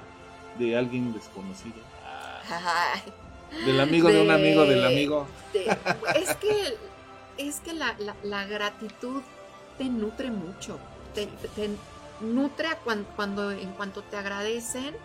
de 0.58 0.76
alguien 0.76 1.12
desconocido. 1.12 1.76
Ah, 2.04 2.94
del 3.64 3.80
amigo 3.80 4.08
de 4.08 4.20
un 4.22 4.30
amigo 4.32 4.64
del 4.64 4.80
De- 4.80 4.86
amigo. 4.86 5.26
de- 5.52 5.76
es 6.20 6.34
que, 6.36 6.76
es 7.38 7.60
que 7.60 7.72
la, 7.74 7.94
la- 8.00 8.16
la 8.24 8.44
gratitud 8.46 9.22
te 9.78 9.84
nutre 9.84 10.32
mucho. 10.32 10.78
Te, 11.14 11.26
te- 11.26 11.48
te 11.48 11.70
nutre 12.20 12.66
a 12.66 12.78
cuan- 12.80 13.06
cuando, 13.14 13.52
en 13.52 13.70
cuanto 13.74 14.02
te 14.02 14.16
agradecen, 14.16 14.96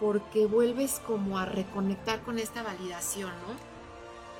porque 0.00 0.46
vuelves 0.46 1.00
como 1.06 1.38
a 1.38 1.44
reconectar 1.44 2.22
con 2.22 2.38
esta 2.38 2.62
validación, 2.62 3.30
¿no? 3.46 3.70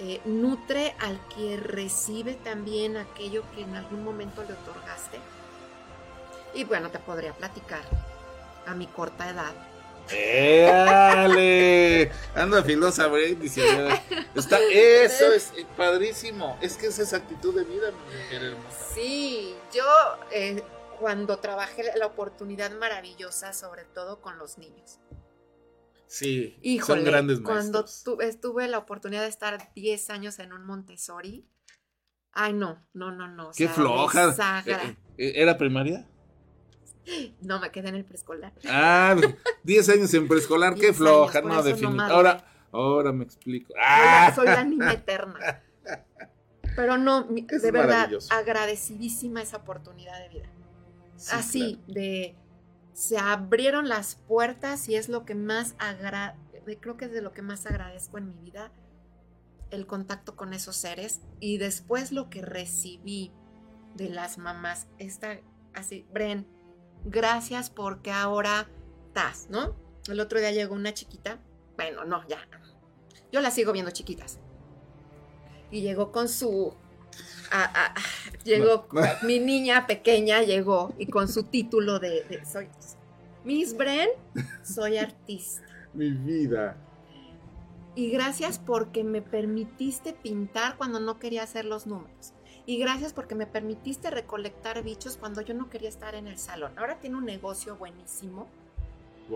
Eh, 0.03 0.23
nutre 0.25 0.97
al 0.99 1.21
que 1.29 1.59
recibe 1.59 2.33
también 2.33 2.97
aquello 2.97 3.45
que 3.55 3.63
en 3.63 3.77
algún 3.77 4.03
momento 4.03 4.43
le 4.43 4.55
otorgaste. 4.55 5.19
Y 6.55 6.65
bueno, 6.65 6.91
te 6.91 6.99
podría 6.99 7.35
platicar 7.35 7.83
a 8.67 8.75
mi 8.75 8.87
corta 8.87 9.29
edad. 9.29 9.53
¡Éale! 10.11 12.11
Anda 12.35 12.63
filosa, 12.63 13.07
Brady. 13.07 13.47
Está, 14.35 14.59
eso 14.59 15.33
es 15.33 15.53
eh, 15.57 15.67
padrísimo. 15.77 16.59
Es 16.63 16.77
que 16.77 16.87
esa 16.87 17.03
es 17.03 17.13
actitud 17.13 17.55
de 17.55 17.65
vida, 17.65 17.91
mi 17.91 18.23
mujer 18.23 18.43
hermosa. 18.43 18.79
Sí, 18.95 19.55
yo 19.73 19.85
eh, 20.33 20.63
cuando 20.99 21.39
trabajé 21.39 21.85
la 21.97 22.07
oportunidad 22.07 22.71
maravillosa, 22.73 23.53
sobre 23.53 23.85
todo 23.85 24.21
con 24.21 24.39
los 24.39 24.59
niños. 24.59 24.99
Sí, 26.13 26.59
Híjole, 26.63 27.03
son 27.03 27.05
grandes 27.05 27.41
cuando 27.41 27.83
maestros. 27.83 28.03
tu- 28.03 28.21
estuve 28.21 28.67
la 28.67 28.79
oportunidad 28.79 29.23
de 29.23 29.29
estar 29.29 29.73
10 29.75 30.11
años 30.11 30.41
en 30.41 30.53
un 30.53 30.65
Montessori. 30.67 31.47
Ay, 32.33 32.53
no, 32.53 32.85
no, 32.95 33.13
no, 33.13 33.29
no. 33.29 33.49
o 33.49 33.53
Qué 33.53 33.67
sea, 33.67 33.75
floja. 33.75 34.35
Eh, 34.67 34.97
eh, 35.19 35.33
¿Era 35.37 35.57
primaria? 35.57 36.09
No, 37.43 37.61
me 37.61 37.71
quedé 37.71 37.91
en 37.91 37.95
el 37.95 38.05
preescolar. 38.05 38.53
Ah, 38.69 39.15
10 39.63 39.89
años 39.89 40.13
en 40.15 40.27
preescolar, 40.27 40.75
qué 40.75 40.81
10 40.87 40.97
floja, 40.97 41.39
años, 41.39 41.49
no, 41.51 41.63
definitivamente. 41.63 42.13
Ahora, 42.13 42.45
Ahora 42.73 43.13
me 43.13 43.25
explico. 43.25 43.69
Soy 43.73 43.77
la- 43.81 44.27
¡Ah! 44.29 44.35
Soy 44.35 44.47
la 44.47 44.65
niña 44.65 44.93
eterna. 44.93 45.63
Pero 46.77 46.99
no, 46.99 47.29
Es 47.49 47.63
de 47.63 47.71
verdad, 47.73 48.09
agradecidísima 48.31 49.43
esa 49.43 49.59
oportunidad 49.59 50.19
de 50.21 50.29
vida. 50.29 50.49
Sí, 51.17 51.31
Así, 51.35 51.77
claro. 51.87 51.93
de 52.01 52.37
se 53.01 53.17
abrieron 53.17 53.89
las 53.89 54.17
puertas 54.17 54.87
y 54.91 54.95
es 54.95 55.09
lo 55.09 55.25
que 55.25 55.35
más 55.35 55.75
agra 55.79 56.37
creo 56.81 56.99
que 56.99 57.07
es 57.07 57.13
de 57.13 57.23
lo 57.23 57.33
que 57.33 57.41
más 57.41 57.65
agradezco 57.65 58.19
en 58.19 58.29
mi 58.29 58.35
vida 58.35 58.71
el 59.71 59.87
contacto 59.87 60.37
con 60.37 60.53
esos 60.53 60.77
seres. 60.77 61.23
Y 61.41 61.57
después 61.57 62.13
lo 62.13 62.29
que 62.29 62.43
recibí 62.43 63.33
de 63.95 64.11
las 64.11 64.37
mamás 64.37 64.87
esta 64.99 65.41
así 65.73 66.07
Bren 66.13 66.47
gracias 67.07 67.71
porque 67.71 68.13
ahora 68.13 68.69
estás 69.07 69.49
no 69.49 69.75
el 70.09 70.21
otro 70.21 70.39
día 70.39 70.53
llegó 70.53 70.75
una 70.75 70.93
chiquita 70.93 71.41
bueno 71.77 72.05
no 72.05 72.29
ya 72.29 72.47
yo 73.33 73.41
la 73.41 73.51
sigo 73.51 73.73
viendo 73.73 73.93
chiquitas. 73.93 74.39
Y 75.71 75.83
llegó 75.83 76.13
con 76.13 76.29
su 76.29 76.75
ah, 77.51 77.71
ah, 77.75 77.95
ah, 77.97 78.01
llegó 78.45 78.87
No, 78.93 79.01
mi 79.27 79.39
niña 79.39 79.87
pequeña 79.87 80.43
llegó 80.43 80.95
y 80.99 81.07
con 81.07 81.29
su 81.29 81.45
título 81.45 81.99
de, 81.99 82.25
de- 82.25 82.45
soy 82.47 82.69
Miss 83.45 83.77
Bren 83.77 84.09
soy 84.63 84.99
artista 84.99 85.63
Mi 85.95 86.11
vida. 86.11 86.77
y 87.95 88.11
gracias 88.11 88.59
porque 88.59 89.03
me 89.05 89.23
permitiste 89.23 90.13
pintar 90.13 90.77
cuando 90.77 91.01
no 91.01 91.19
quería 91.19 91.43
hacer 91.43 91.65
los 91.65 91.87
números. 91.87 92.33
Y 92.67 92.79
gracias 92.79 93.13
porque 93.15 93.35
me 93.35 93.47
permitiste 93.47 94.11
recolectar 94.11 94.83
bichos 94.85 95.17
cuando 95.17 95.41
yo 95.41 95.55
no 95.55 95.69
quería 95.71 95.89
estar 95.89 96.15
en 96.15 96.29
el 96.29 96.39
salón. 96.39 96.79
Ahora 96.79 97.01
tiene 97.01 97.17
un 97.17 97.25
negocio 97.25 97.77
buenísimo 97.77 98.47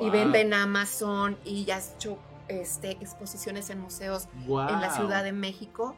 y 0.00 0.08
vende 0.10 0.42
en 0.42 0.54
Amazon 0.54 1.36
y 1.44 1.64
ya 1.64 1.76
has 1.76 1.94
hecho 1.94 2.18
este, 2.48 2.92
exposiciones 2.92 3.70
en 3.70 3.80
museos 3.80 4.28
en 4.46 4.80
la. 4.80 4.90
Ciudad 4.94 5.24
de 5.24 5.32
México 5.32 5.96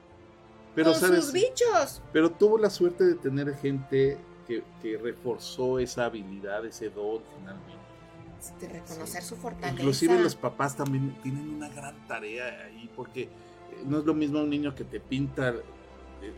Pero 0.77 0.93
con 0.93 1.01
sabes, 1.01 1.25
sus 1.25 1.33
bichos. 1.33 2.03
pero 2.13 2.31
tuvo 2.31 2.57
la 2.59 2.71
suerte 2.71 3.03
de 3.05 3.15
tener 3.17 3.53
gente 3.57 4.17
que, 4.47 4.63
que 4.81 4.97
reforzó 4.99 5.81
esa 5.81 6.05
habilidad, 6.05 6.65
ese 6.65 6.91
don 6.91 7.21
finalmente. 7.37 7.75
De 8.61 8.69
reconocer 8.69 9.23
su 9.25 9.35
fortaleza. 9.37 9.73
Inclusive 9.73 10.21
los 10.21 10.37
papás 10.37 10.77
también 10.77 11.17
tienen 11.23 11.49
una 11.49 11.69
gran 11.71 12.07
tarea 12.07 12.67
ahí, 12.67 12.89
porque 12.95 13.23
eh, 13.23 13.29
no 13.87 13.99
es 13.99 14.05
lo 14.05 14.15
mismo 14.15 14.39
un 14.41 14.51
niño 14.51 14.73
que 14.75 14.85
te 14.85 15.01
pinta 15.01 15.49
el, 15.49 15.63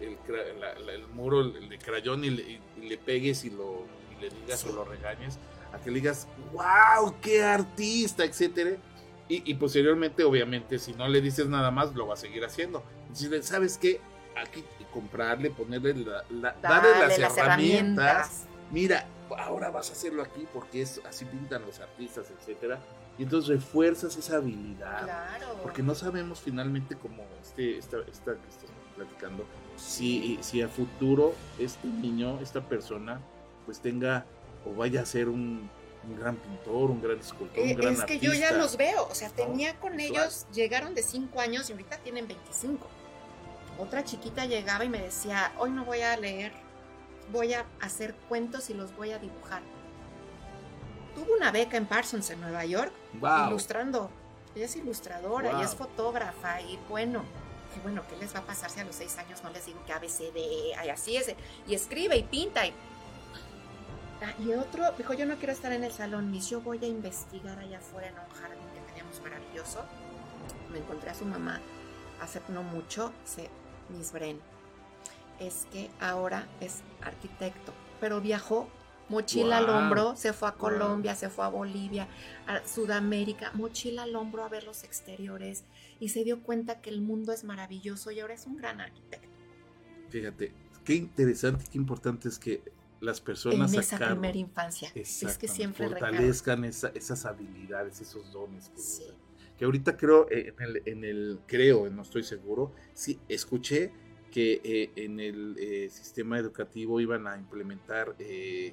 el 0.00 0.16
cra- 0.20 0.54
la- 0.58 0.78
la- 0.78 0.92
el 0.94 1.06
muro 1.08 1.40
el 1.42 1.68
de 1.68 1.78
crayón 1.78 2.24
y 2.24 2.30
le, 2.30 2.42
y- 2.42 2.60
y 2.80 2.88
le 2.88 2.96
pegues 2.96 3.44
y, 3.44 3.50
lo, 3.50 3.84
y 4.16 4.22
le 4.22 4.30
digas 4.30 4.60
Sí. 4.60 4.68
o 4.70 4.72
lo 4.72 4.84
regañes, 4.84 5.38
a 5.72 5.78
que 5.78 5.90
le 5.90 5.96
digas, 5.96 6.26
wow, 6.54 7.14
qué 7.20 7.42
artista, 7.44 8.24
etcétera. 8.24 8.70
Y, 9.28 9.50
y 9.50 9.54
posteriormente, 9.54 10.24
obviamente, 10.24 10.78
si 10.78 10.94
no 10.94 11.06
le 11.08 11.20
dices 11.20 11.46
nada 11.48 11.70
más, 11.70 11.94
lo 11.94 12.06
va 12.06 12.14
a 12.14 12.16
seguir 12.16 12.42
haciendo. 12.44 12.82
Decirle, 13.10 13.42
¿sabes 13.42 13.76
qué? 13.76 14.00
Aquí 14.40 14.64
comprarle, 14.92 15.50
ponerle 15.50 15.94
la, 15.94 16.24
la- 16.30 16.56
darle 16.62 17.18
las, 17.18 17.36
herramientas 17.36 18.44
mira, 18.70 19.06
ahora 19.38 19.70
vas 19.70 19.90
a 19.90 19.92
hacerlo 19.92 20.22
aquí 20.22 20.46
porque 20.52 20.82
es 20.82 21.00
así 21.08 21.24
pintan 21.24 21.64
los 21.66 21.80
artistas, 21.80 22.26
etcétera. 22.30 22.78
Y 23.18 23.24
entonces 23.24 23.48
refuerzas 23.50 24.16
esa 24.16 24.36
habilidad. 24.36 25.02
Claro. 25.04 25.58
Porque 25.62 25.82
no 25.82 25.94
sabemos 25.94 26.40
finalmente 26.40 26.96
como 26.96 27.24
este, 27.42 27.76
esta, 27.76 27.96
esta 28.10 28.32
que 28.34 28.48
estamos 28.48 28.76
platicando, 28.94 29.44
si, 29.76 30.38
si 30.40 30.62
a 30.62 30.68
futuro 30.68 31.34
este 31.58 31.88
niño, 31.88 32.38
esta 32.40 32.60
persona, 32.60 33.20
pues 33.66 33.80
tenga 33.80 34.24
o 34.64 34.72
vaya 34.74 35.02
a 35.02 35.06
ser 35.06 35.28
un, 35.28 35.68
un 36.08 36.16
gran 36.18 36.36
pintor, 36.36 36.90
un 36.90 37.02
gran 37.02 37.18
escultor, 37.18 37.58
Eh, 37.58 37.74
un 37.74 37.80
gran 37.80 37.92
es 37.94 37.98
que 38.04 38.14
artista. 38.14 38.26
yo 38.26 38.34
ya 38.34 38.52
los 38.52 38.76
veo, 38.76 39.08
o 39.10 39.14
sea, 39.14 39.30
tenía 39.30 39.78
con 39.80 39.98
ellos, 39.98 40.46
llegaron 40.52 40.94
de 40.94 41.02
5 41.02 41.40
años 41.40 41.68
y 41.68 41.72
ahorita 41.72 41.98
tienen 41.98 42.28
25. 42.28 42.86
Otra 43.78 44.04
chiquita 44.04 44.44
llegaba 44.44 44.84
y 44.84 44.88
me 44.88 45.00
decía, 45.00 45.52
hoy 45.58 45.70
no 45.70 45.84
voy 45.84 46.00
a 46.00 46.16
leer, 46.16 46.52
voy 47.32 47.54
a 47.54 47.64
hacer 47.80 48.14
cuentos 48.28 48.70
y 48.70 48.74
los 48.74 48.94
voy 48.96 49.12
a 49.12 49.18
dibujar. 49.18 49.62
Tuvo 51.14 51.34
una 51.34 51.50
beca 51.52 51.76
en 51.76 51.86
Parsons 51.86 52.28
en 52.30 52.40
Nueva 52.40 52.64
York, 52.64 52.92
Wow. 53.20 53.48
ilustrando. 53.48 54.10
Ella 54.54 54.64
es 54.64 54.76
ilustradora 54.76 55.50
y 55.50 55.54
Wow. 55.54 55.62
es 55.62 55.74
fotógrafa 55.74 56.60
y 56.60 56.78
bueno, 56.88 57.22
que 57.72 57.80
bueno, 57.80 58.02
¿qué 58.08 58.16
les 58.16 58.34
va 58.34 58.40
a 58.40 58.44
pasar 58.44 58.70
si 58.70 58.80
a 58.80 58.84
los 58.84 58.96
6 58.96 59.18
años 59.18 59.42
no 59.44 59.50
les 59.50 59.66
digo 59.66 59.80
que 59.86 59.92
ABCD, 59.92 60.36
y 60.84 60.88
así 60.88 61.16
es? 61.16 61.34
Y 61.66 61.74
escribe 61.74 62.16
y 62.16 62.22
pinta 62.24 62.66
y... 62.66 62.72
Ah, 64.20 64.32
y 64.40 64.52
otro 64.54 64.90
dijo, 64.98 65.12
yo 65.12 65.26
no 65.26 65.36
quiero 65.36 65.52
estar 65.52 65.70
en 65.72 65.84
el 65.84 65.92
salón, 65.92 66.32
Miss, 66.32 66.50
yo 66.50 66.60
voy 66.60 66.84
a 66.84 66.88
investigar 66.88 67.56
allá 67.58 67.78
afuera 67.78 68.08
en 68.08 68.14
un 68.14 68.28
jardín 68.30 68.66
que 68.74 68.80
teníamos 68.88 69.20
maravilloso. 69.22 69.84
Me 70.72 70.78
encontré 70.78 71.10
a 71.10 71.14
su 71.14 71.24
mamá 71.24 71.60
hace 72.20 72.40
no 72.48 72.64
mucho, 72.64 73.12
dice, 73.24 73.48
Miss 73.88 74.12
Bren, 74.12 74.38
es 75.40 75.66
que 75.72 75.90
ahora 76.00 76.46
es 76.60 76.82
arquitecto, 77.02 77.72
pero 78.00 78.20
viajó, 78.20 78.68
mochila 79.08 79.58
al 79.58 79.68
hombro, 79.70 80.16
se 80.16 80.32
fue 80.32 80.48
a. 80.48 80.52
Colombia, 80.52 81.14
se 81.14 81.30
fue 81.30 81.44
a 81.44 81.48
Bolivia, 81.48 82.08
a 82.46 82.66
Sudamérica, 82.66 83.52
mochila 83.54 84.02
al 84.02 84.14
hombro 84.16 84.44
a 84.44 84.48
ver 84.48 84.64
los 84.64 84.84
exteriores 84.84 85.64
y 86.00 86.10
se 86.10 86.24
dio 86.24 86.42
cuenta 86.42 86.80
que 86.80 86.90
el 86.90 87.00
mundo 87.00 87.32
es 87.32 87.44
maravilloso 87.44 88.10
y 88.10 88.20
ahora 88.20 88.34
es 88.34 88.46
un 88.46 88.56
gran 88.56 88.80
arquitecto. 88.80 89.28
Fíjate, 90.10 90.52
qué 90.84 90.94
interesante, 90.94 91.64
qué 91.70 91.78
importante 91.78 92.28
es 92.28 92.38
que 92.38 92.62
las 93.00 93.20
personas 93.20 93.72
En 93.72 93.80
esa 93.80 93.96
primera 93.98 94.36
infancia. 94.38 94.90
Es 94.94 95.38
que 95.38 95.46
siempre 95.46 95.88
fortalezcan 95.88 96.64
esa- 96.64 96.88
esas 96.88 97.24
habilidades, 97.26 98.00
esos 98.00 98.32
dones. 98.32 98.70
Que, 98.70 98.80
Sí. 98.80 99.04
Que 99.58 99.64
ahorita 99.64 99.96
creo, 99.96 100.28
eh, 100.30 100.54
en 100.56 100.62
el, 100.64 100.82
en 100.86 101.04
el- 101.04 101.40
creo, 101.46 101.88
no 101.90 102.02
estoy 102.02 102.22
seguro, 102.22 102.72
sí, 102.94 103.20
escuché 103.28 103.92
que 104.30 104.60
eh, 104.62 104.90
en 104.96 105.20
el 105.20 105.56
eh, 105.58 105.88
sistema 105.90 106.38
educativo 106.38 107.00
iban 107.00 107.26
a 107.26 107.36
implementar 107.36 108.14
eh, 108.18 108.72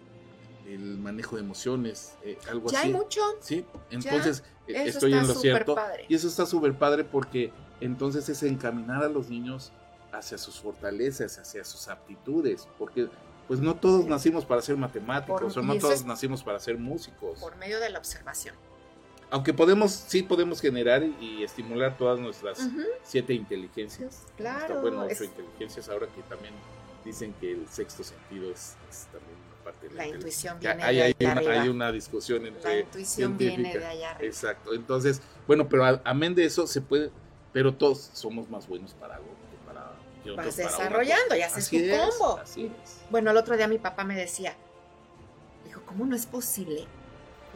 el 0.67 0.97
manejo 0.97 1.35
de 1.37 1.41
emociones, 1.43 2.15
algo 2.49 2.69
Ya 2.69 2.79
así. 2.79 2.87
hay 2.87 2.93
mucho. 2.93 3.21
Sí, 3.39 3.65
entonces 3.89 4.43
estoy 4.67 5.13
en 5.13 5.27
lo 5.27 5.33
cierto. 5.35 5.75
padre. 5.75 6.05
Y 6.09 6.15
eso 6.15 6.27
está 6.27 6.45
súper 6.45 6.73
padre 6.73 7.03
porque 7.03 7.51
entonces 7.81 8.27
es 8.29 8.41
encaminar 8.43 9.03
a 9.03 9.09
los 9.09 9.29
niños 9.29 9.71
hacia 10.11 10.37
sus 10.37 10.59
fortalezas, 10.59 11.37
hacia 11.37 11.63
sus 11.63 11.87
aptitudes, 11.87 12.67
porque 12.79 13.07
pues 13.47 13.59
no 13.59 13.75
todos 13.75 14.07
nacimos 14.07 14.43
para 14.45 14.61
ser 14.61 14.75
matemáticos 14.75 15.53
Por- 15.53 15.63
o 15.63 15.65
no 15.65 15.77
todos 15.77 15.93
es- 15.95 16.05
nacimos 16.05 16.43
para 16.43 16.59
ser 16.59 16.77
músicos. 16.79 17.39
Por 17.39 17.55
medio 17.57 17.79
de 17.79 17.89
la 17.91 17.99
observación. 17.99 18.55
Aunque 19.35 19.53
podemos, 19.53 19.91
sí 19.91 20.23
podemos 20.23 20.61
generar 20.61 21.03
y 21.19 21.43
estimular 21.43 21.97
todas 21.97 22.17
nuestras 22.21 22.69
siete 23.03 23.33
inteligencias. 23.33 24.23
Claro. 24.37 24.61
Está 24.75 24.79
bueno, 24.79 25.01
ocho 25.01 25.11
es 25.11 25.21
inteligencias, 25.23 25.89
ahora 25.89 26.07
que 26.07 26.21
también 26.21 26.53
dicen 27.03 27.33
que 27.41 27.51
el 27.51 27.67
sexto 27.67 28.01
sentido 28.05 28.49
es, 28.49 28.77
es 28.89 29.07
también 29.11 29.35
una 29.45 29.63
parte 29.65 29.89
de 29.89 29.93
la 29.95 30.07
inteligencia. 30.07 30.51
intuición 30.53 30.59
viene 30.61 30.83
hay, 30.83 30.95
de 30.95 31.01
hay 31.03 31.11
allá 31.19 31.31
una, 31.33 31.41
arriba. 31.41 31.61
hay 31.63 31.67
una 31.69 31.91
discusión 31.91 32.43
La 32.43 32.47
entre 32.47 32.79
intuición 32.79 33.37
viene 33.37 33.77
de 33.77 33.85
allá 33.85 34.11
arriba. 34.11 34.25
Exacto. 34.25 34.73
Entonces, 34.73 35.21
bueno, 35.45 35.67
pero 35.67 35.83
a- 35.83 36.01
amén 36.05 36.33
de 36.33 36.45
eso 36.45 36.65
se 36.65 36.79
puede, 36.79 37.11
pero 37.51 37.73
todos 37.73 38.09
somos 38.13 38.49
más 38.49 38.69
buenos 38.69 38.93
para 38.93 39.15
algo 39.15 39.27
que 39.27 39.67
para 39.67 39.91
que 40.23 40.31
Vas 40.31 40.55
desarrollando 40.55 41.35
y 41.35 41.41
haces 41.41 41.65
Así 41.65 41.79
tu 41.79 41.93
es, 41.93 41.99
combo. 42.15 42.39
Así 42.39 42.71
es. 42.85 43.01
Bueno, 43.09 43.31
el 43.31 43.35
otro 43.37 43.57
día 43.57 43.67
mi 43.67 43.79
papá 43.79 44.05
me 44.05 44.15
decía, 44.15 44.55
dijo, 45.65 45.81
¿cómo 45.85 46.05
no 46.05 46.15
es 46.15 46.25
posible? 46.25 46.87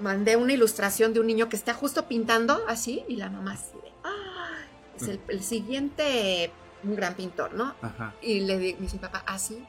Mandé 0.02 0.36
una 0.38 0.54
ilustración 0.54 1.14
de 1.14 1.20
un 1.20 1.28
niño 1.28 1.50
que 1.50 1.56
está 1.56 1.74
justo 1.74 2.08
pintando 2.08 2.64
así 2.68 3.04
y 3.08 3.16
la 3.18 3.30
mamá 3.30 3.54
así 3.54 3.74
de, 3.84 3.92
"Ah, 4.04 4.58
es 4.96 5.08
el, 5.08 5.20
el 5.28 5.44
siguiente, 5.44 6.52
un 6.84 6.96
gran 6.96 7.16
pintor, 7.16 7.54
¿no? 7.54 7.76
Ajá. 7.82 8.14
Y 8.22 8.42
le 8.42 8.58
di- 8.58 8.74
me 8.76 8.82
dice 8.82 8.96
mi 8.96 9.02
papá, 9.02 9.24
así, 9.28 9.66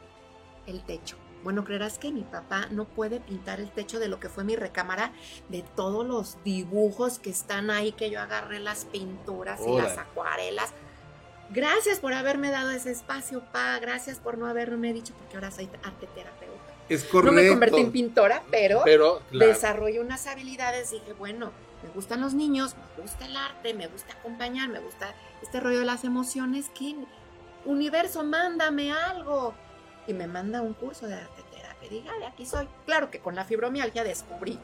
el 0.67 0.83
techo. 0.85 1.17
Bueno, 1.43 1.65
creerás 1.65 1.99
que 1.99 2.13
mi 2.13 2.21
papá 2.23 2.67
no 2.71 2.85
puede 2.85 3.19
pintar 3.19 3.61
el 3.61 3.71
techo 3.71 3.99
de 3.99 4.09
lo 4.09 4.21
que 4.21 4.29
fue 4.29 4.45
mi 4.45 4.57
recámara, 4.57 5.13
de 5.49 5.63
todos 5.75 6.07
los 6.07 6.37
dibujos 6.45 7.19
que 7.19 7.31
están 7.31 7.71
ahí, 7.71 7.93
que 7.93 8.11
yo 8.11 8.21
agarré 8.21 8.61
las 8.61 8.85
pinturas 8.85 9.59
y 9.67 9.71
las 9.79 9.97
acuarelas. 9.99 10.71
Gracias 11.49 11.99
por 11.99 12.13
haberme 12.13 12.51
dado 12.51 12.71
ese 12.71 12.91
espacio, 12.93 13.43
pa. 13.53 13.79
Gracias 13.81 14.19
por 14.19 14.37
no 14.39 14.47
haberme 14.47 14.93
dicho, 14.93 15.15
porque 15.15 15.37
ahora 15.37 15.51
soy 15.51 15.69
arte 15.83 16.07
terapeuta. 16.15 16.50
Es 16.91 17.05
correcto. 17.05 17.37
No 17.37 17.43
me 17.43 17.49
convertí 17.49 17.81
en 17.81 17.93
pintora, 17.93 18.43
pero, 18.51 18.83
Pero, 18.85 19.23
claro, 19.31 19.47
desarrollé 19.53 20.01
unas 20.01 20.27
habilidades. 20.27 20.91
Dije, 20.91 21.13
bueno, 21.15 21.53
me 21.83 21.89
gustan 21.91 22.21
los 22.21 22.35
niños, 22.35 22.75
me 22.97 23.03
gusta 23.03 23.25
el 23.27 23.37
arte, 23.37 23.73
me 23.75 23.87
gusta 23.87 24.13
acompañar, 24.13 24.69
me 24.69 24.81
gusta 24.81 25.15
este 25.41 25.61
rollo 25.61 25.79
de 25.79 25.85
las 25.87 26.05
emociones. 26.05 26.67
¿Qué 26.77 26.97
universo, 27.65 28.25
mándame 28.25 28.93
algo? 28.93 29.55
Y 30.07 30.13
me 30.15 30.27
manda 30.27 30.61
un 30.63 30.75
curso 30.75 31.07
de 31.07 31.15
arte 31.15 31.43
terapia. 31.53 31.89
Dije, 31.89 32.09
"Ay, 32.11 32.25
aquí 32.25 32.45
soy. 32.45 32.69
Claro 32.87 33.11
que 33.11 33.21
con 33.21 33.35
la 33.37 33.45
fibromialgia 33.45 34.03
descubrí, 34.03 34.59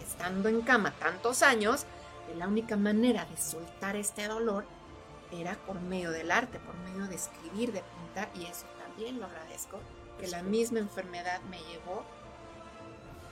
estando 0.00 0.48
en 0.48 0.62
cama 0.62 0.94
tantos 1.00 1.42
años, 1.42 1.84
que 2.28 2.36
la 2.36 2.46
única 2.46 2.76
manera 2.76 3.24
de 3.24 3.36
soltar 3.36 3.96
este 3.96 4.28
dolor 4.28 4.64
era 5.32 5.54
por 5.66 5.80
medio 5.80 6.10
del 6.12 6.30
arte, 6.30 6.60
por 6.60 6.76
medio 6.76 7.08
de 7.08 7.16
escribir, 7.16 7.72
de 7.72 7.82
pintar, 7.82 8.28
y 8.34 8.46
eso 8.46 8.66
también 8.84 9.18
lo 9.18 9.26
agradezco, 9.26 9.80
que 10.20 10.28
la 10.28 10.42
misma 10.42 10.78
enfermedad 10.78 11.40
me 11.50 11.58
llevó 11.58 12.04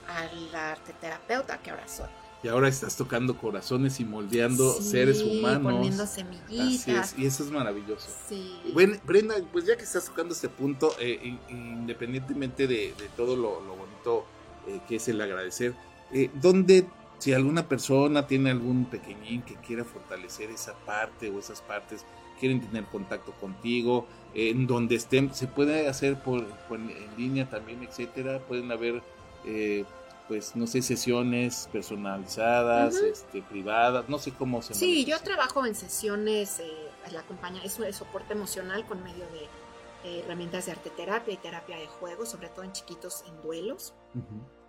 a 0.07 0.25
la 0.51 0.71
arte 0.71 0.93
terapeuta 0.99 1.59
que 1.59 1.69
ahora 1.71 1.87
soy. 1.87 2.07
Y 2.41 2.47
ahora 2.47 2.69
estás 2.69 2.95
tocando 2.95 3.37
corazones 3.37 3.99
y 3.99 4.05
moldeando 4.05 4.71
Sí, 4.73 4.91
seres 4.91 5.21
humanos. 5.21 5.73
Poniendo 5.73 6.03
Así 6.03 6.21
semillitas. 6.21 7.11
es, 7.13 7.19
y 7.19 7.25
eso 7.25 7.43
es 7.43 7.51
maravilloso. 7.51 8.09
Sí. 8.29 8.61
Bueno, 8.73 8.95
Brenda, 9.03 9.35
pues 9.51 9.65
ya 9.65 9.75
que 9.75 9.83
estás 9.83 10.05
tocando 10.05 10.33
este 10.33 10.47
punto, 10.47 10.95
eh, 10.99 11.19
in- 11.21 11.39
independientemente 11.49 12.65
de, 12.65 12.93
de 12.97 13.09
todo 13.17 13.35
lo, 13.35 13.59
lo 13.61 13.75
bonito 13.75 14.25
eh, 14.67 14.79
que 14.87 14.95
es 14.95 15.07
el 15.09 15.19
agradecer, 15.19 15.75
eh, 16.13 16.31
¿dónde, 16.35 16.87
si 17.17 17.33
alguna 17.33 17.67
persona 17.67 18.25
tiene 18.25 18.51
algún 18.51 18.85
pequeñín 18.85 19.41
que 19.41 19.55
quiera 19.55 19.83
fortalecer 19.83 20.49
esa 20.49 20.73
parte 20.85 21.29
o 21.29 21.39
esas 21.39 21.59
partes, 21.61 22.05
quieren 22.39 22.61
tener 22.61 22.85
contacto 22.85 23.33
contigo, 23.33 24.07
en 24.33 24.67
donde 24.67 24.95
estén, 24.95 25.33
se 25.33 25.47
puede 25.47 25.87
hacer 25.87 26.21
por, 26.21 26.45
por 26.67 26.79
en 26.79 27.09
línea 27.17 27.49
también, 27.49 27.83
etcétera, 27.83 28.39
pueden 28.39 28.71
haber, 28.71 29.01
eh, 29.45 29.85
pues, 30.27 30.55
no 30.55 30.67
sé, 30.67 30.81
sesiones 30.81 31.67
personalizadas, 31.71 32.95
este, 32.95 33.41
privadas, 33.41 34.07
no 34.07 34.19
sé 34.19 34.31
cómo 34.31 34.61
se 34.61 34.73
Sí, 34.73 35.01
maneja 35.03 35.17
yo 35.17 35.23
trabajo 35.23 35.65
en 35.65 35.75
sesiones, 35.75 36.59
eh, 36.59 36.71
la 37.11 37.21
acompaña, 37.21 37.63
es 37.63 37.79
un 37.79 37.91
soporte 37.91 38.33
emocional 38.33 38.85
con 38.85 39.03
medio 39.03 39.25
de 39.31 39.47
eh, 40.05 40.19
herramientas 40.23 40.67
de 40.67 40.73
arte 40.73 40.91
terapia 40.91 41.33
y 41.33 41.37
terapia 41.37 41.77
de 41.77 41.87
juego, 41.87 42.25
sobre 42.25 42.49
todo 42.49 42.63
en 42.63 42.71
chiquitos 42.71 43.23
en 43.27 43.41
duelos. 43.41 43.93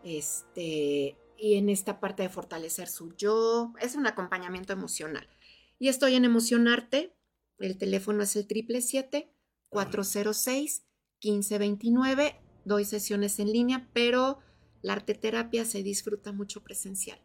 Este, 0.03 1.17
y 1.37 1.55
en 1.55 1.69
esta 1.69 2.01
parte 2.01 2.23
de 2.23 2.29
fortalecer 2.29 2.89
su 2.89 3.15
yo, 3.15 3.73
es 3.81 3.95
un 3.95 4.07
acompañamiento 4.07 4.73
emocional. 4.73 5.29
Y 5.79 5.89
estoy 5.89 6.15
en 6.15 6.25
Emocionarte, 6.25 7.15
el 7.59 7.79
teléfono 7.79 8.23
es 8.23 8.37
el 8.37 8.47
777-406-1529, 9.71 12.35
doy 12.65 12.85
sesiones 12.85 13.39
en 13.39 13.53
línea, 13.53 13.89
pero 13.93 14.39
la 14.83 14.95
arte 14.95 15.15
terapia 15.15 15.65
se 15.65 15.83
disfruta 15.83 16.33
mucho 16.33 16.63
presencial. 16.63 17.19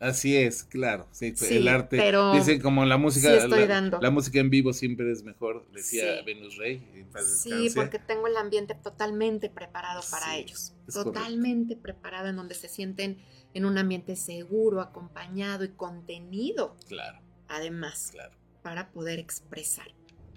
Así 0.00 0.36
es, 0.36 0.62
claro. 0.62 1.08
Sí, 1.10 1.34
Sí, 1.34 1.56
el 1.56 1.66
arte. 1.66 1.96
pero 1.96 2.32
Dicen 2.32 2.60
como 2.60 2.84
la 2.84 2.98
música. 2.98 3.30
sí 3.30 3.34
estoy 3.38 3.62
la, 3.62 3.66
dando. 3.66 3.98
la 4.00 4.12
música 4.12 4.38
en 4.38 4.48
vivo 4.48 4.72
siempre 4.72 5.10
es 5.10 5.24
mejor, 5.24 5.66
decía 5.72 6.18
Sí. 6.20 6.24
Venus 6.24 6.56
Rey. 6.56 7.04
Sí, 7.26 7.68
porque 7.74 7.98
tengo 7.98 8.28
el 8.28 8.36
ambiente 8.36 8.76
totalmente 8.76 9.50
preparado 9.50 10.00
para 10.08 10.36
ellos. 10.36 10.72
correcto. 10.86 11.02
Totalmente 11.12 11.74
preparado 11.74 12.28
en 12.28 12.36
donde 12.36 12.54
se 12.54 12.68
sienten 12.68 13.18
en 13.54 13.64
un 13.64 13.76
ambiente 13.76 14.14
seguro, 14.14 14.80
acompañado 14.80 15.64
y 15.64 15.70
contenido, 15.70 16.76
Claro, 16.86 17.18
además, 17.48 18.10
claro, 18.12 18.36
para 18.62 18.92
poder 18.92 19.18
expresar. 19.18 19.88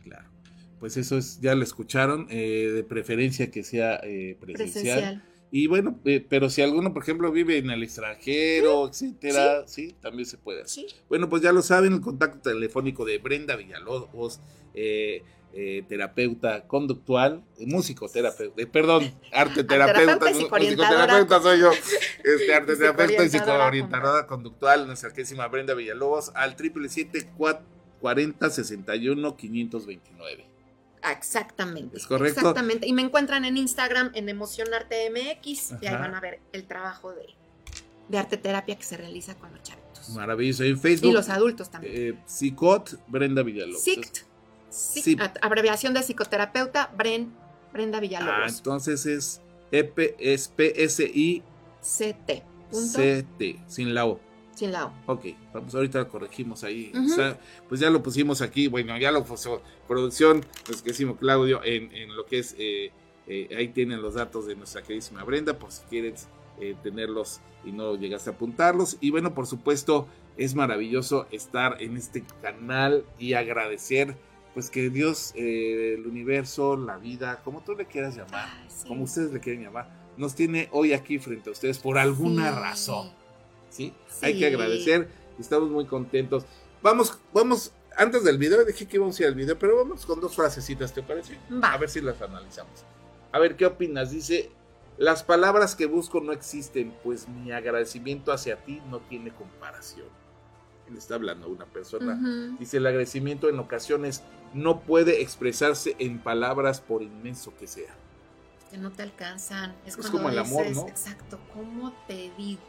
claro. 0.03 0.27
Pues 0.82 0.97
eso 0.97 1.17
es, 1.17 1.39
ya 1.39 1.55
lo 1.55 1.63
escucharon, 1.63 2.27
eh, 2.29 2.71
de 2.73 2.84
preferencia 2.84 3.49
que 3.49 3.63
sea 3.63 4.01
eh, 4.03 4.36
presencial. 4.41 4.99
Presencial. 4.99 5.23
Y 5.53 5.67
bueno, 5.67 5.99
eh, 6.05 6.25
pero 6.27 6.49
si 6.49 6.61
alguno, 6.61 6.93
por 6.93 7.03
ejemplo, 7.03 7.32
vive 7.32 7.57
en 7.57 7.69
el 7.69 7.84
extranjero, 7.84 8.88
etcétera, 8.89 9.67
sí. 9.67 9.95
también 10.01 10.25
se 10.25 10.38
puede 10.38 10.63
hacer. 10.63 10.89
Sí. 10.89 10.95
Bueno, 11.07 11.29
pues 11.29 11.41
ya 11.41 11.53
lo 11.53 11.61
saben, 11.61 11.93
el 11.93 12.01
contacto 12.01 12.49
telefónico 12.49 13.05
de 13.05 13.17
Brenda 13.19 13.55
Villalobos, 13.55 14.41
eh, 14.73 15.23
eh, 15.53 15.84
terapeuta 15.89 16.65
conductual, 16.65 17.43
eh, 17.59 17.65
musicoterapeuta, 17.67 18.61
eh, 18.61 18.65
perdón, 18.65 19.13
arte 19.34 19.65
terapeuta, 19.65 20.17
terapeuta 20.17 21.41
soy 21.41 21.59
yo, 21.59 21.71
este, 22.23 22.55
arte 22.55 22.77
terapeuta 22.77 23.25
y 23.25 23.29
psicoorientadora 23.29 24.25
conductual, 24.25 24.88
nuestra 24.88 25.11
querísima 25.11 25.47
Brenda 25.47 25.73
Villalobos, 25.73 26.32
al 26.34 26.51
777 26.51 27.34
40 27.99 28.49
61 28.49 29.38
529. 29.38 30.50
Exactamente. 31.09 31.97
¿Es 31.97 32.05
correcto? 32.07 32.39
Exactamente. 32.41 32.87
Y 32.87 32.93
me 32.93 33.01
encuentran 33.01 33.45
en 33.45 33.57
Instagram 33.57 34.11
en 34.13 34.29
Emocionarte 34.29 35.09
MX 35.09 35.73
y 35.81 35.87
ahí 35.87 35.95
van 35.95 36.13
a 36.15 36.19
ver 36.19 36.39
el 36.53 36.65
trabajo 36.65 37.11
de, 37.13 37.25
de 38.09 38.17
arte 38.17 38.37
terapia 38.37 38.75
que 38.75 38.83
se 38.83 38.97
realiza 38.97 39.35
con 39.35 39.51
los 39.51 39.63
chavitos. 39.63 40.09
Maravilloso. 40.09 40.63
En 40.63 40.79
Facebook, 40.79 41.09
Y 41.09 41.13
los 41.13 41.29
adultos 41.29 41.69
también. 41.69 41.93
eh, 41.95 42.19
Psicot 42.25 42.99
Brenda 43.07 43.43
Villalobos. 43.43 43.83
SICT. 43.83 44.17
Sí. 44.69 45.17
Abreviación 45.41 45.93
de 45.93 46.01
psicoterapeuta 46.01 46.91
Bren, 46.97 47.33
Brenda 47.73 47.97
Ah, 47.97 48.01
Villalobos. 48.01 48.57
entonces 48.57 49.05
es, 49.05 49.41
EP, 49.71 50.15
es 50.19 50.51
PSI 50.55 51.43
CT. 51.81 52.43
CT, 52.71 53.59
sin 53.67 53.93
la 53.93 54.05
O. 54.05 54.19
Ok, 55.07 55.26
vamos, 55.53 55.74
ahorita 55.76 55.99
lo 55.99 56.09
corregimos 56.09 56.64
ahí. 56.64 56.91
Pues 57.70 57.80
ya 57.82 57.89
lo 57.89 58.01
pusimos 58.03 58.41
aquí, 58.41 58.68
bueno, 58.68 58.97
ya 58.97 59.12
lo 59.12 59.24
puso 59.24 59.62
producción, 59.88 60.45
pues 60.66 60.82
que 60.82 60.91
hicimos 60.91 61.18
Claudio, 61.18 61.62
en, 61.64 61.91
en 61.93 62.16
lo 62.16 62.26
que 62.26 62.39
es, 62.39 62.55
eh, 62.57 62.91
eh, 63.28 63.49
ahí 63.57 63.70
tienen 63.70 64.01
los 64.01 64.16
datos 64.16 64.45
de 64.47 64.55
nuestra 64.55 64.82
queridísima 64.82 65.24
Brenda, 65.24 65.57
por 65.57 65.72
si 65.72 65.84
quieres 65.89 66.28
eh, 66.59 66.76
tenerlos 66.84 67.39
y 67.64 67.72
no 67.72 67.95
llegaste 67.95 68.30
a 68.30 68.34
apuntarlos. 68.34 68.97
Y 69.01 69.09
bueno, 69.12 69.34
por 69.34 69.47
supuesto, 69.47 70.07
es 70.38 70.55
maravilloso 70.55 71.28
estar 71.32 71.82
en 71.82 71.97
este 71.97 72.24
canal 72.41 73.03
y 73.20 73.34
agradecer, 73.34 74.16
pues 74.53 74.70
que 74.70 74.89
Dios, 74.89 75.32
eh, 75.36 75.95
el 75.97 76.07
universo, 76.07 76.76
la 76.78 76.97
vida, 76.97 77.41
como 77.43 77.62
tú 77.62 77.74
le 77.76 77.86
quieras 77.86 78.16
llamar, 78.16 78.49
Ay, 78.62 78.68
sí. 78.70 78.88
como 78.88 79.03
ustedes 79.03 79.32
le 79.32 79.39
quieren 79.39 79.64
llamar, 79.64 79.89
nos 80.18 80.36
tiene 80.36 80.68
hoy 80.72 80.93
aquí 80.93 81.20
frente 81.20 81.49
a 81.49 81.53
ustedes 81.53 81.80
por 81.80 81.97
alguna 81.97 82.49
Sí. 82.53 82.59
razón. 82.59 83.20
¿Sí? 83.72 83.93
Sí. 84.07 84.26
Hay 84.26 84.38
que 84.38 84.45
agradecer, 84.45 85.07
estamos 85.39 85.72
muy 85.72 85.86
contentos. 85.86 86.45
Vamos, 86.84 87.17
vamos, 87.34 87.72
antes 87.95 88.24
del 88.24 88.38
video, 88.38 88.63
dije 88.63 88.86
que 88.88 88.97
íbamos 88.97 89.19
a 89.19 89.24
ir 89.24 89.30
al 89.30 89.36
video, 89.36 89.57
pero 89.57 89.78
vamos 89.78 90.05
con 90.05 90.19
dos 90.19 90.36
frasecitas, 90.36 90.93
¿te 90.93 91.01
parece? 91.01 91.39
Va. 91.51 91.74
A 91.74 91.78
ver 91.78 91.89
si 91.89 92.01
las 92.01 92.22
analizamos. 92.22 92.86
A 93.32 93.39
ver, 93.39 93.55
¿qué 93.55 93.65
opinas? 93.65 94.11
Dice, 94.11 94.51
las 94.97 95.24
palabras 95.24 95.76
que 95.76 95.86
busco 95.86 96.22
no 96.22 96.32
existen, 96.32 96.93
pues 97.03 97.28
mi 97.28 97.51
agradecimiento 97.51 98.32
hacia 98.32 98.57
ti 98.57 98.82
no 98.89 98.99
tiene 98.99 99.32
comparación. 99.32 100.07
Él 100.88 100.97
está 100.97 101.15
hablando 101.15 101.47
a 101.47 101.49
una 101.49 101.65
persona. 101.65 102.19
Dice, 102.59 102.78
el 102.78 102.86
agradecimiento 102.86 103.47
en 103.47 103.59
ocasiones 103.59 104.24
no 104.53 104.82
puede 104.82 105.22
expresarse 105.22 105.95
en 105.99 106.19
palabras 106.19 106.82
por 106.82 107.01
inmenso 107.01 107.55
que 107.57 107.67
sea. 107.67 107.95
Que 108.69 108.78
no 108.78 108.91
te 108.91 109.03
alcanzan. 109.03 109.74
Es, 109.86 109.95
como 109.95 110.30
el 110.30 110.38
amor, 110.38 110.69
¿no? 110.72 110.88
Exacto. 110.88 111.39
¿Cómo 111.53 111.93
te 112.07 112.32
digo? 112.38 112.61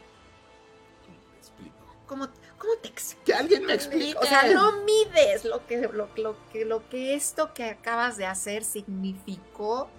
¿Cómo, 2.07 2.27
cómo 2.57 2.73
te 2.81 2.89
explico? 2.89 3.23
Que 3.25 3.33
alguien 3.33 3.65
me 3.65 3.73
explique. 3.73 4.15
O 4.19 4.25
sea, 4.25 4.51
no 4.53 4.83
mides 4.83 5.45
lo 5.45 5.65
que, 5.65 5.87
lo, 5.87 6.09
lo 6.17 6.35
que, 6.51 6.65
lo 6.65 6.87
que 6.89 7.15
esto 7.15 7.53
que 7.53 7.65
acabas 7.65 8.17
de 8.17 8.25
hacer 8.25 8.63
significó 8.63 9.89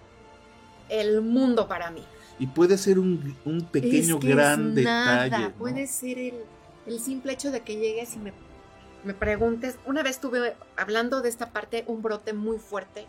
el 0.89 1.23
mundo 1.23 1.67
para 1.67 1.91
mí. 1.91 2.05
Y 2.39 2.47
puede 2.49 2.77
ser 2.79 2.99
un, 2.99 3.37
un 3.45 3.65
pequeño, 3.67 4.17
Es 4.17 4.21
que 4.21 4.29
es 4.31 4.37
gran 4.37 4.75
nada. 4.75 5.25
detalle. 5.25 5.45
¿no? 5.45 5.53
Puede 5.53 5.87
ser 5.87 6.19
el, 6.19 6.35
el 6.87 7.01
simple 7.01 7.33
hecho 7.33 7.51
de 7.51 7.61
que 7.63 7.77
llegues 7.77 8.15
y 8.15 8.19
me, 8.19 8.33
me 9.05 9.15
preguntes. 9.15 9.77
Una 9.87 10.03
vez 10.03 10.21
tuve, 10.21 10.55
hablando 10.77 11.21
de 11.23 11.29
esta 11.29 11.51
parte, 11.51 11.85
un 11.87 12.03
brote 12.03 12.33
muy 12.33 12.59
fuerte, 12.59 13.07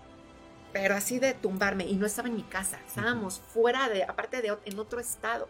pero 0.72 0.96
así 0.96 1.20
de 1.20 1.34
tumbarme, 1.34 1.86
y 1.88 1.96
no 1.96 2.06
estaba 2.06 2.28
en 2.28 2.36
mi 2.36 2.44
casa, 2.44 2.80
estábamos 2.88 3.42
fuera 3.54 3.90
de, 3.90 4.04
aparte 4.04 4.42
de, 4.42 4.58
en 4.66 4.80
otro 4.80 5.00
estado. 5.00 5.48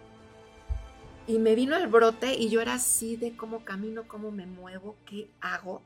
Y 1.27 1.39
me 1.39 1.55
vino 1.55 1.75
el 1.75 1.87
brote 1.87 2.35
y 2.35 2.49
yo 2.49 2.61
era 2.61 2.75
así 2.75 3.15
de 3.15 3.35
cómo 3.35 3.65
camino, 3.65 4.07
cómo 4.07 4.31
me 4.31 4.45
muevo, 4.45 4.95
qué 5.05 5.29
hago. 5.41 5.81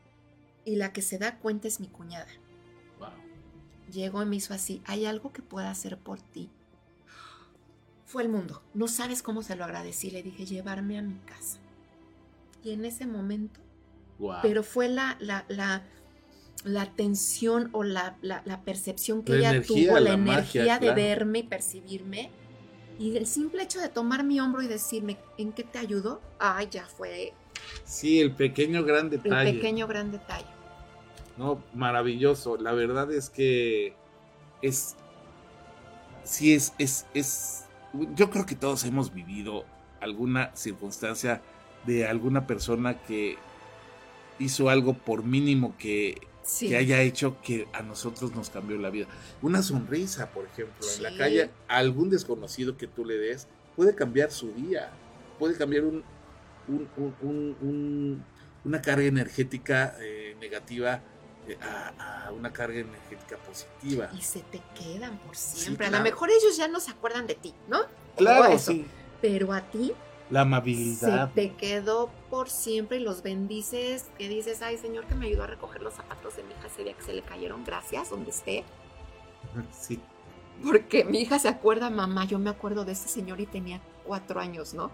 Y 0.65 0.75
la 0.75 0.91
que 0.91 1.01
se 1.01 1.17
da 1.17 1.37
cuenta 1.39 1.67
es 1.67 1.79
mi 1.79 1.87
cuñada. 1.87 2.27
Wow. 2.99 3.09
Llegó 3.91 4.21
y 4.21 4.25
me 4.25 4.35
hizo 4.35 4.53
así, 4.53 4.81
¿hay 4.85 5.05
algo 5.05 5.31
que 5.31 5.41
pueda 5.41 5.71
hacer 5.71 5.97
por 5.97 6.19
ti? 6.21 6.49
Fue 8.05 8.23
el 8.23 8.29
mundo. 8.29 8.61
No 8.73 8.87
sabes 8.87 9.21
cómo 9.23 9.41
se 9.43 9.55
lo 9.55 9.63
agradecí. 9.63 10.09
Le 10.11 10.23
dije, 10.23 10.45
llevarme 10.45 10.97
a 10.97 11.01
mi 11.01 11.15
casa. 11.19 11.59
Y 12.63 12.71
en 12.71 12.83
ese 12.85 13.05
momento, 13.05 13.59
Wow. 14.17 14.39
pero 14.41 14.63
fue 14.63 14.89
la, 14.89 15.15
la, 15.21 15.45
la, 15.47 15.83
la 16.65 16.81
atención 16.81 17.69
o 17.71 17.83
la, 17.83 18.17
la- 18.21 18.41
la 18.45 18.61
percepción 18.63 19.23
que 19.23 19.31
La 19.33 19.37
ella 19.37 19.49
energía, 19.51 19.87
tuvo, 19.91 19.99
la, 19.99 20.13
energía 20.13 20.63
magia, 20.63 20.73
de 20.73 20.79
claro. 20.87 20.95
verme 20.95 21.39
y 21.39 21.43
percibirme. 21.43 22.29
Y 22.99 23.15
el 23.17 23.25
simple 23.25 23.63
hecho 23.63 23.79
de 23.79 23.89
tomar 23.89 24.23
mi 24.23 24.39
hombro 24.41 24.61
y 24.61 24.67
decirme, 24.67 25.17
¿en 25.37 25.53
qué 25.53 25.63
te 25.63 25.79
ayudo? 25.79 26.21
Ay, 26.37 26.67
ya 26.69 26.85
fue 26.85 27.33
Sí, 27.85 28.19
el 28.19 28.35
pequeño 28.35 28.83
gran 28.83 29.05
el 29.05 29.11
detalle. 29.11 29.53
pequeño 29.53 29.87
gran 29.87 30.11
detalle. 30.11 30.45
No, 31.37 31.63
maravilloso. 31.73 32.57
La 32.57 32.73
verdad 32.73 33.11
es 33.11 33.29
que 33.29 33.95
es. 34.61 34.97
Sí, 36.23 36.53
es, 36.53 36.73
es, 36.77 37.07
es. 37.13 37.65
Yo 38.15 38.29
creo 38.29 38.45
que 38.45 38.55
todos 38.55 38.83
hemos 38.85 39.13
vivido 39.13 39.65
alguna 40.01 40.55
circunstancia 40.55 41.41
de 41.85 42.05
alguna 42.07 42.45
persona 42.45 43.01
que 43.01 43.37
hizo 44.39 44.69
algo 44.69 44.93
por 44.93 45.23
mínimo 45.23 45.75
que, 45.77 46.27
Sí. 46.49 46.69
que 46.69 46.77
haya 46.77 46.99
hecho 47.01 47.39
que 47.41 47.67
a 47.73 47.83
nosotros 47.83 48.33
nos 48.33 48.49
cambió 48.49 48.77
la 48.77 48.89
vida. 48.89 49.05
Una 49.41 49.61
sonrisa, 49.61 50.31
por 50.31 50.45
ejemplo, 50.45 50.85
en 50.97 51.03
la 51.03 51.15
calle, 51.15 51.49
a 51.67 51.77
algún 51.77 52.09
desconocido 52.09 52.75
que 52.75 52.87
tú 52.87 53.05
le 53.05 53.17
des, 53.17 53.47
puede 53.75 53.93
cambiar 53.93 54.31
su 54.31 54.51
día, 54.53 54.89
puede 55.37 55.55
cambiar 55.55 55.83
un, 55.83 56.03
un- 56.67 56.89
un- 56.97 57.15
un- 57.21 57.57
un- 57.61 58.25
una 58.65 58.81
carga 58.81 59.05
energética 59.05 59.95
eh, 60.01 60.35
negativa 60.41 61.01
eh, 61.47 61.57
a, 61.61 62.25
a 62.27 62.31
una 62.31 62.51
carga 62.51 62.79
energética 62.79 63.37
positiva. 63.37 64.09
y 64.17 64.21
se 64.21 64.39
te 64.41 64.59
quedan 64.75 65.17
por 65.19 65.35
siempre. 65.35 65.85
A 65.85 65.89
claro. 65.89 66.03
lo 66.03 66.09
mejor 66.09 66.29
ellos 66.29 66.57
ya 66.57 66.67
no 66.67 66.79
se 66.79 66.91
acuerdan 66.91 67.27
de 67.27 67.35
ti, 67.35 67.53
¿no? 67.67 67.79
Claro, 68.17 68.57
sí. 68.59 68.85
Pero 69.21 69.53
a 69.53 69.61
ti 69.61 69.93
La 70.29 70.39
se 70.41 70.41
amabilidad. 70.43 71.31
te 71.33 71.53
quedó 71.53 72.09
por 72.29 72.49
siempre 72.49 72.97
y 72.97 72.99
los 72.99 73.23
bendices, 73.23 74.09
que 74.17 74.29
dices, 74.29 74.61
ay 74.61 74.77
Señor 74.77 75.05
que 75.05 75.15
me 75.15 75.25
ayudó 75.27 75.43
a 75.43 75.47
recoger 75.47 75.81
los 75.81 75.95
zapatos 75.95 76.35
de 76.35 76.43
mi 76.43 76.51
hija 76.51 76.67
ese 76.67 76.83
día 76.83 76.93
que 76.93 77.01
se 77.03 77.13
le 77.13 77.21
cayeron, 77.23 77.63
gracias, 77.63 78.09
donde 78.09 78.29
esté. 78.31 78.63
Sí. 79.71 79.99
Porque 80.63 81.05
mi 81.05 81.21
hija 81.21 81.39
se 81.39 81.47
acuerda, 81.47 81.89
mamá, 81.89 82.25
yo 82.25 82.37
me 82.37 82.49
acuerdo 82.49 82.83
de 82.85 82.91
ese 82.91 83.07
señor 83.07 83.39
y 83.39 83.45
tenía 83.45 83.79
cuatro 84.05 84.39
años, 84.41 84.73
¿no? 84.73 84.91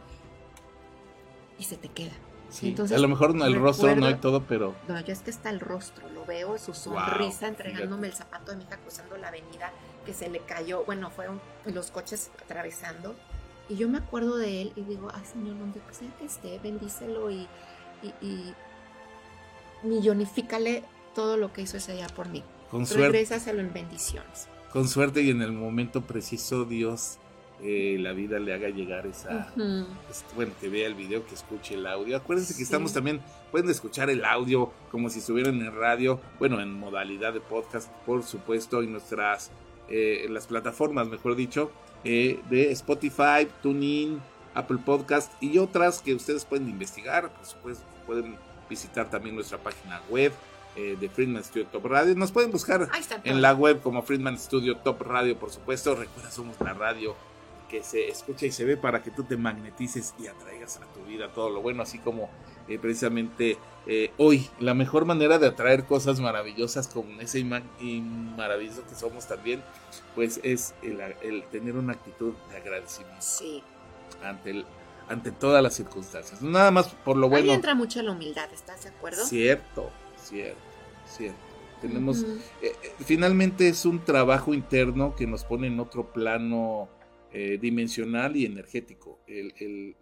Y 1.58 1.64
se 1.64 1.76
te 1.78 1.88
queda. 1.90 2.12
sí. 2.50 2.70
Entonces, 2.70 2.96
a 2.96 3.02
lo 3.02 3.08
mejor 3.08 3.34
no, 3.34 3.46
el 3.46 3.56
rostro 3.56 3.88
no 3.88 3.94
y 3.94 3.96
recuerdo- 4.14 4.20
todo, 4.22 4.44
pero 4.48 4.76
No, 4.88 5.00
yo 5.02 5.12
es 5.12 5.22
que 5.22 5.32
está 5.32 5.50
el 5.50 5.60
rostro, 5.60 6.08
lo 6.10 6.24
veo, 6.26 6.58
su 6.60 6.72
Wow, 6.72 6.76
sonrisa 6.76 7.48
entregándome 7.48 8.08
el 8.08 8.14
zapato 8.14 8.52
de 8.52 8.58
mi 8.58 8.64
hija 8.66 8.78
cruzando 8.78 9.18
la 9.18 9.30
avenida 9.30 9.72
que 10.06 10.14
se 10.14 10.30
le 10.30 10.40
cayó, 10.42 10.86
bueno, 10.86 11.10
fueron 11.10 11.42
los 11.66 11.90
coches 11.92 12.30
atravesando. 12.44 13.16
Y 13.70 13.76
yo 13.78 13.90
me 13.90 13.98
acuerdo 13.98 14.38
de 14.38 14.62
él 14.62 14.72
y 14.76 14.82
digo, 14.82 15.10
ay 15.14 15.24
Señor, 15.26 15.58
donde 15.58 15.80
sea 15.92 16.08
que 16.20 16.26
esté, 16.26 16.60
bendícelo 16.60 17.32
y, 17.32 17.48
y, 18.04 18.08
y 18.26 18.54
millonifícale 19.84 20.84
todo 21.14 21.38
lo 21.38 21.54
que 21.54 21.62
hizo 21.62 21.78
ese 21.78 21.94
día 21.94 22.08
por 22.08 22.28
mí. 22.30 22.44
con 22.70 22.86
Regrésaselo 22.86 23.62
en 23.62 23.74
bendiciones. 23.74 24.48
con 24.72 24.88
suerte 24.88 25.22
y 25.22 25.30
en 25.30 25.42
el 25.42 25.52
momento 25.52 26.02
preciso 26.02 26.66
Dios 26.66 27.18
eh, 27.62 27.96
la 28.00 28.12
vida 28.12 28.38
le 28.38 28.54
haga 28.54 28.68
llegar 28.68 29.08
esa, 29.08 29.50
pues, 29.56 30.26
bueno, 30.36 30.52
que 30.60 30.68
vea 30.68 30.88
el 30.88 30.94
video, 30.94 31.26
que 31.26 31.36
escuche 31.36 31.76
el 31.76 31.88
audio. 31.88 32.18
Acuérdense 32.18 32.52
que 32.54 32.58
Sí. 32.58 32.64
estamos 32.64 32.92
también, 32.92 33.22
pueden 33.50 33.70
escuchar 33.70 34.10
el 34.10 34.26
audio 34.26 34.74
como 34.92 35.10
si 35.10 35.20
estuvieran 35.20 35.56
en 35.62 35.74
radio, 35.74 36.20
bueno, 36.38 36.60
en 36.60 36.74
modalidad 36.74 37.32
de 37.32 37.40
podcast, 37.40 37.90
por 38.06 38.24
supuesto, 38.24 38.82
en 38.84 38.92
nuestras, 38.92 39.52
eh, 39.88 40.24
en 40.26 40.34
las 40.34 40.48
plataformas, 40.48 41.08
mejor 41.08 41.38
dicho, 41.38 41.72
eh, 42.06 42.40
de 42.50 42.72
Spotify, 42.72 43.48
TuneIn, 43.62 44.22
Apple 44.54 44.78
Podcast 44.86 45.32
y 45.42 45.58
otras 45.58 46.02
que 46.02 46.14
ustedes 46.14 46.46
pueden 46.46 46.70
investigar. 46.70 47.30
Por 47.30 47.46
supuesto, 47.46 47.84
pueden 48.06 48.38
visitar 48.70 49.10
también 49.10 49.36
nuestra 49.36 49.58
página 49.58 50.02
web 50.10 50.32
eh, 50.76 50.98
de 51.00 51.10
Friedman 51.10 51.44
Studio 51.44 51.68
Top 51.68 51.86
Radio. 51.86 52.16
Nos 52.16 52.32
pueden 52.32 52.52
buscar 52.52 52.90
en 53.24 53.42
la 53.42 53.54
web 53.54 53.82
como 53.82 54.02
Friedman 54.02 54.38
Studio 54.38 54.78
Top 54.78 55.02
Radio, 55.02 55.38
por 55.38 55.52
supuesto. 55.52 55.96
Recuerda, 55.96 56.32
somos 56.32 56.56
la 56.62 56.74
radio 56.74 57.16
que 57.70 57.84
se 57.84 58.08
escucha 58.08 58.46
y 58.46 58.52
se 58.52 58.64
ve 58.66 58.78
para 58.78 59.02
que 59.02 59.12
tú 59.12 59.24
te 59.24 59.38
magnetices 59.38 60.14
y 60.20 60.28
atraigas 60.28 60.78
a 60.78 60.86
tu 60.94 61.04
vida 61.06 61.30
todo 61.34 61.50
lo 61.50 61.62
bueno, 61.62 61.84
así 61.84 61.98
como 62.00 62.30
eh, 62.68 62.80
precisamente 62.80 63.58
eh, 63.88 64.12
hoy 64.18 64.50
la 64.60 64.74
mejor 64.74 65.06
manera 65.06 65.38
de 65.38 65.48
atraer 65.48 65.86
cosas 65.86 66.20
maravillosas 66.20 66.88
con 66.88 67.22
ese 67.22 67.40
imán 67.40 67.64
y 67.80 68.02
maravilloso 68.02 68.84
que 68.88 68.96
somos 68.96 69.28
también, 69.28 69.62
pues 70.16 70.40
es 70.44 70.74
el, 70.82 71.00
el 71.22 71.44
tener 71.52 71.76
una 71.76 71.94
actitud 71.94 72.34
de 72.50 72.58
agradecimiento 72.58 73.22
Sí. 73.22 73.62
ante, 74.24 74.50
el, 74.50 74.66
ante 75.08 75.32
todas 75.32 75.62
las 75.62 75.76
circunstancias. 75.76 76.42
Nada 76.42 76.72
más 76.72 76.88
por 76.88 77.16
lo 77.18 77.28
Ahí 77.28 77.32
bueno. 77.32 77.54
entra 77.54 77.76
mucho 77.76 78.02
la 78.02 78.12
humildad, 78.12 78.52
¿estás 78.54 78.84
de 78.84 78.90
acuerdo? 78.90 79.24
Cierto, 79.26 79.92
cierto, 80.22 80.60
cierto. 81.08 81.40
Tenemos 81.82 82.24
eh, 82.24 82.36
eh, 82.64 82.74
finalmente 83.06 83.68
es 83.68 83.86
un 83.86 84.04
trabajo 84.04 84.54
interno 84.56 85.14
que 85.16 85.28
nos 85.28 85.44
pone 85.44 85.68
en 85.68 85.80
otro 85.80 86.12
plano 86.12 86.90
eh, 87.32 87.60
dimensional 87.62 88.36
y 88.36 88.46
energético, 88.46 89.20
el, 89.28 89.54
el- 89.60 89.96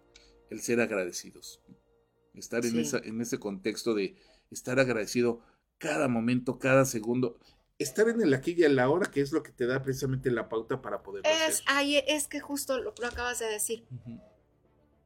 el 0.50 0.60
ser 0.60 0.80
agradecidos. 0.80 1.60
Estar 2.34 2.64
en, 2.66 2.78
esa, 2.80 2.98
en 2.98 3.20
ese 3.20 3.38
contexto 3.38 3.94
de 3.94 4.16
estar 4.50 4.78
agradecido 4.80 5.40
cada 5.78 6.08
momento, 6.08 6.58
cada 6.58 6.84
segundo. 6.84 7.38
Estar 7.78 8.08
en 8.08 8.20
el 8.22 8.32
aquí 8.34 8.54
y 8.56 8.64
en 8.64 8.76
la 8.76 8.88
hora, 8.88 9.10
que 9.10 9.20
es 9.20 9.32
lo 9.32 9.42
que 9.42 9.50
te 9.52 9.66
da 9.66 9.82
precisamente 9.82 10.30
la 10.30 10.48
pauta 10.48 10.80
para 10.82 11.02
poder 11.02 11.22
Es, 11.26 11.42
hacer. 11.42 11.64
ay, 11.66 11.96
es 12.06 12.28
que 12.28 12.40
justo 12.40 12.78
lo, 12.78 12.94
lo 13.00 13.06
acabas 13.06 13.38
de 13.40 13.46
decir. 13.46 13.84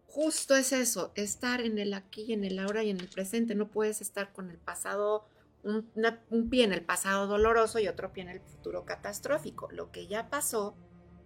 Justo 0.07 0.57
es 0.57 0.72
eso, 0.72 1.12
estar 1.14 1.61
en 1.61 1.79
el 1.79 1.93
aquí, 1.95 2.33
en 2.33 2.45
el 2.45 2.59
ahora 2.59 2.83
y 2.83 2.91
en 2.91 2.99
el 3.01 3.09
presente. 3.09 3.55
No 3.55 3.68
puedes 3.68 4.01
estar 4.01 4.33
con 4.33 4.51
el 4.51 4.57
pasado, 4.59 5.26
un, 5.62 5.91
una- 5.95 6.22
un 6.31 6.49
pie 6.49 6.64
en 6.64 6.72
el 6.72 6.83
pasado 6.83 7.26
doloroso 7.26 7.79
y 7.79 7.89
otro 7.89 8.12
pie 8.12 8.22
en 8.24 8.31
el 8.31 8.41
futuro 8.41 8.85
catastrófico. 8.85 9.68
Lo 9.70 9.91
que 9.93 10.07
ya 10.07 10.31
pasó, 10.31 10.76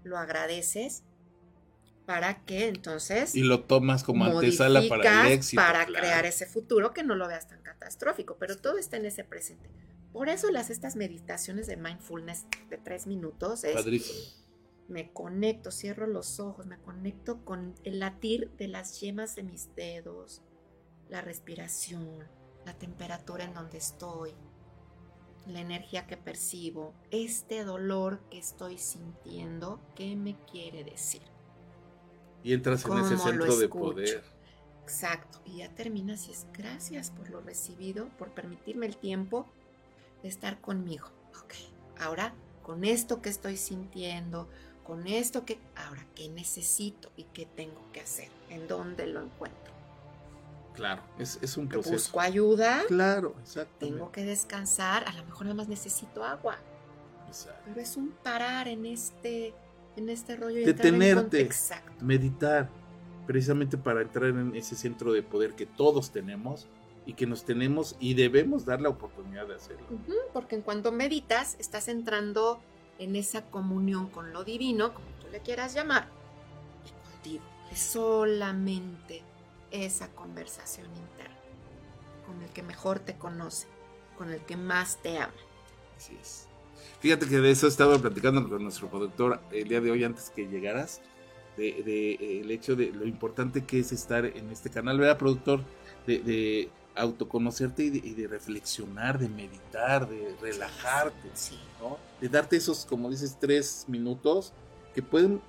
lo 0.03 0.18
agradeces 0.18 1.05
para 2.12 2.44
que 2.44 2.68
entonces 2.68 3.34
Y 3.34 3.40
lo 3.40 3.64
tomas 3.64 4.04
como 4.04 4.26
antesala 4.26 4.82
para 4.86 5.02
el 5.02 5.16
modificas 5.16 5.30
éxito. 5.30 5.62
para 5.62 5.86
claro. 5.86 6.04
crear 6.04 6.26
ese 6.26 6.44
futuro 6.44 6.92
que 6.92 7.02
no 7.02 7.14
lo 7.14 7.26
veas 7.26 7.48
tan 7.48 7.62
catastrófico, 7.62 8.36
pero 8.38 8.58
todo 8.58 8.76
está 8.76 8.98
en 8.98 9.06
ese 9.06 9.24
presente. 9.24 9.70
Por 10.12 10.28
eso 10.28 10.50
las 10.50 10.68
estas 10.68 10.94
meditaciones 10.94 11.66
de 11.66 11.78
mindfulness 11.78 12.44
de 12.68 12.76
tres 12.76 13.06
minutos 13.06 13.64
es 13.64 13.72
Padrísimo. 13.76 14.18
me 14.88 15.10
conecto, 15.10 15.70
cierro 15.70 16.06
los 16.06 16.38
ojos, 16.38 16.66
me 16.66 16.76
conecto 16.76 17.46
con 17.46 17.74
el 17.82 18.00
latir 18.00 18.50
de 18.58 18.68
las 18.68 19.00
yemas 19.00 19.34
de 19.34 19.44
mis 19.44 19.74
dedos, 19.74 20.42
la 21.08 21.22
respiración, 21.22 22.28
la 22.66 22.74
temperatura 22.74 23.44
en 23.44 23.54
donde 23.54 23.78
estoy, 23.78 24.34
la 25.46 25.60
energía 25.60 26.06
que 26.06 26.18
percibo, 26.18 26.92
este 27.10 27.64
dolor 27.64 28.20
que 28.30 28.36
estoy 28.36 28.76
sintiendo, 28.76 29.80
¿qué 29.94 30.14
me 30.14 30.36
quiere 30.44 30.84
decir? 30.84 31.32
Y 32.45 32.53
entras 32.53 32.84
en 32.84 32.99
ese 32.99 33.16
¿Cómo 33.16 33.16
lo 33.16 33.18
centro 33.18 33.57
de 33.57 33.68
poder. 33.68 34.24
Exacto, 34.82 35.40
y 35.45 35.59
ya 35.59 35.68
terminas 35.74 36.28
y 36.28 36.32
es 36.32 36.47
gracias 36.53 37.11
por 37.11 37.30
lo 37.30 37.40
recibido, 37.40 38.09
por 38.18 38.30
permitirme 38.30 38.86
el 38.86 38.97
tiempo 38.97 39.47
de 40.22 40.28
estar 40.28 40.61
conmigo. 40.61 41.07
Ok, 41.43 41.55
ahora 42.01 42.34
con 42.62 42.84
esto 42.84 43.22
que 43.22 43.28
estoy 43.28 43.57
sintiendo, 43.57 44.49
con 44.84 45.07
esto 45.07 45.45
que, 45.45 45.59
ahora, 45.76 46.07
¿qué 46.14 46.28
necesito 46.28 47.11
y 47.16 47.24
qué 47.24 47.47
tengo 47.47 47.80
que 47.93 48.01
hacer? 48.01 48.28
¿En 48.51 48.66
dónde 48.66 49.07
lo 49.07 49.22
encuentro? 49.22 49.72
Claro, 50.74 51.03
es, 51.18 51.38
es 51.43 51.57
un 51.57 51.68
proceso. 51.68 51.93
Busco 51.93 52.20
ayuda, 52.20 52.82
Claro, 52.88 53.34
exacto. 53.40 53.74
tengo 53.78 54.11
que 54.11 54.24
descansar, 54.24 55.05
a 55.07 55.12
lo 55.12 55.24
mejor 55.24 55.43
nada 55.45 55.55
más 55.55 55.68
necesito 55.68 56.24
agua, 56.24 56.59
pero 57.64 57.80
es 57.80 57.97
un 57.97 58.11
parar 58.22 58.68
en 58.68 58.86
este, 58.86 59.55
en 59.97 60.09
este 60.09 60.36
rollo 60.36 60.59
y 60.59 60.62
en 60.62 60.66
Detenerte. 60.66 61.14
conte- 61.22 61.40
Exacto. 61.43 62.05
meditar, 62.05 62.68
precisamente 63.26 63.76
para 63.78 64.03
entrar 64.03 64.30
en 64.30 64.55
ese 64.57 64.74
centro 64.76 65.12
de 65.12 65.22
poder 65.22 65.55
que 65.55 65.66
todos 65.66 66.11
tenemos 66.11 66.66
y 67.07 67.14
que 67.14 67.26
nos 67.26 67.45
tenemos 67.45 67.97
y 68.01 68.14
debemos 68.14 68.64
dar 68.64 68.80
la 68.80 68.88
oportunidad 68.88 69.47
de 69.49 69.55
hacerlo. 69.57 69.86
Porque 70.32 70.55
en 70.57 70.62
cuanto 70.62 70.93
meditas, 70.93 71.57
estás 71.59 71.88
entrando 71.88 72.61
en 72.99 73.16
esa 73.16 73.43
comunión 73.51 74.09
con 74.09 74.32
lo 74.32 74.45
divino, 74.45 74.95
como 74.95 75.07
tú 75.20 75.26
le 75.32 75.40
quieras 75.40 75.74
llamar, 75.74 76.07
y 76.86 77.12
contigo. 77.12 77.45
Es 77.72 77.80
solamente 77.80 79.22
esa 79.70 80.09
conversación 80.14 80.86
interna 80.86 81.36
con 82.26 82.40
el 82.43 82.51
que 82.51 82.62
mejor 82.62 82.99
te 83.01 83.16
conoce, 83.16 83.66
con 84.16 84.30
el 84.30 84.40
que 84.43 84.57
más 84.57 84.99
te 85.03 85.18
ama. 85.18 85.32
Así 85.97 86.16
es. 86.20 86.47
Fíjate 87.03 87.26
que 87.26 87.38
de 87.40 87.50
eso 87.50 87.66
estaba 87.66 87.98
platicando 87.98 88.48
con 88.48 88.62
nuestro 88.62 88.88
productor 88.88 89.40
el 89.50 89.66
día 89.68 89.80
de 89.80 89.90
hoy 89.90 90.05
antes 90.05 90.30
que 90.30 90.46
llegaras, 90.46 91.00
de, 91.57 91.82
de, 91.82 92.12
eh, 92.12 92.40
el 92.42 92.50
hecho 92.53 92.76
de 92.76 92.92
lo 92.92 93.05
importante 93.07 93.64
que 93.64 93.80
es 93.80 93.90
estar 93.90 94.24
en 94.24 94.50
este 94.50 94.70
canal, 94.70 94.98
¿verdad, 94.98 95.18
productor? 95.18 95.64
De, 96.07 96.20
de 96.20 96.70
autoconocerte 96.94 97.82
y 97.84 97.90
de, 97.90 98.07
y 98.07 98.14
de 98.14 98.28
reflexionar, 98.28 99.18
de 99.18 99.28
meditar, 99.28 100.09
de 100.09 100.36
relajarte. 100.40 101.28
Sí. 101.34 101.59
¿no? 101.80 101.98
De 102.20 102.28
darte 102.28 102.55
esos, 102.57 102.84
como 102.86 103.11
dices, 103.11 103.36
tres 103.40 103.84
minutos 103.88 104.53
que 104.94 105.03
pueden 105.03 105.40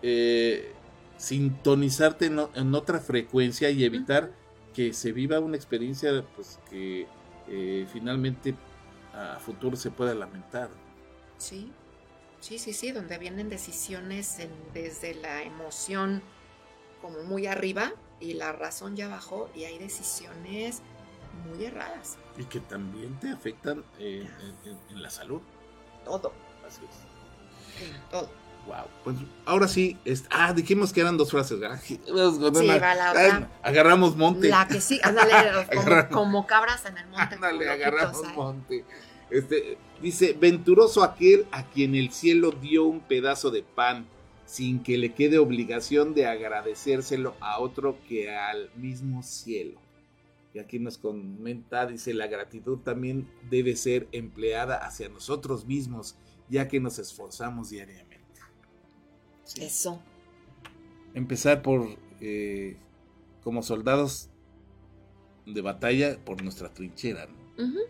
eh, 0.00 0.72
sintonizarte 1.18 2.26
en, 2.26 2.38
o- 2.38 2.50
en 2.54 2.74
otra 2.74 3.00
frecuencia 3.00 3.68
y 3.68 3.84
evitar 3.84 4.32
que 4.74 4.94
se 4.94 5.12
viva 5.12 5.40
una 5.40 5.56
experiencia 5.56 6.24
pues 6.34 6.58
que 6.70 7.06
eh, 7.48 7.86
finalmente 7.92 8.54
a 9.14 9.38
futuro 9.38 9.76
se 9.76 9.90
pueda 9.90 10.14
lamentar. 10.14 10.70
Sí, 11.38 11.72
sí, 12.40 12.58
sí, 12.58 12.72
sí, 12.72 12.92
donde 12.92 13.18
vienen 13.18 13.48
decisiones 13.48 14.38
en- 14.38 14.50
desde 14.72 15.14
la 15.14 15.42
emoción 15.42 16.22
como 17.00 17.22
muy 17.22 17.46
arriba 17.46 17.92
y 18.20 18.34
la 18.34 18.52
razón 18.52 18.94
ya 18.96 19.08
bajó 19.08 19.50
y 19.54 19.64
hay 19.64 19.78
decisiones 19.78 20.82
muy 21.46 21.64
erradas. 21.64 22.18
Y 22.36 22.44
que 22.44 22.60
también 22.60 23.18
te 23.20 23.30
afectan 23.30 23.84
eh, 23.98 24.28
en, 24.64 24.70
en- 24.72 24.78
en 24.90 25.02
la 25.02 25.10
salud. 25.10 25.40
Todo, 26.04 26.32
Así 26.66 26.80
es. 26.84 27.88
en 27.88 28.10
todo. 28.10 28.30
Wow. 28.66 28.84
Pues 29.04 29.16
ahora 29.46 29.66
sí, 29.66 29.96
es- 30.04 30.24
ah, 30.30 30.52
dijimos 30.52 30.92
que 30.92 31.00
eran 31.00 31.16
dos 31.16 31.30
frases, 31.30 31.58
¿verdad? 31.58 31.80
Sí, 31.84 32.00
Una- 32.08 32.78
va 32.78 32.94
la 32.94 33.10
otra. 33.10 33.50
agarramos 33.62 34.16
monte. 34.16 34.48
La 34.48 34.68
que 34.68 34.80
sí, 34.80 35.00
ándale, 35.02 35.32
como, 35.68 35.80
Agarramos. 35.82 36.16
como 36.16 36.46
cabras 36.46 36.84
en 36.86 36.98
el 36.98 37.06
monte. 37.08 37.34
Ándale, 37.34 37.68
agarramos 37.68 38.22
ay. 38.26 38.36
monte. 38.36 38.84
Este, 39.30 39.78
dice, 40.02 40.36
venturoso 40.38 41.02
aquel 41.04 41.46
a 41.52 41.64
quien 41.64 41.94
el 41.94 42.10
cielo 42.12 42.50
dio 42.52 42.84
un 42.84 43.00
pedazo 43.00 43.50
de 43.50 43.62
pan, 43.62 44.06
sin 44.44 44.82
que 44.82 44.98
le 44.98 45.14
quede 45.14 45.38
obligación 45.38 46.14
de 46.14 46.26
agradecérselo 46.26 47.36
a 47.40 47.60
otro 47.60 47.98
que 48.08 48.34
al 48.34 48.70
mismo 48.74 49.22
cielo. 49.22 49.80
Y 50.52 50.58
aquí 50.58 50.80
nos 50.80 50.98
comenta, 50.98 51.86
dice, 51.86 52.12
la 52.12 52.26
gratitud 52.26 52.78
también 52.78 53.28
debe 53.48 53.76
ser 53.76 54.08
empleada 54.10 54.76
hacia 54.78 55.08
nosotros 55.08 55.64
mismos, 55.64 56.16
ya 56.48 56.66
que 56.66 56.80
nos 56.80 56.98
esforzamos 56.98 57.70
diariamente. 57.70 58.09
Sí. 59.54 59.64
Eso. 59.64 60.00
Empezar 61.14 61.62
por 61.62 61.88
eh, 62.20 62.76
como 63.42 63.62
soldados 63.62 64.28
de 65.44 65.60
batalla 65.60 66.18
por 66.24 66.42
nuestra 66.42 66.72
trinchera. 66.72 67.26
¿no? 67.26 67.64
Ujú. 67.64 67.80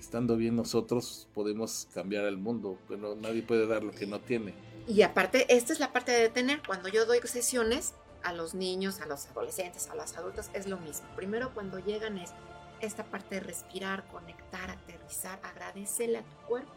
Estando 0.00 0.36
bien 0.36 0.56
nosotros 0.56 1.28
podemos 1.32 1.88
cambiar 1.94 2.24
el 2.24 2.36
mundo, 2.36 2.76
pero 2.88 3.14
nadie 3.14 3.42
puede 3.42 3.66
dar 3.68 3.84
lo 3.84 3.92
que 3.92 4.06
no 4.06 4.20
tiene. 4.20 4.52
Y 4.88 5.02
aparte, 5.02 5.46
esta 5.54 5.72
es 5.72 5.78
la 5.78 5.92
parte 5.92 6.10
de 6.10 6.22
detener. 6.22 6.60
Cuando 6.66 6.88
yo 6.88 7.06
doy 7.06 7.20
sesiones 7.24 7.94
a 8.24 8.32
los 8.32 8.54
niños, 8.54 9.00
a 9.00 9.06
los 9.06 9.26
adolescentes, 9.26 9.88
a 9.88 9.94
los 9.94 10.16
adultos, 10.16 10.50
es 10.54 10.66
lo 10.66 10.78
mismo. 10.78 11.06
Primero 11.14 11.54
cuando 11.54 11.78
llegan 11.78 12.18
es 12.18 12.32
esta 12.80 13.04
parte 13.04 13.36
de 13.36 13.40
respirar, 13.42 14.06
conectar, 14.08 14.70
aterrizar, 14.70 15.38
agradecele 15.42 16.18
a 16.18 16.22
tu 16.22 16.48
cuerpo 16.48 16.72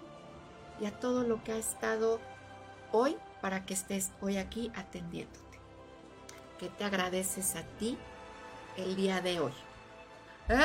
y 0.79 0.85
a 0.85 0.99
todo 0.99 1.23
lo 1.23 1.43
que 1.43 1.53
ha 1.53 1.57
estado 1.57 2.19
hoy 2.91 3.17
para 3.41 3.65
que 3.65 3.73
estés 3.73 4.11
hoy 4.21 4.37
aquí 4.37 4.71
atendiéndote. 4.75 5.59
¿Qué 6.59 6.69
te 6.69 6.83
agradeces 6.83 7.55
a 7.55 7.63
ti 7.63 7.97
el 8.77 8.95
día 8.95 9.21
de 9.21 9.39
hoy? 9.39 9.53
¿Eh? 10.49 10.59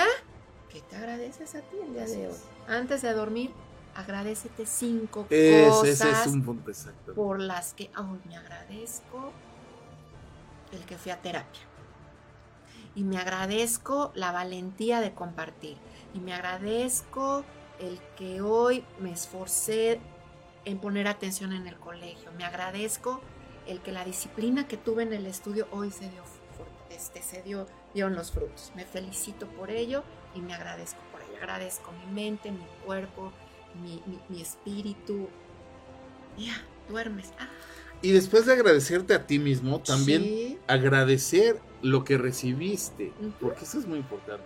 ¿Qué 0.71 0.81
te 0.81 0.97
agradeces 0.97 1.55
a 1.55 1.61
ti 1.61 1.77
el 1.83 1.93
día 1.95 2.07
de 2.07 2.27
hoy? 2.29 2.33
es. 2.33 2.45
Antes 2.69 3.03
de 3.03 3.13
dormir, 3.13 3.51
agradecete 3.95 4.65
cinco 4.65 5.27
Es- 5.29 5.69
cosas 5.71 5.89
ese 6.01 6.11
es 6.11 6.27
un 6.29 6.43
punto 6.45 6.71
exacto. 6.71 7.15
por 7.15 7.41
las 7.41 7.75
que 7.75 7.91
hoy 7.99 8.19
me 8.27 8.37
agradezco 8.37 9.33
el 10.73 10.85
que 10.87 10.97
fui 10.97 11.13
a 11.13 11.21
terapia. 11.21 11.61
Y 12.95 13.05
me 13.05 13.19
agradezco 13.19 14.13
la 14.15 14.33
valentía 14.33 15.01
de 15.01 15.13
compartir. 15.15 15.77
Y 16.15 16.21
me 16.21 16.33
agradezco 16.35 17.43
el 17.79 17.99
que 18.17 18.41
hoy 18.43 18.85
me 19.01 19.13
esforcé 19.13 19.99
en 20.65 20.79
poner 20.79 21.09
atención 21.09 21.53
en 21.53 21.67
el 21.67 21.77
colegio. 21.77 22.31
Me 22.37 22.45
agradezco 22.45 23.21
el 23.67 23.81
que 23.81 23.93
la 23.93 24.05
disciplina 24.05 24.67
que 24.69 24.77
tuve 24.77 25.03
en 25.03 25.13
el 25.13 25.27
estudio 25.27 25.67
hoy 25.71 25.91
se 25.91 26.09
dio, 26.11 26.23
este, 26.91 27.23
se 27.23 27.43
dio, 27.43 27.67
dieron 27.95 28.15
los 28.15 28.31
frutos. 28.33 28.73
Me 28.75 28.85
felicito 28.85 29.47
por 29.49 29.71
ello 29.71 30.03
y 30.35 30.41
me 30.41 30.55
agradezco 30.55 31.01
por 31.11 31.21
ello. 31.23 31.37
Agradezco 31.37 31.91
mi 32.07 32.13
mente, 32.13 32.51
mi 32.53 32.65
cuerpo, 32.85 33.33
mi, 33.83 34.03
mi- 34.07 34.21
mi 34.29 34.43
espíritu. 34.43 35.29
Ya, 36.39 36.55
duermes. 36.89 37.33
Ah, 37.39 37.49
Y 38.01 38.13
después 38.13 38.47
de 38.47 38.53
agradecerte 38.55 39.15
a 39.15 39.27
ti 39.27 39.39
mismo, 39.39 39.81
también 39.81 40.23
sí. 40.23 40.59
agradecer 40.67 41.61
lo 41.83 42.05
que 42.05 42.19
recibiste, 42.19 43.13
Ujú. 43.21 43.33
porque 43.41 43.65
eso 43.65 43.79
es 43.79 43.87
muy 43.87 43.99
importante. 43.99 44.45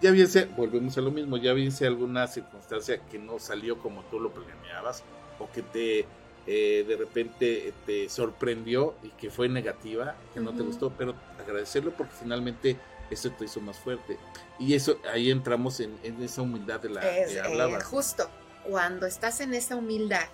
Ya 0.00 0.10
bien 0.12 0.28
sea, 0.28 0.46
volvemos 0.56 0.96
a 0.96 1.00
lo 1.00 1.10
mismo, 1.10 1.36
ya 1.36 1.52
bien 1.52 1.72
sea 1.72 1.88
alguna 1.88 2.26
circunstancia 2.28 3.00
que 3.06 3.18
no 3.18 3.38
salió 3.40 3.78
como 3.78 4.02
tú 4.04 4.20
lo 4.20 4.32
planeabas 4.32 5.02
o 5.38 5.50
que 5.50 5.62
te 5.62 6.06
eh, 6.50 6.82
de 6.88 6.96
repente 6.96 7.74
te 7.84 8.08
sorprendió 8.08 8.94
y 9.02 9.10
que 9.10 9.30
fue 9.30 9.50
negativa, 9.50 10.14
que 10.32 10.40
no 10.40 10.54
te 10.54 10.62
gustó, 10.62 10.90
pero 10.96 11.14
agradecerlo 11.38 11.92
porque 11.92 12.14
finalmente 12.18 12.78
eso 13.10 13.30
te 13.32 13.44
hizo 13.44 13.60
más 13.60 13.78
fuerte. 13.78 14.18
Y 14.58 14.72
eso 14.72 14.98
ahí 15.12 15.30
entramos 15.30 15.78
en, 15.80 15.98
en 16.02 16.22
esa 16.22 16.40
humildad 16.40 16.80
de 16.80 16.88
la 16.88 17.06
Es, 17.06 17.32
que 17.32 17.38
eh, 17.38 17.80
justo 17.82 18.30
cuando 18.64 19.04
estás 19.04 19.42
en 19.42 19.52
esa 19.52 19.76
humildad 19.76 20.24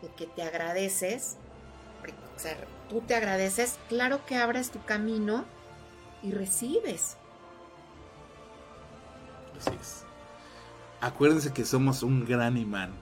de 0.00 0.08
que 0.16 0.26
te 0.26 0.42
agradeces, 0.42 1.36
o 2.34 2.38
sea, 2.38 2.56
tú 2.88 3.02
te 3.02 3.14
agradeces, 3.14 3.78
claro 3.90 4.24
que 4.24 4.36
abres 4.36 4.70
tu 4.70 4.82
camino 4.84 5.44
y 6.22 6.32
recibes. 6.32 7.18
Así 9.58 9.76
es. 9.78 10.04
Acuérdense 11.02 11.52
que 11.52 11.66
somos 11.66 12.02
un 12.02 12.24
gran 12.24 12.56
imán. 12.56 12.94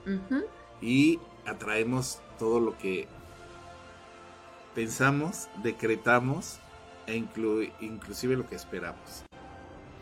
Y 0.81 1.19
atraemos 1.45 2.19
todo 2.39 2.59
lo 2.59 2.77
que 2.77 3.07
pensamos, 4.75 5.49
decretamos 5.63 6.59
e 7.07 7.15
inclu- 7.17 7.71
inclusive 7.81 8.35
lo 8.37 8.47
que 8.47 8.55
esperamos. 8.55 9.23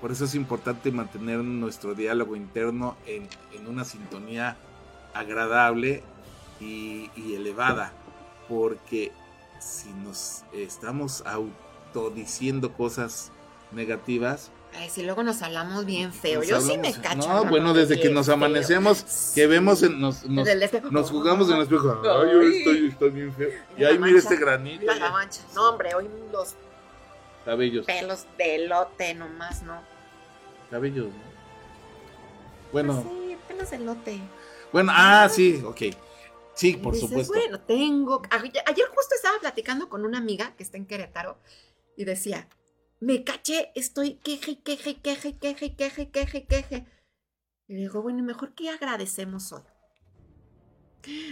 Por 0.02 0.12
eso 0.12 0.26
es 0.26 0.36
importante 0.36 0.92
mantener 0.92 1.40
nuestro 1.44 1.94
diálogo 1.94 2.36
interno 2.36 2.96
en, 3.06 3.28
en 3.54 3.68
una 3.68 3.84
sintonía 3.84 4.58
agradable 5.14 6.04
y, 6.60 7.10
y 7.16 7.36
elevada, 7.36 7.92
porque 8.48 9.12
si 9.60 9.92
nos 9.92 10.44
estamos 10.54 11.24
autodiciendo 11.26 12.74
cosas 12.74 13.32
negativas, 13.72 14.52
Ay, 14.76 14.90
si 14.90 15.04
luego 15.04 15.24
nos 15.24 15.42
hablamos 15.42 15.86
bien 15.86 16.14
feo. 16.14 16.40
nos 16.40 16.48
Yo 16.48 16.62
sí 16.62 16.78
me 16.78 16.94
cacho. 16.94 17.28
No, 17.28 17.46
bueno, 17.46 17.74
desde 17.74 18.00
que 18.00 18.10
nos 18.10 18.28
feo. 18.28 18.36
amanecemos, 18.36 19.32
que 19.36 19.48
vemos, 19.48 19.84
en, 19.84 20.00
nos, 20.00 20.24
nos, 20.26 20.48
nos 20.92 21.10
jugamos 21.12 21.50
en 21.50 21.56
el 21.58 21.62
espejo. 21.64 22.02
Ay, 22.04 22.32
yo 22.32 22.42
estoy, 22.42 22.88
estoy 22.90 23.10
bien 23.10 23.34
feo. 23.34 23.50
Y 23.78 23.84
ahí 23.84 23.98
mira 24.00 24.18
este 24.20 24.38
granito. 24.38 24.86
La 24.94 25.10
mancha. 25.12 25.42
No, 25.56 25.70
hombre, 25.70 25.94
hoy 25.96 26.08
los 26.32 26.56
Cabellos. 27.46 27.86
pelos 27.86 28.26
de 28.38 28.56
elote 28.56 29.14
nomás, 29.16 29.64
¿no? 29.64 29.82
Cabellos, 30.70 31.08
¿no? 31.08 31.30
Bueno, 32.72 33.04
Sí, 33.04 33.38
pelos 33.48 33.70
de 33.72 33.76
elote. 33.78 34.20
bueno, 34.72 34.92
ah, 34.96 35.28
sí, 35.30 35.62
ok. 35.66 35.82
Sí, 36.54 36.74
por 36.74 36.94
dices, 36.94 37.10
supuesto. 37.10 37.34
Bueno, 37.34 37.60
tengo. 37.62 38.22
Ayer 38.30 38.86
justo 38.94 39.16
estaba 39.16 39.40
platicando 39.40 39.90
con 39.90 40.06
una 40.06 40.18
amiga 40.20 40.54
que 40.58 40.64
está 40.64 40.78
en 40.78 40.86
Querétaro 40.86 41.38
y 41.96 42.04
decía: 42.06 42.48
Me 43.00 43.24
caché, 43.24 43.72
estoy 43.76 44.16
queje, 44.16 44.60
queje, 44.62 45.00
queje, 45.00 45.38
queje, 45.38 45.76
queje, 45.76 46.10
queje, 46.10 46.46
queje. 46.46 46.86
Y 47.68 47.74
le 47.76 47.80
digo, 47.82 48.02
bueno, 48.02 48.20
¿y 48.20 48.24
mejor 48.24 48.54
que 48.54 48.70
agradecemos 48.70 49.52
hoy. 49.54 49.62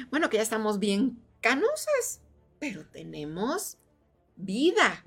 Bueno, 0.09 0.29
que 0.29 0.37
ya 0.37 0.43
estamos 0.43 0.79
bien 0.79 1.21
canosas, 1.41 2.21
pero 2.59 2.85
tenemos 2.87 3.77
vida. 4.37 5.03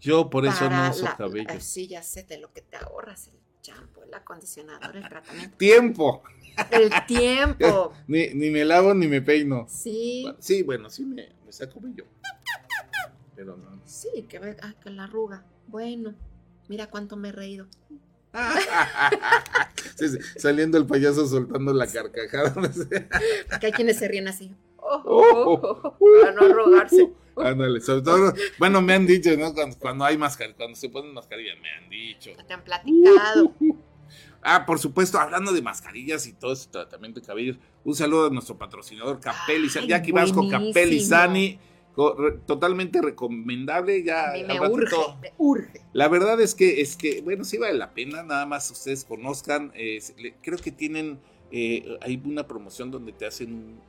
Yo 0.00 0.28
por 0.28 0.44
eso 0.44 0.68
no 0.68 0.90
uso 0.90 1.04
la- 1.04 1.16
cabello. 1.16 1.46
Ay, 1.48 1.60
sí, 1.60 1.86
ya 1.88 2.02
sé 2.02 2.24
de 2.24 2.38
lo 2.38 2.52
que 2.52 2.60
te 2.60 2.76
ahorras: 2.76 3.28
el 3.28 3.34
champú, 3.62 4.02
el 4.02 4.12
acondicionador, 4.12 4.96
el 4.96 5.08
tratamiento. 5.08 5.56
Tiempo. 5.56 6.22
El 6.70 6.90
tiempo. 7.06 7.94
Ni, 8.06 8.28
ni 8.34 8.50
me 8.50 8.64
lavo 8.66 8.92
ni 8.92 9.06
me 9.06 9.22
peino. 9.22 9.66
Sí. 9.68 10.26
Sí, 10.40 10.62
bueno, 10.62 10.90
sí 10.90 11.06
me, 11.06 11.32
me 11.46 11.52
saco 11.52 11.80
bello. 11.80 12.04
Pero 13.34 13.56
no. 13.56 13.80
Sí, 13.86 14.26
que 14.28 14.38
ve, 14.38 14.56
ah, 14.60 14.74
que 14.82 14.90
la 14.90 15.04
arruga. 15.04 15.46
Bueno, 15.66 16.14
mira 16.68 16.88
cuánto 16.88 17.16
me 17.16 17.28
he 17.30 17.32
reído. 17.32 17.66
Sí, 19.96 20.08
sí, 20.08 20.18
saliendo 20.38 20.78
el 20.78 20.86
payaso 20.86 21.26
soltando 21.26 21.72
la 21.72 21.86
carcajada. 21.86 22.54
Porque 23.50 23.66
hay 23.66 23.72
quienes 23.72 23.98
se 23.98 24.08
ríen 24.08 24.26
así. 24.28 24.54
Oh, 24.78 25.02
Oh, 25.04 25.52
oh, 25.62 25.96
oh, 25.98 25.98
para 26.22 26.32
no 26.32 26.40
arrugarse. 26.46 27.12
Ándale, 27.36 27.80
sobre 27.80 28.02
todo, 28.02 28.32
bueno, 28.58 28.82
me 28.82 28.94
han 28.94 29.06
dicho, 29.06 29.30
¿no? 29.38 29.54
Cuando, 29.54 29.76
cuando 29.78 30.04
hay 30.04 30.18
mascarilla, 30.18 30.56
cuando 30.56 30.76
se 30.76 30.88
ponen 30.88 31.14
mascarillas, 31.14 31.56
me 31.60 31.70
han 31.70 31.88
dicho. 31.88 32.30
Te 32.46 32.52
han 32.54 32.62
platicado. 32.64 33.54
Ah, 34.42 34.66
por 34.66 34.78
supuesto, 34.78 35.18
hablando 35.18 35.52
de 35.52 35.62
mascarillas 35.62 36.26
y 36.26 36.32
todo 36.32 36.52
ese 36.52 36.68
tratamiento 36.68 37.20
de 37.20 37.26
cabellos, 37.26 37.56
un 37.84 37.94
saludo 37.94 38.26
a 38.26 38.30
nuestro 38.30 38.58
patrocinador 38.58 39.20
Capelli, 39.20 39.68
Ay, 39.74 39.86
Jackie 39.88 40.12
Vasco 40.12 40.36
buenísimo. 40.42 40.68
Capelli 40.72 41.00
Sani, 41.00 41.54
co- 41.54 41.60
re- 41.62 41.71
totalmente 42.46 43.02
recomendable, 43.02 44.02
ya 44.02 44.30
A 44.30 44.32
mí 44.32 44.44
me 44.44 44.54
al 44.54 44.60
ratito- 44.60 44.72
urge, 44.72 45.20
me 45.20 45.32
urge. 45.38 45.80
La 45.92 46.08
verdad 46.08 46.40
es 46.40 46.54
que, 46.54 46.80
es 46.80 46.96
que, 46.96 47.20
bueno, 47.22 47.44
sí 47.44 47.58
vale 47.58 47.74
la 47.74 47.92
pena, 47.92 48.22
nada 48.22 48.46
más 48.46 48.70
ustedes 48.70 49.04
conozcan, 49.04 49.72
eh, 49.74 49.98
creo 50.42 50.58
que 50.58 50.72
tienen, 50.72 51.18
eh, 51.50 51.98
hay 52.00 52.20
una 52.24 52.46
promoción 52.46 52.90
donde 52.90 53.12
te 53.12 53.26
hacen 53.26 53.52
un, 53.52 53.80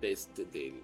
test 0.00 0.36
de, 0.38 0.74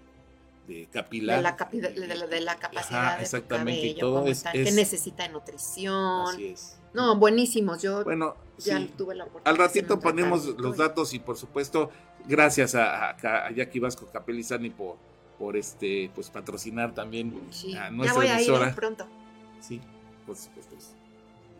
de 0.68 0.86
capilar. 0.92 1.36
De 1.38 1.42
la, 1.42 1.56
capi- 1.56 1.80
de, 1.80 1.90
de 1.92 2.14
la- 2.14 2.26
de 2.26 2.40
la 2.40 2.58
capacidad 2.58 3.00
Ajá, 3.00 3.10
de 3.12 3.16
tu 3.18 3.22
exactamente, 3.22 3.80
y 3.80 3.88
cabello, 3.94 4.00
todo 4.00 4.14
cómo 4.20 4.26
es- 4.28 4.38
está, 4.38 4.50
es- 4.52 4.68
qué 4.68 4.72
necesita 4.74 5.22
de 5.24 5.28
nutrición. 5.30 6.28
Así 6.34 6.46
es. 6.46 6.76
No, 6.92 7.16
buenísimos. 7.16 7.80
Yo 7.82 8.02
Bueno, 8.04 8.34
ya 8.58 8.78
sí. 8.78 8.90
tuve 8.96 9.14
la 9.14 9.24
oportunidad. 9.24 9.50
Al 9.52 9.58
ratito 9.58 10.00
ponemos 10.00 10.46
los 10.58 10.76
datos 10.76 11.14
y 11.14 11.18
por 11.20 11.36
supuesto, 11.36 11.90
gracias 12.26 12.74
a, 12.74 13.10
a, 13.10 13.46
a 13.46 13.50
Jackie 13.52 13.78
Vasco 13.78 14.06
Capelizani 14.12 14.70
por, 14.70 14.96
por 15.40 15.56
este, 15.56 16.10
pues 16.14 16.28
patrocinar 16.28 16.94
también 16.94 17.34
Sí, 17.48 17.74
a 17.74 17.84
ya 17.84 17.90
nuestra 17.90 18.14
voy 18.14 18.26
a 18.26 18.42
ir 18.42 18.74
pronto. 18.74 19.06
Sí, 19.58 19.80
por 20.26 20.36
supuesto. 20.36 20.76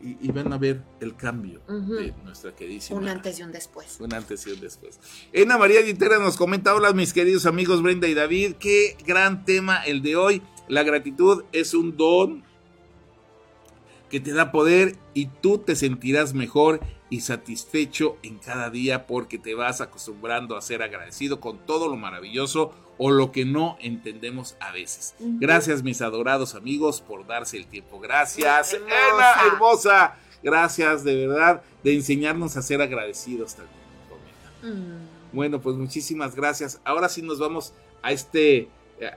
Y, 0.03 0.19
y 0.21 0.31
van 0.31 0.53
a 0.53 0.59
ver 0.59 0.83
el 1.01 1.17
cambio 1.17 1.63
de 1.67 2.15
nuestra 2.23 2.55
queridísima. 2.55 3.01
Un 3.01 3.09
antes 3.09 3.39
y 3.39 3.43
un 3.43 3.53
después. 3.53 3.99
Un 3.99 4.13
antes 4.13 4.47
y 4.47 4.51
un 4.51 4.61
después. 4.61 5.01
Ena 5.33 5.57
María 5.57 5.83
Gitera 5.83 6.19
nos 6.19 6.37
comenta, 6.37 6.75
hola 6.75 6.93
mis 6.93 7.15
queridos 7.15 7.47
amigos 7.47 7.83
Brenda 7.83 8.07
y 8.07 8.13
David, 8.13 8.57
qué 8.61 8.99
gran 9.07 9.47
tema 9.47 9.83
el 9.83 10.03
de 10.03 10.15
hoy. 10.17 10.43
La 10.69 10.83
gratitud 10.83 11.45
es 11.53 11.73
un 11.73 11.97
don 11.97 12.45
que 14.11 14.21
te 14.21 14.33
da 14.35 14.53
poder 14.53 14.97
y 15.15 15.27
tú 15.27 15.57
te 15.57 15.75
sentirás 15.75 16.35
mejor 16.35 16.81
y 17.09 17.21
satisfecho 17.21 18.19
en 18.23 18.39
cada 18.39 18.69
día 18.69 19.07
porque 19.07 19.39
te 19.39 19.55
vas 19.55 19.81
acostumbrando 19.81 20.57
a 20.57 20.63
ser 20.63 20.83
agradecido 20.83 21.41
con 21.41 21.65
todo 21.65 21.89
lo 21.89 21.97
maravilloso 21.97 22.73
o 23.03 23.11
lo 23.11 23.33
que 23.33 23.47
no 23.47 23.79
entendemos 23.81 24.57
a 24.61 24.73
veces. 24.73 25.15
Gracias 25.19 25.83
mis 25.83 26.03
adorados 26.03 26.55
amigos 26.55 27.01
por 27.01 27.27
darse 27.27 27.57
el 27.57 27.67
tiempo. 27.67 27.99
Gracias, 27.99 28.75
Hermosa. 28.75 29.15
Ena, 29.15 29.47
hermosa. 29.47 30.17
Gracias 30.43 31.03
de 31.03 31.27
verdad 31.27 31.63
de 31.83 31.95
enseñarnos 31.95 32.59
a 32.59 32.63
ser 32.63 32.83
agradecidos 32.83 33.55
también. 33.55 33.81
Mm. 34.63 35.35
Bueno, 35.35 35.63
pues 35.63 35.77
muchísimas 35.77 36.35
gracias. 36.35 36.79
Ahora 36.85 37.09
sí 37.09 37.23
nos 37.23 37.39
vamos 37.39 37.73
a 38.03 38.13
este 38.13 38.69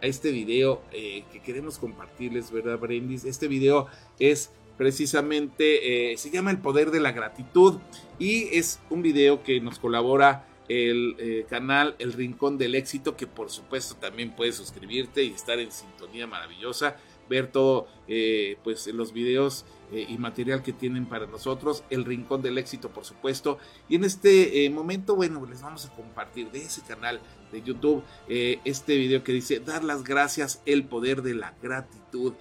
a 0.02 0.06
este 0.08 0.32
video 0.32 0.82
eh, 0.94 1.26
que 1.34 1.42
queremos 1.42 1.78
compartirles, 1.78 2.52
¿verdad, 2.52 2.80
Brendis? 2.80 3.26
Este 3.26 3.50
video 3.50 3.88
es 4.18 4.50
precisamente, 4.78 6.14
eh, 6.14 6.18
se 6.18 6.30
llama 6.30 6.52
El 6.52 6.60
Poder 6.60 6.90
de 6.90 7.02
la 7.02 7.12
Gratitud 7.12 7.80
y 8.18 8.44
es 8.58 8.80
un 8.90 9.02
video 9.02 9.44
que 9.44 9.60
nos 9.60 9.78
colabora 9.78 10.46
el 10.70 11.16
eh, 11.20 11.46
canal 11.50 11.96
El 12.00 12.14
Rincón 12.14 12.58
del 12.58 12.76
Éxito, 12.76 13.16
que 13.16 13.28
por 13.28 13.50
supuesto 13.50 13.96
también 13.96 14.36
puedes 14.36 14.56
suscribirte 14.56 15.24
y 15.24 15.32
estar 15.32 15.60
en 15.60 15.72
sintonía 15.72 16.28
maravillosa, 16.28 16.98
ver 17.30 17.52
todo, 17.52 17.88
eh, 18.08 18.58
pues 18.64 18.88
los 18.88 19.14
videos 19.14 19.66
eh, 19.92 20.06
y 20.08 20.18
material 20.18 20.64
que 20.64 20.74
tienen 20.74 21.06
para 21.06 21.26
nosotros, 21.28 21.84
El 21.90 22.06
Rincón 22.06 22.42
del 22.42 22.58
Éxito, 22.58 22.90
por 22.90 23.06
supuesto. 23.06 23.58
Y 23.90 23.96
en 23.96 24.04
este 24.04 24.70
momento, 24.70 25.16
bueno, 25.16 25.46
les 25.46 25.62
vamos 25.62 25.86
a 25.86 25.94
compartir 25.96 26.52
de 26.52 26.60
ese 26.60 26.82
canal 26.82 27.20
de 27.52 27.62
YouTube 27.62 28.04
este 28.28 28.98
video 28.98 29.24
que 29.24 29.32
dice, 29.32 29.60
dar 29.60 29.84
las 29.84 30.04
gracias, 30.04 30.62
el 30.66 30.86
poder 30.86 31.22
de 31.22 31.36
la 31.36 31.54
gratitud. 31.62 32.34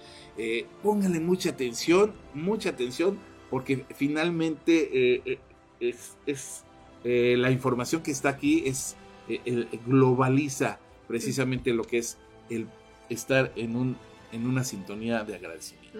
pónganle 0.81 1.19
mucha 1.19 1.51
atención, 1.51 2.13
mucha 2.33 2.69
atención, 2.69 3.19
porque 3.49 3.85
finalmente 3.95 5.39
es, 5.79 6.17
es 6.25 6.63
eh, 7.03 7.35
la 7.37 7.51
información 7.51 8.01
que 8.01 8.11
está 8.11 8.29
aquí 8.29 8.63
es 8.65 8.95
eh, 9.27 9.67
globaliza 9.85 10.79
precisamente 11.07 11.73
lo 11.73 11.83
que 11.83 11.99
es 11.99 12.17
el 12.49 12.67
estar 13.09 13.51
en, 13.55 13.75
un, 13.75 13.97
en 14.31 14.47
una 14.47 14.63
sintonía 14.63 15.23
de 15.23 15.35
agradecimiento. 15.35 15.99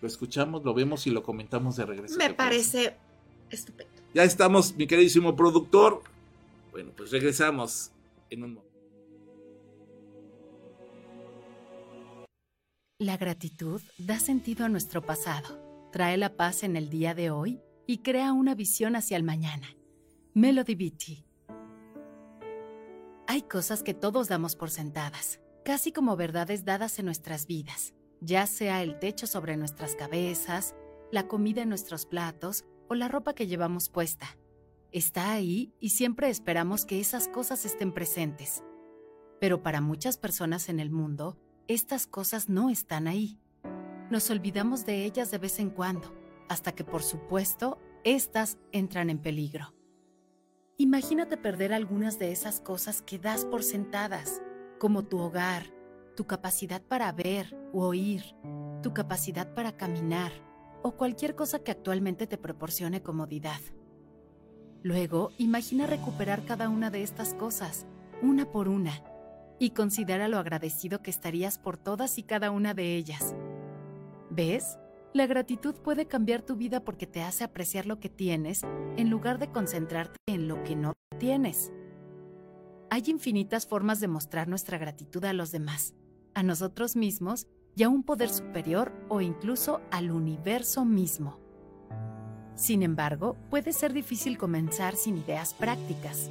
Lo 0.00 0.08
escuchamos, 0.08 0.64
lo 0.64 0.74
vemos 0.74 1.06
y 1.06 1.10
lo 1.10 1.22
comentamos 1.22 1.76
de 1.76 1.86
regreso. 1.86 2.16
Me 2.18 2.32
parece 2.32 2.96
estupendo. 3.50 3.92
Ya 4.14 4.24
estamos, 4.24 4.76
mi 4.76 4.86
queridísimo 4.86 5.34
productor. 5.34 6.02
Bueno, 6.70 6.92
pues 6.96 7.10
regresamos 7.10 7.90
en 8.30 8.44
un 8.44 8.54
momento. 8.54 8.68
La 13.00 13.16
gratitud 13.16 13.80
da 13.96 14.18
sentido 14.18 14.64
a 14.64 14.68
nuestro 14.68 15.02
pasado, 15.02 15.88
trae 15.92 16.16
la 16.16 16.36
paz 16.36 16.64
en 16.64 16.76
el 16.76 16.90
día 16.90 17.14
de 17.14 17.30
hoy 17.30 17.60
y 17.86 17.98
crea 17.98 18.32
una 18.32 18.54
visión 18.54 18.96
hacia 18.96 19.16
el 19.16 19.22
mañana. 19.22 19.77
Melody 20.38 20.76
Beatty. 20.76 21.26
Hay 23.26 23.42
cosas 23.42 23.82
que 23.82 23.92
todos 23.92 24.28
damos 24.28 24.54
por 24.54 24.70
sentadas, 24.70 25.40
casi 25.64 25.90
como 25.90 26.14
verdades 26.14 26.64
dadas 26.64 27.00
en 27.00 27.06
nuestras 27.06 27.48
vidas, 27.48 27.92
ya 28.20 28.46
sea 28.46 28.84
el 28.84 29.00
techo 29.00 29.26
sobre 29.26 29.56
nuestras 29.56 29.96
cabezas, 29.96 30.76
la 31.10 31.26
comida 31.26 31.62
en 31.62 31.68
nuestros 31.68 32.06
platos 32.06 32.64
o 32.88 32.94
la 32.94 33.08
ropa 33.08 33.34
que 33.34 33.48
llevamos 33.48 33.88
puesta. 33.88 34.38
Está 34.92 35.32
ahí 35.32 35.74
y 35.80 35.88
siempre 35.88 36.30
esperamos 36.30 36.84
que 36.84 37.00
esas 37.00 37.26
cosas 37.26 37.64
estén 37.64 37.92
presentes. 37.92 38.62
Pero 39.40 39.64
para 39.64 39.80
muchas 39.80 40.18
personas 40.18 40.68
en 40.68 40.78
el 40.78 40.92
mundo, 40.92 41.36
estas 41.66 42.06
cosas 42.06 42.48
no 42.48 42.70
están 42.70 43.08
ahí. 43.08 43.40
Nos 44.08 44.30
olvidamos 44.30 44.86
de 44.86 45.04
ellas 45.04 45.32
de 45.32 45.38
vez 45.38 45.58
en 45.58 45.70
cuando, 45.70 46.14
hasta 46.48 46.76
que 46.76 46.84
por 46.84 47.02
supuesto, 47.02 47.80
estas 48.04 48.56
entran 48.70 49.10
en 49.10 49.18
peligro. 49.18 49.74
Imagínate 50.80 51.36
perder 51.36 51.72
algunas 51.72 52.20
de 52.20 52.30
esas 52.30 52.60
cosas 52.60 53.02
que 53.02 53.18
das 53.18 53.44
por 53.44 53.64
sentadas, 53.64 54.40
como 54.78 55.04
tu 55.04 55.18
hogar, 55.18 55.64
tu 56.14 56.28
capacidad 56.28 56.80
para 56.80 57.10
ver 57.10 57.58
o 57.72 57.84
oír, 57.84 58.22
tu 58.80 58.94
capacidad 58.94 59.52
para 59.54 59.76
caminar 59.76 60.30
o 60.84 60.92
cualquier 60.92 61.34
cosa 61.34 61.58
que 61.58 61.72
actualmente 61.72 62.28
te 62.28 62.38
proporcione 62.38 63.02
comodidad. 63.02 63.58
Luego, 64.84 65.32
imagina 65.36 65.88
recuperar 65.88 66.44
cada 66.44 66.68
una 66.68 66.90
de 66.90 67.02
estas 67.02 67.34
cosas, 67.34 67.88
una 68.22 68.48
por 68.52 68.68
una, 68.68 69.02
y 69.58 69.70
considera 69.70 70.28
lo 70.28 70.38
agradecido 70.38 71.02
que 71.02 71.10
estarías 71.10 71.58
por 71.58 71.76
todas 71.76 72.18
y 72.18 72.22
cada 72.22 72.52
una 72.52 72.72
de 72.74 72.94
ellas. 72.94 73.34
¿Ves? 74.30 74.78
La 75.14 75.26
gratitud 75.26 75.74
puede 75.74 76.06
cambiar 76.06 76.42
tu 76.42 76.56
vida 76.56 76.84
porque 76.84 77.06
te 77.06 77.22
hace 77.22 77.42
apreciar 77.42 77.86
lo 77.86 77.98
que 77.98 78.10
tienes 78.10 78.62
en 78.96 79.08
lugar 79.08 79.38
de 79.38 79.50
concentrarte 79.50 80.18
en 80.26 80.48
lo 80.48 80.62
que 80.64 80.76
no 80.76 80.92
tienes. 81.18 81.72
Hay 82.90 83.04
infinitas 83.06 83.66
formas 83.66 84.00
de 84.00 84.08
mostrar 84.08 84.48
nuestra 84.48 84.76
gratitud 84.76 85.24
a 85.24 85.32
los 85.32 85.50
demás, 85.50 85.94
a 86.34 86.42
nosotros 86.42 86.94
mismos 86.94 87.46
y 87.74 87.84
a 87.84 87.88
un 87.88 88.02
poder 88.02 88.28
superior 88.28 88.92
o 89.08 89.20
incluso 89.20 89.80
al 89.90 90.10
universo 90.10 90.84
mismo. 90.84 91.38
Sin 92.54 92.82
embargo, 92.82 93.36
puede 93.50 93.72
ser 93.72 93.92
difícil 93.92 94.36
comenzar 94.36 94.96
sin 94.96 95.16
ideas 95.16 95.54
prácticas. 95.54 96.30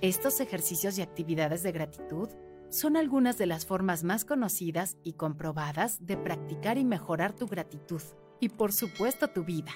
Estos 0.00 0.40
ejercicios 0.40 0.98
y 0.98 1.02
actividades 1.02 1.62
de 1.62 1.72
gratitud 1.72 2.28
son 2.74 2.96
algunas 2.96 3.38
de 3.38 3.46
las 3.46 3.66
formas 3.66 4.02
más 4.02 4.24
conocidas 4.24 4.96
y 5.04 5.12
comprobadas 5.12 6.04
de 6.04 6.16
practicar 6.16 6.76
y 6.76 6.84
mejorar 6.84 7.32
tu 7.32 7.46
gratitud 7.46 8.02
y 8.40 8.48
por 8.48 8.72
supuesto 8.72 9.28
tu 9.28 9.44
vida. 9.44 9.70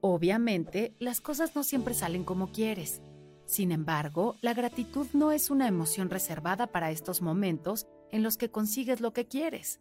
Obviamente, 0.00 0.94
las 0.98 1.20
cosas 1.20 1.54
no 1.54 1.64
siempre 1.64 1.92
salen 1.92 2.24
como 2.24 2.50
quieres. 2.50 3.02
Sin 3.44 3.72
embargo, 3.72 4.36
la 4.40 4.54
gratitud 4.54 5.06
no 5.12 5.32
es 5.32 5.50
una 5.50 5.68
emoción 5.68 6.08
reservada 6.08 6.66
para 6.68 6.90
estos 6.90 7.20
momentos 7.20 7.86
en 8.10 8.22
los 8.22 8.38
que 8.38 8.50
consigues 8.50 9.02
lo 9.02 9.12
que 9.12 9.26
quieres. 9.26 9.80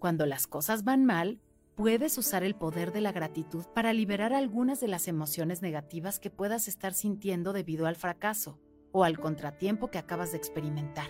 Cuando 0.00 0.26
las 0.26 0.48
cosas 0.48 0.82
van 0.82 1.04
mal, 1.04 1.40
puedes 1.76 2.18
usar 2.18 2.42
el 2.42 2.56
poder 2.56 2.92
de 2.92 3.02
la 3.02 3.12
gratitud 3.12 3.64
para 3.72 3.92
liberar 3.92 4.32
algunas 4.32 4.80
de 4.80 4.88
las 4.88 5.06
emociones 5.06 5.62
negativas 5.62 6.18
que 6.18 6.30
puedas 6.30 6.66
estar 6.66 6.92
sintiendo 6.92 7.52
debido 7.52 7.86
al 7.86 7.94
fracaso 7.94 8.58
o 8.92 9.04
al 9.04 9.18
contratiempo 9.18 9.90
que 9.90 9.98
acabas 9.98 10.32
de 10.32 10.38
experimentar. 10.38 11.08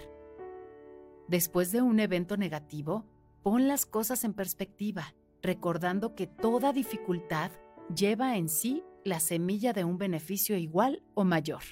Después 1.28 1.72
de 1.72 1.82
un 1.82 1.98
evento 2.00 2.36
negativo, 2.36 3.04
pon 3.42 3.68
las 3.68 3.86
cosas 3.86 4.24
en 4.24 4.32
perspectiva, 4.32 5.14
recordando 5.42 6.14
que 6.14 6.26
toda 6.26 6.72
dificultad 6.72 7.50
lleva 7.94 8.36
en 8.36 8.48
sí 8.48 8.84
la 9.04 9.20
semilla 9.20 9.72
de 9.72 9.84
un 9.84 9.98
beneficio 9.98 10.56
igual 10.56 11.02
o 11.14 11.24
mayor. 11.24 11.62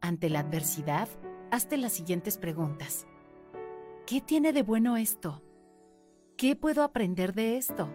Ante 0.00 0.28
la 0.28 0.40
adversidad, 0.40 1.08
hazte 1.50 1.76
las 1.76 1.92
siguientes 1.92 2.38
preguntas. 2.38 3.06
¿Qué 4.06 4.20
tiene 4.20 4.52
de 4.52 4.62
bueno 4.62 4.96
esto? 4.96 5.42
¿Qué 6.36 6.56
puedo 6.56 6.82
aprender 6.82 7.34
de 7.34 7.56
esto? 7.56 7.88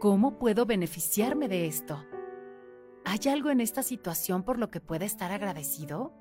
¿Cómo 0.00 0.38
puedo 0.38 0.66
beneficiarme 0.66 1.48
de 1.48 1.66
esto? 1.66 2.04
¿Hay 3.04 3.18
algo 3.28 3.50
en 3.50 3.60
esta 3.60 3.82
situación 3.82 4.44
por 4.44 4.58
lo 4.58 4.70
que 4.70 4.80
pueda 4.80 5.04
estar 5.04 5.32
agradecido? 5.32 6.12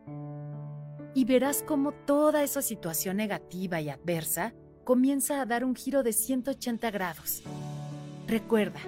Y 1.14 1.26
verás 1.26 1.64
cómo 1.66 1.92
toda 1.92 2.44
esa 2.44 2.62
situación 2.62 3.18
negativa 3.18 3.82
y 3.82 3.90
adversa 3.90 4.54
comienza 4.84 5.42
a 5.42 5.46
dar 5.46 5.64
un 5.64 5.76
giro 5.76 6.04
de 6.04 6.14
180 6.14 6.90
grados. 6.90 7.44
Recuerda, 8.28 8.80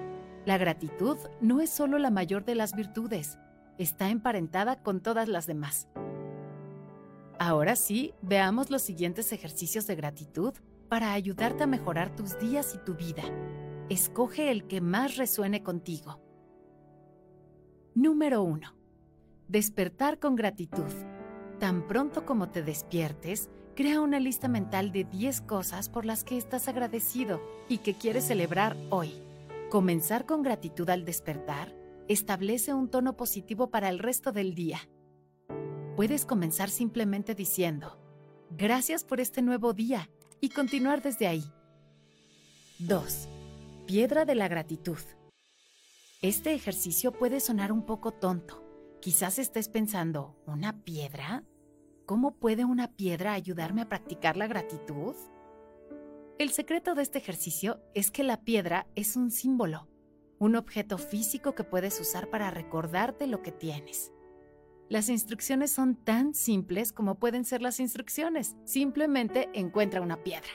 la 0.45 0.57
gratitud 0.57 1.17
no 1.39 1.61
es 1.61 1.69
solo 1.69 1.99
la 1.99 2.09
mayor 2.09 2.45
de 2.45 2.55
las 2.55 2.75
virtudes, 2.75 3.37
está 3.77 4.09
emparentada 4.09 4.81
con 4.81 5.01
todas 5.01 5.27
las 5.27 5.45
demás. 5.45 5.87
Ahora 7.39 7.75
sí, 7.75 8.13
veamos 8.21 8.71
los 8.71 8.81
siguientes 8.81 9.31
ejercicios 9.31 9.85
de 9.85 9.95
gratitud 9.95 10.53
para 10.89 11.13
ayudarte 11.13 11.63
a 11.63 11.67
mejorar 11.67 12.15
tus 12.15 12.39
días 12.39 12.73
y 12.73 12.77
tu 12.85 12.95
vida. 12.95 13.23
Escoge 13.89 14.49
el 14.49 14.65
que 14.65 14.81
más 14.81 15.17
resuene 15.17 15.61
contigo. 15.61 16.32
Número 17.95 18.41
1. 18.41 18.73
Despertar 19.47 20.17
con 20.17 20.35
gratitud. 20.35 20.91
Tan 21.59 21.87
pronto 21.87 22.25
como 22.25 22.49
te 22.49 22.63
despiertes, 22.63 23.51
crea 23.75 24.01
una 24.01 24.19
lista 24.19 24.47
mental 24.47 24.91
de 24.91 25.03
10 25.03 25.41
cosas 25.41 25.89
por 25.89 26.03
las 26.03 26.23
que 26.23 26.35
estás 26.35 26.67
agradecido 26.67 27.39
y 27.69 27.77
que 27.77 27.93
quieres 27.93 28.23
celebrar 28.25 28.75
hoy. 28.89 29.13
Comenzar 29.69 30.25
con 30.25 30.41
gratitud 30.41 30.89
al 30.89 31.05
despertar 31.05 31.75
establece 32.07 32.73
un 32.73 32.89
tono 32.89 33.15
positivo 33.15 33.69
para 33.69 33.89
el 33.89 33.99
resto 33.99 34.31
del 34.31 34.55
día. 34.55 34.79
Puedes 35.95 36.25
comenzar 36.25 36.71
simplemente 36.71 37.35
diciendo, 37.35 37.99
gracias 38.49 39.03
por 39.03 39.19
este 39.19 39.43
nuevo 39.43 39.73
día 39.73 40.09
y 40.41 40.49
continuar 40.49 41.03
desde 41.03 41.27
ahí. 41.27 41.43
2. 42.79 43.27
Piedra 43.85 44.25
de 44.25 44.33
la 44.33 44.47
gratitud. 44.47 44.97
Este 46.23 46.53
ejercicio 46.53 47.11
puede 47.11 47.41
sonar 47.41 47.73
un 47.73 47.85
poco 47.85 48.13
tonto. 48.13 48.63
Quizás 49.01 49.39
estés 49.39 49.67
pensando, 49.67 50.41
¿una 50.45 50.85
piedra? 50.85 51.43
¿Cómo 52.05 52.39
puede 52.39 52.63
una 52.63 52.95
piedra 52.95 53.33
ayudarme 53.33 53.81
a 53.81 53.89
practicar 53.89 54.37
la 54.37 54.47
gratitud? 54.47 55.15
El 56.39 56.51
secreto 56.51 56.95
de 56.95 57.01
este 57.01 57.17
ejercicio 57.17 57.81
es 57.93 58.09
que 58.09 58.23
la 58.23 58.39
piedra 58.39 58.87
es 58.95 59.17
un 59.17 59.31
símbolo, 59.31 59.89
un 60.39 60.55
objeto 60.55 60.97
físico 60.97 61.55
que 61.55 61.65
puedes 61.65 61.99
usar 61.99 62.29
para 62.29 62.49
recordarte 62.51 63.27
lo 63.27 63.41
que 63.41 63.51
tienes. 63.51 64.13
Las 64.87 65.09
instrucciones 65.09 65.71
son 65.71 65.97
tan 65.97 66.33
simples 66.33 66.93
como 66.93 67.19
pueden 67.19 67.43
ser 67.43 67.61
las 67.61 67.81
instrucciones. 67.81 68.55
Simplemente 68.63 69.49
encuentra 69.51 69.99
una 69.99 70.23
piedra. 70.23 70.51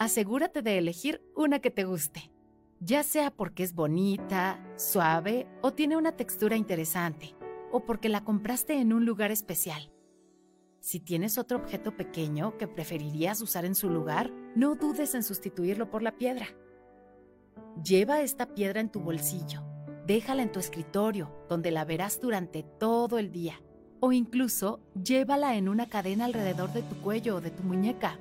Asegúrate 0.00 0.62
de 0.62 0.76
elegir 0.76 1.22
una 1.36 1.60
que 1.60 1.70
te 1.70 1.84
guste 1.84 2.32
ya 2.80 3.02
sea 3.02 3.30
porque 3.30 3.62
es 3.62 3.74
bonita, 3.74 4.62
suave 4.76 5.46
o 5.62 5.72
tiene 5.72 5.96
una 5.96 6.12
textura 6.12 6.56
interesante, 6.56 7.34
o 7.72 7.84
porque 7.84 8.08
la 8.08 8.24
compraste 8.24 8.80
en 8.80 8.92
un 8.92 9.04
lugar 9.04 9.30
especial. 9.30 9.90
Si 10.80 11.00
tienes 11.00 11.36
otro 11.38 11.58
objeto 11.58 11.96
pequeño 11.96 12.56
que 12.58 12.68
preferirías 12.68 13.42
usar 13.42 13.64
en 13.64 13.74
su 13.74 13.90
lugar, 13.90 14.30
no 14.54 14.76
dudes 14.76 15.14
en 15.14 15.22
sustituirlo 15.22 15.90
por 15.90 16.02
la 16.02 16.16
piedra. 16.16 16.46
Lleva 17.82 18.20
esta 18.20 18.54
piedra 18.54 18.80
en 18.80 18.90
tu 18.90 19.00
bolsillo, 19.00 19.62
déjala 20.06 20.42
en 20.42 20.52
tu 20.52 20.60
escritorio, 20.60 21.44
donde 21.48 21.70
la 21.70 21.84
verás 21.84 22.20
durante 22.20 22.62
todo 22.62 23.18
el 23.18 23.32
día, 23.32 23.60
o 24.00 24.12
incluso 24.12 24.80
llévala 24.94 25.56
en 25.56 25.68
una 25.68 25.88
cadena 25.88 26.26
alrededor 26.26 26.72
de 26.72 26.82
tu 26.82 26.94
cuello 26.96 27.36
o 27.36 27.40
de 27.40 27.50
tu 27.50 27.62
muñeca. 27.62 28.18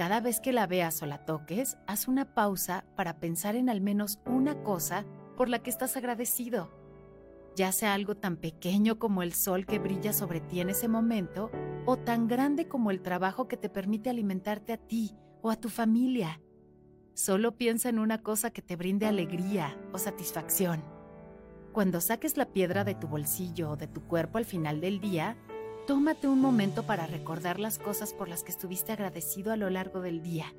Cada 0.00 0.20
vez 0.20 0.40
que 0.40 0.54
la 0.54 0.66
veas 0.66 1.02
o 1.02 1.06
la 1.06 1.26
toques, 1.26 1.76
haz 1.86 2.08
una 2.08 2.32
pausa 2.32 2.86
para 2.96 3.20
pensar 3.20 3.54
en 3.54 3.68
al 3.68 3.82
menos 3.82 4.18
una 4.24 4.62
cosa 4.62 5.04
por 5.36 5.50
la 5.50 5.58
que 5.58 5.68
estás 5.68 5.94
agradecido. 5.94 6.70
Ya 7.54 7.70
sea 7.70 7.92
algo 7.92 8.16
tan 8.16 8.38
pequeño 8.38 8.98
como 8.98 9.22
el 9.22 9.34
sol 9.34 9.66
que 9.66 9.78
brilla 9.78 10.14
sobre 10.14 10.40
ti 10.40 10.62
en 10.62 10.70
ese 10.70 10.88
momento, 10.88 11.50
o 11.84 11.98
tan 11.98 12.28
grande 12.28 12.66
como 12.66 12.90
el 12.90 13.02
trabajo 13.02 13.46
que 13.46 13.58
te 13.58 13.68
permite 13.68 14.08
alimentarte 14.08 14.72
a 14.72 14.78
ti 14.78 15.18
o 15.42 15.50
a 15.50 15.56
tu 15.56 15.68
familia. 15.68 16.40
Solo 17.12 17.58
piensa 17.58 17.90
en 17.90 17.98
una 17.98 18.22
cosa 18.22 18.50
que 18.50 18.62
te 18.62 18.76
brinde 18.76 19.04
alegría 19.04 19.78
o 19.92 19.98
satisfacción. 19.98 20.82
Cuando 21.72 22.00
saques 22.00 22.38
la 22.38 22.46
piedra 22.46 22.84
de 22.84 22.94
tu 22.94 23.06
bolsillo 23.06 23.72
o 23.72 23.76
de 23.76 23.86
tu 23.86 24.00
cuerpo 24.06 24.38
al 24.38 24.46
final 24.46 24.80
del 24.80 24.98
día, 24.98 25.36
tómate 25.86 26.28
un 26.28 26.40
momento 26.40 26.84
para 26.84 27.06
recordar 27.06 27.58
las 27.58 27.78
cosas 27.78 28.12
por 28.12 28.28
las 28.28 28.42
que 28.42 28.50
estuviste 28.50 28.92
agradecido 28.92 29.52
a 29.52 29.56
lo 29.56 29.70
largo 29.70 30.00
del 30.00 30.22
día. 30.22 30.54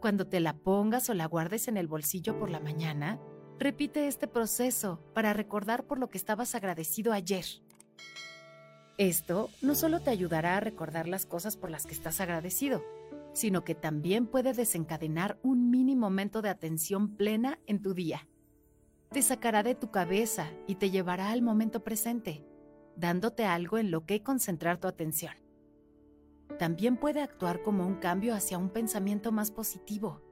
Cuando 0.00 0.26
te 0.26 0.40
la 0.40 0.54
pongas 0.56 1.10
o 1.10 1.14
la 1.14 1.26
guardes 1.26 1.68
en 1.68 1.76
el 1.76 1.88
bolsillo 1.88 2.38
por 2.38 2.50
la 2.50 2.60
mañana, 2.60 3.20
repite 3.58 4.06
este 4.06 4.28
proceso 4.28 5.00
para 5.14 5.32
recordar 5.32 5.84
por 5.84 5.98
lo 5.98 6.08
que 6.10 6.18
estabas 6.18 6.54
agradecido 6.54 7.12
ayer. 7.12 7.44
Esto 8.96 9.48
no 9.62 9.74
solo 9.74 10.00
te 10.00 10.10
ayudará 10.10 10.56
a 10.56 10.60
recordar 10.60 11.08
las 11.08 11.26
cosas 11.26 11.56
por 11.56 11.70
las 11.70 11.86
que 11.86 11.94
estás 11.94 12.20
agradecido, 12.20 12.84
sino 13.32 13.64
que 13.64 13.74
también 13.74 14.26
puede 14.26 14.52
desencadenar 14.52 15.38
un 15.42 15.70
mini 15.70 15.96
momento 15.96 16.42
de 16.42 16.48
atención 16.48 17.16
plena 17.16 17.58
en 17.66 17.80
tu 17.80 17.94
día. 17.94 18.26
Te 19.10 19.22
sacará 19.22 19.62
de 19.62 19.74
tu 19.74 19.90
cabeza 19.90 20.50
y 20.66 20.74
te 20.74 20.90
llevará 20.90 21.30
al 21.30 21.42
momento 21.42 21.82
presente, 21.82 22.44
dándote 22.98 23.44
algo 23.44 23.78
en 23.78 23.90
lo 23.90 24.04
que 24.04 24.22
concentrar 24.22 24.78
tu 24.78 24.88
atención. 24.88 25.32
También 26.58 26.96
puede 26.96 27.20
actuar 27.20 27.62
como 27.62 27.86
un 27.86 27.96
cambio 27.96 28.34
hacia 28.34 28.58
un 28.58 28.70
pensamiento 28.70 29.30
más 29.30 29.50
positivo. 29.50 30.22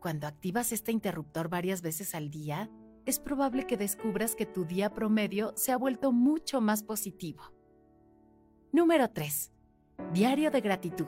Cuando 0.00 0.26
activas 0.26 0.72
este 0.72 0.92
interruptor 0.92 1.48
varias 1.48 1.82
veces 1.82 2.14
al 2.14 2.30
día, 2.30 2.70
es 3.06 3.20
probable 3.20 3.66
que 3.66 3.76
descubras 3.76 4.34
que 4.34 4.46
tu 4.46 4.64
día 4.64 4.92
promedio 4.92 5.52
se 5.56 5.72
ha 5.72 5.76
vuelto 5.76 6.12
mucho 6.12 6.60
más 6.60 6.82
positivo. 6.82 7.42
Número 8.72 9.08
3. 9.10 9.52
Diario 10.12 10.50
de 10.50 10.60
gratitud. 10.60 11.06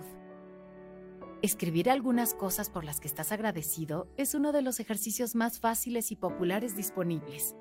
Escribir 1.42 1.90
algunas 1.90 2.34
cosas 2.34 2.70
por 2.70 2.84
las 2.84 3.00
que 3.00 3.08
estás 3.08 3.32
agradecido 3.32 4.08
es 4.16 4.34
uno 4.34 4.52
de 4.52 4.62
los 4.62 4.78
ejercicios 4.78 5.34
más 5.34 5.58
fáciles 5.58 6.12
y 6.12 6.16
populares 6.16 6.76
disponibles. 6.76 7.56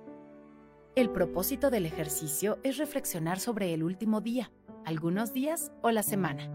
El 0.96 1.10
propósito 1.10 1.70
del 1.70 1.86
ejercicio 1.86 2.60
es 2.64 2.78
reflexionar 2.78 3.40
sobre 3.40 3.74
el 3.74 3.84
último 3.84 4.22
día, 4.22 4.52
algunos 4.86 5.34
días 5.34 5.72
o 5.82 5.92
la 5.92 6.04
semana, 6.04 6.52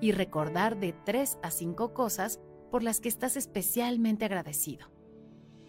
y 0.00 0.12
recordar 0.12 0.78
de 0.78 0.94
3 1.04 1.38
a 1.42 1.50
5 1.50 1.92
cosas 1.92 2.40
por 2.70 2.82
las 2.82 3.00
que 3.00 3.08
estás 3.08 3.36
especialmente 3.36 4.24
agradecido. 4.24 4.90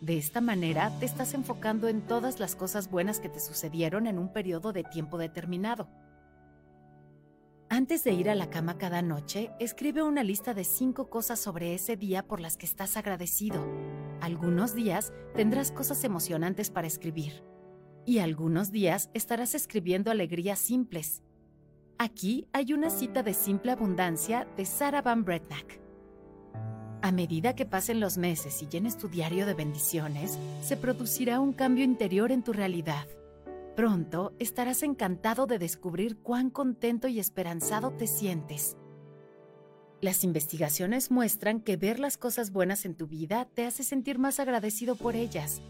De 0.01 0.17
esta 0.17 0.41
manera 0.41 0.91
te 0.99 1.05
estás 1.05 1.33
enfocando 1.33 1.87
en 1.87 2.01
todas 2.01 2.39
las 2.39 2.55
cosas 2.55 2.89
buenas 2.89 3.19
que 3.19 3.29
te 3.29 3.39
sucedieron 3.39 4.07
en 4.07 4.19
un 4.19 4.31
periodo 4.31 4.71
de 4.71 4.83
tiempo 4.83 5.17
determinado 5.17 5.89
antes 7.69 8.03
de 8.03 8.13
ir 8.13 8.29
a 8.29 8.35
la 8.35 8.49
cama 8.49 8.77
cada 8.77 9.01
noche, 9.01 9.51
escribe 9.59 10.03
una 10.03 10.23
lista 10.23 10.53
de 10.53 10.63
cinco 10.63 11.09
cosas 11.09 11.39
sobre 11.39 11.73
ese 11.73 11.97
día 11.97 12.25
por 12.25 12.39
las 12.39 12.57
que 12.57 12.65
estás 12.65 12.95
agradecido. 12.95 13.67
Algunos 14.21 14.75
días 14.75 15.11
tendrás 15.35 15.71
cosas 15.71 16.03
emocionantes 16.03 16.69
para 16.69 16.87
escribir. 16.87 17.43
Y 18.05 18.19
algunos 18.19 18.71
días 18.71 19.09
estarás 19.13 19.55
escribiendo 19.55 20.11
alegrías 20.11 20.59
simples. 20.59 21.23
Aquí 21.97 22.47
hay 22.53 22.73
una 22.73 22.89
cita 22.89 23.23
de 23.23 23.33
simple 23.33 23.71
abundancia 23.71 24.47
de 24.55 24.65
Sarah 24.65 25.01
Van 25.01 25.23
Bretnack. 25.23 25.79
A 27.01 27.11
medida 27.11 27.55
que 27.55 27.65
pasen 27.65 27.99
los 27.99 28.17
meses 28.17 28.61
y 28.61 28.67
llenes 28.67 28.97
tu 28.97 29.07
diario 29.07 29.45
de 29.45 29.53
bendiciones, 29.53 30.37
se 30.61 30.77
producirá 30.77 31.39
un 31.39 31.53
cambio 31.53 31.83
interior 31.83 32.31
en 32.31 32.43
tu 32.43 32.53
realidad. 32.53 33.07
Pronto 33.75 34.33
estarás 34.39 34.83
encantado 34.83 35.47
de 35.47 35.59
descubrir 35.59 36.17
cuán 36.17 36.49
contento 36.49 37.07
y 37.07 37.19
esperanzado 37.19 37.91
te 37.91 38.07
sientes. 38.07 38.77
Las 40.01 40.23
investigaciones 40.23 41.11
muestran 41.11 41.61
que 41.61 41.77
ver 41.77 41.99
las 41.99 42.17
cosas 42.17 42.51
buenas 42.51 42.85
en 42.85 42.95
tu 42.95 43.07
vida 43.07 43.47
te 43.53 43.65
hace 43.65 43.83
sentir 43.83 44.19
más 44.19 44.39
agradecido 44.39 44.95
por 44.95 45.15
ellas. 45.15 45.61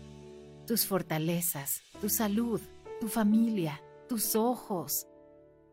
Tus 0.65 0.87
fortalezas, 0.87 1.83
tu 2.01 2.09
salud, 2.09 2.59
tu 2.99 3.07
familia, 3.07 3.83
tus 4.09 4.35
ojos. 4.35 5.05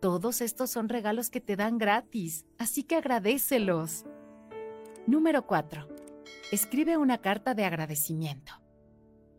Todos 0.03 0.43
estos 0.43 0.69
son 0.69 0.91
regalos 0.91 1.31
que 1.31 1.41
te 1.41 1.57
dan 1.57 1.79
gratis, 1.79 2.45
así 2.59 2.83
que 2.83 2.97
agradecelos. 2.97 4.05
Número 5.07 5.47
4. 5.47 5.89
Escribe 6.51 6.99
una 6.99 7.19
carta 7.19 7.55
de 7.55 7.65
agradecimiento. 7.65 8.53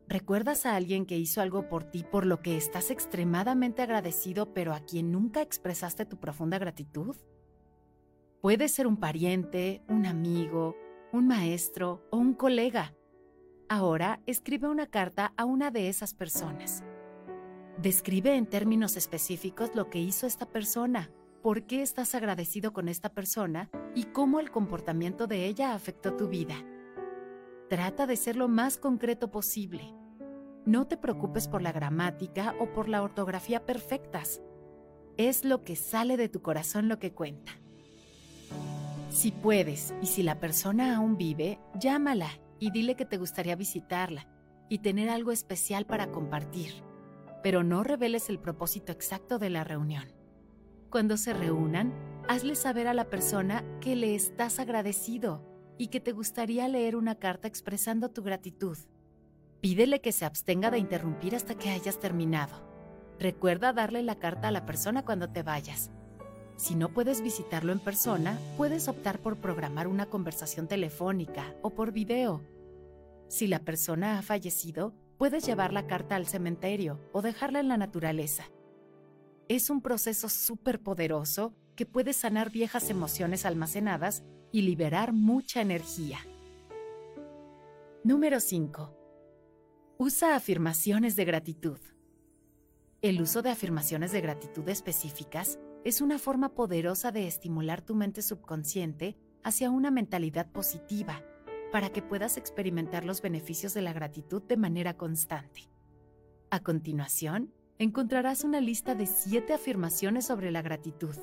¿Recuerdas 0.07 0.65
a 0.65 0.75
alguien 0.75 1.05
que 1.05 1.19
hizo 1.19 1.39
algo 1.39 1.69
por 1.69 1.83
ti 1.83 2.03
por 2.03 2.25
lo 2.25 2.39
que 2.39 2.57
estás 2.57 2.89
extremadamente 2.89 3.83
agradecido 3.83 4.55
pero 4.55 4.73
a 4.73 4.79
quien 4.79 5.11
nunca 5.11 5.43
expresaste 5.43 6.07
tu 6.07 6.17
profunda 6.17 6.57
gratitud? 6.57 7.15
Puede 8.41 8.69
ser 8.69 8.87
un 8.87 8.97
pariente, 8.97 9.83
un 9.87 10.07
amigo, 10.07 10.75
un 11.11 11.27
maestro 11.27 12.07
o 12.09 12.17
un 12.17 12.33
colega. 12.33 12.95
Ahora 13.75 14.19
escribe 14.27 14.67
una 14.67 14.85
carta 14.85 15.33
a 15.35 15.45
una 15.45 15.71
de 15.71 15.89
esas 15.89 16.13
personas. 16.13 16.83
Describe 17.79 18.35
en 18.35 18.45
términos 18.45 18.97
específicos 18.97 19.71
lo 19.73 19.89
que 19.89 19.97
hizo 19.97 20.27
esta 20.27 20.45
persona, 20.45 21.09
por 21.41 21.63
qué 21.63 21.81
estás 21.81 22.13
agradecido 22.13 22.71
con 22.71 22.87
esta 22.87 23.09
persona 23.09 23.71
y 23.95 24.03
cómo 24.03 24.39
el 24.39 24.51
comportamiento 24.51 25.25
de 25.25 25.47
ella 25.47 25.73
afectó 25.73 26.13
tu 26.13 26.27
vida. 26.27 26.53
Trata 27.67 28.05
de 28.05 28.15
ser 28.15 28.35
lo 28.35 28.47
más 28.47 28.77
concreto 28.77 29.31
posible. 29.31 29.91
No 30.67 30.85
te 30.85 30.95
preocupes 30.95 31.47
por 31.47 31.63
la 31.63 31.71
gramática 31.71 32.53
o 32.59 32.71
por 32.73 32.87
la 32.87 33.01
ortografía 33.01 33.65
perfectas. 33.65 34.39
Es 35.17 35.45
lo 35.45 35.63
que 35.63 35.75
sale 35.75 36.15
de 36.15 36.29
tu 36.29 36.43
corazón 36.43 36.89
lo 36.89 36.99
que 36.99 37.15
cuenta. 37.15 37.53
Si 39.09 39.31
puedes 39.31 39.95
y 39.99 40.05
si 40.05 40.21
la 40.21 40.39
persona 40.39 40.95
aún 40.95 41.17
vive, 41.17 41.57
llámala 41.73 42.29
y 42.63 42.71
dile 42.71 42.95
que 42.95 43.03
te 43.03 43.17
gustaría 43.17 43.57
visitarla 43.57 44.25
y 44.69 44.77
tener 44.77 45.09
algo 45.09 45.33
especial 45.33 45.85
para 45.85 46.11
compartir. 46.11 46.71
Pero 47.43 47.61
no 47.61 47.83
reveles 47.83 48.29
el 48.29 48.39
propósito 48.39 48.93
exacto 48.93 49.37
de 49.37 49.49
la 49.49 49.65
reunión. 49.65 50.13
Cuando 50.89 51.17
se 51.17 51.33
reúnan, 51.33 51.93
hazle 52.29 52.55
saber 52.55 52.87
a 52.87 52.93
la 52.93 53.09
persona 53.09 53.65
que 53.81 53.97
le 53.97 54.15
estás 54.15 54.59
agradecido 54.59 55.45
y 55.77 55.87
que 55.87 55.99
te 55.99 56.13
gustaría 56.13 56.69
leer 56.69 56.95
una 56.95 57.15
carta 57.15 57.49
expresando 57.49 58.11
tu 58.11 58.23
gratitud. 58.23 58.77
Pídele 59.59 59.99
que 59.99 60.13
se 60.13 60.23
abstenga 60.23 60.71
de 60.71 60.77
interrumpir 60.77 61.35
hasta 61.35 61.55
que 61.55 61.69
hayas 61.69 61.99
terminado. 61.99 62.65
Recuerda 63.19 63.73
darle 63.73 64.03
la 64.03 64.19
carta 64.19 64.47
a 64.47 64.51
la 64.51 64.65
persona 64.65 65.03
cuando 65.03 65.29
te 65.29 65.43
vayas. 65.43 65.91
Si 66.55 66.75
no 66.75 66.93
puedes 66.93 67.21
visitarlo 67.21 67.73
en 67.73 67.79
persona, 67.79 68.39
puedes 68.55 68.87
optar 68.87 69.19
por 69.19 69.41
programar 69.41 69.89
una 69.89 70.05
conversación 70.05 70.69
telefónica 70.69 71.53
o 71.61 71.71
por 71.71 71.91
video. 71.91 72.52
Si 73.27 73.47
la 73.47 73.59
persona 73.59 74.17
ha 74.17 74.21
fallecido, 74.21 74.93
puedes 75.17 75.45
llevar 75.45 75.73
la 75.73 75.87
carta 75.87 76.15
al 76.15 76.27
cementerio 76.27 76.99
o 77.11 77.21
dejarla 77.21 77.59
en 77.59 77.67
la 77.67 77.77
naturaleza. 77.77 78.45
Es 79.47 79.69
un 79.69 79.81
proceso 79.81 80.29
súper 80.29 80.81
poderoso 80.81 81.53
que 81.75 81.85
puede 81.85 82.13
sanar 82.13 82.51
viejas 82.51 82.89
emociones 82.89 83.45
almacenadas 83.45 84.23
y 84.51 84.61
liberar 84.61 85.13
mucha 85.13 85.61
energía. 85.61 86.19
Número 88.03 88.39
5 88.39 88.99
Usa 89.97 90.35
afirmaciones 90.35 91.15
de 91.15 91.25
gratitud. 91.25 91.79
El 93.01 93.21
uso 93.21 93.41
de 93.41 93.49
afirmaciones 93.49 94.11
de 94.11 94.21
gratitud 94.21 94.67
específicas 94.69 95.59
es 95.83 96.01
una 96.01 96.19
forma 96.19 96.53
poderosa 96.53 97.11
de 97.11 97.27
estimular 97.27 97.81
tu 97.81 97.95
mente 97.95 98.21
subconsciente 98.21 99.17
hacia 99.43 99.69
una 99.69 99.91
mentalidad 99.91 100.51
positiva 100.51 101.21
para 101.73 101.89
que 101.89 102.03
puedas 102.03 102.37
experimentar 102.37 103.03
los 103.03 103.23
beneficios 103.23 103.73
de 103.73 103.81
la 103.81 103.93
gratitud 103.93 104.43
de 104.43 104.57
manera 104.57 104.95
constante. 104.95 105.71
A 106.51 106.59
continuación, 106.59 107.51
encontrarás 107.79 108.43
una 108.43 108.61
lista 108.61 108.93
de 108.93 109.07
siete 109.07 109.53
afirmaciones 109.53 110.27
sobre 110.27 110.51
la 110.51 110.61
gratitud. 110.61 111.15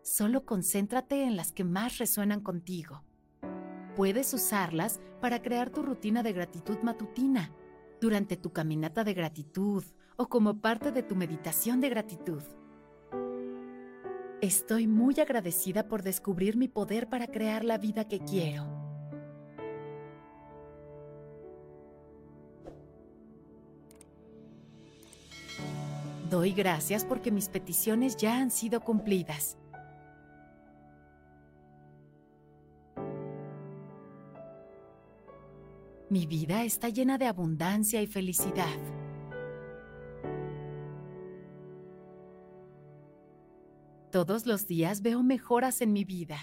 Solo 0.00 0.46
concéntrate 0.46 1.24
en 1.24 1.36
las 1.36 1.52
que 1.52 1.64
más 1.64 1.98
resuenan 1.98 2.40
contigo. 2.40 3.04
Puedes 3.94 4.32
usarlas 4.32 5.02
para 5.20 5.42
crear 5.42 5.68
tu 5.68 5.82
rutina 5.82 6.22
de 6.22 6.32
gratitud 6.32 6.78
matutina 6.82 7.52
durante 8.00 8.38
tu 8.38 8.54
caminata 8.54 9.04
de 9.04 9.12
gratitud 9.12 9.84
o 10.16 10.30
como 10.30 10.62
parte 10.62 10.92
de 10.92 11.02
tu 11.02 11.14
meditación 11.14 11.82
de 11.82 11.90
gratitud. 11.90 12.42
Estoy 14.40 14.86
muy 14.86 15.20
agradecida 15.20 15.88
por 15.88 16.02
descubrir 16.02 16.56
mi 16.56 16.68
poder 16.68 17.10
para 17.10 17.26
crear 17.26 17.66
la 17.66 17.76
vida 17.76 18.08
que 18.08 18.20
quiero. 18.20 18.83
Doy 26.30 26.52
gracias 26.52 27.04
porque 27.04 27.30
mis 27.30 27.48
peticiones 27.48 28.16
ya 28.16 28.38
han 28.38 28.50
sido 28.50 28.80
cumplidas. 28.80 29.58
Mi 36.08 36.26
vida 36.26 36.64
está 36.64 36.88
llena 36.88 37.18
de 37.18 37.26
abundancia 37.26 38.00
y 38.00 38.06
felicidad. 38.06 38.78
Todos 44.10 44.46
los 44.46 44.66
días 44.66 45.02
veo 45.02 45.22
mejoras 45.22 45.80
en 45.80 45.92
mi 45.92 46.04
vida. 46.04 46.38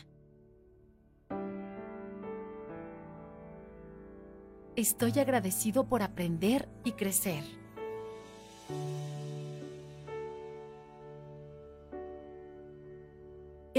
Estoy 4.75 5.17
agradecido 5.19 5.87
por 5.87 6.03
aprender 6.03 6.67
y 6.83 6.91
crecer. 6.91 7.60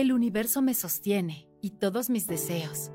El 0.03 0.11
universo 0.11 0.63
me 0.63 0.75
sostiene 0.75 1.47
y 1.61 1.71
todos 1.71 2.11
mis 2.11 2.27
deseos. 2.27 2.91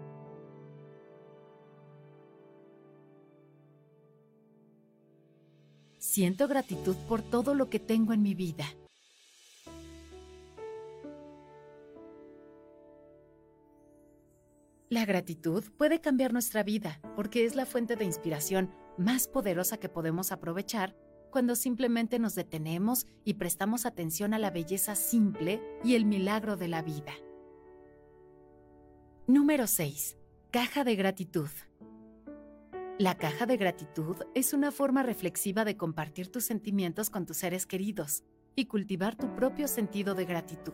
Siento 5.99 6.49
gratitud 6.49 6.97
por 7.07 7.21
todo 7.21 7.55
lo 7.55 7.69
que 7.69 7.79
tengo 7.79 8.11
en 8.11 8.21
mi 8.23 8.33
vida. 8.33 8.65
La 14.89 15.05
gratitud 15.05 15.63
puede 15.77 16.01
cambiar 16.01 16.33
nuestra 16.33 16.61
vida 16.61 16.99
porque 17.15 17.45
es 17.45 17.55
la 17.55 17.65
fuente 17.65 17.95
de 17.95 18.03
inspiración 18.03 18.69
más 18.97 19.29
poderosa 19.29 19.77
que 19.77 19.87
podemos 19.87 20.33
aprovechar 20.33 20.93
cuando 21.37 21.55
simplemente 21.55 22.17
nos 22.17 22.33
detenemos 22.33 23.05
y 23.23 23.35
prestamos 23.35 23.85
atención 23.85 24.33
a 24.33 24.39
la 24.39 24.49
belleza 24.49 24.95
simple 24.95 25.61
y 25.83 25.93
el 25.93 26.03
milagro 26.03 26.57
de 26.57 26.67
la 26.67 26.81
vida. 26.81 27.13
Número 29.27 29.67
6. 29.67 30.17
Caja 30.49 30.83
de 30.83 30.95
gratitud. 30.95 31.49
La 32.97 33.19
caja 33.19 33.45
de 33.45 33.55
gratitud 33.55 34.15
es 34.33 34.53
una 34.53 34.71
forma 34.71 35.03
reflexiva 35.03 35.63
de 35.63 35.77
compartir 35.77 36.31
tus 36.31 36.43
sentimientos 36.43 37.11
con 37.11 37.27
tus 37.27 37.37
seres 37.37 37.67
queridos 37.67 38.23
y 38.55 38.65
cultivar 38.65 39.15
tu 39.15 39.35
propio 39.35 39.67
sentido 39.67 40.15
de 40.15 40.25
gratitud. 40.25 40.73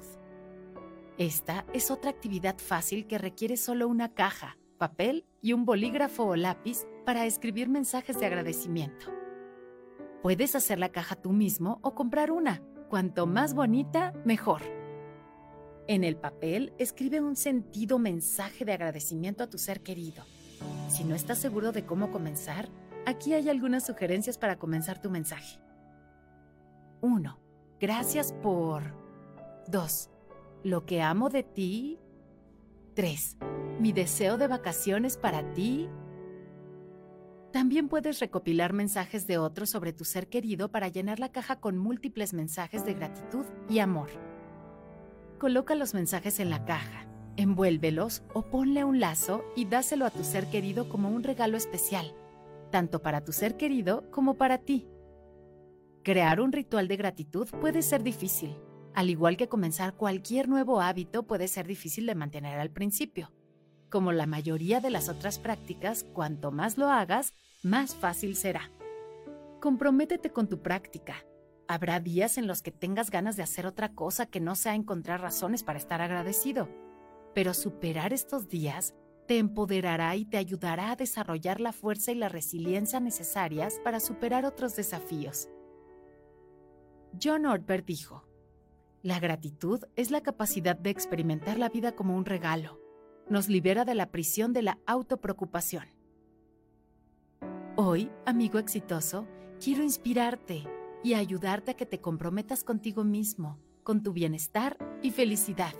Esta 1.18 1.66
es 1.74 1.91
otra 1.91 2.09
actividad 2.09 2.57
fácil 2.57 3.05
que 3.05 3.18
requiere 3.18 3.57
solo 3.57 3.89
una 3.89 4.14
caja, 4.14 4.57
papel 4.78 5.26
y 5.41 5.51
un 5.51 5.66
bolígrafo 5.66 6.24
o 6.24 6.38
lápiz 6.38 6.88
para 7.05 7.26
escribir 7.26 7.68
mensajes 7.68 8.18
de 8.18 8.28
agradecimiento. 8.28 9.22
Puedes 10.24 10.55
hacer 10.55 10.80
la 10.80 10.89
caja 10.89 11.15
tú 11.15 11.32
mismo 11.32 11.78
o 11.84 11.93
comprar 11.93 12.32
una. 12.32 12.63
Cuanto 12.89 13.28
más 13.28 13.53
bonita, 13.53 14.13
mejor. 14.26 14.63
En 15.88 16.03
el 16.03 16.15
papel, 16.15 16.74
escribe 16.80 17.21
un 17.21 17.36
sentido 17.36 17.99
mensaje 17.99 18.65
de 18.65 18.74
agradecimiento 18.74 19.43
a 19.43 19.49
tu 19.49 19.59
ser 19.59 19.84
querido 19.84 20.24
si 20.93 21.03
no 21.03 21.15
estás 21.15 21.39
seguro 21.39 21.71
de 21.71 21.86
cómo 21.86 22.11
comenzar, 22.11 22.69
aquí 23.05 23.34
hay 23.34 23.49
algunas 23.49 23.86
sugerencias 23.86 24.38
para 24.38 24.57
comenzar 24.57 25.01
tu 25.01 25.09
mensaje. 25.09 25.59
1. 27.01 27.39
Gracias 27.80 28.32
por... 28.32 28.84
2. 29.67 30.09
Lo 30.63 30.86
que 30.86 31.01
amo 31.01 31.30
de 31.30 31.43
ti. 31.43 31.99
3. 32.93 33.38
Mi 33.80 33.91
deseo 33.91 34.38
de 34.38 34.47
vacaciones 34.47 35.17
para 35.17 35.53
ti. 35.53 35.89
También 37.54 37.88
puedes 37.88 38.20
recopilar 38.20 38.74
mensajes 38.74 39.28
de 39.28 39.38
otros 39.38 39.70
sobre 39.70 39.93
tu 39.93 40.04
ser 40.04 40.28
querido 40.28 40.70
para 40.70 40.89
llenar 40.89 41.20
la 41.20 41.32
caja 41.32 41.60
con 41.62 41.78
múltiples 41.78 42.34
mensajes 42.34 42.84
de 42.84 42.95
gratitud 42.95 43.45
y 43.70 43.78
amor. 43.80 44.10
Coloca 45.39 45.76
los 45.76 45.93
mensajes 45.93 46.39
en 46.39 46.49
la 46.49 46.66
caja 46.66 47.08
Envuélvelos 47.36 48.24
o 48.34 48.43
ponle 48.43 48.84
un 48.84 48.99
lazo 48.99 49.43
y 49.56 49.66
dáselo 49.66 50.06
a 50.06 50.12
tu 50.12 50.24
ser 50.24 50.49
querido 50.49 50.88
como 50.88 51.10
un 51.10 51.24
regalo 51.24 51.58
especial, 51.58 52.14
tanto 52.72 53.01
para 53.01 53.24
tu 53.24 53.32
ser 53.32 53.58
querido 53.58 54.10
como 54.12 54.36
para 54.36 54.60
ti. 54.60 54.88
Crear 56.04 56.41
un 56.41 56.51
ritual 56.51 56.88
de 56.88 56.97
gratitud 56.97 57.47
puede 57.62 57.82
ser 57.82 58.04
difícil, 58.04 58.56
al 58.93 59.10
igual 59.10 59.38
que 59.38 59.47
comenzar 59.47 59.95
cualquier 59.95 60.47
nuevo 60.47 60.82
hábito 60.82 61.24
puede 61.24 61.47
ser 61.47 61.66
difícil 61.66 62.06
de 62.06 62.16
mantener 62.16 62.60
al 62.60 62.70
principio. 62.70 63.32
Como 63.94 64.12
la 64.12 64.26
mayoría 64.26 64.82
de 64.82 64.89
las 64.89 65.08
otras 65.08 65.39
prácticas, 65.39 66.04
cuanto 66.04 66.52
más 66.52 66.78
lo 66.78 66.89
hagas, 66.89 67.32
más 67.64 67.96
fácil 67.96 68.36
será. 68.36 68.70
Comprométete 69.62 70.32
con 70.32 70.50
tu 70.50 70.62
práctica. 70.62 71.24
Habrá 71.70 72.02
días 72.02 72.38
en 72.38 72.48
los 72.48 72.62
que 72.62 72.72
tengas 72.72 73.10
ganas 73.10 73.38
de 73.38 73.44
hacer 73.44 73.66
otra 73.66 73.94
cosa 73.94 74.26
que 74.26 74.41
no 74.41 74.56
sea 74.56 74.76
encontrar 74.76 75.22
razones 75.22 75.64
para 75.64 75.80
estar 75.80 76.02
agradecido 76.02 76.68
pero 77.34 77.54
superar 77.54 78.14
estos 78.14 78.48
días 78.48 78.94
te 79.28 79.38
empoderará 79.38 80.16
y 80.16 80.26
te 80.26 80.38
ayudará 80.38 80.91
a 80.91 80.96
desarrollar 80.96 81.60
la 81.62 81.72
fuerza 81.72 82.12
y 82.12 82.16
la 82.16 82.30
resiliencia 82.30 83.00
necesarias 83.00 83.80
para 83.84 84.00
superar 84.00 84.46
otros 84.46 84.76
desafíos. 84.76 85.48
John 87.22 87.46
Ortberg 87.46 87.86
dijo, 87.86 88.26
La 89.02 89.20
gratitud 89.20 89.84
es 89.96 90.12
la 90.12 90.22
capacidad 90.22 90.76
de 90.76 90.89
experimentar 90.89 91.58
la 91.58 91.70
vida 91.70 91.94
como 91.94 92.18
un 92.18 92.26
regalo. 92.26 92.83
Nos 93.34 93.50
libera 93.50 93.84
de 93.84 93.96
la 93.96 94.12
prisión 94.12 94.54
de 94.54 94.62
la 94.62 94.78
autopreocupación. 94.86 95.86
Hoy, 97.76 98.12
amigo 98.28 98.60
exitoso, 98.60 99.28
quiero 99.60 99.82
inspirarte 99.82 100.66
y 101.04 101.16
ayudarte 101.16 101.72
a 101.72 101.74
que 101.74 101.88
te 101.88 102.00
comprometas 102.00 102.64
contigo 102.64 103.04
mismo, 103.04 103.58
con 103.82 104.04
tu 104.04 104.14
bienestar 104.14 104.78
y 105.02 105.10
felicidad. 105.10 105.74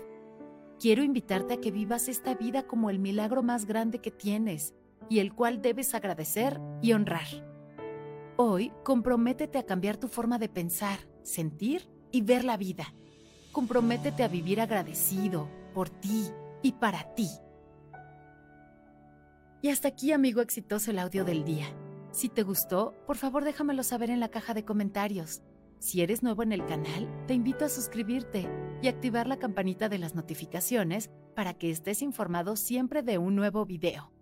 Quiero 0.80 1.04
invitarte 1.04 1.54
a 1.54 1.60
que 1.60 1.70
vivas 1.70 2.08
esta 2.08 2.34
vida 2.34 2.66
como 2.66 2.90
el 2.90 2.98
milagro 2.98 3.44
más 3.44 3.66
grande 3.66 4.00
que 4.00 4.10
tienes 4.10 4.74
y 5.08 5.20
el 5.20 5.32
cual 5.32 5.62
debes 5.62 5.94
agradecer 5.94 6.60
y 6.82 6.92
honrar. 6.92 7.28
Hoy, 8.36 8.72
comprométete 8.82 9.58
a 9.58 9.64
cambiar 9.64 9.96
tu 9.96 10.08
forma 10.08 10.40
de 10.40 10.48
pensar, 10.48 10.98
sentir 11.22 11.88
y 12.10 12.22
ver 12.22 12.42
la 12.42 12.56
vida. 12.56 12.92
Comprométete 13.52 14.24
a 14.24 14.28
vivir 14.28 14.60
agradecido 14.60 15.48
por 15.72 15.88
ti 15.88 16.32
y 16.62 16.72
para 16.72 17.14
ti. 17.14 17.28
Y 19.64 19.70
hasta 19.70 19.88
aquí, 19.88 20.12
amigo 20.12 20.42
exitoso, 20.42 20.90
el 20.90 20.98
audio 20.98 21.24
del 21.24 21.42
día. 21.42 21.64
Si 22.12 22.28
te 22.28 22.42
gustó, 22.42 22.94
por 23.06 23.16
favor 23.16 23.46
déjamelo 23.46 23.82
saber 23.82 24.10
en 24.10 24.20
la 24.20 24.28
caja 24.28 24.52
de 24.52 24.66
comentarios. 24.66 25.40
Si 25.78 26.02
eres 26.02 26.22
nuevo 26.22 26.42
en 26.42 26.52
el 26.52 26.66
canal, 26.66 27.08
te 27.26 27.32
invito 27.32 27.64
a 27.64 27.70
suscribirte 27.70 28.46
y 28.82 28.88
activar 28.88 29.26
la 29.26 29.38
campanita 29.38 29.88
de 29.88 29.96
las 29.96 30.14
notificaciones 30.14 31.08
para 31.34 31.54
que 31.54 31.70
estés 31.70 32.02
informado 32.02 32.56
siempre 32.56 33.02
de 33.02 33.16
un 33.16 33.36
nuevo 33.36 33.64
video. 33.64 34.12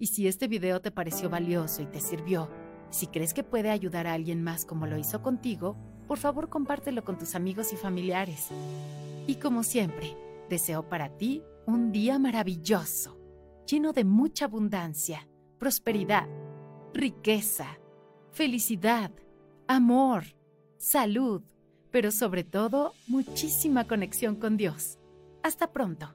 Y 0.00 0.08
si 0.08 0.26
este 0.26 0.48
video 0.48 0.80
te 0.80 0.90
pareció 0.90 1.30
valioso 1.30 1.80
y 1.82 1.86
te 1.86 2.00
sirvió, 2.00 2.50
si 2.90 3.06
crees 3.06 3.34
que 3.34 3.44
puede 3.44 3.70
ayudar 3.70 4.08
a 4.08 4.14
alguien 4.14 4.42
más 4.42 4.64
como 4.64 4.88
lo 4.88 4.98
hizo 4.98 5.22
contigo, 5.22 5.76
por 6.08 6.18
favor 6.18 6.48
compártelo 6.48 7.04
con 7.04 7.18
tus 7.18 7.36
amigos 7.36 7.72
y 7.72 7.76
familiares. 7.76 8.48
Y 9.28 9.36
como 9.36 9.62
siempre, 9.62 10.16
deseo 10.50 10.88
para 10.88 11.08
ti 11.08 11.44
un 11.66 11.92
día 11.92 12.18
maravilloso, 12.18 13.21
lleno 13.66 13.92
de 13.92 14.04
mucha 14.04 14.46
abundancia, 14.46 15.28
prosperidad, 15.58 16.28
riqueza, 16.92 17.78
felicidad, 18.30 19.10
amor 19.66 20.24
salud, 20.82 21.42
pero 21.92 22.10
sobre 22.10 22.42
todo 22.42 22.92
muchísima 23.06 23.86
conexión 23.86 24.34
con 24.34 24.56
Dios. 24.56 24.98
Hasta 25.44 25.72
pronto. 25.72 26.12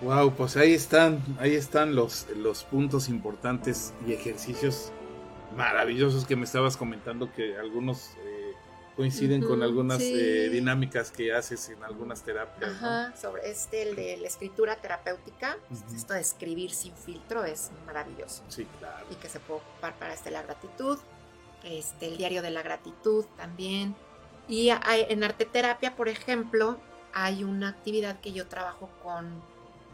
Wow, 0.00 0.32
pues 0.34 0.56
ahí 0.56 0.72
están, 0.72 1.22
ahí 1.38 1.54
están 1.54 1.94
los, 1.94 2.26
los 2.36 2.64
puntos 2.64 3.08
importantes 3.10 3.92
y 4.06 4.14
ejercicios 4.14 4.92
maravillosos 5.54 6.24
que 6.24 6.36
me 6.36 6.44
estabas 6.44 6.78
comentando 6.78 7.30
que 7.32 7.56
algunos 7.58 8.16
eh, 8.24 8.31
coinciden 8.96 9.42
con 9.42 9.62
algunas 9.62 10.00
eh, 10.00 10.48
dinámicas 10.50 11.10
que 11.10 11.32
haces 11.32 11.68
en 11.70 11.82
algunas 11.82 12.22
terapias. 12.22 12.70
Ajá, 12.72 13.14
sobre 13.16 13.50
este, 13.50 13.82
el 13.82 13.96
de 13.96 14.16
la 14.18 14.26
escritura 14.26 14.76
terapéutica, 14.76 15.56
esto 15.94 16.14
de 16.14 16.20
escribir 16.20 16.70
sin 16.72 16.94
filtro 16.94 17.44
es 17.44 17.70
maravilloso. 17.86 18.42
Sí, 18.48 18.66
claro. 18.78 19.06
Y 19.10 19.14
que 19.16 19.28
se 19.28 19.40
puede 19.40 19.60
ocupar 19.60 19.94
para 19.98 20.12
este 20.14 20.30
la 20.30 20.42
gratitud, 20.42 20.98
este, 21.64 22.08
el 22.08 22.16
diario 22.18 22.42
de 22.42 22.50
la 22.50 22.62
gratitud 22.62 23.24
también. 23.36 23.94
Y 24.48 24.70
en 24.70 25.24
arte 25.24 25.44
terapia, 25.46 25.96
por 25.96 26.08
ejemplo, 26.08 26.78
hay 27.14 27.44
una 27.44 27.68
actividad 27.68 28.20
que 28.20 28.32
yo 28.32 28.46
trabajo 28.48 28.90
con, 29.02 29.42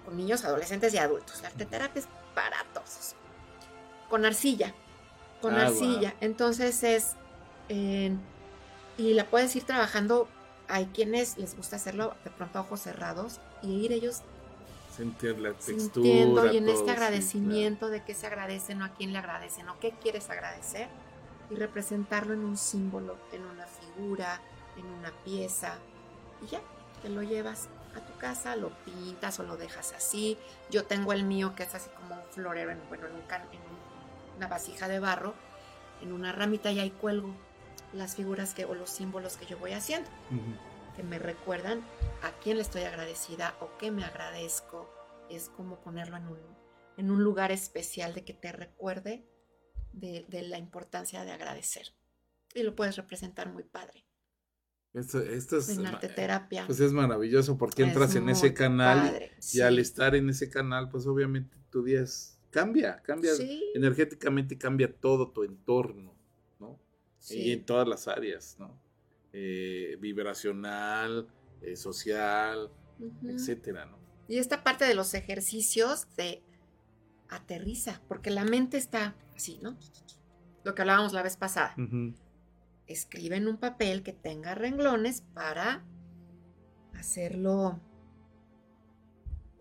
con 0.04 0.16
niños, 0.16 0.44
adolescentes 0.44 0.92
y 0.94 0.98
adultos. 0.98 1.40
La 1.42 1.48
arte 1.48 1.66
terapia 1.66 2.00
es 2.00 2.08
para 2.34 2.64
todos. 2.74 3.14
Con 4.08 4.24
arcilla 4.24 4.74
con 5.40 5.54
Ah, 5.54 5.66
arcilla. 5.66 6.14
Entonces 6.20 6.82
es, 6.82 7.14
en- 7.68 8.20
y 8.98 9.14
la 9.14 9.24
puedes 9.24 9.56
ir 9.56 9.64
trabajando. 9.64 10.28
Hay 10.68 10.86
quienes 10.86 11.38
les 11.38 11.56
gusta 11.56 11.76
hacerlo 11.76 12.14
de 12.24 12.30
pronto 12.30 12.58
a 12.58 12.62
ojos 12.62 12.80
cerrados 12.80 13.40
y 13.62 13.70
ir 13.86 13.92
ellos 13.92 14.20
Sentir 14.94 15.38
la 15.38 15.50
textura. 15.52 15.78
sintiendo 15.78 16.52
y 16.52 16.56
en 16.58 16.64
todo, 16.66 16.74
este 16.74 16.86
sí, 16.86 16.90
agradecimiento 16.90 17.88
de 17.88 18.04
qué 18.04 18.14
se 18.14 18.26
agradecen 18.26 18.82
o 18.82 18.84
a 18.84 18.88
quién 18.90 19.12
le 19.12 19.18
agradecen 19.18 19.66
o 19.68 19.78
qué 19.80 19.92
quieres 19.92 20.28
agradecer 20.28 20.88
y 21.50 21.54
representarlo 21.54 22.34
en 22.34 22.44
un 22.44 22.56
símbolo, 22.58 23.16
en 23.32 23.44
una 23.46 23.66
figura, 23.66 24.40
en 24.76 24.84
una 24.86 25.10
pieza 25.24 25.74
y 26.42 26.48
ya, 26.48 26.60
te 27.00 27.08
lo 27.08 27.22
llevas 27.22 27.68
a 27.96 28.00
tu 28.04 28.18
casa, 28.18 28.54
lo 28.56 28.70
pintas 28.84 29.38
o 29.40 29.44
lo 29.44 29.56
dejas 29.56 29.92
así. 29.94 30.36
Yo 30.70 30.84
tengo 30.84 31.12
el 31.14 31.24
mío 31.24 31.54
que 31.56 31.62
es 31.62 31.74
así 31.74 31.88
como 31.96 32.14
un 32.16 32.28
florero, 32.32 32.72
en, 32.72 32.80
bueno, 32.88 33.06
en, 33.06 33.14
un 33.14 33.22
can- 33.22 33.48
en 33.52 33.58
un- 33.60 34.36
una 34.36 34.48
vasija 34.48 34.86
de 34.88 34.98
barro, 35.00 35.32
en 36.02 36.12
una 36.12 36.32
ramita 36.32 36.70
y 36.72 36.80
ahí 36.80 36.90
cuelgo 36.90 37.34
las 37.92 38.16
figuras 38.16 38.54
que, 38.54 38.64
o 38.64 38.74
los 38.74 38.90
símbolos 38.90 39.36
que 39.36 39.46
yo 39.46 39.58
voy 39.58 39.72
haciendo. 39.72 40.08
Ujú. 40.30 40.54
que 40.96 41.02
me 41.04 41.20
recuerdan 41.20 41.80
a 42.22 42.32
quién 42.42 42.56
le 42.56 42.62
estoy 42.62 42.82
agradecida 42.82 43.54
o 43.60 43.76
qué 43.78 43.92
me 43.92 44.02
agradezco. 44.04 44.92
Es 45.30 45.48
como 45.48 45.80
ponerlo 45.80 46.16
en 46.16 46.26
un, 46.26 46.38
en 46.96 47.10
un 47.12 47.22
lugar 47.22 47.52
especial 47.52 48.14
de 48.14 48.24
que 48.24 48.34
te 48.34 48.50
recuerde 48.50 49.24
de, 49.92 50.26
de 50.28 50.42
la 50.42 50.58
importancia 50.58 51.24
de 51.24 51.30
agradecer. 51.30 51.94
Y 52.52 52.64
lo 52.64 52.74
puedes 52.74 52.96
representar 52.96 53.52
muy 53.52 53.62
padre. 53.62 54.04
Esto, 54.94 55.20
esto 55.22 55.58
es, 55.58 55.68
En 55.68 55.86
arte 55.86 56.08
terapia. 56.08 56.64
pues 56.66 56.80
es 56.80 56.92
maravilloso 56.92 57.56
porque 57.58 57.82
Es 57.82 57.88
entras 57.90 58.14
en 58.16 58.28
ese 58.30 58.52
canal 58.54 58.98
y- 58.98 59.08
padre, 59.10 59.32
y 59.52 59.60
al 59.60 59.78
estar 59.78 60.16
en 60.16 60.30
ese 60.30 60.50
canal, 60.50 60.88
pues 60.88 61.06
obviamente 61.06 61.56
tu 61.70 61.84
día 61.84 62.00
es- 62.00 62.40
cambia, 62.50 63.00
cambia. 63.02 63.34
Sí, 63.34 63.70
Energéticamente 63.74 64.58
cambia 64.58 64.92
todo 64.92 65.30
tu 65.30 65.44
entorno, 65.44 66.02
¿no? 66.02 66.17
Sí. 67.18 67.38
Y 67.40 67.52
en 67.52 67.64
todas 67.64 67.86
las 67.86 68.08
áreas, 68.08 68.56
¿no? 68.58 68.78
Eh, 69.32 69.96
vibracional, 70.00 71.28
eh, 71.60 71.76
social, 71.76 72.70
Ujú. 72.98 73.30
etcétera, 73.30 73.86
¿no? 73.86 73.98
Y 74.28 74.38
esta 74.38 74.62
parte 74.62 74.84
de 74.84 74.94
los 74.94 75.14
ejercicios 75.14 76.06
de 76.16 76.42
aterriza, 77.28 78.00
porque 78.08 78.30
la 78.30 78.44
mente 78.44 78.76
está 78.76 79.14
así, 79.34 79.58
¿no? 79.62 79.76
Lo 80.64 80.74
que 80.74 80.82
hablábamos 80.82 81.12
la 81.12 81.22
vez 81.22 81.36
pasada. 81.36 81.74
Escribe 82.86 83.36
en 83.36 83.48
un 83.48 83.58
papel 83.58 84.02
que 84.02 84.12
tenga 84.12 84.54
renglones 84.54 85.22
para 85.34 85.84
hacerlo 86.94 87.80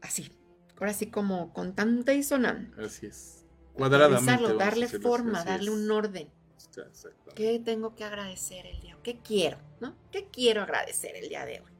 así. 0.02 0.32
Ahora 0.80 0.94
sí 0.94 1.08
como 1.08 1.54
con 1.54 1.76
tanta 1.76 2.14
y 2.14 2.24
sonante. 2.24 2.82
Así 2.82 3.08
es. 3.08 3.46
Cuadradamente. 3.74 4.54
Darle 4.56 4.88
forma, 4.88 5.40
así, 5.40 5.48
darle 5.48 5.72
es. 5.72 5.78
un 5.78 5.92
orden. 5.92 6.30
Exactamente. 6.58 7.34
¿Qué 7.36 7.60
tengo 7.64 7.96
que 7.96 8.04
agradecer 8.04 8.66
el 8.66 8.80
día? 8.80 8.98
¿Qué 9.04 9.20
quiero? 9.20 9.58
¿No? 9.80 9.96
¿Qué 10.12 10.26
quiero 10.32 10.62
agradecer 10.64 11.16
el 11.16 11.30
día 11.30 11.46
de 11.46 11.62
hoy? 11.62 11.72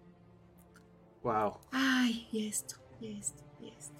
Wow. 1.24 1.58
Ay, 1.72 2.28
y 2.32 2.48
esto, 2.48 2.76
y 3.02 3.18
esto, 3.20 3.44
y 3.60 3.70
esto. 3.70 3.96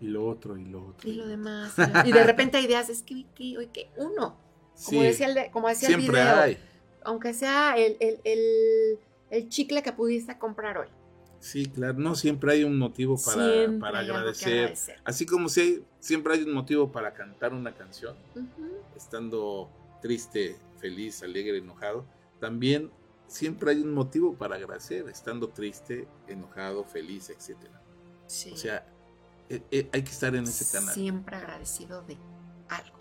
Y 0.00 0.06
lo 0.06 0.26
otro, 0.26 0.56
y 0.56 0.64
lo 0.64 0.86
otro. 0.88 1.08
Y 1.08 1.14
lo 1.14 1.26
demás. 1.26 1.74
y 2.04 2.12
de 2.12 2.24
repente 2.24 2.56
hay 2.58 2.64
ideas, 2.66 2.88
es 2.88 3.02
que 3.02 3.14
hoy 3.14 3.26
que, 3.34 3.58
hoy 3.58 3.66
que 3.68 3.90
uno. 3.96 4.36
Como 4.84 5.00
Sí, 5.00 5.02
decía 5.02 5.26
el, 5.28 5.50
como 5.50 5.68
decía 5.68 5.88
el 5.88 5.94
siempre 5.96 6.20
video, 6.20 6.36
hay. 6.36 6.58
aunque 7.04 7.34
sea 7.34 7.76
el, 7.76 7.96
el- 8.00 8.20
el- 8.24 8.98
el 9.30 9.48
chicle 9.48 9.82
que 9.82 9.92
pudiste 9.92 10.38
comprar 10.38 10.78
hoy. 10.78 10.88
Sí, 11.40 11.66
claro. 11.66 11.94
No 11.98 12.14
siempre 12.14 12.52
hay 12.52 12.64
un 12.64 12.78
motivo 12.78 13.16
para, 13.22 13.44
para 13.80 13.98
agradecer. 14.00 14.58
agradecer. 14.58 14.98
Así 15.04 15.26
como 15.26 15.48
si 15.48 15.60
hay- 15.60 15.84
siempre 16.00 16.34
hay 16.34 16.42
un 16.42 16.52
motivo 16.52 16.90
para 16.92 17.12
cantar 17.12 17.52
una 17.52 17.74
canción, 17.74 18.14
estando 18.96 19.68
triste, 20.02 20.56
feliz, 20.78 21.22
alegre, 21.22 21.56
enojado, 21.58 22.04
también 22.40 22.90
siempre 23.28 23.70
hay 23.70 23.80
un 23.80 23.94
motivo 23.94 24.34
para 24.34 24.56
agradecer, 24.56 25.08
estando 25.08 25.48
triste, 25.48 26.06
enojado, 26.28 26.84
feliz, 26.84 27.30
etcétera. 27.30 27.80
Sí. 28.26 28.52
O 28.52 28.56
sea, 28.56 28.86
eh, 29.48 29.62
eh, 29.70 29.88
hay 29.92 30.02
que 30.02 30.10
estar 30.10 30.34
en 30.34 30.44
ese 30.44 30.70
canal. 30.76 30.92
Siempre 30.94 31.36
agradecido 31.36 32.02
de 32.02 32.16
algo. 32.68 32.98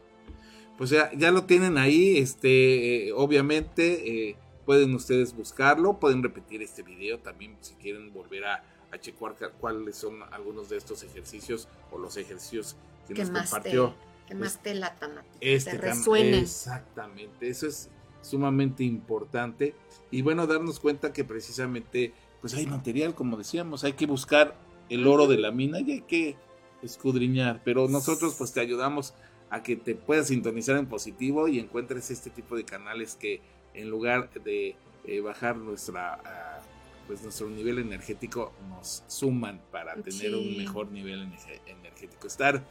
Pues 0.78 0.90
ya, 0.90 1.12
ya 1.14 1.32
lo 1.32 1.46
tienen 1.46 1.78
ahí, 1.78 2.18
este, 2.18 3.10
eh, 3.10 3.14
obviamente 3.14 4.38
pueden 4.66 4.94
ustedes 4.96 5.36
buscarlo, 5.36 6.00
pueden 6.00 6.24
repetir 6.24 6.62
este 6.62 6.82
video 6.84 7.20
también 7.20 7.58
si 7.62 7.74
quieren 7.76 8.14
volver 8.14 8.46
a, 8.46 8.64
a 8.92 8.98
checar 9.00 9.36
ca- 9.36 9.52
cuáles 9.52 9.96
son 9.96 10.22
algunos 10.32 10.70
de 10.70 10.78
estos 10.78 11.04
ejercicios 11.04 11.68
o 11.92 11.98
los 11.98 12.16
ejercicios 12.16 12.76
que 13.08 13.16
nos 13.16 13.32
más, 13.32 13.46
te, 13.46 13.50
compartió 13.56 13.96
que 14.32 14.36
más 14.36 14.62
te 14.62 14.74
latan 14.74 15.18
a 15.18 15.24
ti, 15.24 15.40
este 15.42 15.72
te 15.72 15.78
canal. 15.78 15.98
resuenen. 15.98 16.36
Exactamente, 16.36 17.50
eso 17.50 17.68
es 17.68 17.90
sumamente 18.22 18.84
importante. 18.84 19.76
Y 20.10 20.22
bueno, 20.22 20.48
darnos 20.48 20.80
cuenta 20.80 21.12
que 21.12 21.26
precisamente 21.26 22.14
pues 22.40 22.54
hay 22.54 22.66
material, 22.66 23.14
como 23.14 23.38
decíamos, 23.38 23.84
hay 23.84 23.94
que 23.94 24.06
buscar 24.06 24.56
el 24.90 25.06
oro 25.06 25.28
de 25.28 25.38
la 25.38 25.52
mina 25.52 25.82
y 25.82 25.92
hay 25.92 26.02
que 26.02 26.38
escudriñar, 26.82 27.62
pero 27.64 27.88
nosotros 27.88 28.36
pues 28.38 28.54
te 28.54 28.62
ayudamos 28.62 29.14
a 29.50 29.64
que 29.64 29.76
te 29.76 29.96
puedas 29.96 30.28
sintonizar 30.28 30.78
en 30.78 30.88
positivo 30.88 31.50
y 31.50 31.60
encuentres 31.60 32.10
este 32.10 32.30
tipo 32.30 32.56
de 32.56 32.64
canales 32.64 33.16
que 33.16 33.42
en 33.74 33.90
lugar 33.90 34.30
de 34.46 34.76
eh, 35.06 35.20
bajar 35.20 35.58
nuestra 35.58 36.14
ah, 36.14 36.62
pues 37.06 37.22
nuestro 37.22 37.50
nivel 37.50 37.80
energético 37.80 38.54
nos 38.70 39.04
suman 39.08 39.62
para 39.72 39.96
tener 39.96 40.34
un 40.34 40.58
mejor 40.58 40.90
nivel 40.92 41.30
energético, 41.68 42.28
estar 42.28 42.64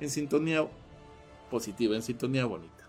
en 0.00 0.10
sintonía 0.10 0.66
positiva, 1.52 1.94
en 1.94 2.02
sintonía 2.02 2.44
bonita. 2.46 2.88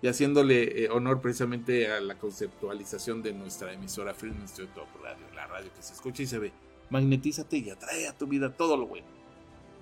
Y 0.00 0.08
haciéndole 0.08 0.84
eh, 0.84 0.88
honor 0.90 1.20
precisamente 1.20 1.90
a 1.90 2.00
la 2.00 2.14
conceptualización 2.18 3.22
de 3.22 3.32
nuestra 3.32 3.72
emisora 3.72 4.14
Film 4.14 4.36
Institute 4.40 4.80
Radio, 5.02 5.24
la 5.34 5.46
radio 5.46 5.70
que 5.74 5.82
se 5.82 5.92
escucha 5.94 6.22
y 6.22 6.26
se 6.26 6.38
ve. 6.38 6.52
Magnetízate 6.90 7.56
y 7.58 7.70
atrae 7.70 8.06
a 8.06 8.16
tu 8.16 8.26
vida 8.26 8.54
todo 8.54 8.76
lo 8.76 8.86
bueno. 8.86 9.06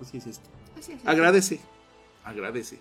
Así 0.01 0.17
es 0.17 0.27
esto. 0.27 0.49
Así 0.77 0.93
es. 0.93 1.05
Agradece, 1.05 1.59
agradece. 2.23 2.79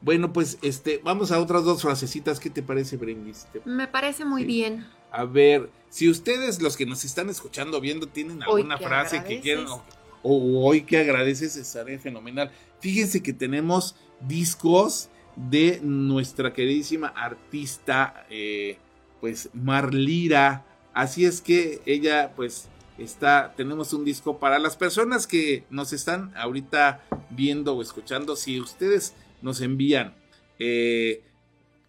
Bueno, 0.00 0.32
pues 0.32 0.58
este, 0.62 1.00
vamos 1.04 1.32
a 1.32 1.40
otras 1.40 1.64
dos 1.64 1.82
frasecitas. 1.82 2.38
¿Qué 2.40 2.50
te 2.50 2.62
parece, 2.62 2.96
Brendis? 2.96 3.46
Me 3.64 3.88
parece 3.88 4.24
muy 4.24 4.42
Sí. 4.42 4.46
bien. 4.46 4.86
A 5.10 5.24
ver, 5.24 5.70
si 5.90 6.08
ustedes, 6.08 6.60
los 6.62 6.76
que 6.76 6.86
nos 6.86 7.04
están 7.04 7.28
escuchando, 7.30 7.80
viendo, 7.80 8.06
tienen 8.08 8.42
alguna 8.42 8.78
que 8.78 8.84
frase 8.86 9.24
que 9.24 9.40
quieran 9.40 9.66
o, 9.68 9.82
o 10.22 10.66
hoy 10.66 10.82
que 10.82 10.98
agradeces, 10.98 11.56
estaré 11.56 11.98
fenomenal. 11.98 12.50
Fíjense 12.80 13.22
que 13.22 13.32
tenemos 13.32 13.96
discos 14.20 15.08
de 15.36 15.80
nuestra 15.82 16.52
queridísima 16.52 17.08
artista, 17.08 18.26
eh, 18.30 18.78
pues 19.20 19.50
Marlira. 19.52 20.64
Así 20.94 21.24
es 21.24 21.40
que 21.40 21.80
ella, 21.86 22.32
pues, 22.34 22.68
está, 22.98 23.54
tenemos 23.56 23.92
un 23.92 24.04
disco 24.04 24.38
para 24.38 24.58
las 24.58 24.76
personas 24.76 25.26
que 25.26 25.64
nos 25.70 25.92
están 25.92 26.32
ahorita 26.36 27.02
viendo 27.30 27.76
o 27.76 27.82
escuchando. 27.82 28.34
Si 28.36 28.60
ustedes 28.60 29.14
nos 29.42 29.60
envían 29.60 30.14
eh, 30.58 31.22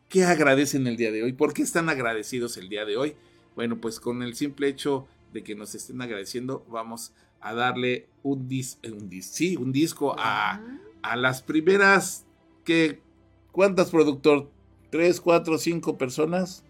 ¿Qué 0.10 0.24
agradecen 0.26 0.88
el 0.88 0.98
día 0.98 1.12
de 1.12 1.22
hoy? 1.22 1.34
¿Por 1.34 1.54
qué 1.54 1.62
están 1.62 1.88
agradecidos 1.90 2.58
el 2.58 2.68
día 2.68 2.84
de 2.84 2.98
hoy? 2.98 3.16
Bueno, 3.56 3.78
pues 3.80 4.00
con 4.00 4.24
el 4.24 4.36
simple 4.36 4.68
hecho 4.68 5.08
de 5.34 5.44
que 5.44 5.54
nos 5.54 5.76
estén 5.76 6.02
agradeciendo, 6.02 6.66
vamos 6.68 7.14
a 7.42 7.54
darle 7.54 8.08
un, 8.24 8.48
dis, 8.48 8.80
un, 8.84 9.08
dis- 9.08 9.22
sí, 9.22 9.56
un 9.56 9.72
disco 9.72 10.16
a, 10.18 10.54
Ah, 10.56 10.78
a 11.02 11.16
las 11.16 11.42
primeras 11.42 12.26
que 12.64 13.02
¿cuántas 13.52 13.90
productor? 13.90 14.50
¿Tres, 14.90 15.22
cuatro, 15.22 15.58
cinco 15.58 15.98
personas? 15.98 16.64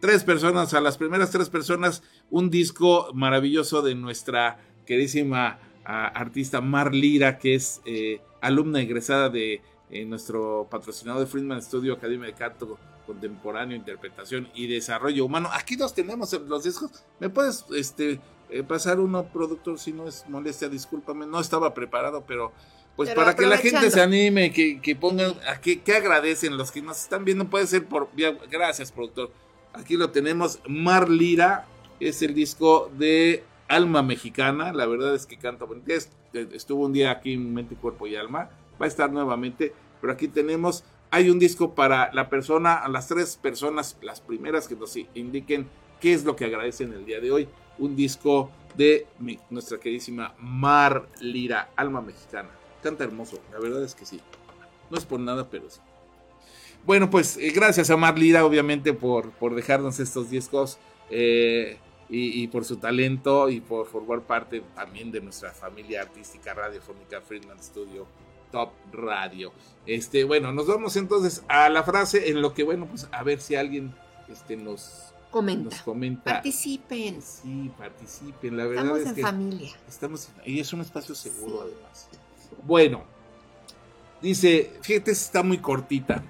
Tres 0.00 0.24
personas, 0.24 0.74
a 0.74 0.80
las 0.80 0.98
primeras 0.98 1.30
tres 1.30 1.48
personas, 1.48 2.02
un 2.30 2.50
disco 2.50 3.08
maravilloso 3.14 3.82
de 3.82 3.94
nuestra 3.94 4.58
queridísima 4.84 5.58
ah, 5.84 6.06
artista 6.06 6.60
Mar 6.60 6.94
Lira, 6.94 7.38
que 7.38 7.54
es 7.54 7.80
eh, 7.84 8.20
alumna 8.40 8.80
egresada 8.80 9.28
de 9.28 9.62
eh, 9.90 10.04
nuestro 10.04 10.66
patrocinador 10.70 11.20
de 11.20 11.26
Friedman 11.26 11.62
Studio, 11.62 11.94
Academia 11.94 12.26
de 12.26 12.32
Canto 12.32 12.78
Contemporáneo, 13.06 13.76
Interpretación 13.76 14.48
y 14.54 14.66
Desarrollo 14.66 15.24
Humano. 15.24 15.48
Aquí 15.52 15.76
los 15.76 15.94
tenemos 15.94 16.32
en 16.32 16.48
los 16.48 16.64
discos. 16.64 16.90
¿Me 17.20 17.28
puedes 17.28 17.64
este, 17.74 18.20
eh, 18.50 18.62
pasar 18.62 19.00
uno, 19.00 19.24
productor, 19.32 19.78
si 19.78 19.92
no 19.92 20.08
es 20.08 20.24
molestia? 20.28 20.68
Discúlpame, 20.68 21.26
no 21.26 21.40
estaba 21.40 21.74
preparado, 21.74 22.24
pero 22.26 22.52
pues 22.96 23.08
Pero 23.08 23.20
para 23.22 23.34
que 23.34 23.46
la 23.46 23.56
gente 23.56 23.90
se 23.90 24.00
anime, 24.00 24.52
que, 24.52 24.80
que 24.80 24.94
pongan, 24.96 25.32
a 25.48 25.60
que, 25.60 25.80
que 25.80 25.94
agradecen 25.96 26.56
los 26.56 26.70
que 26.70 26.82
nos 26.82 27.00
están 27.00 27.24
viendo, 27.24 27.46
puede 27.48 27.66
ser 27.66 27.86
por 27.86 28.08
gracias 28.50 28.92
productor. 28.92 29.30
Aquí 29.72 29.96
lo 29.96 30.10
tenemos, 30.10 30.60
Mar 30.68 31.08
Lira, 31.08 31.66
es 32.00 32.20
el 32.22 32.34
disco 32.34 32.90
de 32.98 33.42
Alma 33.68 34.02
Mexicana, 34.02 34.72
la 34.72 34.86
verdad 34.86 35.14
es 35.14 35.24
que 35.26 35.38
canta 35.38 35.64
bonito, 35.64 35.92
Es- 35.92 36.10
estuvo 36.52 36.84
un 36.84 36.92
día 36.92 37.10
aquí 37.10 37.32
en 37.34 37.54
Mente, 37.54 37.74
Cuerpo 37.76 38.06
y 38.06 38.16
Alma, 38.16 38.50
va 38.80 38.84
a 38.86 38.88
estar 38.88 39.10
nuevamente, 39.10 39.72
pero 40.00 40.12
aquí 40.12 40.28
tenemos, 40.28 40.84
hay 41.10 41.30
un 41.30 41.38
disco 41.38 41.74
para 41.74 42.12
la 42.12 42.28
persona, 42.28 42.74
a 42.74 42.88
las 42.88 43.08
tres 43.08 43.36
personas, 43.40 43.96
las 44.02 44.20
primeras 44.20 44.68
que 44.68 44.74
nos 44.76 44.94
indiquen 45.14 45.66
qué 46.00 46.12
es 46.12 46.24
lo 46.24 46.36
que 46.36 46.44
agradecen 46.46 46.92
el 46.92 47.06
día 47.06 47.20
de 47.20 47.30
hoy, 47.32 47.48
un 47.78 47.96
disco 47.96 48.50
de 48.76 49.06
nuestra 49.50 49.78
queridísima 49.78 50.34
Mar 50.38 51.06
Lira, 51.20 51.70
Alma 51.76 52.00
Mexicana. 52.02 52.50
Canta 52.82 53.04
hermoso, 53.04 53.38
la 53.52 53.58
verdad 53.58 53.82
es 53.84 53.94
que 53.94 54.04
sí. 54.06 54.20
No 54.90 54.98
es 54.98 55.04
por 55.04 55.20
nada, 55.20 55.48
pero 55.48 55.70
sí. 55.70 55.80
Bueno, 56.84 57.08
pues 57.10 57.36
eh, 57.36 57.50
gracias 57.52 57.90
a 57.90 57.96
Mar 57.96 58.18
Lira, 58.18 58.44
obviamente, 58.44 58.92
por, 58.92 59.30
por 59.32 59.54
dejarnos 59.54 60.00
estos 60.00 60.30
discos 60.30 60.78
eh, 61.10 61.78
y, 62.10 62.42
y 62.42 62.48
por 62.48 62.64
su 62.64 62.76
talento 62.76 63.48
y 63.48 63.60
por 63.60 63.86
formar 63.86 64.22
parte 64.22 64.62
también 64.74 65.12
de 65.12 65.20
nuestra 65.20 65.52
familia 65.52 66.02
artística 66.02 66.52
radiofónica 66.54 67.20
Friedman 67.20 67.62
Studio 67.62 68.06
Top 68.50 68.70
Radio. 68.92 69.52
Este, 69.86 70.24
bueno, 70.24 70.52
nos 70.52 70.66
vamos 70.66 70.96
entonces 70.96 71.42
a 71.48 71.68
la 71.68 71.84
frase 71.84 72.28
en 72.30 72.42
lo 72.42 72.52
que, 72.52 72.64
bueno, 72.64 72.86
pues 72.86 73.08
a 73.12 73.22
ver 73.22 73.40
si 73.40 73.54
alguien 73.54 73.94
este, 74.28 74.56
nos, 74.56 75.14
Comenta. 75.30 75.70
nos 75.76 75.82
comenta. 75.82 76.24
Participen. 76.24 77.22
Sí, 77.22 77.70
participen, 77.78 78.56
la 78.56 78.66
verdad 78.66 78.84
Estamos 78.98 79.00
es 79.00 79.06
en 79.08 79.14
que 79.14 79.22
familia. 79.22 79.70
estamos 79.88 80.28
y 80.44 80.60
es 80.60 80.72
un 80.72 80.80
espacio 80.82 81.14
seguro 81.14 81.62
Sí. 81.64 81.72
además. 81.74 82.08
Bueno, 82.64 83.04
dice, 84.20 84.72
fíjate, 84.82 85.10
está 85.12 85.42
muy 85.42 85.58
cortita. 85.58 86.22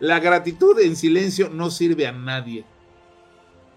La 0.00 0.20
gratitud 0.20 0.78
en 0.80 0.96
silencio 0.96 1.48
no 1.48 1.70
sirve 1.70 2.06
a 2.06 2.12
nadie. 2.12 2.64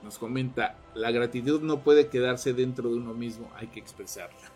Nos 0.03 0.17
comenta, 0.17 0.77
la 0.93 1.11
gratitud 1.11 1.61
no 1.61 1.79
puede 1.81 2.07
quedarse 2.07 2.53
dentro 2.53 2.89
de 2.89 2.95
uno 2.95 3.13
mismo, 3.13 3.51
hay 3.55 3.67
que 3.67 3.79
expresarla. 3.79 4.51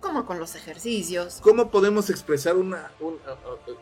Como 0.00 0.26
con 0.26 0.38
los 0.38 0.54
ejercicios. 0.54 1.38
¿Cómo 1.42 1.70
podemos 1.70 2.10
expresar 2.10 2.56
una, 2.56 2.90
un, 3.00 3.16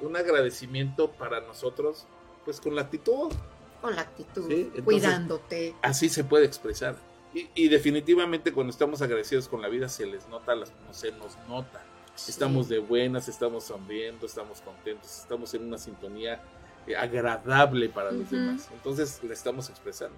un 0.03 0.17
agradecimiento 0.17 1.11
para 1.11 1.41
nosotros? 1.41 2.07
Pues 2.45 2.61
con 2.61 2.75
la 2.77 2.83
actitud. 2.83 3.33
Con 3.81 3.97
la 3.97 4.03
actitud. 4.03 4.47
Sí, 4.49 4.55
entonces- 4.61 4.85
cuidándote. 4.85 5.75
así 5.83 6.09
se 6.09 6.23
puede 6.25 6.45
expresar. 6.47 6.97
Y, 7.35 7.49
y 7.55 7.69
definitivamente 7.69 8.53
cuando 8.53 8.71
estamos 8.71 9.01
agradecidos 9.03 9.49
con 9.49 9.63
la 9.63 9.69
vida 9.69 9.89
se 9.89 10.07
les 10.07 10.29
nota, 10.29 10.55
las, 10.55 10.71
no 10.87 10.93
se 10.95 11.11
nos 11.13 11.37
nota. 11.49 11.83
Estamos 12.17 12.69
de 12.69 12.79
buenas, 12.79 13.29
estamos 13.29 13.65
sonriendo, 13.65 14.27
estamos 14.27 14.61
contentos, 14.61 15.21
estamos 15.21 15.53
en 15.55 15.65
una 15.67 15.79
sintonía 15.79 16.41
eh, 16.87 16.97
agradable 16.97 17.89
para 17.89 18.13
los 18.13 18.27
Ujú. 18.27 18.37
demás. 18.37 18.69
Entonces 18.73 19.21
la 19.23 19.33
estamos 19.33 19.69
expresando. 19.71 20.17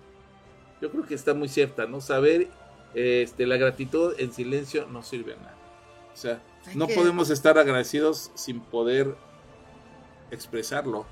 Yo 0.81 0.91
creo 0.91 1.07
que 1.07 1.15
está 1.15 1.35
muy 1.35 1.49
cierta, 1.49 1.87
¿no? 1.87 2.01
Saber 2.01 2.49
este, 2.95 3.47
la 3.47 3.57
gratitud 3.57 4.15
en 4.19 4.33
silencio 4.33 4.87
no 4.87 5.03
sirve 5.03 5.35
a 5.35 5.37
nada. 5.37 5.55
O 6.13 6.17
sea, 6.17 6.43
Hay 6.67 6.77
no 6.77 6.87
que- 6.87 6.95
podemos 6.95 7.31
estar 7.31 7.59
agradecidos 7.59 8.31
sin 8.35 8.61
poder 8.61 9.15
expresarlo, 10.31 11.07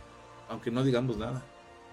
aunque 0.48 0.70
no 0.70 0.84
digamos 0.84 1.16
nada. 1.16 1.42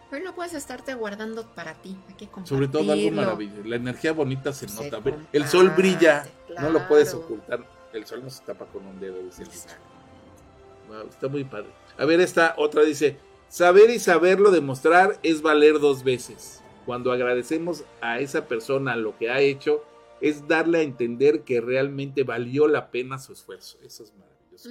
Pero 0.10 0.26
no 0.26 0.34
puedes 0.34 0.56
estarte 0.56 0.96
guardando 0.96 1.44
para 1.54 1.76
ti. 1.76 1.96
Hay 2.08 2.16
que 2.16 2.28
Sobre 2.44 2.68
todo 2.68 2.92
algo 2.92 3.12
maravilloso. 3.12 3.62
La 3.66 3.76
energía 3.76 4.12
bonita 4.12 4.52
se 4.52 4.68
Se 4.68 4.84
nota. 4.84 5.00
Ve, 5.00 5.14
El 5.32 5.48
sol 5.48 5.68
comparte, 5.68 5.82
brilla, 5.82 6.28
no 6.60 6.72
lo 6.72 6.88
puedes 6.88 7.12
claro. 7.12 7.26
ocultar. 7.26 7.79
El 7.94 8.06
sol 8.06 8.24
no 8.24 8.30
se 8.30 8.44
tapa 8.44 8.66
con 8.68 8.86
un 8.86 9.00
dedo, 9.00 9.22
dice 9.24 9.44
el 9.44 9.48
dicho. 9.50 9.62
Exacto. 9.64 9.84
Wow, 10.88 11.08
está 11.10 11.28
muy 11.28 11.44
padre. 11.44 11.70
A 11.98 12.06
ver, 12.06 12.20
esta 12.22 12.54
otra 12.58 12.84
dice: 12.84 13.18
Saber 13.48 13.90
y 13.90 14.00
saberlo 14.00 14.52
demostrar 14.52 15.20
es 15.24 15.42
valer 15.42 15.80
dos 15.80 16.04
veces. 16.04 16.62
Cuando 16.86 17.12
agradecemos 17.12 17.84
a 18.02 18.20
esa 18.20 18.48
persona 18.48 18.96
lo 18.96 19.18
que 19.18 19.30
ha 19.30 19.40
hecho, 19.42 19.84
es 20.22 20.48
darle 20.48 20.80
a 20.80 20.82
entender 20.82 21.44
que 21.44 21.62
realmente 21.62 22.24
valió 22.24 22.68
la 22.68 22.90
pena 22.92 23.20
su 23.20 23.34
esfuerzo. 23.34 23.78
Eso 23.84 24.04
es 24.04 24.14
maravilloso. 24.16 24.70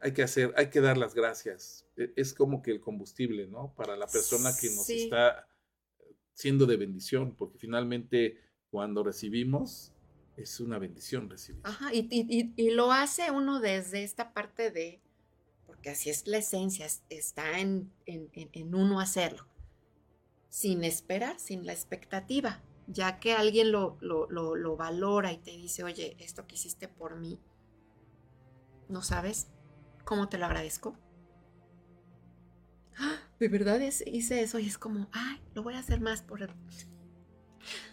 Hay 0.00 0.12
que 0.12 0.22
hacer, 0.22 0.54
hay 0.56 0.70
que 0.70 0.80
dar 0.80 0.96
las 0.96 1.14
gracias. 1.14 1.86
E- 1.96 2.12
Es 2.16 2.32
como 2.34 2.62
que 2.62 2.70
el 2.70 2.80
combustible, 2.80 3.46
¿no? 3.48 3.74
Para 3.76 3.96
la 3.96 4.06
persona 4.06 4.50
que 4.58 4.68
nos 4.70 4.86
Sí. 4.86 5.04
está 5.04 5.46
siendo 6.34 6.66
de 6.66 6.76
bendición, 6.76 7.34
porque 7.36 7.58
finalmente 7.58 8.38
cuando 8.70 9.02
recibimos 9.02 9.92
es 10.42 10.60
una 10.60 10.78
bendición 10.78 11.28
recibir. 11.30 11.60
Ajá, 11.64 11.92
y, 11.94 12.08
y- 12.10 12.26
y- 12.28 12.52
y 12.56 12.70
lo 12.70 12.92
hace 12.92 13.30
uno 13.30 13.60
desde 13.60 14.02
esta 14.04 14.32
parte 14.32 14.70
de, 14.70 15.00
porque 15.66 15.90
así 15.90 16.10
es 16.10 16.26
la 16.26 16.38
esencia, 16.38 16.86
es- 16.86 17.02
está 17.10 17.58
en, 17.60 17.92
en- 18.06 18.30
en- 18.34 18.74
uno 18.74 19.00
hacerlo, 19.00 19.46
sin 20.48 20.84
esperar, 20.84 21.38
sin 21.38 21.66
la 21.66 21.72
expectativa, 21.72 22.62
ya 22.86 23.20
que 23.20 23.32
alguien 23.34 23.70
lo, 23.72 23.96
lo- 24.00 24.28
lo- 24.30 24.56
lo 24.56 24.76
valora 24.76 25.32
y 25.32 25.38
te 25.38 25.50
dice, 25.52 25.84
oye, 25.84 26.16
esto 26.18 26.46
que 26.46 26.54
hiciste 26.56 26.88
por 26.88 27.16
mí, 27.16 27.38
¿no 28.88 29.02
sabes 29.02 29.48
cómo 30.04 30.28
te 30.28 30.38
lo 30.38 30.46
agradezco? 30.46 30.96
¡Ah! 32.98 33.18
De 33.38 33.48
verdad 33.48 33.80
es- 33.80 34.04
hice 34.06 34.42
eso 34.42 34.58
y 34.58 34.66
es 34.66 34.76
como, 34.78 35.08
ay, 35.12 35.40
lo 35.54 35.62
voy 35.62 35.74
a 35.74 35.78
hacer 35.78 36.00
más 36.00 36.22
por... 36.22 36.42
el-". 36.42 36.50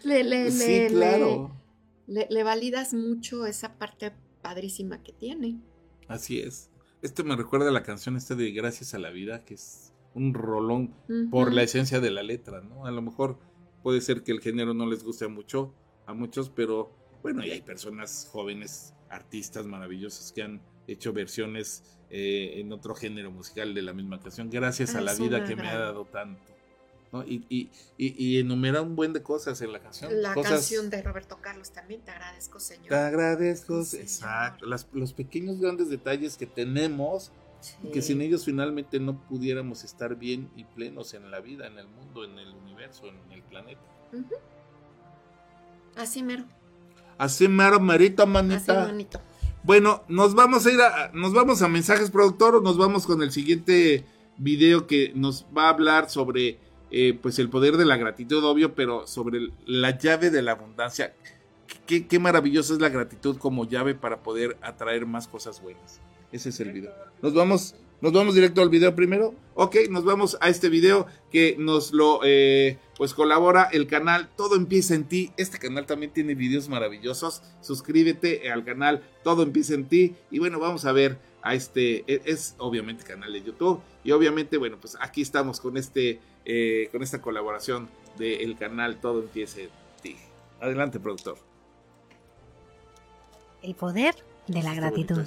Le, 0.02 0.24
le, 0.24 0.50
sí, 0.50 0.66
le- 0.80 0.86
claro. 0.88 1.52
le, 1.54 1.67
le 2.08 2.42
validas 2.42 2.94
mucho 2.94 3.46
esa 3.46 3.78
parte 3.78 4.12
padrísima 4.42 5.02
que 5.02 5.12
tiene. 5.12 5.60
Así 6.08 6.40
es. 6.40 6.70
Esto 7.02 7.22
me 7.22 7.36
recuerda 7.36 7.68
a 7.68 7.72
la 7.72 7.82
canción 7.82 8.16
esta 8.16 8.34
de 8.34 8.50
Gracias 8.50 8.94
a 8.94 8.98
la 8.98 9.10
vida, 9.10 9.44
que 9.44 9.54
es 9.54 9.92
un 10.14 10.34
rolón 10.34 10.94
por 11.30 11.52
la 11.52 11.62
esencia 11.62 12.00
de 12.00 12.10
la 12.10 12.22
letra, 12.22 12.60
¿no? 12.60 12.86
A 12.86 12.90
lo 12.90 13.02
mejor 13.02 13.38
puede 13.82 14.00
ser 14.00 14.24
que 14.24 14.32
el 14.32 14.40
género 14.40 14.74
no 14.74 14.86
les 14.86 15.04
guste 15.04 15.28
mucho 15.28 15.74
a 16.06 16.14
muchos, 16.14 16.50
pero 16.50 16.90
bueno, 17.22 17.44
y 17.44 17.50
hay 17.50 17.60
personas 17.60 18.28
jóvenes, 18.32 18.94
artistas 19.10 19.66
maravillosas 19.66 20.32
que 20.32 20.42
han 20.42 20.62
hecho 20.86 21.12
versiones 21.12 21.98
eh, 22.10 22.54
en 22.56 22.72
otro 22.72 22.94
género 22.94 23.30
musical 23.30 23.74
de 23.74 23.82
la 23.82 23.92
misma 23.92 24.18
canción, 24.18 24.48
gracias 24.50 24.94
a 24.94 24.98
Ah, 24.98 25.02
la 25.02 25.14
vida 25.14 25.44
que 25.44 25.54
me 25.54 25.68
ha 25.68 25.78
dado 25.78 26.06
tanto. 26.06 26.57
¿No? 27.12 27.22
Y, 27.24 27.44
y, 27.48 27.70
y, 27.96 28.14
y 28.24 28.38
enumera 28.38 28.82
un 28.82 28.96
buen 28.96 29.12
de 29.12 29.22
cosas 29.22 29.60
en 29.62 29.72
la 29.72 29.80
canción. 29.80 30.22
La 30.22 30.34
cosas, 30.34 30.52
canción 30.52 30.90
de 30.90 31.02
Roberto 31.02 31.38
Carlos 31.40 31.70
también, 31.70 32.00
te 32.02 32.10
agradezco, 32.10 32.60
Señor. 32.60 32.88
Te 32.88 32.94
agradezco, 32.96 33.84
Sí, 33.84 33.96
exacto. 33.98 34.66
Las- 34.66 34.86
los 34.92 35.12
pequeños 35.12 35.60
grandes 35.60 35.88
detalles 35.88 36.36
que 36.36 36.46
tenemos 36.46 37.32
que 37.92 38.02
sin 38.02 38.20
ellos 38.22 38.44
finalmente 38.44 39.00
no 39.00 39.20
pudiéramos 39.26 39.82
estar 39.82 40.14
bien 40.14 40.48
y 40.54 40.62
plenos 40.62 41.12
en 41.14 41.28
la 41.30 41.40
vida, 41.40 41.66
en 41.66 41.76
el 41.76 41.88
mundo, 41.88 42.22
en 42.24 42.38
el 42.38 42.54
universo, 42.54 43.06
en 43.08 43.32
el 43.32 43.42
planeta. 43.42 43.80
Así 45.96 46.22
mero, 46.22 46.44
Así 47.18 47.48
mero, 47.48 47.80
merito, 47.80 48.22
así 48.22 48.30
manita. 48.32 48.86
bonito. 48.86 49.20
Bueno, 49.64 50.04
nos 50.06 50.34
vamos 50.34 50.64
a 50.66 50.70
ir 50.72 50.80
a, 50.80 51.10
nos 51.12 51.32
vamos 51.32 51.60
a 51.62 51.68
mensajes 51.68 52.10
productor 52.12 52.62
nos 52.62 52.78
vamos 52.78 53.06
con 53.06 53.22
el 53.22 53.32
siguiente 53.32 54.06
video 54.36 54.86
que 54.86 55.12
nos 55.16 55.44
va 55.56 55.64
a 55.64 55.70
hablar 55.70 56.08
sobre 56.08 56.60
eh, 56.90 57.18
pues 57.20 57.38
el 57.38 57.48
poder 57.48 57.76
de 57.76 57.84
la 57.84 57.96
gratitud, 57.96 58.42
obvio, 58.44 58.74
pero 58.74 59.06
sobre 59.06 59.48
la 59.66 59.96
llave 59.98 60.30
de 60.30 60.42
la 60.42 60.52
abundancia. 60.52 61.14
Qué, 61.86 62.06
qué 62.06 62.18
maravillosa 62.18 62.72
es 62.74 62.80
la 62.80 62.88
gratitud 62.88 63.36
como 63.36 63.68
llave 63.68 63.94
para 63.94 64.22
poder 64.22 64.56
atraer 64.62 65.06
más 65.06 65.28
cosas 65.28 65.60
buenas. 65.62 66.00
Ese 66.32 66.50
es 66.50 66.60
el 66.60 66.72
video. 66.72 66.92
Nos 67.22 67.34
vamos, 67.34 67.74
nos 68.00 68.12
vamos 68.12 68.34
directo 68.34 68.60
al 68.62 68.68
video 68.68 68.94
primero. 68.94 69.34
Ok, 69.54 69.76
nos 69.90 70.04
vamos 70.04 70.36
a 70.40 70.48
este 70.48 70.68
video 70.68 71.06
que 71.30 71.56
nos 71.58 71.92
lo 71.92 72.20
eh, 72.24 72.78
pues 72.96 73.14
colabora 73.14 73.64
el 73.72 73.86
canal 73.86 74.28
Todo 74.36 74.56
Empieza 74.56 74.94
en 74.94 75.04
Ti. 75.04 75.32
Este 75.36 75.58
canal 75.58 75.86
también 75.86 76.12
tiene 76.12 76.34
videos 76.34 76.68
maravillosos. 76.68 77.42
Suscríbete 77.60 78.50
al 78.50 78.64
canal 78.64 79.02
Todo 79.24 79.42
Empieza 79.42 79.74
en 79.74 79.86
Ti. 79.86 80.14
Y 80.30 80.38
bueno, 80.38 80.58
vamos 80.58 80.84
a 80.84 80.92
ver 80.92 81.18
a 81.42 81.54
este, 81.54 82.04
e- 82.12 82.22
es 82.26 82.54
obviamente 82.58 83.04
canal 83.04 83.32
de 83.32 83.42
YouTube. 83.42 83.80
Y 84.04 84.12
obviamente, 84.12 84.58
bueno, 84.58 84.78
pues 84.80 84.96
aquí 85.00 85.22
estamos 85.22 85.60
con 85.60 85.76
este, 85.76 86.20
eh, 86.48 86.88
con 86.90 87.02
esta 87.02 87.20
colaboración 87.20 87.88
del 88.16 88.56
canal 88.56 88.96
Todo 89.00 89.20
Empieza 89.20 89.60
en 89.60 89.68
Ti. 90.02 90.16
Adelante, 90.60 90.98
productor. 90.98 91.38
El 93.62 93.74
poder 93.74 94.14
de 94.46 94.62
la 94.62 94.74
gratitud. 94.74 95.20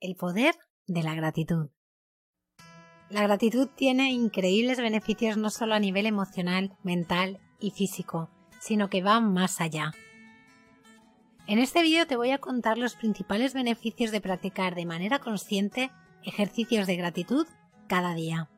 El 0.00 0.16
poder 0.16 0.56
de 0.86 1.02
la 1.02 1.14
gratitud. 1.14 1.70
La 3.08 3.22
gratitud 3.22 3.68
tiene 3.76 4.10
increíbles 4.10 4.78
beneficios 4.78 5.36
no 5.36 5.50
solo 5.50 5.74
a 5.74 5.78
nivel 5.78 6.06
emocional, 6.06 6.76
mental 6.82 7.38
y 7.60 7.70
físico, 7.70 8.28
sino 8.60 8.90
que 8.90 9.02
va 9.02 9.20
más 9.20 9.60
allá. 9.60 9.92
En 11.46 11.60
este 11.60 11.82
vídeo 11.82 12.08
te 12.08 12.16
voy 12.16 12.32
a 12.32 12.38
contar 12.38 12.76
los 12.76 12.96
principales 12.96 13.54
beneficios 13.54 14.10
de 14.10 14.20
practicar 14.20 14.74
de 14.74 14.84
manera 14.84 15.20
consciente 15.20 15.92
ejercicios 16.24 16.88
de 16.88 16.96
gratitud 16.96 17.46
cada 17.86 18.14
día. 18.14 18.50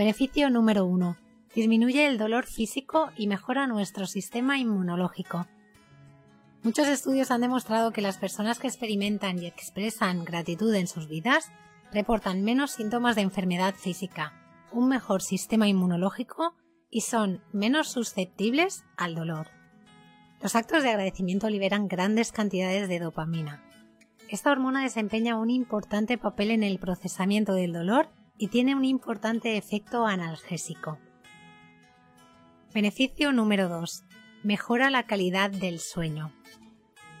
Beneficio 0.00 0.48
número 0.48 0.86
1. 0.86 1.18
Disminuye 1.54 2.06
el 2.06 2.16
dolor 2.16 2.46
físico 2.46 3.10
y 3.18 3.26
mejora 3.26 3.66
nuestro 3.66 4.06
sistema 4.06 4.56
inmunológico. 4.56 5.46
Muchos 6.62 6.88
estudios 6.88 7.30
han 7.30 7.42
demostrado 7.42 7.92
que 7.92 8.00
las 8.00 8.16
personas 8.16 8.58
que 8.58 8.66
experimentan 8.66 9.38
y 9.38 9.44
expresan 9.44 10.24
gratitud 10.24 10.74
en 10.74 10.86
sus 10.86 11.06
vidas 11.06 11.52
reportan 11.92 12.42
menos 12.42 12.70
síntomas 12.70 13.14
de 13.14 13.20
enfermedad 13.20 13.74
física, 13.74 14.32
un 14.72 14.88
mejor 14.88 15.20
sistema 15.20 15.68
inmunológico 15.68 16.54
y 16.88 17.02
son 17.02 17.42
menos 17.52 17.88
susceptibles 17.90 18.84
al 18.96 19.14
dolor. 19.14 19.48
Los 20.40 20.56
actos 20.56 20.82
de 20.82 20.88
agradecimiento 20.88 21.50
liberan 21.50 21.88
grandes 21.88 22.32
cantidades 22.32 22.88
de 22.88 23.00
dopamina. 23.00 23.62
Esta 24.30 24.50
hormona 24.50 24.82
desempeña 24.82 25.36
un 25.36 25.50
importante 25.50 26.16
papel 26.16 26.52
en 26.52 26.62
el 26.62 26.78
procesamiento 26.78 27.52
del 27.52 27.74
dolor 27.74 28.08
y 28.40 28.48
tiene 28.48 28.74
un 28.74 28.86
importante 28.86 29.58
efecto 29.58 30.06
analgésico. 30.06 30.98
Beneficio 32.72 33.32
número 33.32 33.68
2. 33.68 34.04
Mejora 34.42 34.88
la 34.88 35.02
calidad 35.02 35.50
del 35.50 35.78
sueño. 35.78 36.32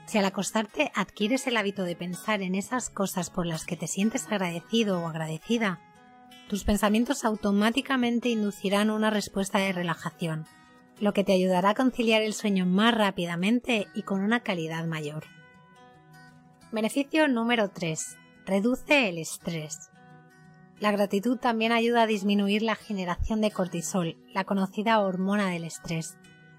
Si 0.06 0.16
al 0.16 0.24
acostarte 0.24 0.90
adquieres 0.94 1.46
el 1.46 1.58
hábito 1.58 1.84
de 1.84 1.94
pensar 1.94 2.40
en 2.40 2.54
esas 2.54 2.88
cosas 2.88 3.28
por 3.28 3.44
las 3.44 3.66
que 3.66 3.76
te 3.76 3.86
sientes 3.86 4.26
agradecido 4.28 4.98
o 4.98 5.08
agradecida, 5.08 5.78
tus 6.48 6.64
pensamientos 6.64 7.26
automáticamente 7.26 8.30
inducirán 8.30 8.90
una 8.90 9.10
respuesta 9.10 9.58
de 9.58 9.72
relajación, 9.72 10.46
lo 11.00 11.12
que 11.12 11.22
te 11.22 11.34
ayudará 11.34 11.70
a 11.70 11.74
conciliar 11.74 12.22
el 12.22 12.32
sueño 12.32 12.64
más 12.64 12.94
rápidamente 12.94 13.88
y 13.94 14.04
con 14.04 14.22
una 14.22 14.40
calidad 14.40 14.86
mayor. 14.86 15.24
Beneficio 16.72 17.28
número 17.28 17.68
3. 17.68 18.16
Reduce 18.46 19.10
el 19.10 19.18
estrés. 19.18 19.89
La 20.80 20.92
gratitud 20.92 21.36
también 21.36 21.72
ayuda 21.72 22.02
a 22.02 22.06
disminuir 22.06 22.62
la 22.62 22.74
generación 22.74 23.42
de 23.42 23.50
cortisol, 23.50 24.16
la 24.32 24.44
conocida 24.44 25.00
hormona 25.00 25.50
del 25.50 25.64
estrés, 25.64 26.16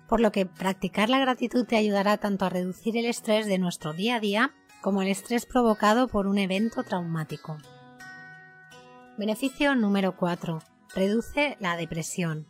por 0.08 0.20
lo 0.20 0.32
que 0.32 0.46
practicar 0.46 1.10
la 1.10 1.18
gratitud 1.18 1.66
te 1.66 1.76
ayudará 1.76 2.18
tanto 2.18 2.46
a 2.46 2.50
reducir 2.50 2.96
el 2.98 3.06
estrés 3.06 3.48
de 3.48 3.58
nuestro 3.58 3.94
día 3.94 4.18
a 4.18 4.20
día 4.20 4.54
como 4.82 5.02
el 5.02 5.08
estrés 5.08 5.48
provocado 5.48 6.08
por 6.08 6.28
un 6.28 6.38
evento 6.38 6.84
traumático. 6.84 7.58
Beneficio 9.18 9.74
número 9.74 10.16
4. 10.16 10.60
Reduce 10.94 11.58
la 11.60 11.76
depresión. 11.76 12.46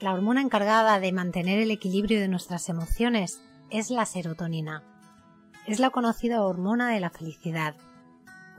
La 0.00 0.12
hormona 0.12 0.42
encargada 0.42 1.00
de 1.00 1.12
mantener 1.12 1.60
el 1.60 1.70
equilibrio 1.70 2.20
de 2.20 2.28
nuestras 2.28 2.68
emociones 2.68 3.40
es 3.70 3.88
la 3.88 4.04
serotonina. 4.04 4.82
Es 5.66 5.80
la 5.80 5.88
conocida 5.88 6.42
hormona 6.42 6.90
de 6.90 7.00
la 7.00 7.10
felicidad. 7.10 7.74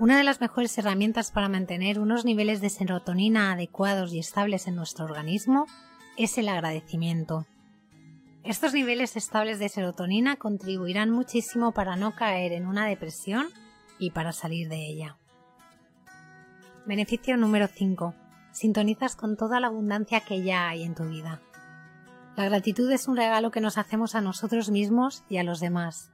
Una 0.03 0.17
de 0.17 0.25
las 0.25 0.41
mejores 0.41 0.77
herramientas 0.77 1.31
para 1.31 1.47
mantener 1.47 1.97
unos 1.97 2.25
niveles 2.25 2.59
de 2.59 2.69
serotonina 2.69 3.53
adecuados 3.53 4.11
y 4.11 4.19
estables 4.19 4.67
en 4.67 4.75
nuestro 4.75 5.05
organismo 5.05 5.65
es 6.17 6.37
el 6.37 6.49
agradecimiento. 6.49 7.45
Estos 8.43 8.73
niveles 8.73 9.15
estables 9.15 9.59
de 9.59 9.69
serotonina 9.69 10.35
contribuirán 10.35 11.09
muchísimo 11.09 11.71
para 11.71 11.95
no 11.95 12.13
caer 12.15 12.51
en 12.51 12.67
una 12.67 12.85
depresión 12.85 13.47
y 13.97 14.11
para 14.11 14.33
salir 14.33 14.67
de 14.67 14.85
ella. 14.85 15.17
Beneficio 16.85 17.37
número 17.37 17.69
5. 17.69 18.13
Sintonizas 18.51 19.15
con 19.15 19.37
toda 19.37 19.61
la 19.61 19.67
abundancia 19.67 20.19
que 20.19 20.43
ya 20.43 20.67
hay 20.67 20.83
en 20.83 20.95
tu 20.95 21.05
vida. 21.05 21.41
La 22.35 22.43
gratitud 22.43 22.91
es 22.91 23.07
un 23.07 23.15
regalo 23.15 23.51
que 23.51 23.61
nos 23.61 23.77
hacemos 23.77 24.15
a 24.15 24.21
nosotros 24.21 24.69
mismos 24.69 25.23
y 25.29 25.37
a 25.37 25.43
los 25.43 25.61
demás. 25.61 26.11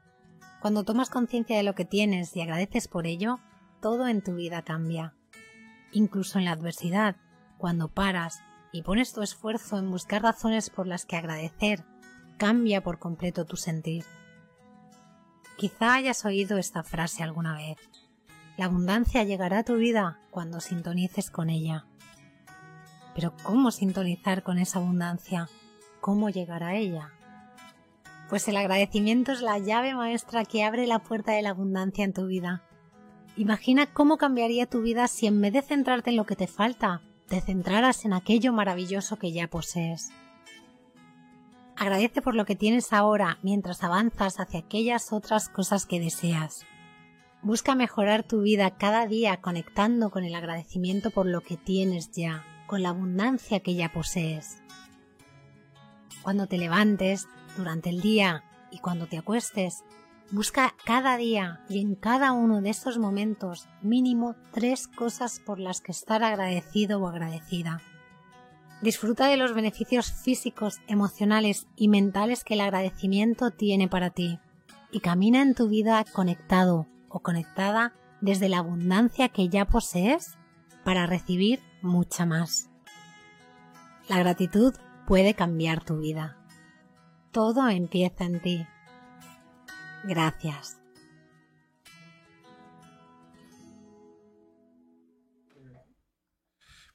Cuando 0.61 0.83
tomas 0.83 1.09
conciencia 1.09 1.57
de 1.57 1.63
lo 1.63 1.73
que 1.73 1.85
tienes 1.85 2.35
y 2.35 2.41
agradeces 2.41 2.87
por 2.87 3.07
ello, 3.07 3.39
todo 3.81 4.07
en 4.07 4.21
tu 4.21 4.35
vida 4.35 4.61
cambia. 4.61 5.15
Incluso 5.91 6.39
en 6.39 6.45
la 6.45 6.51
adversidad, 6.51 7.15
cuando 7.57 7.89
paras 7.89 8.41
y 8.71 8.83
pones 8.83 9.13
tu 9.13 9.21
esfuerzo 9.21 9.77
en 9.77 9.89
buscar 9.91 10.21
razones 10.21 10.69
por 10.69 10.87
las 10.87 11.05
que 11.05 11.15
agradecer 11.15 11.85
cambia 12.37 12.81
por 12.81 12.99
completo 12.99 13.45
tu 13.45 13.57
sentir. 13.57 14.05
Quizá 15.57 15.95
hayas 15.95 16.23
oído 16.23 16.57
esta 16.57 16.83
frase 16.83 17.21
alguna 17.21 17.55
vez. 17.55 17.77
La 18.57 18.65
abundancia 18.65 19.23
llegará 19.23 19.59
a 19.59 19.63
tu 19.63 19.75
vida 19.75 20.19
cuando 20.31 20.61
sintonices 20.61 21.31
con 21.31 21.49
ella. 21.49 21.85
Pero 23.13 23.33
¿cómo 23.43 23.71
sintonizar 23.71 24.43
con 24.43 24.57
esa 24.57 24.79
abundancia? 24.79 25.49
¿Cómo 25.99 26.29
llegar 26.29 26.63
a 26.63 26.75
ella? 26.75 27.11
Pues 28.29 28.47
el 28.47 28.55
agradecimiento 28.55 29.31
es 29.31 29.41
la 29.41 29.57
llave 29.57 29.95
maestra 29.95 30.45
que 30.45 30.63
abre 30.63 30.87
la 30.87 30.99
puerta 30.99 31.33
de 31.33 31.41
la 31.41 31.49
abundancia 31.49 32.05
en 32.05 32.13
tu 32.13 32.27
vida. 32.27 32.63
Imagina 33.39 33.85
cómo 33.85 34.17
cambiaría 34.17 34.65
tu 34.65 34.81
vida 34.81 35.07
si 35.07 35.25
en 35.25 35.39
vez 35.39 35.53
de 35.53 35.61
centrarte 35.61 36.09
en 36.09 36.17
lo 36.17 36.25
que 36.25 36.35
te 36.35 36.45
falta, 36.45 37.01
te 37.29 37.39
centraras 37.39 38.03
en 38.03 38.11
aquello 38.11 38.51
maravilloso 38.51 39.15
que 39.15 39.31
ya 39.31 39.47
posees. 39.47 40.11
Agradece 41.77 42.21
por 42.21 42.35
lo 42.35 42.43
que 42.43 42.57
tienes 42.57 42.91
ahora 42.91 43.39
mientras 43.41 43.81
avanzas 43.81 44.41
hacia 44.41 44.59
aquellas 44.59 45.13
otras 45.13 45.47
cosas 45.47 45.85
que 45.85 46.01
deseas. 46.01 46.65
Busca 47.41 47.75
mejorar 47.75 48.23
tu 48.23 48.41
vida 48.41 48.71
cada 48.71 49.07
día 49.07 49.37
conectando 49.37 50.09
con 50.09 50.25
el 50.25 50.35
agradecimiento 50.35 51.09
por 51.09 51.25
lo 51.25 51.39
que 51.39 51.55
tienes 51.55 52.11
ya, 52.11 52.43
con 52.67 52.83
la 52.83 52.89
abundancia 52.89 53.61
que 53.61 53.73
ya 53.73 53.93
posees. 53.93 54.61
Cuando 56.23 56.47
te 56.47 56.57
levantes, 56.57 57.29
durante 57.55 57.89
el 57.89 58.01
día 58.01 58.43
y 58.69 58.79
cuando 58.79 59.07
te 59.07 59.17
acuestes, 59.17 59.85
busca 60.31 60.75
cada 60.85 61.17
día 61.17 61.61
y 61.69 61.79
en 61.79 61.95
cada 61.95 62.31
uno 62.31 62.61
de 62.61 62.69
estos 62.69 62.97
momentos 62.97 63.67
mínimo 63.81 64.35
tres 64.51 64.87
cosas 64.87 65.39
por 65.39 65.59
las 65.59 65.81
que 65.81 65.91
estar 65.91 66.23
agradecido 66.23 67.01
o 67.01 67.07
agradecida. 67.07 67.81
Disfruta 68.81 69.27
de 69.27 69.37
los 69.37 69.53
beneficios 69.53 70.11
físicos, 70.11 70.77
emocionales 70.87 71.67
y 71.75 71.89
mentales 71.89 72.43
que 72.43 72.53
el 72.53 72.61
agradecimiento 72.61 73.51
tiene 73.51 73.87
para 73.87 74.11
ti 74.11 74.39
y 74.91 75.01
camina 75.01 75.41
en 75.41 75.55
tu 75.55 75.67
vida 75.67 76.05
conectado 76.13 76.87
o 77.09 77.19
conectada 77.19 77.93
desde 78.21 78.49
la 78.49 78.59
abundancia 78.59 79.29
que 79.29 79.49
ya 79.49 79.65
posees 79.65 80.37
para 80.83 81.05
recibir 81.05 81.59
mucha 81.81 82.25
más. 82.25 82.69
La 84.07 84.19
gratitud 84.19 84.73
puede 85.07 85.33
cambiar 85.33 85.83
tu 85.83 85.97
vida. 85.97 86.37
Todo 87.31 87.67
empieza 87.69 88.23
en 88.25 88.41
ti. 88.41 88.65
Gracias. 90.05 90.79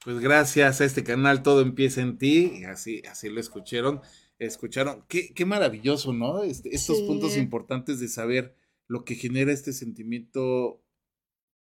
Pues 0.05 0.19
gracias 0.21 0.83
a 0.83 0.85
este 0.85 1.03
canal 1.03 1.43
todo 1.43 1.63
empieza 1.63 2.03
en 2.03 2.19
ti, 2.19 2.59
y 2.61 2.65
así, 2.65 3.03
así 3.11 3.31
lo 3.31 3.41
escucharon, 3.41 4.03
escucharon, 4.39 5.03
qué, 5.09 5.33
qué 5.33 5.47
maravilloso, 5.47 6.13
¿no? 6.13 6.43
Este, 6.43 6.75
estos 6.75 7.01
puntos 7.03 7.39
importantes 7.39 8.01
de 8.01 8.09
saber 8.09 8.55
lo 8.87 9.05
que 9.07 9.15
genera 9.15 9.51
este 9.51 9.73
sentimiento, 9.73 10.83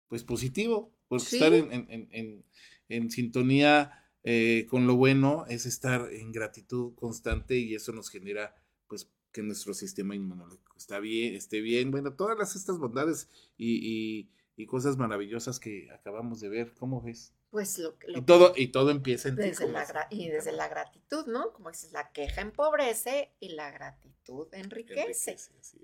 pues 0.07 0.23
positivo, 0.23 0.95
porque 1.09 1.25
estar 1.25 1.53
en, 1.53 1.73
en, 1.73 2.09
en, 2.13 2.45
en 2.89 3.11
sintonía 3.11 4.09
eh, 4.23 4.67
con 4.69 4.87
lo 4.87 4.95
bueno 4.95 5.45
es 5.49 5.67
estar 5.67 6.09
en 6.13 6.31
gratitud 6.31 6.95
constante 6.95 7.57
y 7.57 7.75
eso 7.75 7.93
nos 7.93 8.09
genera, 8.09 8.55
pues, 8.87 9.11
que 9.33 9.43
nuestro 9.43 9.75
sistema 9.75 10.15
inmunológico 10.15 10.77
está 10.77 10.99
bien, 11.01 11.35
esté 11.35 11.61
bien, 11.61 11.91
bueno, 11.91 12.15
todas 12.15 12.39
las, 12.39 12.57
estas 12.57 12.79
bondades 12.79 13.29
y, 13.57 13.77
y, 13.83 14.31
y 14.57 14.67
cosas 14.67 14.97
maravillosas 14.97 15.61
que 15.61 15.89
acabamos 15.93 16.41
de 16.41 16.49
ver, 16.49 16.75
¿cómo 16.75 17.03
ves? 17.03 17.35
Pues 17.51 17.79
lo, 17.79 17.97
y 18.07 18.21
todo 18.23 18.53
y 18.57 18.69
todo 18.69 18.91
empieza 18.91 19.31
en 19.31 19.37
desde 19.37 19.67
ti, 19.67 19.73
la 19.73 20.07
y 20.11 20.29
desde 20.29 20.53
la 20.53 20.69
gratitud, 20.69 21.27
¿no? 21.27 21.53
Como 21.55 21.71
dices, 21.71 21.93
la 21.93 22.13
queja 22.13 22.43
empobrece 22.43 23.33
y 23.41 23.51
la 23.55 23.71
gratitud 23.71 24.49
enriquece. 24.53 25.31
enriquece 25.31 25.39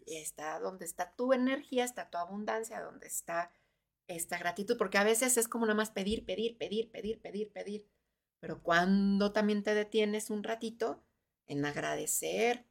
y 0.04 0.16
está 0.16 0.58
donde 0.60 0.84
está 0.84 1.14
tu 1.16 1.32
energía, 1.32 1.84
está 1.84 2.10
tu 2.10 2.18
abundancia, 2.18 2.82
donde 2.82 3.06
está 3.06 3.50
esta 4.08 4.36
gratitud, 4.38 4.76
porque 4.76 4.98
a 4.98 5.04
veces 5.04 5.38
es 5.38 5.48
como 5.48 5.64
nada 5.64 5.76
más 5.76 5.90
pedir, 5.90 6.26
pedir, 6.26 6.58
pedir, 6.58 6.90
pedir, 6.90 7.18
pedir, 7.20 7.50
pedir. 7.50 7.86
Pero 8.40 8.62
cuando 8.62 9.32
también 9.32 9.62
te 9.62 9.74
detienes 9.74 10.28
un 10.28 10.44
ratito 10.44 11.02
en 11.46 11.64
agradecer 11.64 12.66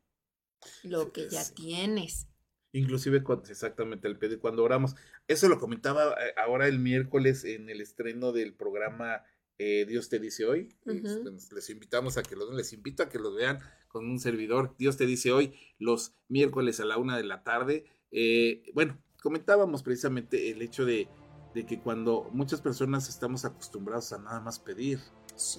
lo 0.83 1.11
que 1.11 1.29
ya 1.29 1.43
tienes. 1.53 2.27
Inclusive 2.71 3.23
cuando, 3.23 3.49
exactamente 3.49 4.07
el 4.07 4.17
pedir 4.17 4.39
cuando 4.39 4.63
oramos. 4.63 4.95
Eso 5.27 5.47
lo 5.47 5.59
comentaba 5.59 6.13
eh, 6.13 6.33
ahora 6.37 6.67
el 6.67 6.79
miércoles 6.79 7.43
en 7.43 7.69
el 7.69 7.81
estreno 7.81 8.31
del 8.31 8.53
programa 8.55 9.23
eh, 9.59 9.85
Dios 9.87 10.09
te 10.09 10.19
dice 10.19 10.45
hoy. 10.45 10.75
Les 10.85 11.69
invitamos 11.69 12.17
a 12.17 12.23
que 12.23 12.35
los 12.35 12.53
les 12.53 12.73
invito 12.73 13.03
a 13.03 13.09
que 13.09 13.19
los 13.19 13.35
vean 13.35 13.59
con 13.87 14.09
un 14.09 14.19
servidor. 14.19 14.75
Dios 14.77 14.97
te 14.97 15.05
dice 15.05 15.31
hoy, 15.31 15.53
los 15.79 16.15
miércoles 16.27 16.79
a 16.79 16.85
la 16.85 16.97
una 16.97 17.17
de 17.17 17.23
la 17.23 17.43
tarde. 17.43 17.85
Eh, 18.11 18.63
bueno, 18.73 18.99
comentábamos 19.21 19.83
precisamente 19.83 20.51
el 20.51 20.61
hecho 20.61 20.85
de, 20.85 21.07
de, 21.53 21.65
que 21.65 21.79
cuando 21.79 22.29
muchas 22.33 22.61
personas 22.61 23.09
estamos 23.09 23.45
acostumbrados 23.45 24.11
a 24.13 24.17
nada 24.17 24.39
más 24.39 24.59
pedir, 24.59 24.99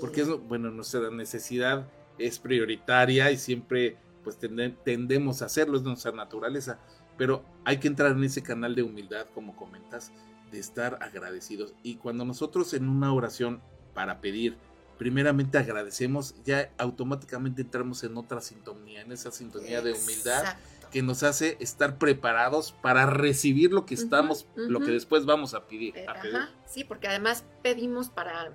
porque 0.00 0.22
es, 0.22 0.28
bueno, 0.28 0.70
nuestra 0.70 1.10
necesidad 1.10 1.90
es 2.18 2.38
prioritaria 2.38 3.30
y 3.30 3.38
siempre 3.38 3.96
pues 4.24 4.38
tendemos 4.38 5.42
a 5.42 5.46
hacerlo, 5.46 5.76
es 5.76 5.82
nuestra 5.84 6.12
naturaleza 6.12 6.80
pero 7.16 7.44
hay 7.64 7.78
que 7.78 7.88
entrar 7.88 8.12
en 8.12 8.24
ese 8.24 8.42
canal 8.42 8.74
de 8.74 8.82
humildad, 8.82 9.26
como 9.34 9.56
comentas, 9.56 10.12
de 10.50 10.58
estar 10.58 10.98
agradecidos. 11.00 11.74
Y 11.82 11.96
cuando 11.96 12.24
nosotros 12.24 12.74
en 12.74 12.88
una 12.88 13.12
oración 13.12 13.62
para 13.94 14.20
pedir, 14.20 14.56
primeramente 14.98 15.58
agradecemos, 15.58 16.34
ya 16.44 16.70
automáticamente 16.78 17.62
entramos 17.62 18.02
en 18.04 18.16
otra 18.16 18.40
sintonía, 18.40 19.02
en 19.02 19.12
esa 19.12 19.30
sintonía 19.30 19.80
de 19.80 19.92
humildad 19.92 20.56
que 20.90 21.02
nos 21.02 21.24
hace 21.24 21.56
estar 21.58 21.98
preparados 21.98 22.72
para 22.72 23.06
recibir 23.06 23.72
lo 23.72 23.84
que 23.84 23.94
estamos, 23.94 24.46
lo 24.54 24.80
que 24.80 24.92
después 24.92 25.24
vamos 25.24 25.54
a 25.54 25.66
pedir, 25.66 25.94
a 26.08 26.20
pedir. 26.20 26.38
Sí, 26.66 26.84
porque 26.84 27.08
además 27.08 27.44
pedimos 27.62 28.10
para, 28.10 28.52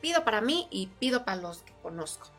pido 0.00 0.24
para 0.24 0.40
mí 0.40 0.68
y 0.70 0.88
pido 1.00 1.24
para 1.24 1.42
los 1.42 1.62
que 1.62 1.72
conozco. 1.82 2.35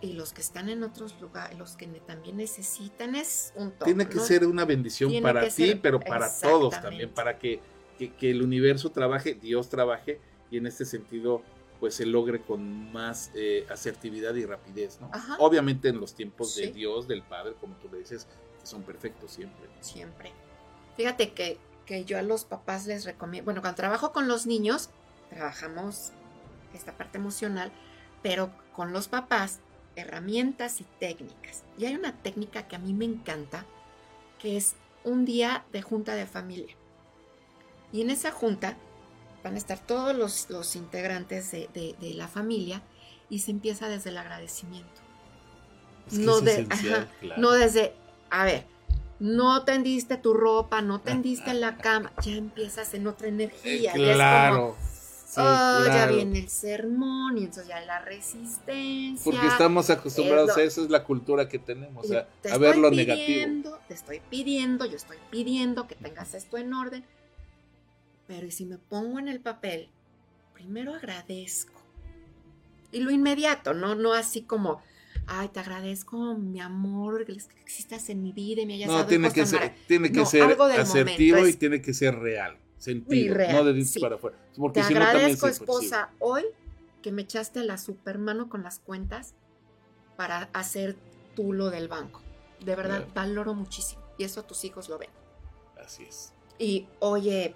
Y 0.00 0.14
los 0.14 0.32
que 0.32 0.40
están 0.40 0.68
en 0.68 0.82
otros 0.82 1.20
lugares, 1.20 1.58
los 1.58 1.76
que 1.76 1.86
también 1.86 2.38
necesitan, 2.38 3.14
es 3.14 3.52
un 3.56 3.72
toque. 3.72 3.92
Tiene 3.92 4.08
que 4.08 4.18
ser 4.20 4.46
una 4.46 4.64
bendición 4.64 5.12
para 5.22 5.48
ti, 5.48 5.74
pero 5.74 6.00
para 6.00 6.32
todos 6.40 6.80
también, 6.80 7.10
para 7.10 7.38
que, 7.38 7.60
que, 7.98 8.30
el 8.30 8.42
universo 8.42 8.90
trabaje, 8.90 9.34
Dios 9.34 9.68
trabaje, 9.68 10.20
y 10.50 10.58
en 10.58 10.66
este 10.66 10.84
sentido, 10.84 11.42
pues 11.78 11.94
se 11.94 12.06
logre 12.06 12.40
con 12.40 12.90
más 12.92 13.30
eh, 13.34 13.66
asertividad 13.68 14.34
y 14.34 14.46
rapidez, 14.46 14.98
¿no? 15.00 15.10
Obviamente 15.38 15.88
en 15.88 16.00
los 16.00 16.14
tiempos 16.14 16.56
de 16.56 16.68
Dios, 16.68 17.06
del 17.06 17.22
Padre, 17.22 17.54
como 17.60 17.74
tú 17.76 17.88
le 17.92 17.98
dices, 17.98 18.26
que 18.60 18.66
son 18.66 18.82
perfectos 18.82 19.32
siempre. 19.32 19.68
Siempre. 19.80 20.32
Fíjate 20.96 21.32
que, 21.32 21.58
que 21.84 22.04
yo 22.06 22.18
a 22.18 22.22
los 22.22 22.44
papás 22.44 22.86
les 22.86 23.04
recomiendo, 23.04 23.44
bueno, 23.44 23.60
cuando 23.60 23.76
trabajo 23.76 24.12
con 24.12 24.26
los 24.26 24.46
niños, 24.46 24.88
trabajamos 25.28 26.12
esta 26.72 26.96
parte 26.96 27.18
emocional, 27.18 27.72
pero 28.26 28.50
con 28.72 28.92
los 28.92 29.06
papás, 29.06 29.60
herramientas 29.94 30.80
y 30.80 30.84
técnicas. 30.98 31.62
Y 31.78 31.84
hay 31.84 31.94
una 31.94 32.12
técnica 32.12 32.66
que 32.66 32.74
a 32.74 32.80
mí 32.80 32.92
me 32.92 33.04
encanta, 33.04 33.64
que 34.40 34.56
es 34.56 34.74
un 35.04 35.24
día 35.24 35.64
de 35.72 35.80
junta 35.80 36.16
de 36.16 36.26
familia. 36.26 36.74
Y 37.92 38.00
en 38.00 38.10
esa 38.10 38.32
junta 38.32 38.76
van 39.44 39.54
a 39.54 39.58
estar 39.58 39.78
todos 39.78 40.16
los, 40.48 40.74
integrantes 40.74 41.52
de, 41.52 41.94
la 42.16 42.26
familia 42.26 42.82
y 43.30 43.38
se 43.38 43.52
empieza 43.52 43.88
desde 43.88 44.10
el 44.10 44.18
agradecimiento. 44.18 45.00
no, 46.10 46.40
de, 46.40 46.66
no 47.36 47.52
desde, 47.52 47.94
a 48.30 48.44
ver, 48.44 48.66
no 49.20 49.62
tendiste 49.62 50.16
tu 50.16 50.34
ropa, 50.34 50.82
no 50.82 51.00
tendiste 51.12 51.54
la 51.54 51.76
cama, 51.76 52.10
ya 52.24 52.32
empiezas 52.32 52.92
en 52.94 53.06
otra 53.06 53.28
energía. 53.28 53.92
claro. 53.92 54.76
Oh, 55.36 55.86
ya 55.86 56.06
viene 56.06 56.38
el 56.38 56.48
sermón 56.48 57.38
y 57.38 57.44
entonces 57.44 57.68
ya 57.68 57.80
la 57.80 58.00
resistencia. 58.00 59.24
Porque 59.24 59.46
estamos 59.46 59.90
acostumbrados 59.90 60.56
a 60.56 60.62
eso, 60.62 60.84
es 60.84 60.90
la 60.90 61.04
cultura 61.04 61.48
que 61.48 61.58
tenemos, 61.58 62.10
a, 62.12 62.26
a 62.50 62.58
ver 62.58 62.76
lo 62.76 62.90
negativo. 62.90 63.78
Te 63.88 63.94
estoy 63.94 64.20
pidiendo, 64.30 64.86
yo 64.86 64.96
estoy 64.96 65.18
pidiendo 65.30 65.86
que 65.86 65.94
tengas 65.94 66.34
esto 66.34 66.56
en 66.58 66.72
orden. 66.74 67.04
Pero 68.26 68.50
si 68.50 68.64
me 68.64 68.78
pongo 68.78 69.18
en 69.18 69.28
el 69.28 69.40
papel, 69.40 69.88
primero 70.54 70.94
agradezco. 70.94 71.74
Y 72.92 73.00
lo 73.00 73.10
inmediato, 73.10 73.74
¿no? 73.74 73.94
No 73.94 74.12
así 74.14 74.42
como, 74.42 74.80
ay, 75.26 75.48
te 75.48 75.60
agradezco, 75.60 76.34
mi 76.34 76.60
amor, 76.60 77.24
que 77.26 77.36
existas 77.62 78.08
en 78.08 78.22
mi 78.22 78.32
vida 78.32 78.62
y 78.62 78.66
me 78.66 78.74
hayas 78.74 78.88
no, 78.88 79.06
tiene 79.06 79.30
que 79.32 79.44
ser, 79.46 79.74
tiene 79.86 80.10
que 80.10 80.24
ser 80.24 80.56
asertivo 80.60 81.46
y 81.46 81.52
tiene 81.54 81.82
que 81.82 81.92
ser 81.94 82.16
real, 82.16 82.56
sentido, 82.78 83.36
no 83.36 83.64
de 83.64 83.72
dentro 83.72 84.00
para 84.00 84.16
afuera. 84.16 84.36
te 84.72 84.80
agradezco, 84.80 85.48
esposa, 85.48 86.10
hoy 86.18 86.44
que 87.02 87.12
me 87.12 87.22
echaste 87.22 87.62
la 87.62 87.78
supermano 87.78 88.48
con 88.48 88.62
las 88.62 88.78
cuentas 88.78 89.34
para 90.16 90.48
hacer 90.52 90.96
tú 91.34 91.52
lo 91.52 91.70
del 91.70 91.88
banco. 91.88 92.20
De 92.64 92.74
verdad, 92.74 93.06
valoro 93.14 93.54
muchísimo. 93.54 94.02
Y 94.18 94.24
eso 94.24 94.42
tus 94.44 94.64
hijos 94.64 94.88
lo 94.88 94.98
ven. 94.98 95.10
Así 95.78 96.04
es. 96.04 96.32
Y 96.58 96.88
oye, 97.00 97.54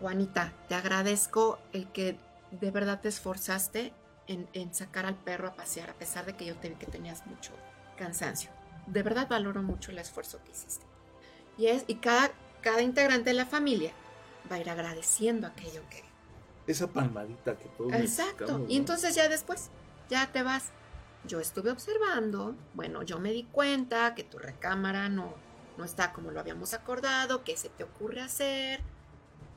Juanita, 0.00 0.52
te 0.68 0.74
agradezco 0.74 1.58
el 1.72 1.86
que 1.92 2.16
de 2.50 2.70
verdad 2.70 3.00
te 3.00 3.08
esforzaste 3.08 3.92
en, 4.26 4.74
sacar 4.74 5.06
al 5.06 5.14
perro 5.14 5.48
a 5.48 5.54
pasear, 5.54 5.90
a 5.90 5.94
pesar 5.94 6.26
de 6.26 6.34
que 6.34 6.44
yo 6.44 6.54
te 6.56 6.68
vi 6.68 6.74
que 6.76 6.86
tenías 6.86 7.26
mucho 7.26 7.52
cansancio. 7.96 8.50
De 8.86 9.02
verdad 9.02 9.28
valoro 9.28 9.62
mucho 9.62 9.90
el 9.90 9.98
esfuerzo 9.98 10.40
que 10.44 10.52
hiciste. 10.52 10.86
Y, 11.56 11.66
es, 11.66 11.84
y 11.86 11.96
cada, 11.96 12.30
cada 12.60 12.82
integrante 12.82 13.30
de 13.30 13.34
la 13.34 13.46
familia 13.46 13.92
va 14.50 14.56
a 14.56 14.58
ir 14.58 14.70
agradeciendo 14.70 15.46
aquello 15.46 15.82
que... 15.90 16.04
Esa 16.66 16.86
palmadita 16.86 17.56
que 17.56 17.68
todos 17.70 17.92
Exacto. 17.94 18.66
Y 18.68 18.76
entonces 18.76 19.14
ya 19.14 19.28
después, 19.28 19.70
ya 20.10 20.30
te 20.30 20.42
vas. 20.42 20.70
Yo 21.24 21.40
estuve 21.40 21.70
observando, 21.70 22.54
bueno, 22.74 23.02
yo 23.02 23.18
me 23.18 23.32
di 23.32 23.44
cuenta 23.44 24.14
que 24.14 24.22
tu 24.22 24.38
recámara 24.38 25.08
no, 25.08 25.34
no 25.76 25.84
está 25.84 26.12
como 26.12 26.30
lo 26.30 26.40
habíamos 26.40 26.74
acordado, 26.74 27.42
que 27.42 27.56
se 27.56 27.70
te 27.70 27.84
ocurre 27.84 28.20
hacer. 28.20 28.80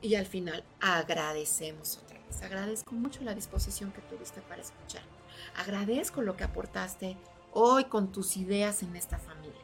Y 0.00 0.14
al 0.14 0.26
final 0.26 0.64
agradecemos 0.80 1.98
otra 1.98 2.12
Agradezco 2.40 2.94
mucho 2.94 3.22
la 3.22 3.34
disposición 3.34 3.92
que 3.92 4.00
tuviste 4.02 4.40
para 4.42 4.62
escuchar. 4.62 5.02
Agradezco 5.56 6.22
lo 6.22 6.36
que 6.36 6.44
aportaste 6.44 7.16
hoy 7.52 7.84
con 7.84 8.10
tus 8.10 8.36
ideas 8.36 8.82
en 8.82 8.96
esta 8.96 9.18
familia. 9.18 9.60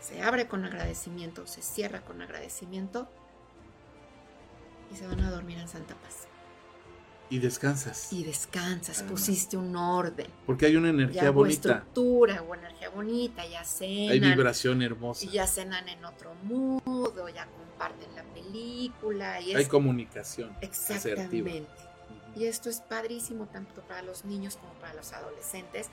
Se 0.00 0.22
abre 0.22 0.48
con 0.48 0.64
agradecimiento, 0.64 1.46
se 1.46 1.62
cierra 1.62 2.00
con 2.00 2.20
agradecimiento 2.22 3.08
y 4.92 4.96
se 4.96 5.06
van 5.06 5.20
a 5.20 5.30
dormir 5.30 5.58
en 5.58 5.68
santa 5.68 5.94
paz. 5.94 6.26
Y 7.30 7.38
descansas. 7.38 8.12
Y 8.12 8.24
descansas, 8.24 9.04
pusiste 9.04 9.56
un 9.56 9.76
orden. 9.76 10.26
Porque 10.46 10.66
hay 10.66 10.74
una 10.74 10.90
energía 10.90 11.22
ya 11.22 11.30
bonita. 11.30 11.68
estructura, 11.68 12.42
o 12.42 12.54
energía 12.56 12.88
bonita, 12.88 13.46
ya 13.46 13.62
cenan. 13.62 14.10
Hay 14.10 14.18
vibración 14.20 14.82
hermosa. 14.82 15.24
Y 15.24 15.28
ya 15.28 15.46
cenan 15.46 15.88
en 15.88 16.04
otro 16.04 16.34
modo, 16.42 17.28
ya 17.28 17.46
comparten 17.46 18.08
la 18.16 18.24
película. 18.34 19.40
Y 19.40 19.54
hay 19.54 19.66
comunicación. 19.66 20.56
Exactamente. 20.60 21.66
Y 22.34 22.46
esto 22.46 22.68
es 22.68 22.80
padrísimo 22.80 23.46
tanto 23.46 23.80
para 23.82 24.02
los 24.02 24.24
niños 24.24 24.56
como 24.56 24.72
para 24.74 24.94
los 24.94 25.12
adolescentes. 25.12 25.88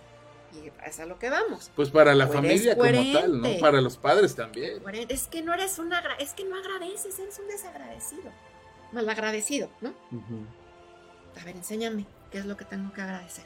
Y 0.54 0.72
es 0.88 1.00
a 1.00 1.06
lo 1.06 1.20
que 1.20 1.30
vamos. 1.30 1.72
Pues 1.76 1.92
para 1.92 2.16
la 2.16 2.28
familia 2.28 2.76
como 2.76 2.90
tal, 3.14 3.42
¿no? 3.42 3.60
Para 3.60 3.80
los 3.80 3.98
padres 3.98 4.34
también. 4.34 4.82
Es 5.08 5.28
que 5.28 5.44
no 5.44 5.54
eres 5.54 5.78
un 5.78 5.94
es 6.18 6.34
que 6.34 6.46
no 6.46 6.58
agradeces, 6.58 7.20
eres 7.20 7.38
un 7.38 7.48
desagradecido. 7.48 8.32
Malagradecido, 8.92 9.70
¿no? 9.82 9.94
a 11.40 11.44
ver, 11.44 11.56
enséñame 11.56 12.06
qué 12.32 12.40
es 12.40 12.46
lo 12.46 12.58
que 12.58 12.66
tengo 12.66 12.92
que 12.94 13.02
agradecer. 13.02 13.46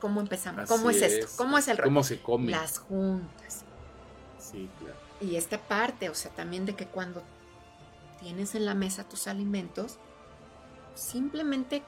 ¿Cómo 0.00 0.20
empezamos? 0.20 0.68
¿Cómo 0.68 0.90
es, 0.90 1.02
esto? 1.02 1.26
¿Cómo 1.36 1.58
es 1.58 1.66
el 1.68 1.78
rol? 1.78 1.84
¿Cómo 1.84 2.04
se 2.04 2.20
come? 2.20 2.50
Las 2.50 2.78
juntas. 2.78 3.64
Sí, 4.38 4.68
claro. 4.78 4.96
Y 5.20 5.36
esta 5.36 5.58
parte, 5.58 6.10
o 6.10 6.14
sea, 6.14 6.30
también 6.32 6.66
de 6.66 6.74
que 6.74 6.86
cuando 6.86 7.22
tienes 8.20 8.54
en 8.54 8.66
la 8.66 8.74
mesa 8.74 9.08
tus 9.08 9.26
alimentos, 9.26 9.98
simplemente 10.94 11.82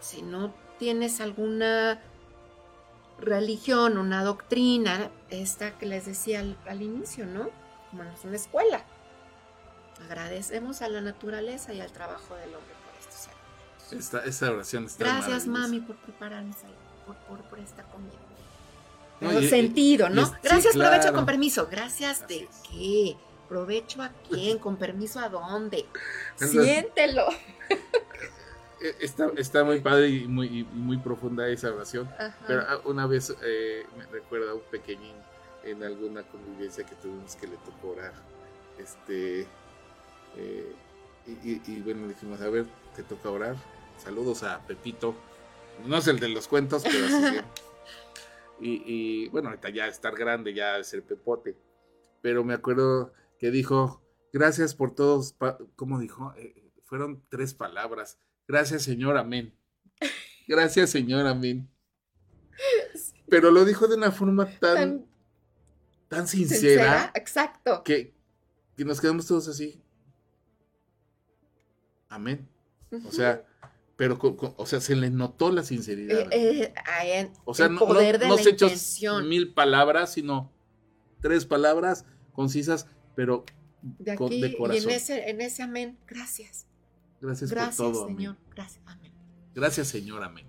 si 0.00 0.22
no 0.22 0.52
tienes 0.78 1.20
alguna 1.20 2.00
religión, 3.18 3.98
una 3.98 4.24
doctrina, 4.24 5.10
esta 5.30 5.78
que 5.78 5.86
les 5.86 6.06
decía 6.06 6.44
al, 6.66 6.82
inicio, 6.82 7.24
¿no? 7.24 7.48
Como 7.90 8.02
en 8.02 8.10
una 8.24 8.36
escuela. 8.36 8.84
Agradecemos 10.04 10.82
a 10.82 10.88
la 10.88 11.00
naturaleza 11.00 11.72
y 11.72 11.80
al 11.80 11.92
trabajo 11.92 12.34
del 12.36 12.54
hombre 12.54 12.82
esta, 13.98 14.50
oración 14.50 14.86
está 14.86 15.04
Gracias, 15.04 15.46
mami, 15.46 15.80
por 15.80 15.96
prepararme 15.96 16.52
por, 17.50 17.58
esta 17.58 17.84
comida. 17.84 19.48
sentido, 19.48 20.08
¿no? 20.08 20.32
Gracias, 20.42 20.76
provecho 20.76 21.12
con 21.12 21.26
permiso. 21.26 21.68
Gracias 21.70 22.26
de 22.26 22.48
qué? 22.70 23.16
¿Provecho 23.48 24.02
a 24.02 24.10
quién? 24.28 24.58
¿Con 24.58 24.76
permiso 24.76 25.20
a 25.20 25.28
dónde? 25.28 25.86
Siéntelo. 26.36 27.26
Eh, 28.84 28.96
está, 28.98 29.30
está, 29.36 29.62
muy 29.62 29.80
padre 29.80 30.08
y 30.08 30.26
muy, 30.26 30.64
muy 30.64 30.96
profunda 30.96 31.46
esa 31.46 31.72
oración. 31.72 32.10
Pero 32.48 32.64
ah, 32.68 32.80
una 32.84 33.06
vez 33.06 33.32
eh, 33.40 33.86
me 33.96 34.04
recuerda 34.06 34.54
un 34.54 34.62
pequeñín 34.72 35.14
en 35.62 35.84
alguna 35.84 36.24
convivencia 36.24 36.84
que 36.84 36.96
tuvimos 36.96 37.36
que 37.36 37.46
le 37.46 37.58
tocó 37.58 37.90
orar. 37.90 38.12
Este. 38.78 39.46
Eh, 40.36 40.74
y, 41.26 41.60
y, 41.70 41.80
bueno, 41.82 42.08
dijimos, 42.08 42.40
a 42.40 42.48
ver, 42.48 42.66
te 42.96 43.02
toca 43.02 43.30
orar. 43.30 43.56
Saludos 43.98 44.42
a 44.42 44.60
Pepito. 44.66 45.14
No 45.86 45.98
es 45.98 46.06
el 46.08 46.18
de 46.18 46.28
los 46.28 46.48
cuentos, 46.48 46.82
pero 46.82 47.06
así 47.06 47.38
y, 48.60 48.82
y, 48.86 49.28
bueno, 49.28 49.48
ahorita 49.48 49.70
ya 49.70 49.86
estar 49.86 50.14
grande, 50.16 50.54
ya 50.54 50.78
es 50.78 50.92
el 50.94 51.02
Pepote. 51.02 51.56
Pero 52.20 52.44
me 52.44 52.54
acuerdo 52.54 53.12
que 53.38 53.50
dijo, 53.50 54.02
gracias 54.32 54.74
por 54.74 54.94
todos, 54.94 55.34
¿cómo 55.76 55.98
dijo? 55.98 56.32
Eh, 56.36 56.70
fueron 56.84 57.22
tres 57.28 57.54
palabras. 57.54 58.18
Gracias, 58.46 58.82
Señor, 58.82 59.16
amén. 59.16 59.54
Gracias, 60.48 60.90
Señor, 60.90 61.26
amén. 61.26 61.68
Pero 63.28 63.50
lo 63.50 63.64
dijo 63.64 63.88
de 63.88 63.96
una 63.96 64.12
forma 64.12 64.46
tan, 64.58 65.06
tan, 66.08 66.28
sincera, 66.28 67.10
Exacto. 67.14 67.82
Que, 67.82 68.12
que 68.76 68.84
nos 68.84 69.00
quedamos 69.00 69.26
todos 69.26 69.48
así. 69.48 69.81
Amén. 72.12 72.46
O 73.06 73.10
sea, 73.10 73.42
pero 73.96 74.18
o 74.20 74.66
sea, 74.66 74.80
se 74.80 74.94
le 74.94 75.10
notó 75.10 75.50
la 75.50 75.62
sinceridad. 75.62 76.30
Eh, 76.30 76.74
eh, 77.04 77.32
o 77.46 77.54
sea, 77.54 77.70
no, 77.70 77.86
se 78.36 78.50
echó 78.50 78.68
mil 79.22 79.54
palabras, 79.54 80.12
sino 80.12 80.52
tres 81.20 81.46
palabras 81.46 82.04
concisas, 82.32 82.86
pero 83.14 83.46
de, 83.80 84.12
aquí, 84.12 84.42
de 84.42 84.56
corazón. 84.56 84.82
Y 84.82 84.84
en 84.84 84.90
ese, 84.90 85.30
en 85.30 85.40
ese 85.40 85.62
amén, 85.62 85.98
gracias. 86.06 86.66
Gracias, 87.22 87.50
gracias 87.50 87.76
por 87.76 87.92
todo. 87.92 88.06
Señor. 88.08 88.36
Gracias, 88.54 88.82
amén. 88.84 89.12
Gracias, 89.54 89.88
Señor, 89.88 90.22
amén. 90.22 90.46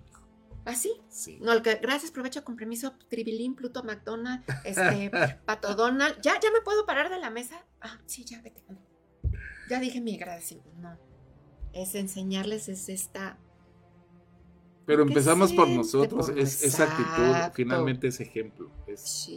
¿Así? 0.66 0.92
¿Ah, 0.98 1.04
sí. 1.08 1.38
No, 1.40 1.52
el 1.52 1.62
que, 1.62 1.76
gracias, 1.76 2.10
provecho 2.10 2.44
con 2.44 2.56
permiso, 2.56 2.94
Tribilín, 3.08 3.54
Pluto, 3.54 3.84
McDonald, 3.84 4.42
este, 4.64 5.10
Pato 5.46 5.74
Donald. 5.74 6.20
¿Ya, 6.20 6.38
¿Ya 6.40 6.50
me 6.50 6.60
puedo 6.60 6.84
parar 6.84 7.08
de 7.08 7.18
la 7.18 7.30
mesa? 7.30 7.64
Ah, 7.80 8.00
sí, 8.04 8.24
ya, 8.24 8.42
vete. 8.42 8.62
Ya 9.70 9.80
dije 9.80 10.00
mi 10.02 10.16
agradecimiento. 10.16 10.70
No. 10.78 11.13
Es 11.74 11.94
enseñarles, 11.94 12.68
es 12.68 12.88
esta 12.88 13.38
pero 14.86 15.02
empezamos 15.02 15.52
por 15.52 15.68
nosotros, 15.68 16.30
es, 16.36 16.62
esa 16.62 16.84
actitud, 16.84 17.54
finalmente 17.54 18.08
es 18.08 18.20
ejemplo, 18.20 18.70
es, 18.86 19.30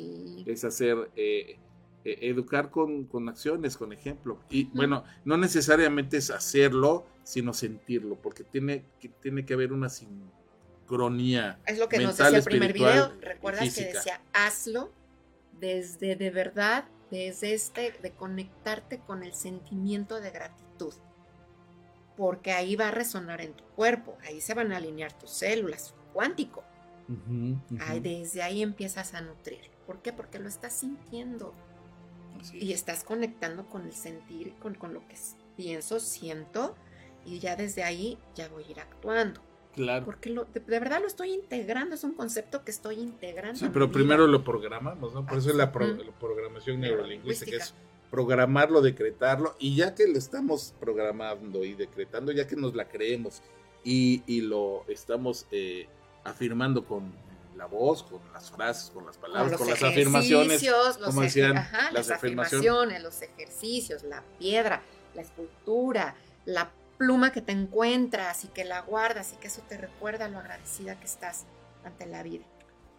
es 0.45 0.63
hacer, 0.65 1.09
eh, 1.15 1.57
eh, 2.03 2.17
educar 2.21 2.69
con, 2.69 3.05
con, 3.05 3.29
acciones, 3.29 3.77
con 3.77 3.93
ejemplo. 3.93 4.39
Y 4.49 4.65
bueno, 4.65 5.05
no 5.23 5.37
necesariamente 5.37 6.17
es 6.17 6.31
hacerlo, 6.31 7.05
sino 7.23 7.53
sentirlo, 7.53 8.15
porque 8.15 8.43
tiene 8.43 8.83
que, 8.99 9.07
tiene 9.09 9.45
que 9.45 9.53
haber 9.53 9.71
una 9.71 9.89
sincronía. 9.89 11.59
Es 11.65 11.79
lo 11.79 11.87
que 11.87 11.99
nos 11.99 12.17
decía 12.17 12.37
el 12.37 12.43
primer 12.43 12.73
video, 12.73 13.13
recuerdas 13.21 13.73
que 13.73 13.85
decía, 13.85 14.21
hazlo 14.33 14.91
desde 15.61 16.17
de 16.17 16.29
verdad, 16.29 16.85
desde 17.09 17.53
este, 17.53 17.93
de 18.01 18.11
conectarte 18.11 18.99
con 18.99 19.23
el 19.23 19.33
sentimiento 19.33 20.19
de 20.19 20.31
gratitud. 20.31 20.93
Porque 22.17 22.51
ahí 22.51 22.75
va 22.75 22.87
a 22.89 22.91
resonar 22.91 23.39
en 23.41 23.53
tu 23.53 23.63
cuerpo, 23.75 24.17
ahí 24.27 24.41
se 24.41 24.53
van 24.53 24.71
a 24.73 24.77
alinear 24.77 25.13
tus 25.17 25.29
células, 25.29 25.93
cuántico. 26.13 26.63
Ahí, 27.79 27.99
desde 28.01 28.41
ahí 28.43 28.61
empiezas 28.61 29.13
a 29.13 29.21
nutrir. 29.21 29.61
¿Por 29.85 30.01
qué? 30.01 30.11
Porque 30.11 30.39
lo 30.39 30.49
estás 30.49 30.73
sintiendo 30.73 31.53
Así 32.41 32.57
y 32.59 32.73
es. 32.73 32.79
estás 32.79 33.03
conectando 33.05 33.67
con 33.67 33.85
el 33.85 33.93
sentir, 33.93 34.53
con, 34.55 34.75
con 34.75 34.93
lo 34.93 35.07
que 35.07 35.15
pienso, 35.55 35.99
siento, 36.01 36.75
y 37.25 37.39
ya 37.39 37.55
desde 37.55 37.83
ahí 37.83 38.17
ya 38.35 38.49
voy 38.49 38.65
a 38.65 38.71
ir 38.71 38.79
actuando. 38.81 39.41
Claro. 39.73 40.05
Porque 40.05 40.31
lo, 40.31 40.45
de, 40.45 40.59
de 40.59 40.79
verdad 40.79 40.99
lo 41.01 41.07
estoy 41.07 41.31
integrando, 41.31 41.95
es 41.95 42.03
un 42.03 42.13
concepto 42.15 42.63
que 42.65 42.71
estoy 42.71 42.95
integrando. 42.99 43.59
Sí, 43.59 43.69
pero 43.71 43.85
vida. 43.87 43.93
primero 43.93 44.27
lo 44.27 44.43
programamos, 44.43 45.13
¿no? 45.13 45.25
Por 45.25 45.37
eso 45.37 45.49
es 45.51 45.55
la, 45.55 45.71
pro- 45.71 45.85
Ujú. 45.93 46.03
la 46.03 46.11
programación 46.19 46.79
neurolingüística, 46.81 47.51
es 47.57 47.73
Neurolingüística. 47.73 47.86
Programarlo, 48.09 48.81
decretarlo, 48.81 49.55
y 49.59 49.75
ya 49.75 49.95
que 49.95 50.07
lo 50.07 50.17
estamos 50.17 50.73
programando 50.79 51.63
y 51.63 51.73
decretando, 51.73 52.31
ya 52.31 52.47
que 52.47 52.55
nos 52.55 52.75
la 52.75 52.87
creemos 52.87 53.41
y, 53.83 54.23
y 54.25 54.41
lo 54.41 54.85
estamos 54.87 55.45
eh, 55.51 55.87
afirmando 56.23 56.85
con 56.85 57.13
la 57.57 57.65
voz, 57.65 58.03
con 58.03 58.21
las 58.33 58.51
frases, 58.51 58.91
con 58.91 59.05
las 59.05 59.17
palabras, 59.17 59.57
con 59.57 59.67
las 59.67 59.81
afirmaciones, 59.81 60.63
como 61.03 61.21
decían, 61.21 61.57
ajá, 61.57 61.91
las 61.91 62.07
las 62.07 62.11
afirmaciones. 62.11 62.69
afirmaciones, 62.69 63.03
los 63.03 63.21
ejercicios, 63.21 64.03
la 64.03 64.23
piedra, 64.37 64.81
la 65.15 65.21
escultura, 65.23 66.15
la 66.45 66.71
pluma 66.97 67.31
que 67.31 67.41
te 67.41 67.51
encuentras 67.51 68.43
y 68.43 68.47
que 68.47 68.63
la 68.63 68.81
guardas 68.81 69.33
y 69.33 69.37
que 69.37 69.47
eso 69.47 69.61
te 69.67 69.77
recuerda 69.77 70.29
lo 70.29 70.39
agradecida 70.39 70.99
que 70.99 71.05
estás 71.05 71.45
ante 71.83 72.05
la 72.05 72.23
vida. 72.23 72.45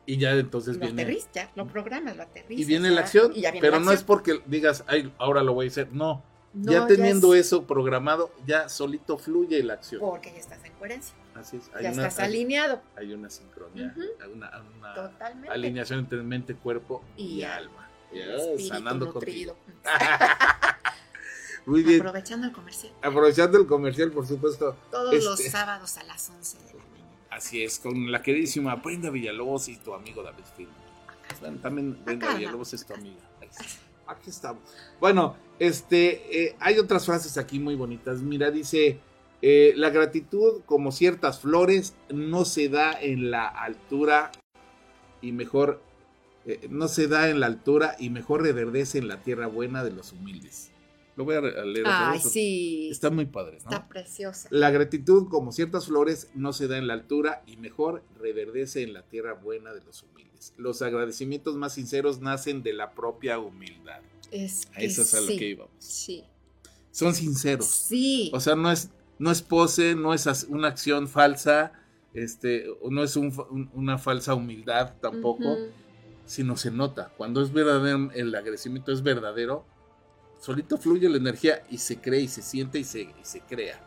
Y 0.09 0.17
ya 0.17 0.33
entonces 0.33 0.77
lo 0.77 0.87
viene... 0.87 1.03
aterrizas, 1.03 1.31
ya 1.35 1.51
lo 1.55 1.67
programas, 1.67 2.17
lo 2.17 2.23
aterrizas. 2.23 2.63
Y 2.63 2.65
viene 2.65 2.89
ya, 2.89 2.95
la 2.95 3.01
acción, 3.03 3.31
y 3.35 3.43
ya 3.43 3.51
viene 3.51 3.61
pero 3.61 3.79
la 3.79 3.85
no 3.85 3.93
es 3.93 4.03
porque 4.03 4.41
digas, 4.47 4.83
Ay, 4.87 5.13
ahora 5.19 5.43
lo 5.43 5.53
voy 5.53 5.67
a 5.67 5.69
hacer, 5.69 5.93
no, 5.93 6.25
No, 6.55 6.73
ya 6.73 6.87
teniendo 6.87 7.35
es 7.35 7.47
eso 7.47 7.67
programado, 7.67 8.33
ya 8.47 8.71
solito 8.71 9.19
fluye 9.19 9.63
la 9.63 9.75
acción. 9.75 10.01
Porque 10.01 10.33
ya 10.33 10.39
estás 10.39 10.65
en 10.65 10.73
coherencia, 10.73 11.15
Así 11.35 11.59
es, 11.59 11.71
hay 11.75 11.83
ya 11.85 11.93
una, 11.93 12.09
estás 12.09 12.21
hay, 12.21 12.31
alineado 12.31 12.81
hay 12.97 13.13
una 13.13 13.29
sincronía, 13.29 13.93
Ujú. 13.95 14.01
hay 14.23 14.33
una, 14.33 15.53
alineación 15.53 15.99
entre 15.99 16.23
mente, 16.23 16.55
cuerpo 16.55 17.05
y, 17.19 17.41
Y 17.41 17.43
alma. 17.43 17.91
Ya, 18.11 18.25
espíritu 18.35 18.69
sanando 18.75 19.13
contigo. 19.13 19.59
Muy 21.67 21.83
bien. 21.83 22.01
Aprovechando 22.01 22.47
el 22.47 22.53
comercial. 22.55 22.95
Aprovechando 23.03 23.59
el 23.59 23.67
comercial, 23.67 24.11
por 24.11 24.27
supuesto. 24.27 24.75
Todos 24.91 25.23
los 25.23 25.39
Este- 25.39 25.51
sábados 25.51 25.99
a 25.99 26.05
las 26.05 26.31
11 26.31 26.57
de 26.63 26.73
la. 26.73 26.88
Así 27.31 27.63
es, 27.63 27.79
con 27.79 28.11
la 28.11 28.23
queridísima 28.23 28.77
Brenda 28.77 29.11
Villalobos 29.11 29.69
y 29.69 29.77
tu 29.77 29.95
amigo 29.95 30.23
David 30.23 30.45
Film. 30.57 30.71
Bueno, 31.41 31.59
también 31.59 32.05
Brenda 32.05 32.35
Villalobos 32.35 32.73
es 32.75 32.85
tu 32.87 32.95
amiga. 32.95 33.17
Aquí 34.07 34.31
estamos. 34.31 34.63
Bueno, 35.01 35.37
este, 35.59 36.47
eh, 36.47 36.57
hay 36.61 36.79
otras 36.79 37.05
frases 37.05 37.37
aquí 37.37 37.59
muy 37.59 37.75
bonitas. 37.75 38.23
Mira, 38.23 38.51
dice, 38.51 38.99
eh, 39.43 39.73
la 39.77 39.91
gratitud, 39.91 40.63
como 40.65 40.91
ciertas 40.91 41.41
flores, 41.41 41.95
no 42.09 42.45
se 42.45 42.69
da 42.69 42.93
en 43.01 43.31
la 43.31 43.47
altura 43.47 44.33
y 45.21 45.33
mejor, 45.33 45.83
eh, 46.47 46.67
no 46.71 46.89
se 46.89 47.07
da 47.07 47.29
en 47.29 47.41
la 47.41 47.47
altura 47.47 47.97
y 47.99 48.11
mejor 48.11 48.43
reverdece 48.43 48.99
en 48.99 49.09
la 49.09 49.23
tierra 49.23 49.47
buena 49.47 49.85
de 49.85 49.91
los 49.91 50.13
humildes. 50.13 50.73
Lo 51.19 51.25
voy 51.25 51.35
a 51.35 51.41
leer. 51.41 51.85
Ay, 51.85 52.21
sí. 52.21 52.89
Está 52.93 53.11
muy 53.11 53.27
padre, 53.27 53.55
¿no? 53.65 53.71
Está 53.71 53.89
preciosa. 53.89 54.49
La 54.53 54.71
gratitud, 54.71 55.29
como 55.29 55.51
ciertas 55.51 55.87
flores, 55.87 56.31
no 56.37 56.53
se 56.53 56.69
da 56.69 56.79
en 56.79 56.87
la 56.87 56.95
altura 56.95 57.43
y 57.45 57.57
mejor 57.57 58.05
reverdece 58.21 58.85
en 58.85 58.93
la 58.93 59.03
tierra 59.03 59.35
buena 59.35 59.75
de 59.75 59.83
los 59.83 60.05
humildes. 60.05 60.55
Los 60.57 60.81
agradecimientos 60.81 61.57
más 61.57 61.75
sinceros 61.75 62.21
nacen 62.21 62.63
de 62.63 62.73
la 62.73 62.93
propia 62.95 63.41
humildad. 63.41 63.99
Es 64.31 64.67
que 64.67 64.85
eso 64.85 65.03
es 65.03 65.13
a 65.15 65.21
lo 65.21 65.27
que 65.27 65.49
íbamos. 65.49 65.73
Sí. 65.81 66.23
Son 66.93 67.13
sinceros. 67.13 67.67
Sí. 67.67 68.31
O 68.33 68.39
sea, 68.39 68.55
no 68.55 68.71
es, 68.71 68.91
no 69.19 69.33
es 69.33 69.43
pose, 69.43 69.97
no 69.97 70.15
es 70.15 70.47
una 70.49 70.69
acción 70.69 71.09
falsa, 71.09 71.73
este, 72.15 72.67
o 72.81 72.91
no 72.93 73.03
es 73.03 73.17
un 73.17 73.33
fa- 73.33 73.49
un- 73.51 73.69
una 73.75 73.99
falsa 73.99 74.35
humildad 74.35 74.95
tampoco, 75.01 75.57
sino 76.27 76.57
se 76.57 76.71
nota. 76.71 77.13
Cuando 77.17 77.43
es 77.43 77.53
verdadero, 77.53 78.11
el 78.15 78.33
agradecimiento 78.37 78.93
es 78.93 79.03
verdadero, 79.03 79.67
solito 80.41 80.79
fluye 80.79 81.09
la 81.09 81.17
energía 81.17 81.63
y 81.71 81.79
se 81.79 81.99
cree 82.01 82.21
y 82.23 82.29
se 82.29 82.43
siente 82.43 82.79
y 82.79 82.85
se, 82.85 83.01
y 83.03 83.15
se 83.23 83.41
crea. 83.41 83.81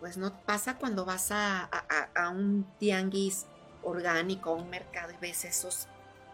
Pues 0.00 0.16
no 0.16 0.32
pasa 0.44 0.78
cuando 0.78 1.04
vas 1.04 1.30
a, 1.32 1.64
a- 2.14 2.30
un 2.30 2.66
tianguis 2.78 3.46
orgánico, 3.82 4.50
a 4.50 4.54
un 4.54 4.70
mercado 4.70 5.12
y 5.12 5.16
ves 5.20 5.44
esos, 5.44 5.86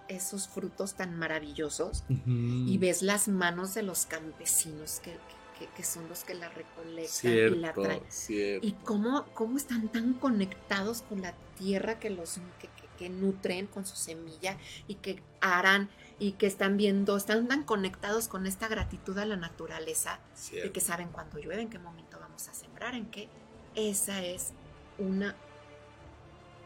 esos 0.09 0.48
frutos 0.48 0.94
tan 0.94 1.19
maravillosos 1.19 2.05
y 2.27 2.77
ves 2.78 3.02
las 3.02 3.28
manos 3.28 3.74
de 3.74 3.82
los 3.82 4.06
campesinos 4.06 5.01
que, 5.02 5.12
que- 5.59 5.69
que 5.74 5.82
son 5.85 6.09
los 6.09 6.24
que 6.24 6.35
la 6.35 6.48
recolectan 6.51 7.32
y 7.32 7.61
la 7.61 7.73
traen. 7.73 8.02
cierto. 8.09 8.66
Y 8.66 8.73
cómo, 8.85 9.24
cómo 9.35 9.56
están 9.56 9.89
tan 9.89 10.15
conectados 10.15 11.02
con 11.02 11.23
la 11.23 11.32
tierra 11.59 11.98
que 11.98 12.11
los 12.11 12.35
que, 12.61 12.69
que- 12.69 12.85
que 12.98 13.09
nutren 13.09 13.66
con 13.66 13.85
su 13.86 13.97
semilla 13.97 14.56
y 14.86 14.94
que 14.97 15.20
harán 15.40 15.89
y 16.19 16.32
que 16.32 16.47
están 16.47 16.77
viendo, 16.77 17.16
están 17.16 17.49
tan 17.49 17.65
conectados 17.65 18.28
con 18.28 18.47
esta 18.47 18.69
gratitud 18.69 19.19
a 19.19 19.24
la 19.27 19.36
naturaleza 19.36 20.12
de 20.35 20.41
cierto. 20.41 20.73
que 20.73 20.81
saben 20.81 21.09
cuándo 21.09 21.39
llueve, 21.39 21.62
en 21.62 21.70
qué 21.70 21.78
momento 21.78 22.19
vamos 22.20 22.49
a 22.49 22.55
sembrar, 22.55 22.95
en 22.95 23.07
qué. 23.07 23.28
Esa 23.74 24.23
es 24.24 24.53
una 24.99 25.35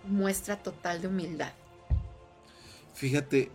muestra 0.04 0.56
total 0.62 1.00
de 1.00 1.08
humildad. 1.08 1.52
Fíjate, 2.94 3.50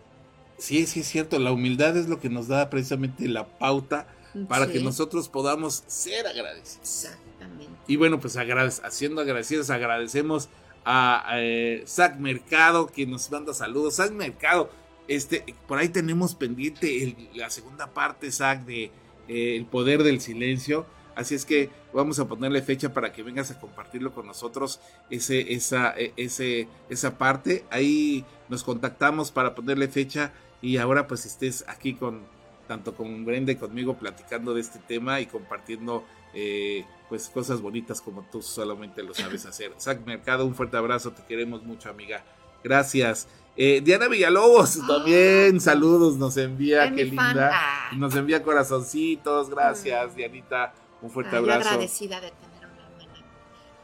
sí, 0.58 0.86
sí 0.86 1.00
es 1.00 1.06
cierto, 1.08 1.38
la 1.38 1.52
humildad 1.52 1.96
es 1.96 2.08
lo 2.08 2.18
que 2.20 2.28
nos 2.30 2.48
da 2.48 2.70
precisamente 2.70 3.28
la 3.28 3.46
pauta 3.58 4.06
para 4.48 4.66
que 4.66 4.80
nosotros 4.80 5.28
podamos 5.28 5.84
ser 5.86 6.26
agradecidos. 6.26 6.80
Exactamente. 7.04 7.72
Y 7.86 7.96
bueno, 7.96 8.18
pues 8.18 8.36
agradec- 8.36 8.80
haciendo 8.84 9.20
agradecidos, 9.20 9.70
agradecemos 9.70 10.48
a 10.84 11.24
eh, 11.34 11.84
Zach 11.86 12.16
Mercado, 12.18 12.86
que 12.88 13.06
nos 13.06 13.30
manda 13.30 13.54
saludos. 13.54 13.94
Zach 13.96 14.10
Mercado, 14.10 14.70
este, 15.08 15.44
por 15.66 15.78
ahí 15.78 15.88
tenemos 15.88 16.34
pendiente 16.34 17.16
la 17.34 17.50
segunda 17.50 17.92
parte, 17.92 18.30
Zach, 18.32 18.64
de 18.64 18.84
eh, 19.28 19.56
El 19.56 19.66
Poder 19.66 20.02
del 20.02 20.20
Silencio. 20.20 20.86
Así 21.14 21.34
es 21.34 21.44
que 21.44 21.70
vamos 21.92 22.18
a 22.18 22.26
ponerle 22.26 22.60
fecha 22.62 22.92
para 22.92 23.12
que 23.12 23.22
vengas 23.22 23.50
a 23.50 23.60
compartirlo 23.60 24.12
con 24.12 24.26
nosotros, 24.26 24.80
ese, 25.10 25.52
esa, 25.52 25.94
e- 25.96 26.12
ese, 26.16 26.66
esa 26.88 27.18
parte. 27.18 27.64
Ahí 27.70 28.24
nos 28.48 28.64
contactamos 28.64 29.30
para 29.30 29.54
ponerle 29.54 29.86
fecha 29.88 30.32
y 30.60 30.78
ahora 30.78 31.06
pues 31.06 31.24
estés 31.24 31.64
aquí 31.68 31.94
con 31.94 32.22
tanto 32.66 32.94
con 32.94 33.24
Brenda 33.24 33.52
y 33.52 33.56
conmigo 33.56 33.98
platicando 33.98 34.54
de 34.54 34.62
este 34.62 34.78
tema 34.78 35.20
y 35.20 35.26
compartiendo 35.26 36.04
eh, 36.32 36.84
pues 37.08 37.28
cosas 37.28 37.60
bonitas 37.60 38.00
como 38.00 38.22
tú 38.32 38.42
solamente 38.42 39.02
lo 39.02 39.14
sabes 39.14 39.46
hacer. 39.46 39.72
Zach 39.78 40.00
Mercado, 40.06 40.46
un 40.46 40.54
fuerte 40.54 40.76
abrazo, 40.76 41.12
te 41.12 41.22
queremos 41.24 41.62
mucho 41.62 41.90
amiga. 41.90 42.24
Gracias. 42.64 43.28
Eh, 43.56 43.80
Diana 43.84 44.08
Villalobos 44.08 44.78
también, 44.86 45.60
saludos, 45.60 46.16
nos 46.16 46.36
envía, 46.36 46.92
qué 46.92 47.06
fan. 47.06 47.28
linda. 47.34 47.50
Ah, 47.54 47.90
Nos 47.96 48.14
envía 48.16 48.42
corazoncitos, 48.42 49.48
gracias 49.50 50.12
Mm. 50.12 50.16
Dianita, 50.16 50.72
un 51.02 51.10
fuerte 51.10 51.36
ay, 51.36 51.42
abrazo. 51.42 51.68
agradecida 51.68 52.20
de 52.20 52.30
tener 52.32 52.66
una 52.68 52.82
hermana. 52.88 53.24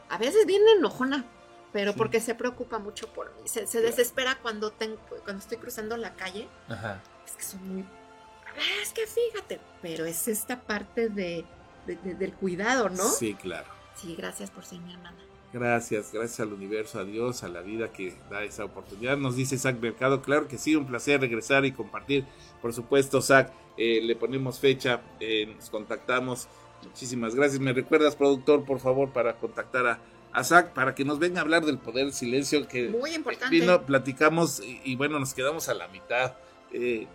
A 0.09 0.17
veces 0.17 0.45
viene 0.45 0.65
enojona, 0.77 1.23
pero 1.71 1.93
Sí. 1.93 1.97
porque 1.97 2.19
se 2.19 2.35
preocupa 2.35 2.79
mucho 2.79 3.07
por 3.13 3.33
mí. 3.35 3.47
Se, 3.47 3.65
se 3.65 3.79
desespera 3.81 4.37
cuando, 4.41 4.71
tengo, 4.71 4.97
cuando 5.23 5.39
estoy 5.41 5.57
cruzando 5.57 5.95
la 5.95 6.15
calle. 6.15 6.49
Ajá. 6.67 7.01
Es 7.25 7.31
que 7.37 7.43
son 7.43 7.65
muy... 7.73 7.83
"Ah, 7.83 8.81
Es 8.83 8.91
que 8.91 9.07
fíjate, 9.07 9.61
pero 9.81 10.03
es 10.05 10.27
esta 10.27 10.59
parte 10.59 11.07
de, 11.07 11.45
de- 11.87 11.95
de- 11.95 12.15
del 12.15 12.33
cuidado, 12.33 12.89
¿no? 12.89 13.03
Sí, 13.07 13.35
claro. 13.35 13.67
Sí, 13.95 14.15
gracias 14.17 14.51
por 14.51 14.65
ser 14.65 14.79
mi 14.79 14.91
hermana. 14.93 15.17
Gracias, 15.53 16.13
gracias 16.13 16.39
al 16.39 16.53
universo, 16.53 16.99
a 16.99 17.03
Dios, 17.03 17.43
a 17.43 17.49
la 17.49 17.61
vida 17.61 17.91
que 17.91 18.13
da 18.29 18.43
esa 18.43 18.63
oportunidad. 18.63 19.17
Nos 19.17 19.35
dice 19.35 19.57
Zach 19.57 19.75
Mercado, 19.81 20.21
claro 20.21 20.47
que 20.47 20.57
sí, 20.57 20.75
un 20.77 20.85
placer 20.87 21.19
regresar 21.19 21.65
y 21.65 21.73
compartir. 21.73 22.25
Por 22.61 22.73
supuesto, 22.73 23.21
Zach, 23.21 23.51
eh, 23.77 23.99
le 24.01 24.15
ponemos 24.15 24.59
fecha, 24.59 25.01
eh, 25.19 25.53
nos 25.53 25.69
contactamos. 25.69 26.47
Muchísimas 26.83 27.35
gracias. 27.35 27.59
¿Me 27.59 27.73
recuerdas, 27.73 28.15
productor, 28.15 28.63
por 28.63 28.79
favor, 28.79 29.11
para 29.11 29.35
contactar 29.35 29.87
a, 29.87 29.99
a 30.31 30.43
Zach, 30.45 30.69
para 30.73 30.95
que 30.95 31.03
nos 31.03 31.19
venga 31.19 31.39
a 31.39 31.43
hablar 31.43 31.65
del 31.65 31.77
poder 31.77 32.05
del 32.05 32.13
silencio 32.13 32.65
que 32.67 32.87
Muy 32.87 33.13
importante. 33.13 33.53
vino, 33.53 33.85
platicamos 33.85 34.61
y, 34.61 34.79
y 34.85 34.95
bueno, 34.95 35.19
nos 35.19 35.33
quedamos 35.33 35.67
a 35.67 35.73
la 35.73 35.89
mitad 35.89 36.35
eh, 36.71 37.07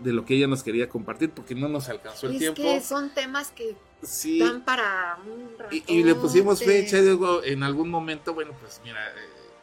de 0.00 0.12
lo 0.12 0.24
que 0.24 0.34
ella 0.36 0.46
nos 0.46 0.62
quería 0.62 0.88
compartir 0.88 1.30
porque 1.30 1.54
no 1.56 1.68
nos 1.68 1.88
alcanzó 1.88 2.26
el 2.28 2.34
es 2.34 2.38
tiempo. 2.38 2.62
que 2.62 2.80
son 2.80 3.12
temas 3.14 3.50
que 3.50 3.74
Sí. 4.08 4.38
dan 4.38 4.64
para 4.64 5.18
un 5.26 5.50
Y, 5.70 5.84
y 5.86 6.02
le 6.04 6.14
pusimos 6.14 6.62
fecha 6.62 6.98
y 6.98 7.04
luego 7.04 7.42
en 7.44 7.62
algún 7.62 7.88
momento, 7.90 8.34
bueno, 8.34 8.52
pues 8.60 8.80
mira, 8.84 9.06
eh, 9.08 9.12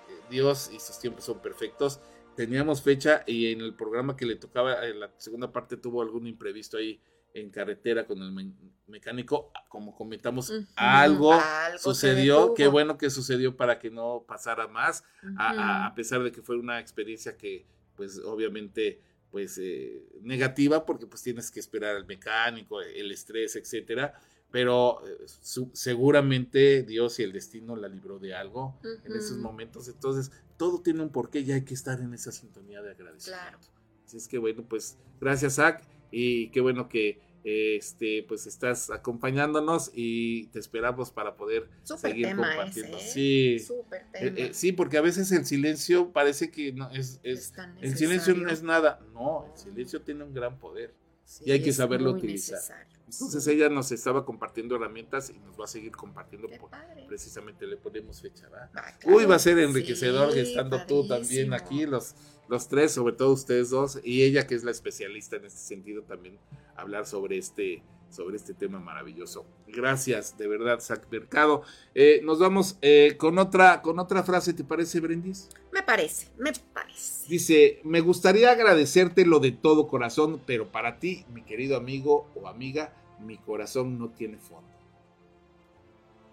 eh, 0.09 0.13
Dios 0.29 0.69
y 0.73 0.79
sus 0.79 0.99
tiempos 0.99 1.23
son 1.25 1.41
perfectos. 1.41 1.99
Teníamos 2.35 2.81
fecha 2.81 3.23
y 3.27 3.51
en 3.51 3.61
el 3.61 3.73
programa 3.75 4.15
que 4.15 4.25
le 4.25 4.35
tocaba, 4.35 4.85
en 4.87 4.99
la 4.99 5.11
segunda 5.17 5.51
parte 5.51 5.77
tuvo 5.77 6.01
algún 6.01 6.27
imprevisto 6.27 6.77
ahí 6.77 7.01
en 7.33 7.49
carretera 7.49 8.05
con 8.05 8.21
el 8.21 8.31
me- 8.31 8.51
mecánico, 8.87 9.51
como 9.69 9.95
comentamos, 9.95 10.51
algo, 10.75 11.39
sucedió, 11.77 12.53
qué 12.53 12.67
bueno 12.67 12.97
que 12.97 13.09
sucedió 13.09 13.55
para 13.55 13.79
que 13.79 13.89
no 13.89 14.25
pasara 14.27 14.67
más, 14.67 15.03
a, 15.37 15.85
a 15.87 15.95
pesar 15.95 16.23
de 16.23 16.31
que 16.31 16.41
fue 16.41 16.57
una 16.57 16.79
experiencia 16.79 17.37
que 17.37 17.65
pues 17.95 18.19
obviamente 18.19 18.99
pues 19.29 19.57
eh, 19.61 20.03
negativa 20.21 20.85
porque 20.85 21.07
pues 21.07 21.21
tienes 21.23 21.51
que 21.51 21.61
esperar 21.61 21.95
al 21.95 22.05
mecánico, 22.05 22.81
el 22.81 23.11
estrés, 23.13 23.55
etcétera, 23.55 24.19
pero 24.51 25.01
eh, 25.07 25.25
su- 25.41 25.69
seguramente 25.73 26.83
Dios 26.83 27.19
y 27.19 27.23
el 27.23 27.31
destino 27.33 27.75
la 27.75 27.87
libró 27.87 28.19
de 28.19 28.35
algo 28.35 28.77
en 29.05 29.15
esos 29.15 29.37
momentos. 29.37 29.87
Entonces, 29.87 30.31
todo 30.57 30.81
tiene 30.81 31.01
un 31.01 31.09
porqué 31.09 31.39
y 31.39 31.51
hay 31.51 31.63
que 31.63 31.73
estar 31.73 31.99
en 32.01 32.13
esa 32.13 32.31
sintonía 32.31 32.81
de 32.81 32.91
agradecimiento. 32.91 33.43
Claro. 33.47 33.59
Así 34.05 34.17
es 34.17 34.27
que 34.27 34.37
bueno, 34.37 34.63
pues 34.67 34.97
gracias, 35.19 35.55
Zach, 35.55 35.81
y 36.11 36.49
qué 36.49 36.59
bueno 36.61 36.89
que 36.89 37.19
este, 37.43 38.23
pues 38.27 38.45
estás 38.45 38.91
acompañándonos 38.91 39.89
y 39.95 40.47
te 40.47 40.59
esperamos 40.59 41.09
para 41.11 41.35
poder 41.35 41.67
seguir 41.83 42.35
compartiendo. 42.35 42.97
ese, 42.97 43.55
¿eh? 43.55 43.59
Sí. 43.59 43.73
Eh, 44.13 44.33
eh, 44.37 44.49
sí, 44.53 44.71
porque 44.73 44.97
a 44.97 45.01
veces 45.01 45.31
el 45.31 45.45
silencio 45.45 46.11
parece 46.11 46.51
que 46.51 46.71
no 46.73 46.91
es, 46.91 47.19
es- 47.23 47.53
el 47.81 47.97
silencio 47.97 48.35
no 48.35 48.49
es 48.49 48.61
nada. 48.61 48.99
No, 49.13 49.45
el 49.51 49.57
silencio 49.59 50.01
tiene 50.01 50.23
un 50.23 50.33
gran 50.33 50.59
poder. 50.59 50.93
Sí, 51.25 51.45
y 51.47 51.51
hay 51.51 51.61
que 51.63 51.71
saberlo 51.73 52.11
utilizar. 52.11 52.57
necesario. 52.57 52.97
Entonces 53.11 53.45
ella 53.47 53.69
nos 53.69 53.91
estaba 53.91 54.25
compartiendo 54.25 54.75
herramientas 54.75 55.29
y 55.29 55.39
nos 55.39 55.59
va 55.59 55.65
a 55.65 55.67
seguir 55.67 55.91
compartiendo. 55.91 56.47
Por- 56.59 56.69
precisamente 57.07 57.67
le 57.67 57.77
ponemos 57.77 58.21
fecha. 58.21 58.47
Ah, 58.73 58.93
Uy, 59.05 59.25
va 59.25 59.35
a 59.35 59.39
ser 59.39 59.59
enriquecedor 59.59 60.31
Sí, 60.31 60.39
estando 60.39 60.85
tú 60.87 61.05
también 61.07 61.53
aquí, 61.53 61.85
los, 61.85 62.15
los 62.47 62.67
tres, 62.69 62.93
sobre 62.93 63.13
todo 63.15 63.33
ustedes 63.33 63.69
dos, 63.69 63.99
y 64.03 64.23
ella 64.23 64.47
que 64.47 64.55
es 64.55 64.63
la 64.63 64.71
especialista 64.71 65.35
en 65.35 65.45
este 65.45 65.59
sentido 65.59 66.03
también, 66.03 66.37
hablar 66.77 67.05
sobre 67.05 67.37
este, 67.37 67.83
sobre 68.09 68.37
este 68.37 68.53
tema 68.53 68.79
maravilloso. 68.79 69.45
Gracias, 69.67 70.37
de 70.37 70.47
verdad, 70.47 70.79
Zach 70.79 71.05
Mercado. 71.11 71.63
Eh, 71.93 72.21
nos 72.23 72.39
vamos 72.39 72.77
eh, 72.81 73.15
con, 73.17 73.37
otra, 73.39 73.81
con 73.81 73.99
otra 73.99 74.23
frase, 74.23 74.53
¿te 74.53 74.63
parece, 74.63 74.99
Brendis? 75.01 75.49
Me 75.73 75.83
parece, 75.83 76.27
me 76.37 76.51
parece. 76.73 77.27
Dice, 77.27 77.79
me 77.83 77.99
gustaría 78.01 78.51
agradecerte 78.51 79.25
lo 79.25 79.39
de 79.39 79.51
todo 79.51 79.87
corazón, 79.87 80.41
pero 80.45 80.71
para 80.71 80.99
ti, 80.99 81.25
mi 81.33 81.41
querido 81.43 81.75
amigo 81.77 82.29
o 82.35 82.47
amiga, 82.47 82.93
mi 83.25 83.37
corazón 83.37 83.97
no 83.97 84.09
tiene 84.09 84.37
fondo. 84.37 84.69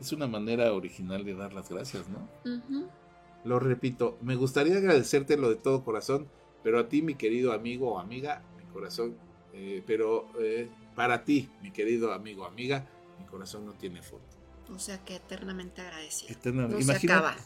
Es 0.01 0.13
una 0.13 0.27
manera 0.29 0.73
original 0.73 1.25
de 1.25 1.35
dar 1.35 1.53
las 1.53 1.69
gracias, 1.69 2.05
¿no? 2.09 2.29
Lo 3.45 3.59
repito, 3.59 4.17
me 4.23 4.37
gustaría 4.37 4.77
agradecerte 4.77 5.37
lo 5.37 5.49
de 5.49 5.57
todo 5.57 5.85
corazón, 5.85 6.29
pero 6.63 6.79
a 6.79 6.89
ti, 6.89 7.03
mi 7.03 7.15
querido 7.15 7.53
amigo 7.53 7.95
o 7.95 7.99
amiga, 7.99 8.43
mi 8.57 8.65
corazón, 8.73 9.17
eh, 9.53 9.83
pero 9.87 10.29
eh, 10.41 10.69
para 10.95 11.25
ti, 11.25 11.49
mi 11.63 11.71
querido 11.73 12.13
amigo 12.13 12.45
o 12.45 12.47
amiga, 12.47 12.87
mi 13.19 13.25
corazón 13.27 13.65
no 13.67 13.73
tiene 13.73 14.03
fondo. 14.03 14.25
O 14.73 14.79
sea 14.79 15.03
que 15.05 15.17
eternamente 15.17 15.81
agradecido. 15.81 16.33
Eterna- 16.33 16.69
No 16.69 16.77
se 16.77 16.83
imagina- 16.85 17.17
acaba. 17.19 17.37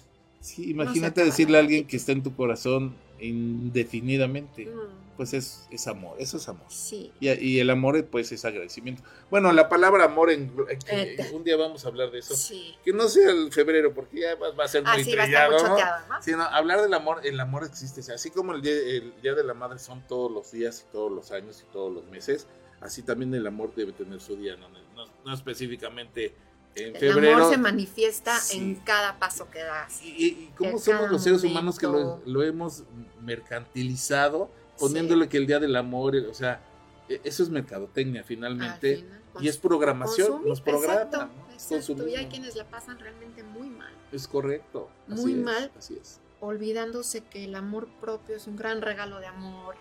sí, 0.40 0.70
imagínate 0.70 1.20
acaba 1.20 1.26
decirle 1.26 1.56
a 1.56 1.60
alguien 1.60 1.86
que 1.86 1.96
está 1.96 2.12
en 2.12 2.22
tu 2.22 2.34
corazón 2.34 2.94
indefinidamente, 3.26 4.66
Mm, 4.66 5.16
pues 5.16 5.34
es, 5.34 5.66
es 5.70 5.86
amor, 5.86 6.16
eso 6.18 6.36
es 6.38 6.48
amor. 6.48 6.66
sí. 6.68 7.12
Y, 7.20 7.30
y 7.30 7.60
el 7.60 7.70
amor, 7.70 8.04
pues, 8.06 8.32
es 8.32 8.44
agradecimiento. 8.44 9.02
Bueno, 9.30 9.52
la 9.52 9.68
palabra 9.68 10.04
amor, 10.04 10.30
en, 10.30 10.52
en- 10.68 10.78
Eh, 10.88 11.30
un 11.32 11.44
día 11.44 11.56
vamos 11.56 11.84
a 11.84 11.88
hablar 11.88 12.10
de 12.10 12.18
eso. 12.20 12.34
Sí. 12.34 12.74
Que 12.84 12.92
no 12.92 13.08
sea 13.08 13.30
el 13.30 13.52
febrero, 13.52 13.92
porque 13.94 14.20
ya 14.20 14.34
va, 14.36 14.50
va 14.52 14.64
a 14.64 14.68
ser 14.68 14.82
muy 14.82 14.92
Así 14.92 15.12
Ah, 15.12 15.16
va 15.16 15.22
a 15.22 15.26
estar 15.26 15.50
¿no? 15.50 15.78
¿no? 16.16 16.22
Sí, 16.22 16.30
no, 16.32 16.42
hablar 16.42 16.80
del 16.82 16.94
amor, 16.94 17.20
el 17.24 17.38
amor 17.40 17.64
existe, 17.64 18.00
o 18.00 18.02
sea, 18.02 18.14
así 18.14 18.30
como 18.30 18.54
el 18.54 18.62
día, 18.62 18.72
el 18.74 19.12
día 19.22 19.34
de 19.34 19.44
la 19.44 19.54
madre 19.54 19.78
son 19.78 20.02
todos 20.08 20.30
los 20.32 20.50
días 20.50 20.84
y 20.88 20.92
todos 20.92 21.12
los 21.12 21.30
años 21.32 21.62
y 21.66 21.72
todos 21.72 21.92
los 21.92 22.04
meses, 22.06 22.46
así 22.80 23.02
también 23.02 23.34
el 23.34 23.46
amor 23.46 23.74
debe 23.74 23.92
tener 23.92 24.20
su 24.20 24.36
día, 24.36 24.56
no, 24.56 24.68
no, 24.68 25.06
no 25.24 25.34
específicamente 25.34 26.34
en 26.74 26.96
El 26.96 27.28
amor 27.34 27.50
se 27.50 27.58
manifiesta 27.58 28.38
Sí. 28.38 28.56
en 28.58 28.74
cada 28.76 29.18
paso 29.18 29.50
que 29.50 29.60
das. 29.60 30.00
y, 30.02 30.50
cómo 30.56 30.78
somos 30.78 31.10
los 31.10 31.22
seres 31.22 31.44
humanos 31.44 31.78
que 31.78 31.86
lo, 31.86 32.42
hemos 32.42 32.84
mercantilizado, 33.20 34.50
poniéndole 34.78 35.28
que 35.28 35.36
el 35.36 35.46
día 35.46 35.60
del 35.60 35.76
amor, 35.76 36.16
o 36.16 36.34
sea, 36.34 36.60
e- 37.08 37.20
eso 37.24 37.42
es 37.42 37.50
mercadotecnia 37.50 38.20
Al 38.22 38.26
finalmente, 38.26 38.96
final, 38.96 39.20
y 39.40 39.48
es 39.48 39.58
programación, 39.58 40.28
consumir, 40.28 40.48
nos 40.48 40.60
programan, 40.60 41.06
exacto, 41.06 41.26
¿no? 41.26 41.54
Es 41.54 41.72
exacto, 41.72 42.08
Y 42.08 42.16
hay 42.16 42.26
quienes 42.26 42.56
la 42.56 42.64
pasan 42.64 42.98
realmente 42.98 43.42
muy 43.42 43.68
mal, 43.68 43.92
Es 44.10 44.26
correcto. 44.26 44.88
así 45.10 45.20
Muy 45.22 45.32
es, 45.32 45.38
mal. 45.38 45.70
Así 45.78 45.98
es. 46.00 46.20
olvidándose 46.40 47.22
que 47.24 47.44
el 47.44 47.54
amor 47.54 47.86
propio 48.00 48.36
es 48.36 48.46
un 48.46 48.56
gran 48.56 48.82
regalo 48.82 49.20
de 49.20 49.26
amor, 49.26 49.76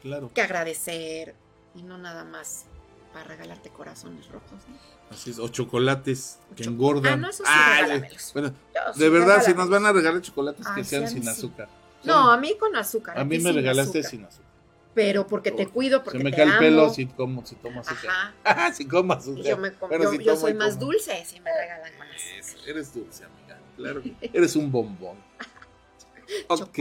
Claro. 0.00 0.30
que 0.34 0.40
agradecer 0.40 1.34
y 1.74 1.82
no 1.82 1.98
nada 1.98 2.24
más 2.24 2.64
para 3.12 3.24
regalarte 3.24 3.70
corazones 3.70 4.26
rojos. 4.28 4.50
¿no? 4.68 4.76
Así 5.10 5.30
es. 5.30 5.38
O 5.38 5.48
chocolates 5.48 6.38
que 6.56 6.64
engordan. 6.64 7.12
Ah, 7.14 7.16
no, 7.16 7.28
eso 7.30 7.44
sí, 7.44 7.50
Ay, 7.52 7.82
regálamelos. 7.82 8.32
bueno, 8.32 8.48
Yo 8.74 8.92
de 8.98 9.04
sí, 9.04 9.08
verdad, 9.10 9.42
si 9.44 9.54
nos 9.54 9.68
van 9.68 9.86
a 9.86 9.92
regalar 9.92 10.20
chocolates 10.22 10.66
que 10.74 10.84
sean 10.84 11.06
sí, 11.08 11.14
sin 11.14 11.22
sí. 11.24 11.28
azúcar. 11.28 11.68
No, 12.04 12.30
a 12.32 12.36
mí 12.36 12.56
con 12.58 12.74
azúcar. 12.74 13.18
a 13.18 13.24
mí 13.24 13.38
me 13.38 13.44
sin 13.44 13.54
regalaste 13.54 13.98
azúcar. 14.00 14.10
sin 14.10 14.24
azúcar. 14.24 14.46
Pero 14.94 15.26
porque 15.26 15.52
te 15.52 15.66
cuido, 15.68 16.02
porque 16.04 16.18
Se 16.18 16.24
me 16.24 16.30
te 16.30 16.36
cae 16.36 16.44
el 16.46 16.50
amo. 16.52 16.60
pelo 16.60 16.90
si 16.90 17.06
como, 17.06 17.46
si 17.46 17.54
tomo 17.56 17.80
azúcar. 17.80 18.34
Ajá. 18.44 18.72
si 18.74 18.86
como 18.86 19.12
azúcar. 19.14 19.44
Yo, 19.44 19.56
me 19.56 19.72
com- 19.72 19.88
Pero 19.88 20.04
yo, 20.04 20.10
si 20.10 20.18
yo 20.18 20.24
tomo 20.34 20.36
soy 20.40 20.54
más 20.54 20.74
como. 20.74 20.86
dulce 20.86 21.24
si 21.24 21.40
me 21.40 21.50
regalan 21.50 21.92
con 21.96 22.06
azúcar. 22.08 22.38
Eso, 22.38 22.56
Eres 22.66 22.92
dulce, 22.94 23.24
amiga. 23.24 23.58
Claro. 23.76 24.02
que- 24.02 24.14
Eres 24.32 24.56
un 24.56 24.70
bombón. 24.72 25.16
Ok, 26.48 26.78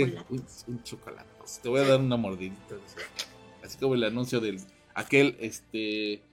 un 0.67 0.83
chocolate. 0.83 1.27
Te 1.61 1.67
voy 1.67 1.81
a 1.81 1.87
dar 1.87 1.99
una 1.99 2.15
mordidita. 2.15 2.75
Así 3.63 3.77
como 3.77 3.95
el 3.95 4.03
anuncio 4.05 4.39
del. 4.39 4.61
Aquel, 4.95 5.37
este. 5.39 6.23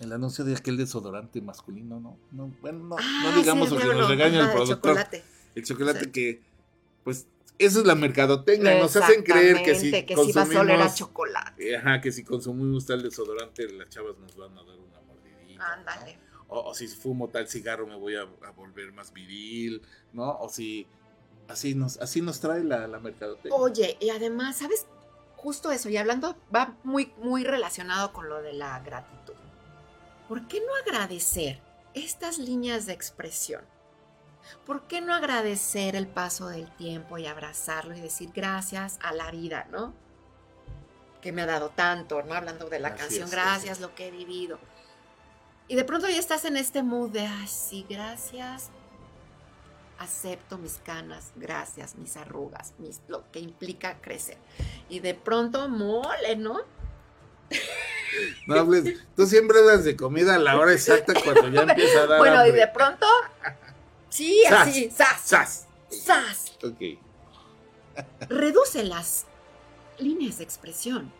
El 0.00 0.12
anuncio 0.12 0.44
de 0.44 0.56
aquel 0.56 0.78
desodorante 0.78 1.42
masculino, 1.42 2.00
¿no? 2.00 2.16
no 2.32 2.50
bueno, 2.62 2.78
no, 2.78 2.88
no 2.88 2.96
Ah, 2.98 3.34
digamos 3.36 3.68
sí, 3.68 3.74
porque 3.74 3.94
nos 3.94 4.08
regaña 4.08 4.40
el 4.46 4.50
productor. 4.50 4.76
chocolate. 4.94 5.22
El 5.54 5.64
chocolate 5.64 6.04
Sí. 6.04 6.10
que, 6.10 6.42
pues, 7.04 7.26
eso 7.58 7.80
es 7.80 7.86
la 7.86 7.94
mercadotecnia. 7.94 8.78
Nos 8.78 8.96
hacen 8.96 9.22
creer 9.22 9.62
que 9.62 9.74
si 9.74 9.90
que 9.90 10.16
si 10.16 10.32
vas 10.32 10.36
a 10.54 10.60
oler 10.60 10.76
a 10.76 10.84
consumimos, 10.84 10.94
chocolate. 10.94 11.70
eh, 11.70 11.76
ajá, 11.76 12.00
que 12.00 12.12
si 12.12 12.24
consumimos 12.24 12.86
tal 12.86 13.02
desodorante, 13.02 13.68
las 13.72 13.90
chavas 13.90 14.16
nos 14.18 14.34
van 14.36 14.52
a 14.56 14.62
dar 14.62 14.76
una 14.78 15.00
mordidita. 15.06 15.58
¿no? 15.58 15.64
Ándale. 15.74 16.18
O, 16.48 16.60
o 16.70 16.74
si 16.74 16.88
fumo 16.88 17.28
tal 17.28 17.46
cigarro 17.48 17.86
me 17.86 17.96
voy 17.96 18.14
a, 18.16 18.22
a 18.22 18.50
volver 18.52 18.92
más 18.92 19.12
viril, 19.12 19.82
¿no? 20.14 20.30
O 20.38 20.48
si 20.48 20.86
así 21.48 21.74
nos, 21.74 21.98
así 21.98 22.22
nos 22.22 22.40
trae 22.40 22.64
la, 22.64 22.86
la 22.88 22.98
mercadotecnia. 23.00 23.54
Oye, 23.54 23.98
y 24.00 24.08
además, 24.08 24.56
¿sabes? 24.56 24.86
Justo 25.42 25.72
eso, 25.72 25.88
y 25.88 25.96
hablando, 25.96 26.36
va 26.54 26.74
muy, 26.84 27.14
muy 27.16 27.44
relacionado 27.44 28.12
con 28.12 28.28
lo 28.28 28.42
de 28.42 28.52
la 28.52 28.78
gratitud. 28.80 29.32
¿Por 30.28 30.46
qué 30.46 30.60
no 30.60 30.66
agradecer 30.84 31.62
estas 31.94 32.36
líneas 32.36 32.84
de 32.84 32.92
expresión? 32.92 33.64
¿Por 34.66 34.82
qué 34.82 35.00
no 35.00 35.14
agradecer 35.14 35.96
el 35.96 36.06
paso 36.06 36.48
del 36.48 36.70
tiempo 36.76 37.16
y 37.16 37.26
abrazarlo 37.26 37.96
y 37.96 38.00
decir 38.00 38.32
gracias 38.34 38.98
a 39.02 39.14
la 39.14 39.30
vida, 39.30 39.66
¿no? 39.70 39.94
Que 41.22 41.32
me 41.32 41.40
ha 41.40 41.46
dado 41.46 41.70
tanto, 41.70 42.22
¿no? 42.22 42.34
Hablando 42.34 42.68
de 42.68 42.78
la 42.78 42.94
canción, 42.94 43.30
gracias, 43.30 43.80
lo 43.80 43.94
que 43.94 44.08
he 44.08 44.10
vivido. 44.10 44.58
Y 45.68 45.74
de 45.74 45.84
pronto 45.84 46.06
ya 46.06 46.18
estás 46.18 46.44
en 46.44 46.58
este 46.58 46.82
mood 46.82 47.12
de, 47.12 47.26
ay, 47.26 47.48
sí, 47.48 47.86
gracias, 47.88 48.70
acepto 50.00 50.56
mis 50.56 50.80
canas, 50.82 51.30
gracias, 51.36 51.94
mis 51.96 52.16
arrugas, 52.16 52.72
mis, 52.78 53.02
lo 53.06 53.30
que 53.30 53.38
implica 53.38 54.00
crecer. 54.00 54.38
Y 54.88 55.00
de 55.00 55.14
pronto, 55.14 55.68
mole, 55.68 56.36
¿no? 56.36 56.60
No 58.46 58.58
hables, 58.58 58.98
tú 59.14 59.26
siempre 59.26 59.58
hablas 59.58 59.84
de 59.84 59.96
comida 59.96 60.36
a 60.36 60.38
la 60.38 60.58
hora 60.58 60.72
exacta 60.72 61.12
cuando 61.22 61.48
ya 61.48 61.62
empieza 61.62 62.02
a 62.02 62.06
dar 62.06 62.18
Bueno, 62.18 62.46
y 62.46 62.52
de 62.52 62.66
pronto, 62.68 63.06
sí, 64.08 64.42
Sas, 64.48 64.68
así, 64.68 64.90
sas, 64.90 65.20
¡Sas! 65.22 65.66
sas. 65.90 66.52
Ok. 66.64 66.98
Reduce 68.30 68.82
las 68.84 69.26
líneas 69.98 70.38
de 70.38 70.44
expresión, 70.44 71.12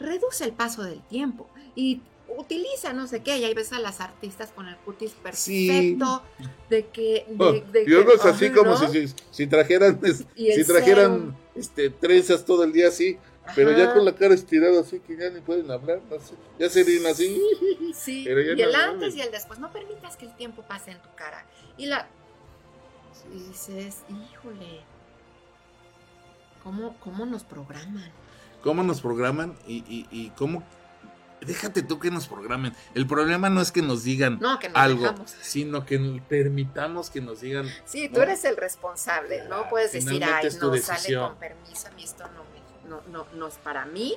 reduce 0.00 0.44
el 0.44 0.52
paso 0.52 0.82
del 0.82 1.02
tiempo 1.02 1.48
y 1.76 2.02
utiliza 2.28 2.92
no 2.92 3.06
sé 3.06 3.22
qué, 3.22 3.38
y 3.38 3.44
ahí 3.44 3.54
ves 3.54 3.72
a 3.72 3.78
las 3.78 4.00
artistas 4.00 4.50
con 4.52 4.66
el 4.68 4.76
cutis 4.78 5.14
Sí. 5.32 5.68
perfecto, 5.68 6.22
de 6.70 6.86
que... 6.88 7.26
Oh, 7.38 7.52
De, 7.52 7.60
de 7.60 7.82
y 7.82 7.86
que- 7.86 8.12
es 8.14 8.24
así 8.24 8.50
como 8.50 8.70
¿no? 8.70 8.76
si, 8.76 9.08
si, 9.08 9.14
si 9.30 9.46
trajeran, 9.46 10.00
si 10.34 10.64
trajeran 10.64 11.36
este, 11.54 11.90
trenzas 11.90 12.44
todo 12.44 12.64
el 12.64 12.72
día 12.72 12.88
así, 12.88 13.18
pero 13.54 13.72
ya 13.72 13.92
con 13.92 14.04
la 14.04 14.14
cara 14.14 14.34
estirada 14.34 14.80
así 14.80 15.00
que 15.00 15.16
ya 15.16 15.28
ni 15.30 15.40
pueden 15.40 15.70
hablar, 15.70 16.00
no 16.10 16.18
sé, 16.18 16.34
ya 16.58 16.68
serían 16.70 17.06
así. 17.06 17.40
Sí, 17.94 18.22
Pero 18.26 18.40
ya 18.40 18.54
y 18.54 18.62
el 18.62 18.74
antes 18.74 19.14
y 19.14 19.20
el 19.20 19.30
después. 19.30 19.58
No 19.58 19.70
permitas 19.70 20.16
que 20.16 20.24
el 20.24 20.34
tiempo 20.34 20.62
pase 20.62 20.92
en 20.92 21.02
tu 21.02 21.14
cara. 21.14 21.44
Y 21.76 21.84
la. 21.86 22.08
Y 23.34 23.38
dices, 23.48 23.98
híjole. 24.08 24.80
¿Cómo, 26.62 26.96
cómo 27.00 27.26
nos 27.26 27.44
programan? 27.44 28.10
cómo 28.62 28.82
nos 28.82 29.02
programan 29.02 29.54
y, 29.66 29.84
y, 29.86 30.06
y 30.10 30.30
cómo... 30.30 30.62
Déjate 31.46 31.82
tú 31.82 31.98
que 31.98 32.10
nos 32.10 32.26
programen. 32.28 32.74
El 32.94 33.06
problema 33.06 33.48
no 33.50 33.60
es 33.60 33.70
que 33.72 33.82
nos 33.82 34.02
digan 34.04 34.38
No, 34.40 34.58
que 34.58 34.68
nos 34.68 34.76
algo, 34.76 35.02
dejamos. 35.02 35.30
sino 35.42 35.84
que 35.86 35.98
permitamos 36.28 37.10
que 37.10 37.20
nos 37.20 37.40
digan... 37.40 37.66
Sí, 37.84 38.08
tú 38.08 38.16
No. 38.16 38.22
eres 38.22 38.44
el 38.44 38.56
responsable. 38.56 39.40
No 39.42 39.48
Claro, 39.48 39.66
puedes 39.70 39.92
decir, 39.92 40.24
ay, 40.24 40.44
no, 40.44 40.50
sale 40.50 40.76
decisión". 40.76 41.28
con 41.30 41.38
permiso. 41.38 41.88
A 41.88 41.90
mí 41.92 42.04
esto 42.04 42.24
no, 42.28 42.42
me, 42.44 42.88
no, 42.90 43.02
no, 43.10 43.26
no 43.34 43.46
es 43.48 43.54
para 43.56 43.84
mí. 43.86 44.14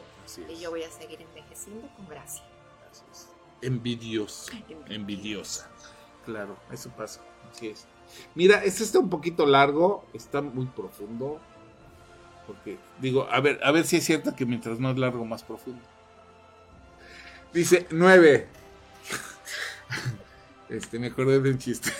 Y 0.49 0.59
yo 0.59 0.71
voy 0.71 0.83
a 0.83 0.89
seguir 0.91 1.21
envejeciendo 1.21 1.87
con 1.95 2.07
gracia. 2.07 2.43
Envidioso, 3.61 4.51
envidiosa. 4.87 5.67
Claro, 6.25 6.57
eso 6.71 6.89
pasa. 6.91 7.21
Así 7.51 7.69
es. 7.69 7.85
Mira, 8.35 8.63
este 8.63 8.83
está 8.83 8.99
un 8.99 9.09
poquito 9.09 9.45
largo, 9.45 10.05
está 10.13 10.41
muy 10.41 10.65
profundo. 10.67 11.39
Porque, 12.45 12.77
digo, 13.01 13.27
a 13.31 13.39
ver, 13.41 13.59
a 13.63 13.71
ver 13.71 13.85
si 13.85 13.97
es 13.97 14.05
cierto 14.05 14.35
que 14.35 14.45
mientras 14.45 14.79
más 14.79 14.97
largo, 14.97 15.25
más 15.25 15.43
profundo. 15.43 15.81
Dice, 17.57 17.87
nueve. 17.89 18.45
Este, 20.69 20.99
me 20.99 21.07
acordé 21.07 21.39
de 21.39 21.49
un 21.49 21.57
chiste. 21.57 21.91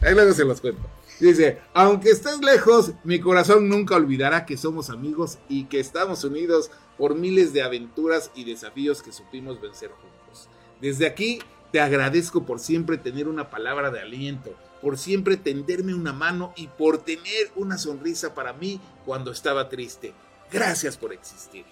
Ahí 0.00 0.14
luego 0.14 0.32
se 0.32 0.46
los 0.46 0.58
cuento. 0.62 0.80
Dice, 1.20 1.60
aunque 1.74 2.08
estés 2.08 2.40
lejos, 2.40 2.92
mi 3.04 3.20
corazón 3.20 3.68
nunca 3.68 3.96
olvidará 3.96 4.46
que 4.46 4.56
somos 4.56 4.88
amigos 4.88 5.38
y 5.50 5.64
que 5.64 5.80
estamos 5.80 6.24
unidos 6.24 6.70
por 6.96 7.14
miles 7.14 7.52
de 7.52 7.62
aventuras 7.62 8.30
y 8.34 8.44
desafíos 8.44 9.02
que 9.02 9.12
supimos 9.12 9.60
vencer 9.60 9.90
juntos. 9.90 10.48
Desde 10.80 11.06
aquí 11.06 11.40
te 11.72 11.82
agradezco 11.82 12.46
por 12.46 12.58
siempre 12.58 12.96
tener 12.96 13.28
una 13.28 13.50
palabra 13.50 13.90
de 13.90 14.00
aliento, 14.00 14.54
por 14.80 14.96
siempre 14.96 15.36
tenderme 15.36 15.92
una 15.92 16.14
mano 16.14 16.54
y 16.56 16.68
por 16.68 17.04
tener 17.04 17.50
una 17.54 17.76
sonrisa 17.76 18.34
para 18.34 18.54
mí 18.54 18.80
cuando 19.04 19.30
estaba 19.30 19.68
triste. 19.68 20.14
Gracias 20.50 20.96
por 20.96 21.12
existir. 21.12 21.66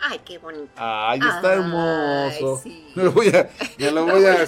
Ay, 0.00 0.20
qué 0.24 0.38
bonito. 0.38 0.70
Ay, 0.76 1.18
está 1.18 1.52
Ay, 1.52 1.58
hermoso. 1.58 2.60
sí. 2.62 2.92
Me 2.94 3.04
lo 3.04 3.12
voy 3.12 3.28
a, 3.28 3.50
me 3.78 3.90
lo 3.90 4.04
voy 4.06 4.24
a, 4.24 4.42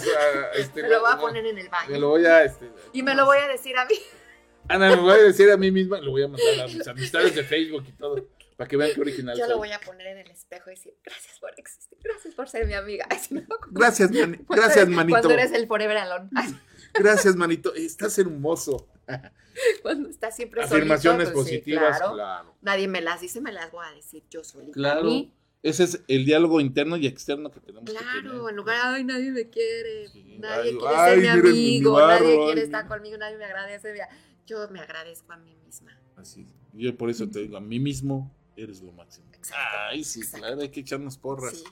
este, 0.55 0.83
Me 0.83 0.89
lo 0.89 1.01
voy 1.01 1.13
a 1.13 1.17
poner 1.19 1.47
en 1.47 1.59
el 1.59 1.69
baño. 1.69 1.91
me 1.91 1.99
lo 1.99 2.09
voy 2.11 2.27
a, 2.27 2.45
este, 2.45 2.71
Y 2.93 3.03
me 3.03 3.15
lo 3.15 3.25
voy 3.27 3.39
a 3.39 3.49
decir 3.49 3.77
a 3.77 3.85
mí. 3.87 3.95
Ana, 4.69 4.91
me 4.91 4.97
voy 4.97 5.13
a 5.13 5.23
decir 5.23 5.51
a 5.51 5.57
mí 5.57 5.71
misma, 5.71 6.01
lo 6.01 6.11
voy 6.11 6.25
a 6.25 6.29
mandar 6.29 6.61
a 6.61 6.67
mis 6.67 6.87
amistades 6.89 7.35
de 7.37 7.45
Facebook 7.45 7.85
y 7.89 7.93
todo, 7.93 8.29
para 8.57 8.67
que 8.67 8.77
vean 8.77 8.91
qué 8.95 9.01
original 9.01 9.37
Yo 9.39 9.45
soy. 9.45 9.51
lo 9.53 9.59
voy 9.59 9.71
a 9.71 9.79
poner 9.79 10.09
en 10.09 10.19
el 10.19 10.31
espejo 10.31 10.71
y 10.71 10.75
decir, 10.75 10.93
gracias 11.05 11.39
por 11.39 11.53
existir, 11.57 11.97
gracias 12.03 12.35
por 12.35 12.49
ser 12.49 12.67
mi 12.67 12.75
amiga. 12.75 13.07
Ay. 13.09 13.19
Gracias, 13.71 14.11
gracias, 14.49 14.89
manito. 14.89 15.21
Cuando 15.21 15.31
eres 15.31 15.53
el 15.53 15.69
forever 15.69 15.97
alone. 15.99 16.29
Ay, 16.35 16.53
Gracias, 16.95 17.37
manito. 17.37 17.75
Estás 17.75 18.19
hermoso. 18.19 18.89
cuando 19.83 20.09
estás 20.09 20.35
siempre 20.37 20.63
Afirmaciones 20.63 21.29
solito, 21.29 21.33
pues 21.35 21.47
sí, 21.49 21.55
positivas, 21.59 21.99
claro. 21.99 22.15
claro. 22.15 22.57
Nadie 22.63 22.89
me 22.89 23.01
las 23.01 23.21
dice, 23.21 23.41
me 23.41 23.53
las 23.53 23.71
voy 23.71 23.87
a 23.87 23.95
decir 23.95 24.25
yo 24.31 24.43
solita. 24.45 24.73
Claro. 24.73 25.01
A 25.01 25.05
mí, 25.05 25.33
Ese 25.63 25.85
es 25.85 26.03
el 26.09 26.25
diálogo 26.25 26.61
interno 26.61 26.97
y 26.97 27.07
externo 27.07 27.51
que 27.51 27.61
tenemos 27.61 27.85
que 27.91 27.97
tener. 27.97 28.23
Claro, 28.23 28.49
en 28.49 28.57
lugar, 28.57 28.95
ay, 28.95 29.05
nadie 29.05 29.31
me 29.31 29.49
quiere, 29.49 30.09
Sí, 30.09 30.37
nadie 30.39 30.71
ay, 30.73 30.77
quiere 30.77 30.95
ay, 30.97 31.21
ser 31.23 31.43
mi 31.43 31.49
amigo, 31.51 31.93
barro, 31.93 32.25
nadie 32.25 32.45
quiere 32.45 32.63
estar 32.63 32.87
conmigo, 32.89 33.17
nadie 33.17 33.37
me 33.37 33.45
agradece. 33.45 33.95
Yo 34.47 34.69
me 34.71 34.81
agradezco 34.81 35.33
a 35.33 35.37
mí 35.39 35.55
misma. 35.65 35.99
Así. 36.17 36.47
Yo 36.73 36.97
por 36.97 37.11
eso 37.11 37.29
te 37.29 37.41
digo, 37.41 37.57
a 37.57 37.61
mí 37.61 37.81
mismo 37.81 38.33
eres 38.57 38.81
lo 38.83 38.93
máximo. 38.93 39.27
Exacto, 39.33 39.77
Ay, 39.91 40.05
sí, 40.05 40.21
exacto. 40.21 40.47
claro, 40.47 40.61
hay 40.63 40.69
que 40.69 40.81
echarnos 40.81 41.17
porras. 41.19 41.59
Sí. 41.59 41.65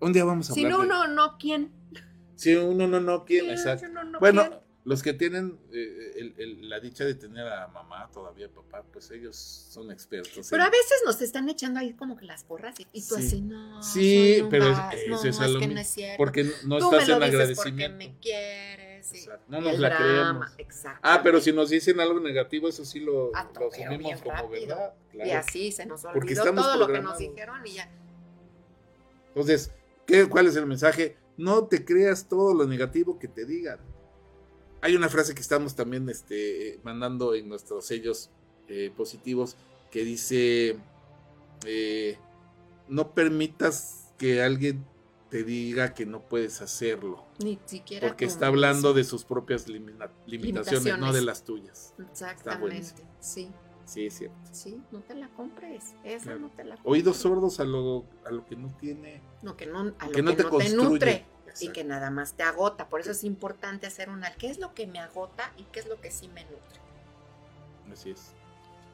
Un 0.00 0.12
día 0.12 0.24
vamos 0.24 0.50
a 0.50 0.54
Si 0.54 0.64
hablar 0.64 0.78
no, 0.78 0.82
de- 0.82 0.88
no, 0.88 1.06
no, 1.08 1.38
¿quién? 1.38 1.72
Si 2.36 2.54
uno 2.54 2.86
no, 2.86 3.00
no, 3.00 3.24
¿quién? 3.24 3.44
Sí, 3.46 3.50
Exacto. 3.52 3.88
no, 3.88 4.04
no, 4.04 4.18
Bueno, 4.20 4.62
los 4.84 5.02
que 5.02 5.14
tienen 5.14 5.58
eh, 5.72 6.12
el- 6.16 6.34
el- 6.36 6.68
la 6.68 6.78
dicha 6.80 7.04
de 7.04 7.14
tener 7.14 7.46
a 7.48 7.68
mamá 7.68 8.10
todavía, 8.12 8.48
papá, 8.50 8.82
pues 8.92 9.10
ellos 9.12 9.34
son 9.36 9.90
expertos. 9.90 10.46
Pero 10.50 10.62
en- 10.62 10.66
a 10.68 10.70
veces 10.70 11.02
nos 11.06 11.22
están 11.22 11.48
echando 11.48 11.80
ahí 11.80 11.94
como 11.94 12.16
que 12.16 12.26
las 12.26 12.44
porras 12.44 12.78
y, 12.80 12.86
y 12.92 13.00
tú 13.06 13.14
Sí. 13.14 13.26
así, 13.26 13.40
no. 13.40 13.82
Sí, 13.82 14.44
pero 14.50 14.66
es- 14.70 14.76
vas, 14.76 14.94
eso 14.94 15.26
es 15.28 15.40
a 15.40 15.44
es 15.46 15.50
lo 15.52 15.60
que 15.60 15.68
no 15.68 15.80
es 15.80 15.86
cierto. 15.88 16.16
Porque 16.18 16.44
no 16.66 16.78
tú 16.78 16.90
me 16.90 16.98
estás 16.98 17.08
lo 17.18 17.24
en 17.24 17.30
dices 17.30 17.56
porque 17.56 17.70
agradecimiento. 17.70 17.96
me 17.98 18.18
quieres. 18.20 19.12
y 19.12 19.18
Exacto. 19.18 19.44
No 19.48 19.58
el 19.58 19.64
nos 19.64 19.78
la 19.78 19.88
drama, 19.90 20.52
creemos. 20.56 20.84
Ah, 21.02 21.20
pero 21.22 21.40
si 21.40 21.52
nos 21.52 21.68
dicen 21.70 22.00
algo 22.00 22.20
negativo, 22.20 22.68
eso 22.68 22.84
sí 22.86 23.00
lo, 23.00 23.30
Ah, 23.34 23.50
lo 23.58 23.68
asumimos 23.68 24.20
como 24.22 24.34
rápido. 24.34 24.66
verdad. 24.76 24.94
Y 25.12 25.16
claro. 25.18 25.38
así 25.40 25.72
se 25.72 25.86
nos 25.86 26.04
olvidó 26.06 26.42
todo 26.54 26.76
lo 26.78 26.86
que 26.88 27.00
nos 27.00 27.18
dijeron 27.18 27.66
y 27.66 27.72
ya. 27.74 27.90
Entonces, 29.28 29.70
¿qué, 30.06 30.26
¿cuál 30.28 30.46
es 30.46 30.56
el 30.56 30.66
mensaje? 30.66 31.16
No 31.36 31.64
te 31.66 31.84
creas 31.84 32.28
todo 32.28 32.54
lo 32.54 32.66
negativo 32.66 33.18
que 33.18 33.28
te 33.28 33.44
digan. 33.44 33.78
Hay 34.80 34.94
una 34.96 35.08
frase 35.08 35.34
que 35.34 35.40
estamos 35.40 35.74
también 35.74 36.08
este, 36.08 36.78
mandando 36.84 37.34
en 37.34 37.48
nuestros 37.48 37.86
sellos 37.86 38.30
eh, 38.68 38.92
positivos 38.96 39.56
que 39.90 40.04
dice, 40.04 40.76
eh, 41.64 42.18
no 42.88 43.14
permitas 43.14 44.12
que 44.18 44.42
alguien 44.42 44.84
te 45.30 45.42
diga 45.42 45.94
que 45.94 46.06
no 46.06 46.20
puedes 46.20 46.60
hacerlo, 46.60 47.24
Ni 47.42 47.58
siquiera. 47.64 48.06
porque 48.06 48.24
está 48.26 48.46
hablando 48.46 48.92
de 48.92 49.02
sus 49.04 49.24
propias 49.24 49.66
limita- 49.68 50.12
limitaciones, 50.26 50.84
no 50.98 51.12
de 51.12 51.20
Limitaciones. 51.20 51.24
las 51.24 51.44
tuyas. 51.44 51.94
Exactamente. 52.10 53.02
Sí, 53.20 53.50
Sí, 53.86 54.06
es 54.06 54.14
cierto. 54.18 54.36
sí, 54.52 54.82
no 54.90 55.00
te 55.00 55.14
la 55.14 55.28
compres. 55.28 55.94
Esa 56.04 56.24
Claro. 56.24 56.40
no 56.40 56.48
te 56.50 56.64
la 56.64 56.76
compres. 56.76 56.92
Oídos 56.92 57.16
sordos 57.18 57.60
a 57.60 57.64
lo, 57.64 58.04
a 58.24 58.30
lo 58.30 58.46
que 58.46 58.56
no 58.56 58.74
tiene, 58.80 59.20
No, 59.42 59.56
que 59.56 59.66
no, 59.66 59.92
a 59.98 60.06
lo 60.06 60.12
que 60.12 60.22
no 60.22 60.34
te 60.34 60.70
nutre 60.74 61.26
y 61.60 61.68
que 61.68 61.84
nada 61.84 62.10
más 62.10 62.34
te 62.34 62.42
agota. 62.42 62.88
Por 62.88 63.00
eso 63.00 63.10
es 63.10 63.22
importante 63.24 63.86
hacer 63.86 64.08
una. 64.08 64.32
¿Qué 64.34 64.48
es 64.48 64.58
lo 64.58 64.74
que 64.74 64.86
me 64.86 64.98
agota 64.98 65.52
y 65.56 65.64
qué 65.64 65.80
es 65.80 65.86
lo 65.86 66.00
que 66.00 66.10
sí 66.10 66.28
me 66.28 66.42
nutre? 66.44 66.80
Así 67.92 68.10
es. 68.10 68.32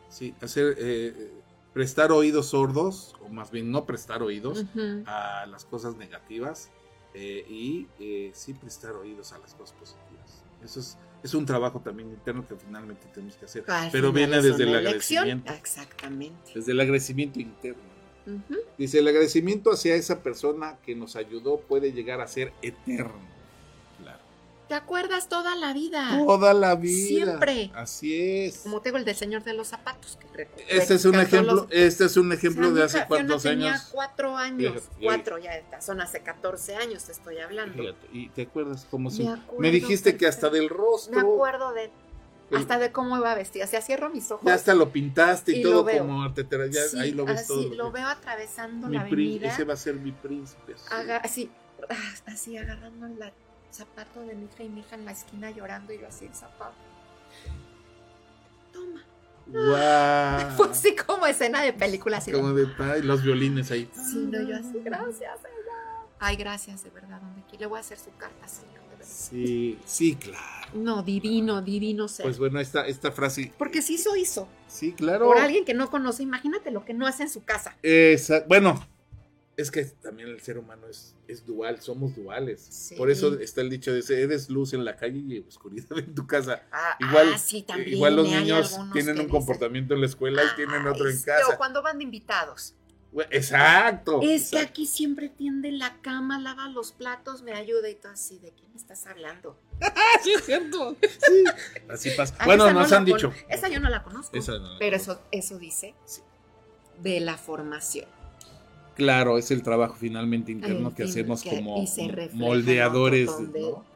Sí, 0.08 0.34
hacer, 0.40 0.74
eh, 0.78 1.32
prestar 1.72 2.10
oídos 2.10 2.46
sordos, 2.48 3.14
o 3.24 3.28
más 3.28 3.50
bien 3.52 3.70
no 3.70 3.86
prestar 3.86 4.22
oídos 4.22 4.64
a 5.06 5.46
las 5.46 5.64
cosas 5.64 5.96
negativas 5.96 6.68
eh, 7.14 7.44
y 7.48 7.86
eh, 8.00 8.32
sí 8.34 8.54
prestar 8.54 8.92
oídos 8.96 9.32
a 9.32 9.38
las 9.38 9.54
cosas 9.54 9.76
positivas. 9.78 10.42
Eso 10.64 10.80
es, 10.80 10.98
es 11.22 11.34
un 11.34 11.44
trabajo 11.46 11.80
también 11.80 12.10
interno 12.10 12.46
que 12.46 12.56
finalmente 12.56 13.06
tenemos 13.12 13.36
que 13.36 13.44
hacer. 13.44 13.64
Al 13.68 13.90
Pero 13.90 14.12
viene 14.12 14.38
es 14.38 14.44
desde 14.44 14.62
el 14.64 14.74
elección. 14.74 15.24
agradecimiento. 15.24 15.52
Exactamente. 15.52 16.52
Desde 16.54 16.72
el 16.72 16.80
agradecimiento 16.80 17.40
interno. 17.40 17.82
Ujú. 18.26 18.58
Dice, 18.78 18.98
el 18.98 19.08
agradecimiento 19.08 19.70
hacia 19.72 19.94
esa 19.94 20.22
persona 20.22 20.78
que 20.84 20.94
nos 20.94 21.16
ayudó 21.16 21.60
puede 21.60 21.92
llegar 21.92 22.20
a 22.20 22.26
ser 22.26 22.52
eterno. 22.62 23.29
¿Te 24.70 24.76
acuerdas 24.76 25.28
toda 25.28 25.56
la 25.56 25.72
vida? 25.72 26.16
Toda 26.24 26.54
la 26.54 26.76
vida. 26.76 27.08
Siempre. 27.08 27.72
Así 27.74 28.44
es. 28.46 28.58
Como 28.58 28.80
tengo 28.80 28.98
el 28.98 29.04
del 29.04 29.16
señor 29.16 29.42
de 29.42 29.52
los 29.52 29.66
zapatos. 29.66 30.16
Que 30.16 30.28
re- 30.44 30.48
Este 30.68 30.94
es 30.94 31.04
un 31.04 31.16
ejemplo, 31.16 31.54
los- 31.54 31.66
este 31.70 32.04
es 32.04 32.16
un 32.16 32.26
O 32.26 32.28
sea, 32.30 32.38
ejemplo 32.38 32.70
de 32.72 32.84
hace 32.84 33.04
cuántos 33.08 33.42
Fiona 33.42 33.56
tenía 33.56 33.72
años. 33.72 33.88
cuatro 33.90 34.36
años. 34.36 34.72
Fíjate, 34.74 35.04
Cuatro, 35.04 35.38
ya 35.38 35.56
está, 35.56 35.80
son 35.80 36.00
hace 36.00 36.20
14 36.22 36.76
años 36.76 37.02
te 37.02 37.10
estoy 37.10 37.38
hablando. 37.38 37.82
Fíjate, 37.82 38.06
y 38.12 38.28
te 38.28 38.42
acuerdas 38.42 38.86
cómo 38.88 39.10
Me 39.10 39.16
se. 39.16 39.22
acuerdo 39.28 39.58
Me 39.60 39.72
dijiste 39.72 40.16
que 40.16 40.28
hasta 40.28 40.48
del 40.50 40.62
Me 40.62 40.68
rostro. 40.68 41.18
acuerdo 41.20 41.72
de 41.72 41.90
hasta 42.52 42.78
de 42.78 42.92
cómo 42.92 43.16
iba 43.16 43.34
vestida. 43.34 43.64
O 43.64 43.66
sea, 43.66 43.82
cierro 43.82 44.08
mis 44.10 44.30
ojos. 44.30 44.44
Ya 44.46 44.54
hasta 44.54 44.72
lo 44.74 44.90
pintaste 44.92 45.50
y, 45.50 45.60
Y 45.60 45.62
todo 45.64 45.84
como 45.84 46.32
te, 46.32 46.44
te- 46.44 46.70
ya 46.70 46.82
Sí, 46.84 46.96
ahí 46.96 47.10
lo 47.10 47.24
ves 47.24 47.40
así, 47.40 47.48
todo. 47.48 47.74
lo 47.74 47.90
veo 47.90 48.06
atravesando 48.06 48.86
Mi 48.86 48.94
la 48.96 49.02
avenida. 49.02 49.48
ese 49.48 49.64
va 49.64 49.74
a 49.74 49.76
ser 49.76 49.96
mi 49.96 50.12
príncipe. 50.12 50.74
sí. 50.76 50.84
aga- 50.90 51.16
así, 51.18 51.50
ah, 51.88 51.94
así 52.26 52.56
agarrando 52.56 53.06
el 53.06 53.18
zapato 53.72 54.20
de 54.20 54.34
mi 54.34 54.46
hija 54.46 54.62
y 54.62 54.68
mi 54.68 54.80
hija 54.80 54.96
en 54.96 55.04
la 55.04 55.12
esquina 55.12 55.50
llorando 55.50 55.92
y 55.92 56.00
yo 56.00 56.08
así 56.08 56.26
el 56.26 56.34
zapato. 56.34 56.74
Toma. 58.72 59.04
Guau. 59.46 60.50
Fue 60.56 60.68
así 60.70 60.94
como 60.96 61.26
escena 61.26 61.62
de 61.62 61.72
película 61.72 62.18
así. 62.18 62.32
Como 62.32 62.52
de 62.52 62.66
ay, 62.78 63.02
los 63.02 63.22
violines 63.22 63.70
ahí. 63.70 63.88
Sí, 63.94 64.28
no, 64.30 64.40
yo 64.42 64.56
así, 64.56 64.80
gracias, 64.84 65.40
señor. 65.40 65.60
Ay, 66.22 66.36
gracias, 66.36 66.84
de 66.84 66.90
verdad, 66.90 67.20
donde 67.20 67.42
quiera. 67.42 67.60
Le 67.60 67.66
voy 67.66 67.78
a 67.78 67.80
hacer 67.80 67.98
su 67.98 68.14
carta, 68.16 68.46
señor, 68.46 68.82
de 68.90 68.96
verdad. 68.96 69.06
Sí, 69.10 69.78
sí, 69.86 70.16
claro. 70.16 70.68
No, 70.74 71.02
divino, 71.02 71.62
divino 71.62 72.08
ser. 72.08 72.24
Pues 72.24 72.38
bueno, 72.38 72.60
esta, 72.60 72.86
esta 72.86 73.10
frase. 73.10 73.52
Porque 73.56 73.80
sí 73.80 73.94
hizo 73.94 74.14
hizo. 74.16 74.46
Sí, 74.68 74.92
claro. 74.92 75.24
Por 75.26 75.38
alguien 75.38 75.64
que 75.64 75.72
no 75.72 75.90
conoce, 75.90 76.22
imagínate 76.22 76.70
lo 76.70 76.84
que 76.84 76.92
no 76.92 77.06
hace 77.06 77.22
en 77.22 77.30
su 77.30 77.42
casa. 77.42 77.74
Esa- 77.82 78.44
bueno, 78.46 78.86
es 79.60 79.70
que 79.70 79.84
también 79.84 80.28
el 80.28 80.40
ser 80.40 80.58
humano 80.58 80.86
es, 80.88 81.14
es 81.28 81.44
dual, 81.46 81.80
somos 81.80 82.14
duales. 82.16 82.66
Sí. 82.70 82.96
Por 82.96 83.10
eso 83.10 83.38
está 83.40 83.60
el 83.60 83.70
dicho 83.70 83.92
de 83.92 84.00
ese, 84.00 84.22
eres 84.22 84.48
luz 84.50 84.72
en 84.72 84.84
la 84.84 84.96
calle 84.96 85.18
y 85.18 85.38
oscuridad 85.40 85.96
en 85.98 86.14
tu 86.14 86.26
casa. 86.26 86.62
Ah, 86.72 86.96
Igual, 87.00 87.32
ah, 87.34 87.38
sí, 87.38 87.62
también. 87.62 87.94
Igual 87.96 88.16
los 88.16 88.28
niños 88.28 88.78
tienen 88.92 89.12
un 89.12 89.16
dicen, 89.16 89.28
comportamiento 89.28 89.94
en 89.94 90.00
la 90.00 90.06
escuela 90.06 90.42
y 90.44 90.56
tienen 90.56 90.86
otro 90.86 91.04
"Ay, 91.06 91.12
en 91.12 91.18
sí", 91.18 91.24
casa. 91.24 91.54
O 91.54 91.56
cuando 91.58 91.82
van 91.82 91.98
de 91.98 92.04
invitados. 92.04 92.74
Exacto. 93.30 94.20
Es 94.22 94.50
que 94.50 94.58
aquí 94.60 94.86
siempre 94.86 95.28
tiende 95.28 95.72
la 95.72 96.00
cama, 96.00 96.38
lava 96.38 96.68
los 96.68 96.92
platos, 96.92 97.42
me 97.42 97.52
ayuda 97.52 97.88
y 97.88 97.96
todo 97.96 98.12
así. 98.12 98.38
¿De 98.38 98.52
quién 98.52 98.70
estás 98.74 99.06
hablando? 99.06 99.58
Sí, 100.22 100.32
es 100.34 100.44
cierto. 100.44 100.96
Sí, 101.02 101.44
así 101.88 102.10
pasa. 102.16 102.36
Bueno, 102.44 102.66
no 102.70 102.80
nos 102.80 102.92
han 102.92 103.04
dicho. 103.04 103.32
Esa 103.48 103.68
yo 103.68 103.80
no 103.80 103.88
la 103.88 104.02
conozco. 104.02 104.36
Esa 104.36 104.52
no 104.58 104.74
la 104.74 104.78
pero 104.78 104.98
conozco. 104.98 105.12
eso, 105.32 105.54
eso 105.54 105.58
dice 105.58 105.94
Sí. 106.04 106.20
de 107.02 107.20
la 107.20 107.36
formación. 107.38 108.06
Claro, 108.96 109.38
es 109.38 109.50
el 109.50 109.62
trabajo 109.62 109.94
finalmente 109.98 110.52
interno 110.52 110.94
que 110.94 111.04
hacemos 111.04 111.42
que- 111.42 111.56
como 111.56 111.84
moldeadores, 112.32 113.30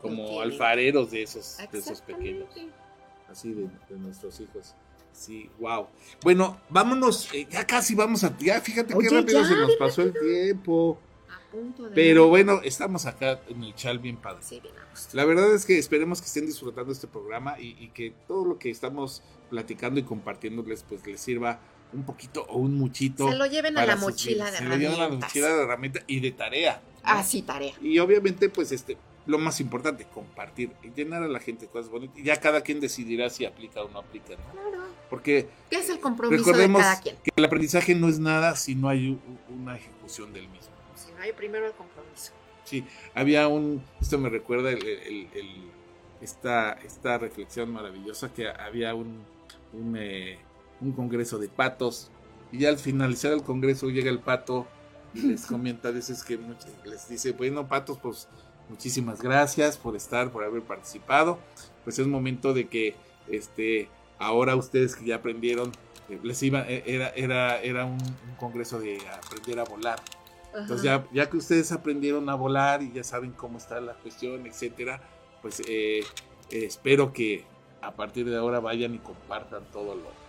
como 0.00 0.40
alfareros 0.40 1.10
de 1.10 1.22
esos, 1.22 1.58
de 1.70 1.78
esos 1.78 2.00
pequeños. 2.00 2.48
así 3.28 3.52
de, 3.52 3.62
de 3.88 3.98
nuestros 3.98 4.38
hijos. 4.40 4.74
Sí, 5.12 5.50
wow. 5.58 5.86
Bueno, 6.22 6.58
vámonos, 6.68 7.28
eh, 7.32 7.46
ya 7.50 7.66
casi 7.66 7.94
vamos 7.94 8.24
a, 8.24 8.36
ya 8.38 8.60
fíjate 8.60 8.94
Oye, 8.94 9.08
qué 9.08 9.14
rápido 9.20 9.42
ya, 9.42 9.48
se 9.48 9.56
nos 9.56 9.76
pasó 9.76 10.02
el 10.02 10.12
tiempo. 10.12 10.98
Pero 11.94 12.28
bueno, 12.28 12.60
estamos 12.64 13.06
acá 13.06 13.40
en 13.48 13.62
el 13.62 13.74
chal 13.76 14.00
bien 14.00 14.16
padre. 14.16 14.40
Sí, 14.42 14.58
bien. 14.60 14.74
La 15.12 15.24
verdad 15.24 15.54
es 15.54 15.64
que 15.64 15.78
esperemos 15.78 16.20
que 16.20 16.26
estén 16.26 16.46
disfrutando 16.46 16.92
este 16.92 17.06
programa 17.06 17.60
y, 17.60 17.76
y 17.78 17.88
que 17.90 18.12
todo 18.26 18.44
lo 18.44 18.58
que 18.58 18.70
estamos 18.70 19.22
platicando 19.50 20.00
y 20.00 20.02
compartiéndoles 20.02 20.82
pues 20.88 21.06
les 21.06 21.20
sirva 21.20 21.60
un 21.94 22.04
poquito 22.04 22.44
o 22.48 22.58
un 22.58 22.76
muchito. 22.76 23.28
Se 23.30 23.36
lo 23.36 23.46
lleven 23.46 23.78
a 23.78 23.86
la 23.86 23.96
mochila 23.96 24.50
de 24.50 24.58
Se 24.58 24.64
lo 24.64 24.76
lleven 24.76 24.86
a 24.86 24.90
la 24.90 24.96
herramientas. 25.04 25.30
mochila 25.30 25.48
de 25.48 25.62
herramienta 25.62 26.00
y 26.06 26.20
de 26.20 26.32
tarea. 26.32 26.82
¿no? 26.84 27.00
Ah, 27.04 27.22
sí, 27.22 27.42
tarea. 27.42 27.72
Y 27.80 27.98
obviamente, 27.98 28.48
pues, 28.48 28.72
este, 28.72 28.96
lo 29.26 29.38
más 29.38 29.60
importante, 29.60 30.04
compartir, 30.12 30.70
y 30.82 30.90
llenar 30.90 31.22
a 31.22 31.28
la 31.28 31.38
gente 31.40 31.66
de 31.66 31.72
cosas 31.72 31.90
bonitas. 31.90 32.18
Y 32.18 32.24
ya 32.24 32.38
cada 32.40 32.60
quien 32.62 32.80
decidirá 32.80 33.30
si 33.30 33.44
aplica 33.46 33.82
o 33.82 33.88
no 33.88 33.98
aplica, 34.00 34.30
¿no? 34.34 34.52
Claro. 34.52 34.84
Porque 35.08 35.48
¿Qué 35.70 35.76
es 35.76 35.88
el 35.90 36.00
compromiso 36.00 36.42
recordemos 36.44 36.80
de 36.80 36.84
cada 36.84 37.00
quien? 37.00 37.16
que 37.22 37.30
el 37.36 37.44
aprendizaje 37.44 37.94
no 37.94 38.08
es 38.08 38.18
nada 38.18 38.56
si 38.56 38.74
no 38.74 38.88
hay 38.88 39.18
una 39.48 39.76
ejecución 39.76 40.32
del 40.32 40.48
mismo. 40.48 40.74
Si 40.96 41.12
no 41.12 41.22
hay 41.22 41.32
primero 41.32 41.66
el 41.66 41.72
compromiso. 41.72 42.32
Sí, 42.64 42.84
había 43.14 43.46
un, 43.48 43.82
esto 44.00 44.18
me 44.18 44.28
recuerda 44.30 44.70
el, 44.70 44.84
el- 44.86 45.28
el- 45.34 45.70
esta, 46.22 46.72
esta 46.84 47.18
reflexión 47.18 47.70
maravillosa 47.70 48.32
que 48.32 48.48
había 48.48 48.94
un, 48.94 49.22
un, 49.74 49.94
eh, 49.98 50.38
un 50.84 50.92
congreso 50.92 51.38
de 51.38 51.48
patos. 51.48 52.10
Y 52.52 52.58
ya 52.60 52.68
al 52.68 52.78
finalizar 52.78 53.32
el 53.32 53.42
congreso 53.42 53.88
llega 53.88 54.10
el 54.10 54.20
pato 54.20 54.66
y 55.14 55.22
les 55.22 55.46
comenta 55.46 55.88
a 55.88 55.92
veces 55.92 56.22
que 56.22 56.38
les 56.84 57.08
dice, 57.08 57.32
bueno 57.32 57.66
patos, 57.68 57.98
pues 57.98 58.28
muchísimas 58.68 59.20
gracias 59.20 59.76
por 59.76 59.96
estar, 59.96 60.30
por 60.30 60.44
haber 60.44 60.62
participado, 60.62 61.38
pues 61.84 61.98
es 61.98 62.06
momento 62.06 62.54
de 62.54 62.68
que 62.68 62.94
este, 63.28 63.88
ahora 64.18 64.56
ustedes 64.56 64.96
que 64.96 65.04
ya 65.04 65.16
aprendieron, 65.16 65.72
eh, 66.08 66.18
les 66.22 66.42
iba, 66.42 66.60
eh, 66.68 66.82
era, 66.86 67.08
era, 67.10 67.60
era 67.60 67.84
un, 67.84 68.00
un 68.00 68.34
congreso 68.38 68.78
de 68.78 68.98
aprender 69.08 69.58
a 69.58 69.64
volar. 69.64 70.00
Entonces 70.56 70.84
ya, 70.84 71.04
ya 71.12 71.28
que 71.28 71.36
ustedes 71.36 71.72
aprendieron 71.72 72.28
a 72.28 72.34
volar 72.34 72.80
y 72.82 72.92
ya 72.92 73.02
saben 73.02 73.32
cómo 73.32 73.58
está 73.58 73.80
la 73.80 73.94
cuestión, 73.94 74.46
etcétera, 74.46 75.00
pues 75.42 75.60
eh, 75.66 76.00
eh, 76.50 76.64
espero 76.64 77.12
que 77.12 77.44
a 77.82 77.92
partir 77.92 78.28
de 78.30 78.36
ahora 78.36 78.60
vayan 78.60 78.94
y 78.94 78.98
compartan 78.98 79.64
todo 79.72 79.96
lo, 79.96 80.23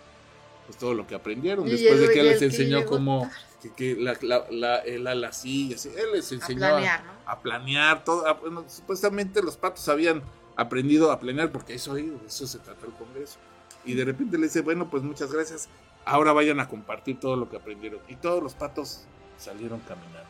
pues 0.66 0.76
todo 0.78 0.92
lo 0.94 1.06
que 1.06 1.14
aprendieron. 1.14 1.66
Y 1.66 1.70
Después 1.72 2.00
el- 2.00 2.08
de 2.08 2.12
que 2.12 2.20
él 2.20 2.26
les 2.28 2.42
enseñó 2.42 2.84
cómo 2.84 3.30
que, 3.62 3.72
que 3.72 3.96
la, 3.96 4.16
la, 4.22 4.44
la, 4.50 4.76
el 4.78 5.06
ala 5.06 5.28
así, 5.28 5.72
así, 5.74 5.88
él 5.96 6.12
les 6.12 6.30
A 6.32 6.34
enseñó 6.34 6.66
a- 6.66 6.70
planear, 6.70 7.04
¿no? 7.04 7.12
a 7.24 7.40
planear 7.40 8.04
todo. 8.04 8.26
a- 8.26 8.34
bueno, 8.34 8.64
supuestamente 8.68 9.42
los 9.42 9.56
patos 9.56 9.88
habían 9.88 10.22
aprendido 10.56 11.10
a 11.12 11.18
planear 11.20 11.50
porque 11.52 11.74
eso, 11.74 11.96
eso 11.96 12.46
se 12.46 12.58
trata 12.58 12.86
el 12.86 12.92
Congreso. 12.92 13.38
Y 13.84 13.94
de 13.94 14.04
repente 14.04 14.36
le 14.38 14.44
dice, 14.44 14.60
bueno, 14.62 14.90
pues 14.90 15.02
muchas 15.02 15.32
gracias. 15.32 15.68
Ahora 16.04 16.32
vayan 16.32 16.60
a 16.60 16.68
compartir 16.68 17.18
todo 17.20 17.36
lo 17.36 17.48
que 17.48 17.56
aprendieron. 17.56 18.00
Y 18.08 18.16
todos 18.16 18.42
los 18.42 18.54
patos 18.54 19.04
salieron 19.38 19.80
caminando. 19.80 20.26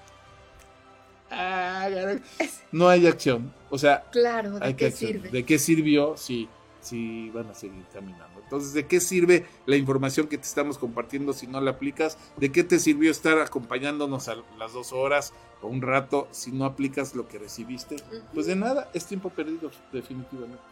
Ah, 1.30 1.88
no 2.72 2.88
hay 2.88 3.06
acción. 3.06 3.52
O 3.70 3.78
sea, 3.78 4.04
Claro, 4.12 4.58
¿de 4.58 4.66
hay 4.66 4.74
qué 4.74 4.86
que 4.86 4.90
sirve? 4.92 5.28
¿De 5.30 5.44
qué 5.44 5.58
sirvió 5.58 6.16
si, 6.16 6.48
si 6.86 7.30
van 7.30 7.46
a 7.50 7.54
seguir 7.54 7.84
caminando? 7.92 8.40
Entonces, 8.42 8.72
¿de 8.72 8.86
qué 8.86 9.00
sirve 9.00 9.46
la 9.66 9.76
información 9.76 10.28
que 10.28 10.38
te 10.38 10.44
estamos 10.44 10.78
compartiendo 10.78 11.32
si 11.32 11.46
no 11.46 11.60
la 11.60 11.72
aplicas? 11.72 12.16
¿De 12.36 12.52
qué 12.52 12.64
te 12.64 12.78
sirvió 12.78 13.10
estar 13.10 13.38
acompañándonos 13.38 14.28
a 14.28 14.36
las 14.58 14.72
dos 14.72 14.92
horas 14.92 15.32
o 15.62 15.68
un 15.68 15.82
rato 15.82 16.28
si 16.30 16.52
no 16.52 16.64
aplicas 16.64 17.14
lo 17.14 17.28
que 17.28 17.38
recibiste? 17.38 17.96
Pues 18.32 18.46
de 18.46 18.56
nada, 18.56 18.90
es 18.94 19.06
tiempo 19.06 19.30
perdido, 19.30 19.70
definitivamente. 19.92 20.62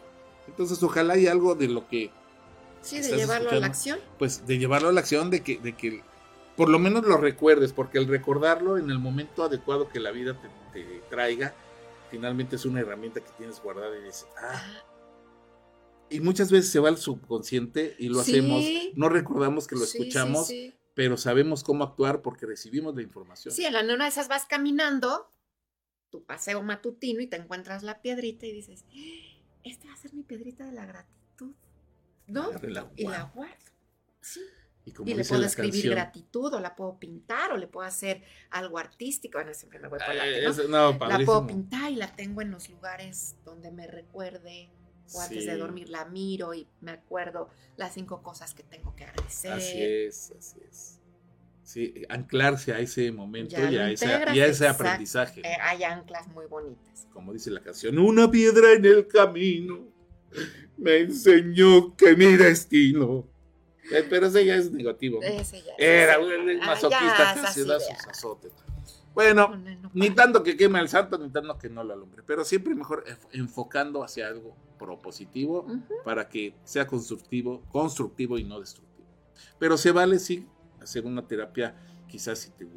Entonces, 0.47 0.81
ojalá 0.83 1.15
hay 1.15 1.27
algo 1.27 1.55
de 1.55 1.67
lo 1.67 1.87
que, 1.87 2.11
Sí, 2.81 2.97
de 2.97 3.01
¿Estás 3.01 3.19
llevarlo 3.19 3.49
a 3.49 3.55
la 3.55 3.65
acción. 3.65 3.99
pues, 4.19 4.45
de 4.45 4.59
llevarlo 4.59 4.89
a 4.89 4.91
la 4.91 4.99
acción, 4.99 5.31
de 5.31 5.41
que, 5.41 5.57
de 5.57 5.73
que 5.73 6.03
por 6.55 6.69
lo 6.69 6.77
menos 6.77 7.03
lo 7.03 7.17
recuerdes, 7.17 7.73
porque 7.73 7.97
el 7.97 8.07
recordarlo 8.07 8.77
en 8.77 8.91
el 8.91 8.99
momento 8.99 9.43
adecuado 9.43 9.89
que 9.89 9.99
la 9.99 10.11
vida 10.11 10.39
te, 10.39 10.49
te 10.83 11.01
traiga, 11.09 11.55
finalmente 12.11 12.55
es 12.57 12.65
una 12.65 12.81
herramienta 12.81 13.21
que 13.21 13.29
tienes 13.37 13.59
guardada 13.61 13.97
y 13.97 14.03
dices, 14.03 14.27
ah, 14.39 14.61
y 16.09 16.19
muchas 16.19 16.51
veces 16.51 16.71
se 16.71 16.79
va 16.79 16.89
al 16.89 16.97
subconsciente 16.97 17.95
y 17.99 18.09
lo 18.09 18.23
Sí. 18.23 18.31
hacemos, 18.31 18.63
no 18.95 19.09
recordamos 19.09 19.67
que 19.67 19.75
lo 19.75 19.85
Sí, 19.85 19.97
escuchamos, 19.97 20.47
sí. 20.47 20.73
pero 20.93 21.17
sabemos 21.17 21.63
cómo 21.63 21.83
actuar 21.83 22.21
porque 22.21 22.45
recibimos 22.45 22.95
la 22.95 23.01
información. 23.01 23.53
Sí, 23.53 23.65
en 23.65 23.73
la 23.73 23.81
una 23.81 24.05
de 24.05 24.09
esas 24.09 24.27
vas 24.27 24.45
caminando, 24.45 25.31
tu 26.09 26.23
paseo 26.23 26.61
matutino 26.63 27.21
y 27.21 27.27
te 27.27 27.35
encuentras 27.35 27.83
la 27.83 28.01
piedrita 28.01 28.45
y 28.45 28.53
dices, 28.53 28.85
esta 29.63 29.87
va 29.87 29.93
a 29.93 29.97
ser 29.97 30.13
mi 30.13 30.23
piedrita 30.23 30.65
de 30.65 30.71
la 30.71 30.85
gratitud, 30.85 31.53
¿no? 32.27 32.51
La 32.51 32.89
Y 32.95 33.07
la 33.07 33.23
guardo. 33.33 33.55
Sí. 34.21 34.41
Y 34.87 34.91
como 34.91 35.09
Y 35.09 35.15
le 35.15 35.25
puedo 35.25 35.41
la 35.41 35.47
escribir 35.47 35.73
canción, 35.73 35.93
gratitud 35.95 36.53
o 36.53 36.59
la 36.59 36.75
puedo 36.75 36.99
pintar 36.99 37.51
o 37.51 37.57
le 37.57 37.65
puedo 37.67 37.87
hacer 37.87 38.23
algo 38.51 38.77
artístico. 38.77 39.39
Bueno, 39.39 39.51
siempre 39.55 39.79
me 39.79 39.87
voy 39.87 39.97
por 39.97 40.09
arte, 40.09 40.45
eh, 40.45 40.67
¿no? 40.69 40.93
no, 40.93 41.07
La 41.07 41.19
puedo 41.25 41.47
pintar 41.47 41.91
y 41.91 41.95
la 41.95 42.15
tengo 42.15 42.43
en 42.43 42.51
los 42.51 42.69
lugares 42.69 43.35
donde 43.43 43.71
me 43.71 43.87
recuerde 43.87 44.69
o 45.13 45.21
antes 45.21 45.45
de 45.45 45.57
dormir 45.57 45.89
la 45.89 46.05
miro 46.05 46.53
y 46.53 46.67
me 46.81 46.91
acuerdo 46.91 47.49
las 47.77 47.93
cinco 47.93 48.21
cosas 48.21 48.53
que 48.53 48.63
tengo 48.63 48.95
que 48.95 49.05
agradecer. 49.05 49.53
Así 49.53 49.81
es, 49.81 50.33
así 50.37 50.59
es. 50.69 50.99
Sí, 51.63 52.03
anclarse 52.09 52.73
a 52.73 52.79
ese 52.79 53.11
momento 53.11 53.55
Ya 53.55 53.71
y 53.71 53.77
a, 53.77 53.89
ese, 53.89 54.05
integras, 54.05 54.35
y 54.35 54.39
a 54.39 54.45
ese 54.45 54.65
exacto. 54.65 54.83
aprendizaje. 54.83 55.41
Eh, 55.41 55.57
hay 55.59 55.83
anclas 55.83 56.27
muy 56.27 56.45
bonitas. 56.45 57.07
Como 57.11 57.33
dice 57.33 57.49
la 57.49 57.61
canción, 57.61 57.97
una 57.97 58.29
piedra 58.29 58.73
en 58.73 58.85
el 58.85 59.07
camino 59.07 59.87
me 60.77 60.97
enseñó 60.99 61.95
que 61.95 62.15
mi 62.15 62.35
destino. 62.35 63.27
Eh, 63.91 64.05
pero 64.09 64.27
ese 64.27 64.45
ya 64.45 64.55
es 64.55 64.71
negativo. 64.71 65.21
Ese 65.21 65.61
ya. 65.61 65.73
Era 65.77 66.19
un 66.19 66.31
ah, 66.61 66.65
masoquista 66.65 67.35
que 67.41 67.51
se 67.51 67.65
da 67.65 67.79
sus 67.79 68.07
azotes. 68.07 68.51
Bueno, 69.15 69.47
No, 69.49 69.57
no, 69.57 69.75
no, 69.81 69.91
ni 69.93 70.09
tanto 70.11 70.43
que 70.43 70.55
queme 70.55 70.77
al 70.77 70.89
santo, 70.89 71.17
ni 71.17 71.29
tanto 71.29 71.57
que 71.57 71.69
no 71.69 71.83
lo 71.83 71.93
alumbre, 71.93 72.21
pero 72.27 72.43
siempre 72.45 72.75
mejor 72.75 73.03
enf- 73.07 73.27
enfocando 73.31 74.03
hacia 74.03 74.27
algo 74.27 74.55
propositivo 74.77 75.61
Ujú. 75.61 75.81
para 76.03 76.27
que 76.29 76.53
sea 76.65 76.85
constructivo, 76.85 77.63
constructivo 77.71 78.37
y 78.37 78.43
no 78.43 78.59
destructivo. 78.59 79.07
Pero 79.57 79.77
se 79.77 79.91
vale 79.91 80.19
sí 80.19 80.45
hacer 80.81 81.05
una 81.05 81.25
terapia, 81.27 81.73
quizás 82.07 82.37
si 82.39 82.51
te 82.51 82.67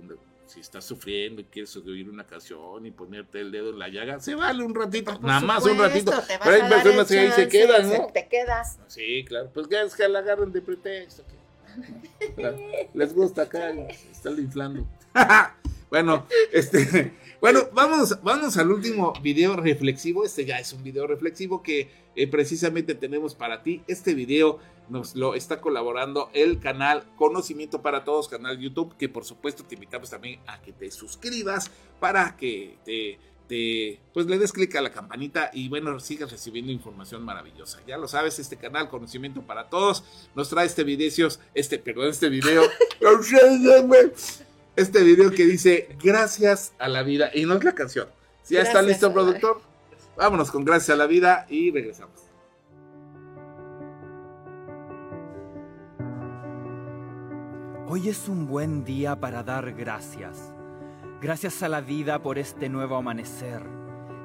si 0.46 0.60
estás 0.60 0.82
sufriendo 0.86 1.42
y 1.42 1.44
quieres 1.44 1.76
oír 1.76 2.08
una 2.08 2.24
canción 2.24 2.86
y 2.86 2.90
ponerte 2.90 3.38
el 3.40 3.52
dedo 3.52 3.68
en 3.68 3.78
la 3.78 3.88
llaga, 3.88 4.18
se 4.18 4.34
vale 4.34 4.64
un 4.64 4.74
ratito, 4.74 5.12
Por 5.12 5.24
nada 5.24 5.40
más 5.40 5.62
un 5.62 5.72
supuesto, 5.72 6.10
ratito. 6.12 6.34
Pero 6.42 6.64
hay 6.64 6.70
personas 6.70 7.06
que 7.08 7.18
ahí 7.18 7.32
se 7.32 7.48
quedan, 7.48 7.88
¿no? 7.90 8.06
Te 8.06 8.28
quedas. 8.28 8.78
Sí, 8.86 9.26
claro, 9.26 9.50
pues 9.52 9.66
que 9.68 9.78
es 9.82 9.94
que 9.94 10.08
la 10.08 10.20
agarren 10.20 10.50
de 10.50 10.62
pretexto. 10.62 11.22
que- 11.26 12.88
Les 12.94 13.12
gusta 13.14 13.42
acá, 13.42 13.70
están 14.10 14.38
inflando. 14.38 14.86
bueno, 15.90 16.26
este, 16.52 17.12
bueno, 17.40 17.60
vamos, 17.72 18.18
vamos 18.22 18.56
al 18.56 18.70
último 18.70 19.12
video 19.22 19.56
reflexivo. 19.56 20.24
Este 20.24 20.44
ya 20.44 20.58
es 20.58 20.72
un 20.72 20.82
video 20.82 21.06
reflexivo 21.06 21.62
que 21.62 21.90
eh, 22.16 22.26
precisamente 22.26 22.94
tenemos 22.94 23.34
para 23.34 23.62
ti. 23.62 23.82
Este 23.86 24.14
video 24.14 24.58
nos 24.88 25.14
lo 25.14 25.34
está 25.34 25.60
colaborando 25.60 26.30
el 26.32 26.60
canal 26.60 27.04
Conocimiento 27.16 27.82
para 27.82 28.04
Todos, 28.04 28.28
canal 28.28 28.58
YouTube, 28.58 28.96
que 28.96 29.08
por 29.08 29.24
supuesto 29.24 29.64
te 29.64 29.74
invitamos 29.74 30.10
también 30.10 30.40
a 30.46 30.60
que 30.60 30.72
te 30.72 30.90
suscribas 30.90 31.70
para 32.00 32.36
que 32.36 32.78
te, 32.84 33.18
te 33.48 34.00
pues 34.12 34.26
le 34.26 34.38
des 34.38 34.52
clic 34.52 34.74
a 34.76 34.80
la 34.80 34.90
campanita 34.90 35.50
y 35.52 35.68
bueno, 35.68 35.98
sigas 36.00 36.30
recibiendo 36.30 36.72
información 36.72 37.24
maravillosa. 37.24 37.80
Ya 37.86 37.98
lo 37.98 38.08
sabes, 38.08 38.38
este 38.38 38.56
canal 38.56 38.88
Conocimiento 38.88 39.42
para 39.42 39.68
Todos 39.68 40.04
nos 40.34 40.48
trae 40.48 40.66
este 40.66 40.84
video, 40.84 41.28
este, 41.54 41.78
perdón, 41.78 42.08
este 42.08 42.28
video. 42.28 42.62
este 44.78 45.02
video 45.02 45.32
que 45.32 45.44
dice 45.44 45.88
gracias 46.00 46.72
a 46.78 46.86
la 46.86 47.02
vida 47.02 47.30
y 47.34 47.44
no 47.46 47.54
es 47.54 47.64
la 47.64 47.74
canción. 47.74 48.06
Si 48.44 48.54
ya 48.54 48.62
está 48.62 48.80
listo, 48.80 49.12
productor. 49.12 49.60
Vámonos 50.16 50.52
con 50.52 50.64
gracias 50.64 50.90
a 50.90 50.96
la 50.96 51.06
vida 51.06 51.46
y 51.48 51.72
regresamos. 51.72 52.14
Hoy 57.88 58.08
es 58.08 58.28
un 58.28 58.46
buen 58.46 58.84
día 58.84 59.18
para 59.18 59.42
dar 59.42 59.72
gracias. 59.72 60.52
Gracias 61.20 61.62
a 61.64 61.68
la 61.68 61.80
vida 61.80 62.22
por 62.22 62.38
este 62.38 62.68
nuevo 62.68 62.94
amanecer. 62.96 63.62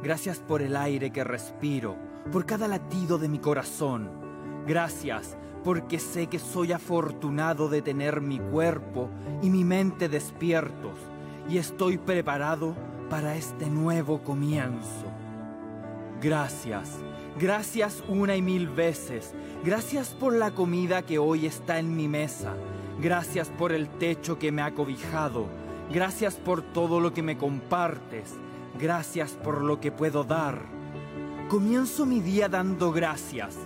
Gracias 0.03 0.39
por 0.39 0.61
el 0.61 0.75
aire 0.75 1.11
que 1.11 1.23
respiro, 1.23 1.97
por 2.31 2.45
cada 2.45 2.67
latido 2.67 3.17
de 3.17 3.27
mi 3.27 3.39
corazón. 3.39 4.11
Gracias 4.67 5.35
porque 5.63 5.99
sé 5.99 6.27
que 6.27 6.39
soy 6.39 6.71
afortunado 6.71 7.69
de 7.69 7.81
tener 7.81 8.21
mi 8.21 8.39
cuerpo 8.39 9.09
y 9.41 9.49
mi 9.49 9.63
mente 9.63 10.09
despiertos 10.09 10.97
y 11.49 11.57
estoy 11.57 11.97
preparado 11.97 12.75
para 13.09 13.35
este 13.35 13.69
nuevo 13.69 14.23
comienzo. 14.23 15.05
Gracias, 16.21 16.99
gracias 17.39 18.03
una 18.07 18.35
y 18.35 18.41
mil 18.41 18.69
veces. 18.69 19.33
Gracias 19.63 20.09
por 20.09 20.33
la 20.33 20.51
comida 20.51 21.01
que 21.01 21.19
hoy 21.19 21.45
está 21.45 21.79
en 21.79 21.95
mi 21.95 22.07
mesa. 22.07 22.53
Gracias 23.01 23.49
por 23.49 23.71
el 23.71 23.89
techo 23.89 24.39
que 24.39 24.51
me 24.51 24.61
ha 24.61 24.73
cobijado. 24.73 25.47
Gracias 25.91 26.35
por 26.35 26.61
todo 26.61 26.99
lo 26.99 27.13
que 27.13 27.23
me 27.23 27.37
compartes. 27.37 28.35
Gracias 28.79 29.31
por 29.31 29.61
lo 29.61 29.79
que 29.79 29.91
puedo 29.91 30.23
dar. 30.23 30.61
Comienzo 31.49 32.05
mi 32.05 32.19
día 32.19 32.47
dando 32.47 32.91
gracias, 32.91 33.57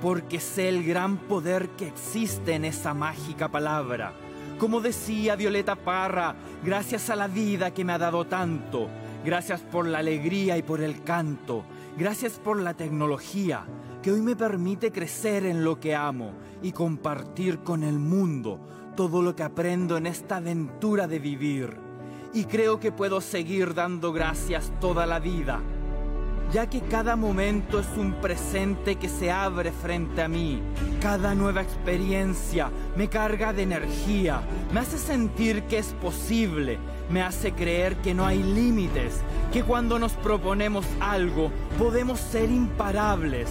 porque 0.00 0.40
sé 0.40 0.68
el 0.68 0.84
gran 0.84 1.16
poder 1.18 1.68
que 1.70 1.88
existe 1.88 2.54
en 2.54 2.64
esa 2.64 2.94
mágica 2.94 3.48
palabra. 3.48 4.14
Como 4.58 4.80
decía 4.80 5.36
Violeta 5.36 5.76
Parra, 5.76 6.34
gracias 6.64 7.10
a 7.10 7.16
la 7.16 7.28
vida 7.28 7.72
que 7.72 7.84
me 7.84 7.92
ha 7.92 7.98
dado 7.98 8.26
tanto. 8.26 8.88
Gracias 9.24 9.60
por 9.60 9.86
la 9.86 9.98
alegría 9.98 10.56
y 10.56 10.62
por 10.62 10.80
el 10.80 11.02
canto. 11.02 11.64
Gracias 11.96 12.38
por 12.38 12.60
la 12.60 12.74
tecnología 12.74 13.64
que 14.02 14.12
hoy 14.12 14.22
me 14.22 14.36
permite 14.36 14.92
crecer 14.92 15.44
en 15.44 15.64
lo 15.64 15.78
que 15.78 15.94
amo 15.94 16.32
y 16.62 16.72
compartir 16.72 17.60
con 17.60 17.82
el 17.82 17.98
mundo 17.98 18.60
todo 18.96 19.22
lo 19.22 19.36
que 19.36 19.42
aprendo 19.42 19.96
en 19.96 20.06
esta 20.06 20.36
aventura 20.36 21.06
de 21.06 21.18
vivir. 21.18 21.76
Y 22.32 22.44
creo 22.44 22.80
que 22.80 22.92
puedo 22.92 23.20
seguir 23.20 23.74
dando 23.74 24.12
gracias 24.12 24.72
toda 24.80 25.04
la 25.06 25.18
vida. 25.18 25.60
Ya 26.52 26.68
que 26.68 26.80
cada 26.80 27.14
momento 27.14 27.78
es 27.78 27.86
un 27.96 28.14
presente 28.14 28.96
que 28.96 29.08
se 29.08 29.30
abre 29.30 29.70
frente 29.70 30.22
a 30.22 30.28
mí. 30.28 30.60
Cada 31.00 31.34
nueva 31.34 31.62
experiencia 31.62 32.70
me 32.96 33.08
carga 33.08 33.52
de 33.52 33.62
energía, 33.62 34.42
me 34.72 34.80
hace 34.80 34.98
sentir 34.98 35.62
que 35.64 35.78
es 35.78 35.88
posible, 36.00 36.78
me 37.10 37.22
hace 37.22 37.52
creer 37.52 37.96
que 37.96 38.14
no 38.14 38.26
hay 38.26 38.42
límites, 38.42 39.20
que 39.52 39.62
cuando 39.62 39.98
nos 39.98 40.12
proponemos 40.12 40.84
algo 41.00 41.50
podemos 41.78 42.18
ser 42.18 42.50
imparables. 42.50 43.48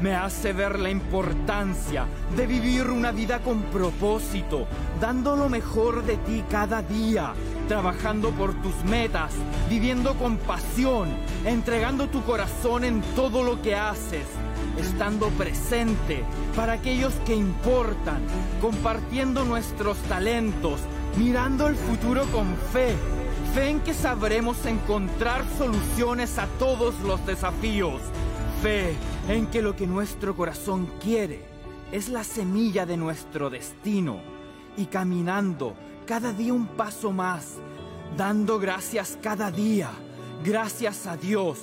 Me 0.00 0.14
hace 0.14 0.54
ver 0.54 0.78
la 0.78 0.88
importancia 0.88 2.06
de 2.34 2.46
vivir 2.46 2.88
una 2.88 3.12
vida 3.12 3.40
con 3.40 3.64
propósito, 3.64 4.66
dando 4.98 5.36
lo 5.36 5.50
mejor 5.50 6.04
de 6.04 6.16
ti 6.16 6.42
cada 6.48 6.80
día, 6.80 7.34
trabajando 7.68 8.30
por 8.30 8.54
tus 8.62 8.74
metas, 8.84 9.34
viviendo 9.68 10.14
con 10.14 10.38
pasión, 10.38 11.10
entregando 11.44 12.08
tu 12.08 12.22
corazón 12.24 12.84
en 12.84 13.02
todo 13.14 13.42
lo 13.42 13.60
que 13.60 13.76
haces, 13.76 14.24
estando 14.78 15.28
presente 15.30 16.24
para 16.56 16.74
aquellos 16.74 17.12
que 17.26 17.36
importan, 17.36 18.22
compartiendo 18.62 19.44
nuestros 19.44 19.98
talentos, 20.04 20.80
mirando 21.18 21.68
el 21.68 21.76
futuro 21.76 22.24
con 22.32 22.56
fe, 22.72 22.96
fe 23.54 23.68
en 23.68 23.80
que 23.80 23.92
sabremos 23.92 24.64
encontrar 24.64 25.44
soluciones 25.58 26.38
a 26.38 26.46
todos 26.58 26.98
los 27.00 27.24
desafíos, 27.26 28.00
fe 28.62 28.94
en 29.28 29.46
que 29.46 29.62
lo 29.62 29.74
que 29.74 29.86
nuestro 29.86 30.36
corazón 30.36 30.90
quiere 31.02 31.40
es 31.92 32.10
la 32.10 32.22
semilla 32.22 32.84
de 32.84 32.96
nuestro 32.96 33.48
destino 33.48 34.20
y 34.76 34.86
caminando 34.86 35.74
cada 36.06 36.32
día 36.32 36.52
un 36.52 36.66
paso 36.66 37.10
más, 37.10 37.56
dando 38.16 38.58
gracias 38.58 39.18
cada 39.22 39.50
día, 39.50 39.90
gracias 40.44 41.06
a 41.06 41.16
Dios, 41.16 41.58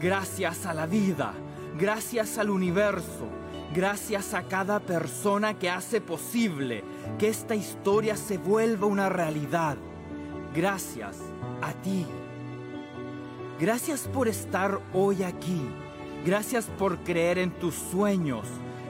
gracias 0.00 0.64
a 0.64 0.72
la 0.72 0.86
vida, 0.86 1.34
gracias 1.78 2.38
al 2.38 2.48
universo, 2.48 3.28
gracias 3.74 4.32
a 4.32 4.44
cada 4.44 4.80
persona 4.80 5.58
que 5.58 5.68
hace 5.68 6.00
posible 6.00 6.82
que 7.18 7.28
esta 7.28 7.54
historia 7.56 8.16
se 8.16 8.38
vuelva 8.38 8.86
una 8.86 9.08
realidad. 9.08 9.76
Gracias 10.54 11.16
a 11.60 11.72
ti. 11.74 12.06
Gracias 13.60 14.08
por 14.08 14.28
estar 14.28 14.80
hoy 14.94 15.22
aquí. 15.24 15.68
Gracias 16.24 16.66
por 16.78 16.98
creer 16.98 17.38
en 17.38 17.50
tus 17.52 17.74
sueños. 17.74 18.46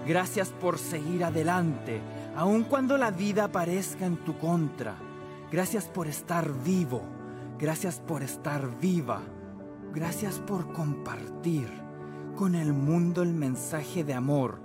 Gracias 0.06 0.48
por 0.48 0.78
seguir 0.78 1.22
adelante, 1.22 2.00
aun 2.34 2.64
cuando 2.64 2.96
la 2.96 3.10
vida 3.10 3.48
parezca 3.48 4.06
en 4.06 4.16
tu 4.16 4.38
contra. 4.38 4.94
Gracias 5.52 5.84
por 5.84 6.06
estar 6.06 6.50
vivo. 6.64 7.02
Gracias 7.58 8.00
por 8.00 8.22
estar 8.22 8.78
viva. 8.80 9.20
Gracias 9.92 10.38
por 10.38 10.72
compartir 10.72 11.68
con 12.36 12.54
el 12.54 12.72
mundo 12.72 13.22
el 13.22 13.34
mensaje 13.34 14.04
de 14.04 14.14
amor, 14.14 14.60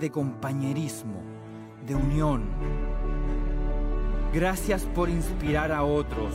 de 0.00 0.10
compañerismo, 0.10 1.22
de 1.86 1.94
unión. 1.94 2.44
Gracias 4.32 4.82
por 4.82 5.08
inspirar 5.08 5.70
a 5.70 5.84
otros 5.84 6.34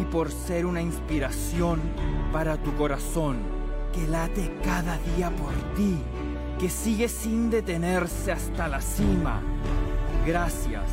y 0.00 0.04
por 0.04 0.30
ser 0.30 0.66
una 0.66 0.80
inspiración 0.80 1.80
para 2.32 2.56
tu 2.56 2.74
corazón 2.76 3.59
que 3.92 4.06
late 4.06 4.52
cada 4.62 4.98
día 5.16 5.30
por 5.30 5.52
ti, 5.74 5.98
que 6.58 6.68
sigue 6.68 7.08
sin 7.08 7.50
detenerse 7.50 8.32
hasta 8.32 8.68
la 8.68 8.80
cima. 8.80 9.40
Gracias 10.26 10.88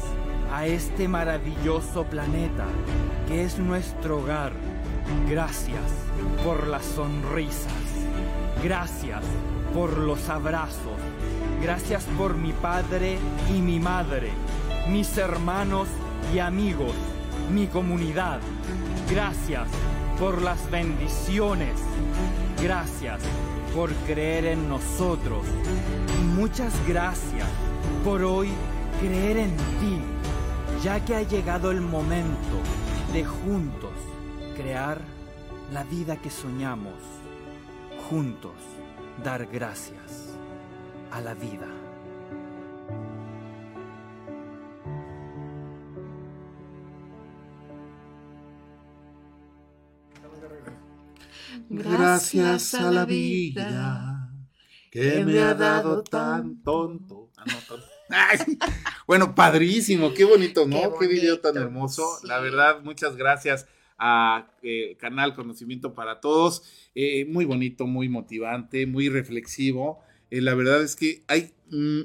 a 0.53 0.65
este 0.65 1.07
maravilloso 1.07 2.05
planeta 2.05 2.65
que 3.27 3.43
es 3.43 3.59
nuestro 3.59 4.19
hogar. 4.19 4.53
Gracias 5.29 5.81
por 6.43 6.67
las 6.67 6.85
sonrisas. 6.85 7.73
Gracias 8.63 9.23
por 9.73 9.97
los 9.97 10.29
abrazos. 10.29 10.99
Gracias 11.61 12.03
por 12.17 12.35
mi 12.35 12.53
padre 12.53 13.17
y 13.49 13.61
mi 13.61 13.79
madre, 13.79 14.29
mis 14.89 15.17
hermanos 15.17 15.87
y 16.33 16.39
amigos, 16.39 16.93
mi 17.51 17.67
comunidad. 17.67 18.39
Gracias 19.09 19.67
por 20.19 20.41
las 20.41 20.69
bendiciones. 20.69 21.79
Gracias 22.61 23.21
por 23.75 23.93
creer 24.07 24.45
en 24.45 24.67
nosotros. 24.67 25.45
Muchas 26.35 26.73
gracias 26.87 27.47
por 28.03 28.23
hoy 28.23 28.49
creer 28.99 29.37
en 29.37 29.55
ti, 29.55 30.01
ya 30.83 31.03
que 31.05 31.15
ha 31.15 31.21
llegado 31.21 31.69
el 31.69 31.81
momento 31.81 32.57
de 33.13 33.23
juntos 33.23 33.91
crear 34.55 34.99
la 35.71 35.83
vida 35.83 36.17
que 36.17 36.31
soñamos. 36.31 36.95
Juntos 38.09 38.55
dar 39.23 39.45
gracias 39.45 40.35
a 41.11 41.21
la 41.21 41.35
vida. 41.35 41.86
Gracias 51.69 52.73
a 52.73 52.91
la 52.91 53.05
vida 53.05 54.31
que 54.91 55.23
me 55.25 55.39
ha 55.39 55.53
dado 55.53 56.03
tan 56.03 56.61
tonto. 56.63 57.29
Ah, 57.37 57.43
no, 57.45 57.57
tonto. 57.67 57.85
Ay, 58.09 58.39
bueno, 59.05 59.35
padrísimo, 59.35 60.13
qué 60.13 60.23
bonito, 60.23 60.65
¿no? 60.65 60.97
Qué, 60.97 61.07
video 61.07 61.39
tan 61.39 61.53
bonito, 61.53 61.67
hermoso. 61.67 62.17
sí. 62.21 62.27
La 62.27 62.39
verdad, 62.39 62.81
muchas 62.81 63.17
gracias 63.17 63.67
a 63.97 64.47
eh, 64.63 64.95
Canal 64.97 65.35
Conocimiento 65.35 65.93
para 65.93 66.21
Todos. 66.21 66.63
Eh, 66.95 67.25
muy 67.25 67.43
bonito, 67.45 67.85
muy 67.85 68.07
motivante, 68.07 68.85
muy 68.87 69.09
reflexivo. 69.09 69.99
Eh, 70.31 70.41
la 70.41 70.53
verdad 70.55 70.81
es 70.83 70.95
que 70.95 71.23
hay 71.27 71.53
mm, 71.69 72.01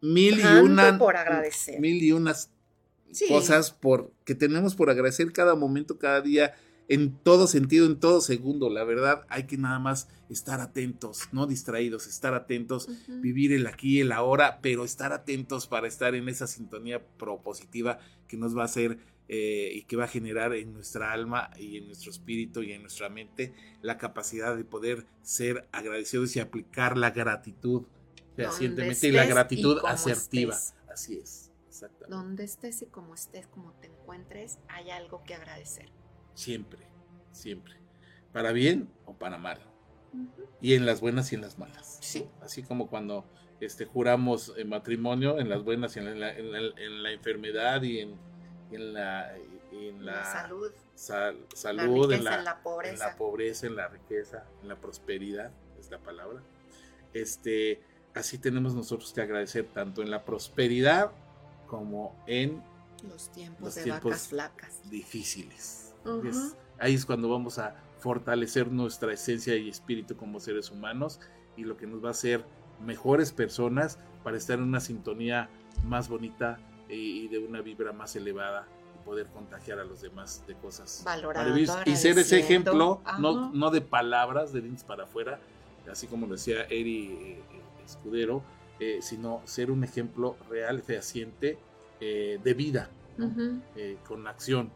mil 0.00 0.40
y 0.40 0.44
una 0.62 0.98
por 0.98 1.16
agradecer. 1.16 1.80
mil 1.80 2.02
y 2.02 2.12
unas 2.12 2.50
Sí. 3.10 3.26
cosas 3.28 3.70
por 3.70 4.10
que 4.24 4.34
tenemos 4.34 4.74
por 4.74 4.88
agradecer 4.88 5.30
cada 5.34 5.54
momento, 5.54 5.98
cada 5.98 6.22
día, 6.22 6.54
en 6.88 7.16
todo 7.16 7.46
sentido, 7.46 7.86
en 7.86 7.98
todo 7.98 8.20
segundo. 8.20 8.68
La 8.70 8.84
verdad, 8.84 9.24
hay 9.28 9.46
que 9.46 9.56
nada 9.56 9.78
más 9.78 10.08
estar 10.28 10.60
atentos, 10.60 11.28
no 11.32 11.46
distraídos, 11.46 12.06
estar 12.06 12.34
atentos, 12.34 12.88
vivir 13.08 13.52
el 13.52 13.66
aquí, 13.66 14.00
el 14.00 14.12
ahora, 14.12 14.60
pero 14.62 14.84
estar 14.84 15.12
atentos 15.12 15.66
para 15.66 15.88
estar 15.88 16.14
en 16.14 16.28
esa 16.28 16.46
sintonía 16.46 17.04
propositiva 17.16 17.98
que 18.28 18.36
nos 18.36 18.56
va 18.56 18.62
a 18.62 18.66
hacer 18.66 18.98
eh, 19.28 19.70
y 19.74 19.82
que 19.84 19.96
va 19.96 20.04
a 20.04 20.08
generar 20.08 20.52
en 20.54 20.74
nuestra 20.74 21.12
alma 21.12 21.50
y 21.56 21.78
en 21.78 21.86
nuestro 21.86 22.10
espíritu 22.10 22.62
y 22.62 22.72
en 22.72 22.82
nuestra 22.82 23.08
mente 23.08 23.54
la 23.80 23.96
capacidad 23.96 24.56
de 24.56 24.64
poder 24.64 25.06
ser 25.22 25.68
agradecidos 25.72 26.36
y 26.36 26.40
aplicar 26.40 26.98
la 26.98 27.10
gratitud 27.10 27.84
fehacientemente 28.36 29.08
y 29.08 29.12
la 29.12 29.24
y 29.24 29.28
gratitud 29.28 29.78
asertiva. 29.86 30.54
estés. 30.54 30.74
Así 30.90 31.16
es, 31.16 31.50
exactamente. 31.68 32.14
Donde 32.14 32.44
estés 32.44 32.82
y 32.82 32.86
como 32.86 33.14
estés, 33.14 33.46
como 33.46 33.72
te 33.80 33.86
encuentres, 33.86 34.58
hay 34.68 34.90
algo 34.90 35.22
que 35.24 35.34
agradecer. 35.34 35.88
Siempre, 36.34 36.86
siempre. 37.32 37.74
Para 38.32 38.52
bien 38.52 38.88
o 39.06 39.14
para 39.14 39.38
mal. 39.38 39.58
Y 40.60 40.74
en 40.74 40.86
las 40.86 41.00
buenas 41.00 41.32
y 41.32 41.34
en 41.36 41.40
las 41.40 41.58
malas. 41.58 41.98
Sí. 42.00 42.28
Así 42.40 42.62
como 42.62 42.88
cuando 42.88 43.24
este, 43.60 43.84
juramos 43.86 44.52
eh, 44.56 44.64
matrimonio, 44.64 45.38
en 45.38 45.48
las 45.48 45.62
buenas 45.62 45.96
y 45.96 46.00
en 46.00 46.20
la, 46.20 46.36
en 46.36 46.52
la- 46.52 46.80
en 46.82 47.02
la 47.02 47.12
enfermedad 47.12 47.82
y 47.82 48.00
en, 48.00 48.16
en 48.70 48.92
la, 48.94 49.34
en 49.72 50.04
La, 50.04 50.12
la 50.16 50.24
salud, 50.24 50.70
sal- 50.94 51.40
la 51.50 51.56
salud, 51.56 52.10
riqueza, 52.10 52.18
en, 52.18 52.24
la, 52.24 52.38
en 52.38 52.44
la 52.44 52.50
en 52.52 52.62
pobreza. 52.62 53.06
la 53.08 53.16
pobreza, 53.16 53.66
en 53.66 53.76
la 53.76 53.88
riqueza, 53.88 54.44
en 54.62 54.68
la 54.68 54.76
prosperidad, 54.76 55.50
es 55.78 55.90
la 55.90 55.98
palabra. 55.98 56.42
Este, 57.14 57.82
así 58.14 58.38
tenemos 58.38 58.74
nosotros 58.74 59.12
que 59.12 59.20
agradecer 59.22 59.66
tanto 59.72 60.02
en 60.02 60.10
la 60.10 60.24
prosperidad 60.24 61.10
como 61.66 62.22
en 62.26 62.62
los 63.08 63.30
tiempos 63.32 63.60
los 63.62 63.74
de 63.76 63.82
tiempos 63.84 64.04
vacas 64.10 64.28
flacas. 64.28 64.90
difíciles. 64.90 65.81
Es- 66.24 66.56
ahí 66.78 66.94
es 66.94 67.06
cuando 67.06 67.28
vamos 67.28 67.58
a 67.58 67.74
fortalecer 67.98 68.70
nuestra 68.70 69.12
esencia 69.12 69.56
y 69.56 69.68
espíritu 69.68 70.16
como 70.16 70.40
seres 70.40 70.70
humanos 70.70 71.20
y 71.56 71.62
lo 71.64 71.76
que 71.76 71.86
nos 71.86 72.02
va 72.02 72.08
a 72.08 72.10
hacer 72.12 72.44
mejores 72.84 73.30
personas 73.32 73.98
para 74.24 74.36
estar 74.36 74.58
en 74.58 74.64
una 74.64 74.80
sintonía 74.80 75.48
más 75.84 76.08
bonita 76.08 76.58
y, 76.88 76.94
y 77.24 77.28
de 77.28 77.38
una 77.38 77.60
vibra 77.60 77.92
más 77.92 78.16
elevada 78.16 78.66
y 79.00 79.04
poder 79.04 79.26
contagiar 79.28 79.78
a 79.78 79.84
los 79.84 80.00
demás 80.02 80.44
de 80.48 80.54
cosas 80.54 81.02
Valorando, 81.04 81.58
y 81.86 81.96
ser 81.96 82.18
ese 82.18 82.40
ejemplo 82.40 83.00
Ajá. 83.04 83.18
no, 83.20 83.52
no 83.52 83.70
de 83.70 83.80
palabras 83.80 84.52
de 84.52 84.62
dientes 84.62 84.82
para 84.84 85.04
afuera 85.04 85.38
así 85.90 86.06
como 86.08 86.26
lo 86.26 86.32
decía 86.34 86.62
Eri 86.64 87.06
eh, 87.06 87.32
eh, 87.38 87.62
Escudero 87.84 88.42
eh, 88.80 88.98
sino 89.00 89.42
ser 89.44 89.70
un 89.70 89.84
ejemplo 89.84 90.36
real 90.50 90.82
fehaciente 90.82 91.56
eh, 92.00 92.40
de 92.42 92.54
vida 92.54 92.90
eh, 93.76 93.98
con 94.08 94.26
acción, 94.26 94.72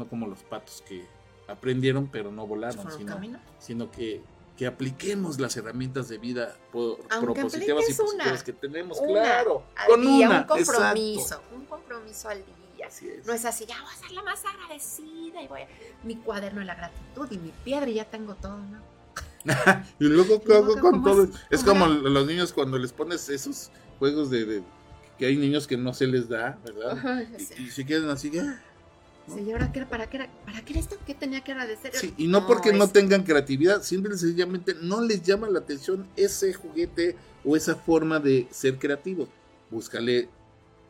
no 0.00 0.08
como 0.08 0.26
los 0.26 0.42
patos 0.42 0.82
que 0.88 1.06
aprendieron 1.46 2.08
pero 2.08 2.30
no 2.32 2.46
volaron, 2.46 2.90
sino, 2.92 3.18
sino 3.58 3.90
que, 3.90 4.22
que 4.56 4.66
apliquemos 4.66 5.38
las 5.38 5.56
herramientas 5.56 6.08
de 6.08 6.18
vida 6.18 6.56
po- 6.72 6.98
Aunque 7.10 7.32
propositivas 7.34 7.84
y 7.88 7.92
una, 7.92 8.02
positivas 8.02 8.42
que 8.44 8.52
tenemos, 8.52 8.98
una 9.00 9.20
claro, 9.22 9.62
al 9.76 9.86
con 9.88 10.00
día, 10.00 10.26
una, 10.28 10.38
un 10.40 10.44
compromiso, 10.44 11.20
exacto. 11.22 11.54
un 11.56 11.64
compromiso 11.66 12.28
al 12.28 12.38
día. 12.44 12.86
Así 12.86 13.08
es. 13.08 13.26
No 13.26 13.32
es 13.34 13.44
así, 13.44 13.66
ya 13.66 13.80
voy 13.82 13.92
a 13.92 13.96
ser 13.96 14.10
la 14.12 14.22
más 14.22 14.42
agradecida 14.44 15.42
y 15.42 15.46
voy 15.48 15.60
a... 15.60 15.68
Mi 16.02 16.16
cuaderno 16.16 16.60
de 16.60 16.66
la 16.66 16.74
gratitud 16.74 17.28
y 17.30 17.38
mi 17.38 17.52
piedra 17.62 17.88
y 17.88 17.94
ya 17.94 18.04
tengo 18.06 18.34
todo, 18.36 18.56
¿no? 18.58 18.80
y 20.00 20.04
luego, 20.04 20.42
¿qué 20.42 20.54
hago 20.54 20.72
con 20.80 20.80
¿cómo 20.92 21.04
todo? 21.10 21.24
es? 21.24 21.30
Es 21.50 21.62
¿Cómo 21.62 21.84
como 21.86 21.94
los 22.08 22.26
niños 22.26 22.52
cuando 22.52 22.78
les 22.78 22.92
pones 22.92 23.28
esos 23.28 23.70
juegos 23.98 24.30
de, 24.30 24.44
de- 24.44 24.62
que 25.18 25.26
hay 25.26 25.36
niños 25.36 25.66
que 25.66 25.76
no 25.76 25.92
se 25.92 26.06
les 26.06 26.28
da, 26.30 26.58
¿verdad? 26.64 26.92
Ajá, 26.92 27.22
ya 27.22 27.54
Y, 27.58 27.64
y 27.64 27.70
se 27.70 27.84
quedan 27.84 28.08
así, 28.10 28.36
ah. 28.38 28.60
Sí, 29.34 29.42
¿y 29.42 29.52
ahora 29.52 29.72
qué? 29.72 29.84
¿Para 29.86 30.08
qué 30.08 30.16
era? 30.18 30.28
¿Para 30.44 30.62
qué 30.62 30.72
era 30.72 30.80
esto? 30.80 30.96
¿Qué 31.06 31.14
tenía 31.14 31.42
que 31.42 31.52
agradecer? 31.52 31.94
Sí, 31.94 32.14
y 32.16 32.26
no 32.28 32.46
porque 32.46 32.72
no 32.72 32.88
tengan 32.88 33.22
creatividad, 33.22 33.82
simple 33.82 34.14
y 34.14 34.18
sencillamente 34.18 34.74
no 34.80 35.00
les 35.00 35.22
llama 35.22 35.48
la 35.48 35.58
atención 35.60 36.06
ese 36.16 36.52
juguete 36.52 37.16
o 37.44 37.56
esa 37.56 37.74
forma 37.76 38.18
de 38.20 38.46
ser 38.50 38.78
creativo. 38.78 39.28
Búscale 39.70 40.28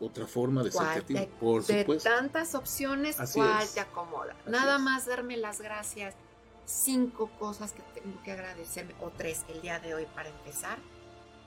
otra 0.01 0.27
forma 0.27 0.63
de 0.63 0.71
ser 0.71 0.81
¿Cuál 0.81 0.93
creativo, 1.05 1.21
te- 1.21 1.27
por 1.41 1.65
de 1.67 1.81
supuesto. 1.81 2.09
tantas 2.09 2.55
opciones, 2.55 3.21
Así 3.21 3.39
¿cuál 3.39 3.63
es. 3.63 3.75
te 3.75 3.81
acomoda? 3.81 4.35
Así 4.43 4.51
Nada 4.51 4.77
es. 4.77 4.83
más 4.83 5.07
darme 5.07 5.37
las 5.37 5.61
gracias. 5.61 6.15
Cinco 6.65 7.31
cosas 7.39 7.73
que 7.73 7.83
tengo 8.01 8.23
que 8.23 8.33
agradecerme, 8.33 8.95
o 9.01 9.11
tres 9.11 9.45
el 9.49 9.61
día 9.61 9.79
de 9.81 9.95
hoy 9.95 10.07
para 10.15 10.29
empezar. 10.29 10.79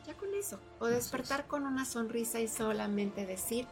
Ya 0.06 0.14
con 0.16 0.34
eso. 0.36 0.60
O 0.80 0.86
despertar 0.88 1.48
con 1.48 1.64
una 1.66 1.86
sonrisa 1.86 2.42
y 2.42 2.48
solamente 2.50 3.26
decir 3.26 3.66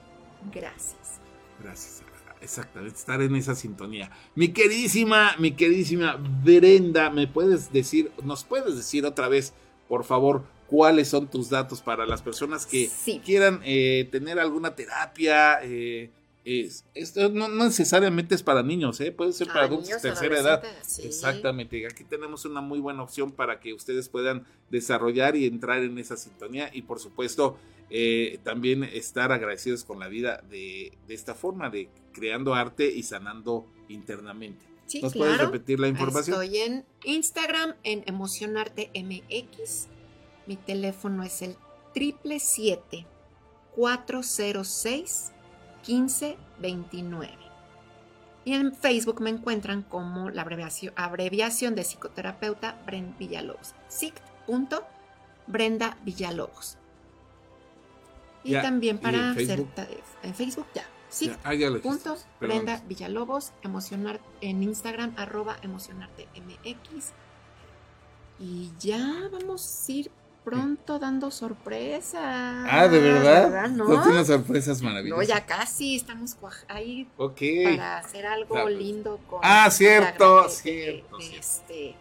gracias. 0.51 1.19
Gracias. 1.61 2.01
Exactamente, 2.41 2.97
estar 2.97 3.21
en 3.21 3.35
esa 3.35 3.53
sintonía. 3.55 4.09
Mi 4.35 4.49
queridísima, 4.49 5.35
mi 5.37 5.51
queridísima 5.51 6.17
Brenda, 6.43 7.09
¿me 7.11 7.27
puedes 7.27 7.71
decir, 7.71 8.11
nos 8.23 8.43
puedes 8.43 8.75
decir 8.75 9.05
otra 9.05 9.27
vez, 9.27 9.53
por 9.87 10.03
favor, 10.03 10.43
cuáles 10.67 11.07
son 11.09 11.27
tus 11.29 11.49
datos 11.49 11.81
para 11.81 12.05
las 12.05 12.21
personas 12.21 12.65
que 12.65 12.87
Sí. 12.89 13.21
quieran 13.23 13.61
eh, 13.63 14.07
tener 14.11 14.39
alguna 14.39 14.75
terapia? 14.75 15.59
eh, 15.63 16.09
es- 16.45 16.85
esto 16.93 17.29
no, 17.29 17.47
no 17.47 17.65
necesariamente 17.65 18.33
es 18.35 18.43
para 18.43 18.63
niños, 18.63 18.99
¿eh? 19.01 19.11
puede 19.11 19.33
ser 19.33 19.47
para 19.47 19.61
Ah, 19.61 19.65
adultos 19.65 19.89
de 19.89 19.99
tercera 19.99 20.39
edad. 20.39 20.63
sí. 20.81 21.03
Exactamente, 21.03 21.85
aquí 21.85 22.03
tenemos 22.03 22.45
una 22.45 22.61
muy 22.61 22.79
buena 22.79 23.03
opción 23.03 23.31
para 23.31 23.59
que 23.59 23.73
ustedes 23.73 24.09
puedan 24.09 24.45
desarrollar 24.69 25.35
y 25.35 25.45
entrar 25.45 25.81
en 25.83 25.97
esa 25.99 26.17
sintonía 26.17 26.69
y 26.73 26.81
por 26.83 26.99
supuesto 26.99 27.57
eh, 27.89 28.39
también 28.43 28.83
estar 28.85 29.31
agradecidos 29.33 29.83
con 29.83 29.99
la 29.99 30.07
vida 30.07 30.41
de, 30.49 30.97
de 31.07 31.13
esta 31.13 31.35
forma, 31.35 31.69
de 31.69 31.89
creando 32.13 32.53
arte 32.55 32.89
y 32.89 33.03
sanando 33.03 33.67
internamente. 33.89 34.65
Sí, 34.87 35.01
¿Nos 35.01 35.13
puedes 35.13 35.37
repetir 35.37 35.79
la 35.79 35.87
información? 35.89 36.41
Estoy 36.41 36.57
en 36.59 36.85
Instagram, 37.03 37.75
en 37.83 38.03
Emocionarte 38.07 38.89
MX. 38.93 39.87
Mi 40.47 40.55
teléfono 40.57 41.23
es 41.23 41.41
el 41.41 41.55
777-406-1529. 45.83 47.29
Y 48.43 48.53
en 48.53 48.73
Facebook 48.73 49.21
me 49.21 49.29
encuentran 49.29 49.83
como 49.83 50.29
la 50.31 50.41
abreviación, 50.41 50.93
abreviación 50.95 51.75
de 51.75 51.83
psicoterapeuta 51.83 52.81
Brenda 52.85 53.15
Villalobos. 53.19 53.75
Brenda 55.45 55.97
Villalobos. 56.03 56.77
Y 58.43 58.51
Ya, 58.51 58.63
también 58.63 58.95
¿y 58.95 58.97
en 58.97 59.03
para 59.03 59.31
hacer 59.31 59.45
Facebook? 59.45 59.75
ta- 59.75 59.87
en 60.23 60.33
Facebook 60.33 60.67
ya. 60.73 60.85
Sí, 61.09 61.27
Ya, 61.27 61.53
ya 61.53 61.69
Punto. 61.81 62.17
Brenda 62.39 62.81
Villalobos, 62.87 63.51
emocionar 63.61 64.19
en 64.39 64.63
Instagram, 64.63 65.13
arroba 65.17 65.57
emocionarte 65.61 66.27
MX. 66.35 67.11
Y 68.39 68.71
ya 68.79 69.29
vamos 69.31 69.85
a 69.87 69.91
ir 69.91 70.11
pronto 70.43 70.97
dando 70.99 71.29
sorpresas. 71.31 72.21
Ah, 72.23 72.87
¿de 72.89 72.99
verdad? 72.99 73.69
¿No? 73.69 73.85
Son 73.85 74.11
unas 74.11 74.27
sorpresas 74.27 74.81
No, 74.81 74.89
maravillosas. 74.89 75.27
ya 75.27 75.45
casi 75.45 75.95
estamos 75.95 76.35
ahí 76.67 77.07
para 77.17 77.97
hacer 77.99 78.25
algo 78.25 78.55
Claro. 78.55 78.69
lindo 78.69 79.19
con. 79.29 79.39
Ah, 79.43 79.69
cierto, 79.69 80.49
cierto, 80.49 81.17
de- 81.17 81.23
de 81.23 81.29
cierto. 81.29 81.39
este, 81.39 81.95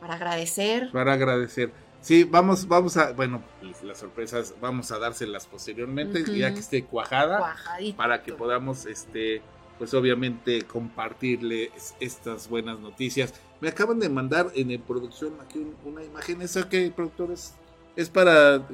para 0.00 0.14
agradecer. 0.14 0.90
Para 0.92 1.14
agradecer. 1.14 1.72
Sí, 2.00 2.24
vamos, 2.24 2.68
vamos 2.68 2.96
a, 2.98 3.12
bueno, 3.12 3.42
pues, 3.62 3.82
las 3.82 3.98
sorpresas 3.98 4.54
vamos 4.60 4.92
a 4.92 4.98
dárselas 4.98 5.46
posteriormente, 5.46 6.22
ya 6.36 6.52
que 6.52 6.60
esté 6.60 6.84
cuajada. 6.84 7.38
Cuajadito. 7.38 7.96
para 7.96 8.22
que 8.22 8.32
podamos, 8.34 8.84
este, 8.84 9.40
pues 9.78 9.92
obviamente 9.94 10.62
compartirles 10.62 11.94
estas 12.00 12.48
buenas 12.48 12.78
noticias. 12.78 13.32
Me 13.64 13.70
acaban 13.70 13.98
de 13.98 14.10
mandar 14.10 14.52
en 14.54 14.70
el 14.70 14.78
producción 14.80 15.32
aquí 15.40 15.58
un- 15.58 15.74
una 15.90 16.04
imagen. 16.04 16.42
¿Esa 16.42 16.68
qué, 16.68 16.92
productor? 16.94 17.30
Es, 17.32 17.54
es 17.96 18.10
para 18.10 18.68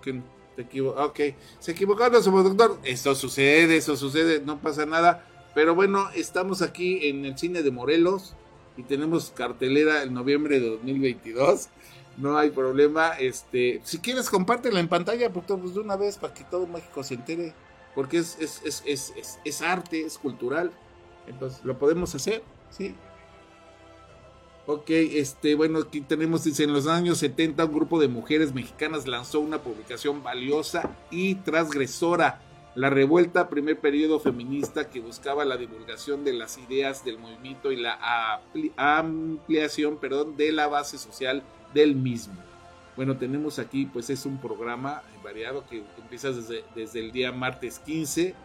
que 0.00 0.22
te 0.54 0.62
equivo- 0.62 0.94
ah, 0.96 1.06
Ok, 1.06 1.18
se 1.58 1.72
equivocaron 1.72 2.12
nuestro 2.12 2.32
productor. 2.32 2.78
Eso 2.84 3.12
sucede, 3.16 3.76
eso 3.76 3.96
sucede, 3.96 4.40
no 4.40 4.60
pasa 4.60 4.86
nada. 4.86 5.26
Pero 5.52 5.74
bueno, 5.74 6.08
estamos 6.14 6.62
aquí 6.62 7.08
en 7.08 7.24
el 7.24 7.36
cine 7.36 7.64
de 7.64 7.72
Morelos 7.72 8.34
y 8.76 8.84
tenemos 8.84 9.32
cartelera 9.34 10.04
en 10.04 10.14
noviembre 10.14 10.60
de 10.60 10.68
2022. 10.70 11.66
No 12.16 12.38
hay 12.38 12.50
problema. 12.50 13.08
Este, 13.18 13.80
si 13.82 13.98
quieres, 13.98 14.30
compártela 14.30 14.78
en 14.78 14.86
pantalla, 14.86 15.28
productor, 15.30 15.58
pues 15.60 15.74
de 15.74 15.80
una 15.80 15.96
vez 15.96 16.18
para 16.18 16.34
que 16.34 16.44
todo 16.44 16.68
México 16.68 17.02
se 17.02 17.14
entere 17.14 17.52
porque 17.96 18.18
es, 18.18 18.36
es, 18.38 18.62
es, 18.64 18.84
es, 18.86 19.12
es- 19.16 19.38
es 19.44 19.60
arte, 19.60 20.02
es 20.02 20.18
cultural. 20.18 20.70
Entonces, 21.26 21.64
¿lo 21.64 21.76
podemos 21.80 22.14
hacer? 22.14 22.44
Sí. 22.70 22.94
Ok, 24.72 24.90
este, 24.90 25.56
bueno, 25.56 25.80
aquí 25.80 26.00
tenemos, 26.00 26.44
dice, 26.44 26.62
en 26.62 26.72
los 26.72 26.86
años 26.86 27.18
70 27.18 27.64
un 27.64 27.74
grupo 27.74 27.98
de 27.98 28.06
mujeres 28.06 28.54
mexicanas 28.54 29.08
lanzó 29.08 29.40
una 29.40 29.58
publicación 29.58 30.22
valiosa 30.22 30.96
y 31.10 31.34
transgresora, 31.34 32.40
La 32.76 32.88
Revuelta, 32.88 33.48
primer 33.48 33.80
periodo 33.80 34.20
feminista 34.20 34.88
que 34.88 35.00
buscaba 35.00 35.44
la 35.44 35.56
divulgación 35.56 36.22
de 36.22 36.34
las 36.34 36.56
ideas 36.56 37.04
del 37.04 37.18
movimiento 37.18 37.72
y 37.72 37.78
la 37.78 37.98
ampliación, 38.76 39.96
perdón, 39.96 40.36
de 40.36 40.52
la 40.52 40.68
base 40.68 40.98
social 40.98 41.42
del 41.74 41.96
mismo. 41.96 42.34
Bueno, 42.94 43.16
tenemos 43.16 43.58
aquí, 43.58 43.86
pues 43.86 44.08
es 44.08 44.24
un 44.24 44.40
programa 44.40 45.02
variado 45.24 45.64
que 45.68 45.82
empieza 46.00 46.30
desde, 46.30 46.62
desde 46.76 47.00
el 47.00 47.10
día 47.10 47.32
martes 47.32 47.80
15, 47.80 48.36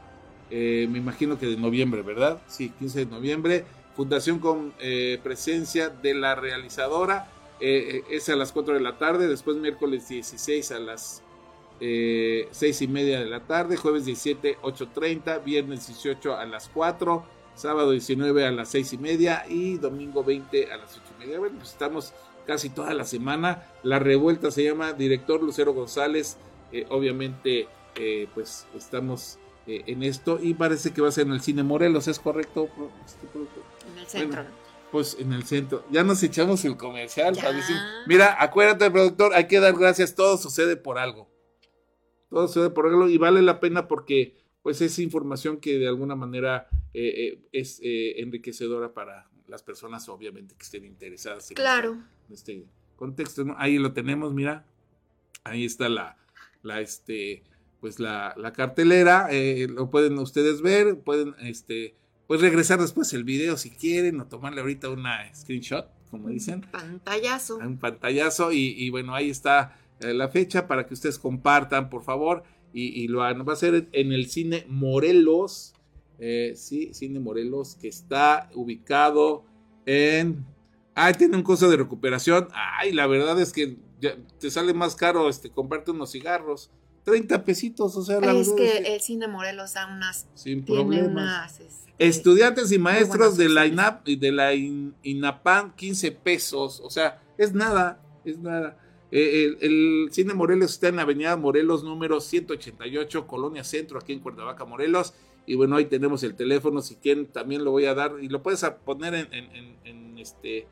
eh, 0.49 0.87
me 0.89 0.97
imagino 0.97 1.37
que 1.37 1.45
de 1.45 1.57
noviembre, 1.57 2.01
¿verdad? 2.01 2.41
Sí, 2.47 2.69
15 2.79 3.05
de 3.05 3.05
noviembre. 3.05 3.65
Fundación 3.95 4.39
con 4.39 4.73
eh, 4.79 5.19
presencia 5.23 5.89
de 5.89 6.13
la 6.13 6.35
realizadora, 6.35 7.29
eh, 7.59 8.03
es 8.09 8.27
a 8.29 8.35
las 8.35 8.51
4 8.51 8.73
de 8.73 8.81
la 8.81 8.97
tarde, 8.97 9.27
después 9.27 9.57
miércoles 9.57 10.09
16 10.09 10.71
a 10.71 10.79
las 10.79 11.23
eh, 11.79 12.47
6 12.51 12.81
y 12.81 12.87
media 12.87 13.19
de 13.19 13.25
la 13.25 13.41
tarde, 13.41 13.77
jueves 13.77 14.05
17, 14.05 14.57
8.30, 14.61 15.43
viernes 15.43 15.87
18 15.87 16.35
a 16.35 16.45
las 16.45 16.69
4, 16.69 17.23
sábado 17.55 17.91
19 17.91 18.45
a 18.45 18.51
las 18.51 18.69
6 18.69 18.93
y 18.93 18.97
media 18.97 19.45
y 19.47 19.77
domingo 19.77 20.23
20 20.23 20.71
a 20.71 20.77
las 20.77 20.91
8 20.91 21.01
y 21.17 21.25
media. 21.25 21.39
Bueno, 21.39 21.55
pues 21.57 21.71
estamos 21.71 22.13
casi 22.45 22.69
toda 22.69 22.93
la 22.93 23.03
semana. 23.03 23.63
La 23.83 23.99
revuelta 23.99 24.51
se 24.51 24.63
llama 24.63 24.93
director 24.93 25.41
Lucero 25.41 25.73
González. 25.73 26.37
Eh, 26.71 26.85
obviamente, 26.89 27.67
eh, 27.95 28.27
pues 28.33 28.67
estamos 28.75 29.37
eh, 29.67 29.83
en 29.87 30.03
esto 30.03 30.39
y 30.41 30.53
parece 30.53 30.93
que 30.93 31.01
va 31.01 31.09
a 31.09 31.11
ser 31.11 31.27
en 31.27 31.33
el 31.33 31.41
cine 31.41 31.63
Morelos, 31.63 32.07
¿es 32.07 32.19
correcto? 32.19 32.69
En 33.91 33.97
el 33.99 34.07
centro. 34.07 34.43
Bueno, 34.43 34.55
Pues 34.91 35.17
en 35.19 35.33
el 35.33 35.43
centro. 35.43 35.85
Ya 35.91 36.03
nos 36.03 36.21
echamos 36.23 36.63
el 36.65 36.77
comercial. 36.77 37.33
Ya. 37.35 37.43
padrísimo. 37.43 37.79
Mira, 38.07 38.41
acuérdate, 38.41 38.89
productor, 38.91 39.33
hay 39.33 39.47
que 39.47 39.59
dar 39.59 39.73
gracias. 39.77 40.15
Todo 40.15 40.37
sucede 40.37 40.77
por 40.77 40.97
algo. 40.97 41.29
Todo 42.29 42.47
sucede 42.47 42.69
por 42.69 42.87
algo 42.87 43.07
y 43.09 43.17
vale 43.17 43.41
la 43.41 43.59
pena 43.59 43.87
porque 43.87 44.37
pues 44.61 44.81
es 44.81 44.97
información 44.99 45.57
que 45.57 45.77
de 45.77 45.87
alguna 45.87 46.15
manera 46.15 46.67
eh, 46.93 47.33
eh, 47.33 47.47
es 47.51 47.79
eh, 47.83 48.19
enriquecedora 48.21 48.93
para 48.93 49.29
las 49.47 49.61
personas, 49.61 50.09
obviamente, 50.09 50.55
que 50.55 50.63
estén 50.63 50.85
interesadas 50.85 51.51
en, 51.51 51.55
Claro. 51.55 51.97
este, 52.31 52.53
en 52.53 52.59
este 52.61 52.69
contexto. 52.95 53.43
¿no? 53.43 53.55
Ahí 53.59 53.77
lo 53.77 53.93
tenemos, 53.93 54.33
mira. 54.33 54.65
Ahí 55.43 55.65
está 55.65 55.87
la, 55.87 56.17
la 56.63 56.81
este, 56.81 57.43
pues 57.79 57.99
la, 57.99 58.33
la 58.37 58.53
cartelera. 58.53 59.27
eh, 59.29 59.67
lo 59.69 59.91
pueden 59.91 60.17
ustedes 60.17 60.61
ver. 60.63 60.99
Pueden, 61.01 61.35
este, 61.41 61.95
pues 62.27 62.41
regresar 62.41 62.79
después 62.79 63.11
el 63.13 63.23
video 63.23 63.57
si 63.57 63.69
quieren 63.69 64.19
o 64.19 64.27
tomarle 64.27 64.61
ahorita 64.61 64.89
una 64.89 65.33
screenshot, 65.33 65.87
como 66.11 66.29
dicen 66.29 66.61
Pantallazo. 66.71 67.57
un 67.57 67.77
pantallazo 67.77 68.51
y, 68.51 68.73
y 68.77 68.89
bueno, 68.89 69.13
ahí 69.13 69.29
está 69.29 69.77
eh, 69.99 70.13
la 70.13 70.29
fecha 70.29 70.67
para 70.67 70.85
que 70.85 70.93
ustedes 70.93 71.19
compartan, 71.19 71.89
por 71.89 72.03
favor, 72.03 72.43
y, 72.73 72.87
y 73.03 73.07
lo 73.07 73.23
hagan. 73.23 73.47
Va 73.47 73.53
a 73.53 73.57
ser 73.57 73.87
en 73.91 74.11
el 74.11 74.27
cine 74.27 74.65
Morelos, 74.67 75.73
eh, 76.19 76.53
sí, 76.55 76.93
cine 76.93 77.19
Morelos, 77.19 77.75
que 77.75 77.87
está 77.87 78.49
ubicado 78.53 79.45
en... 79.85 80.45
Ah, 80.95 81.11
tiene 81.13 81.35
un 81.35 81.43
costo 81.43 81.69
de 81.69 81.77
recuperación. 81.77 82.47
Ay, 82.53 82.93
la 82.93 83.05
verdad 83.07 83.39
es 83.41 83.51
que 83.51 83.77
ya 83.99 84.15
te 84.39 84.49
sale 84.49 84.73
más 84.73 84.95
caro 84.95 85.27
este, 85.29 85.49
comprarte 85.49 85.91
unos 85.91 86.11
cigarros. 86.11 86.71
30 87.05 87.43
pesitos, 87.45 87.95
o 87.95 88.01
sea, 88.03 88.19
la 88.19 88.33
Es 88.33 88.49
que 88.51 88.79
es 88.79 88.89
el 88.89 88.99
cine 89.01 89.27
Morelos 89.27 89.73
da 89.73 89.87
unas. 89.87 90.27
sin 90.33 90.65
problemas. 90.65 91.11
unas. 91.11 91.59
este, 91.61 91.85
Estudiantes 91.97 92.71
y 92.73 92.77
maestros 92.79 93.37
de 93.37 93.47
la. 93.47 93.65
INAP 93.67 94.07
y 94.09 94.15
de 94.17 94.31
la 94.33 94.53
In- 94.53 94.95
INAPAM, 95.03 95.73
15 95.75 96.11
pesos. 96.11 96.81
O 96.83 96.89
sea, 96.89 97.21
es 97.37 97.53
nada, 97.53 98.01
es 98.25 98.37
nada. 98.39 98.77
Eh, 99.11 99.45
el, 99.45 99.57
el 99.61 100.07
Cine 100.11 100.33
Morelos 100.33 100.71
está 100.71 100.89
en 100.89 100.99
Avenida 100.99 101.37
Morelos, 101.37 101.83
número 101.85 102.19
188, 102.19 103.27
Colonia 103.27 103.63
Centro, 103.63 103.97
aquí 103.99 104.11
en 104.11 104.19
Cuernavaca, 104.19 104.65
Morelos. 104.65 105.13
Y 105.45 105.55
bueno, 105.55 105.75
ahí 105.77 105.85
tenemos 105.85 106.23
el 106.23 106.35
teléfono, 106.35 106.81
si 106.81 106.95
quieren 106.95 107.27
también 107.27 107.63
lo 107.63 107.69
voy 107.71 107.85
a 107.85 107.93
dar 107.93 108.15
y 108.19 108.27
lo 108.29 108.41
puedes 108.41 108.65
poner 108.83 109.13
en, 109.13 109.33
en- 109.33 109.55
en- 109.55 109.77
en 109.85 110.17
este, 110.17 110.67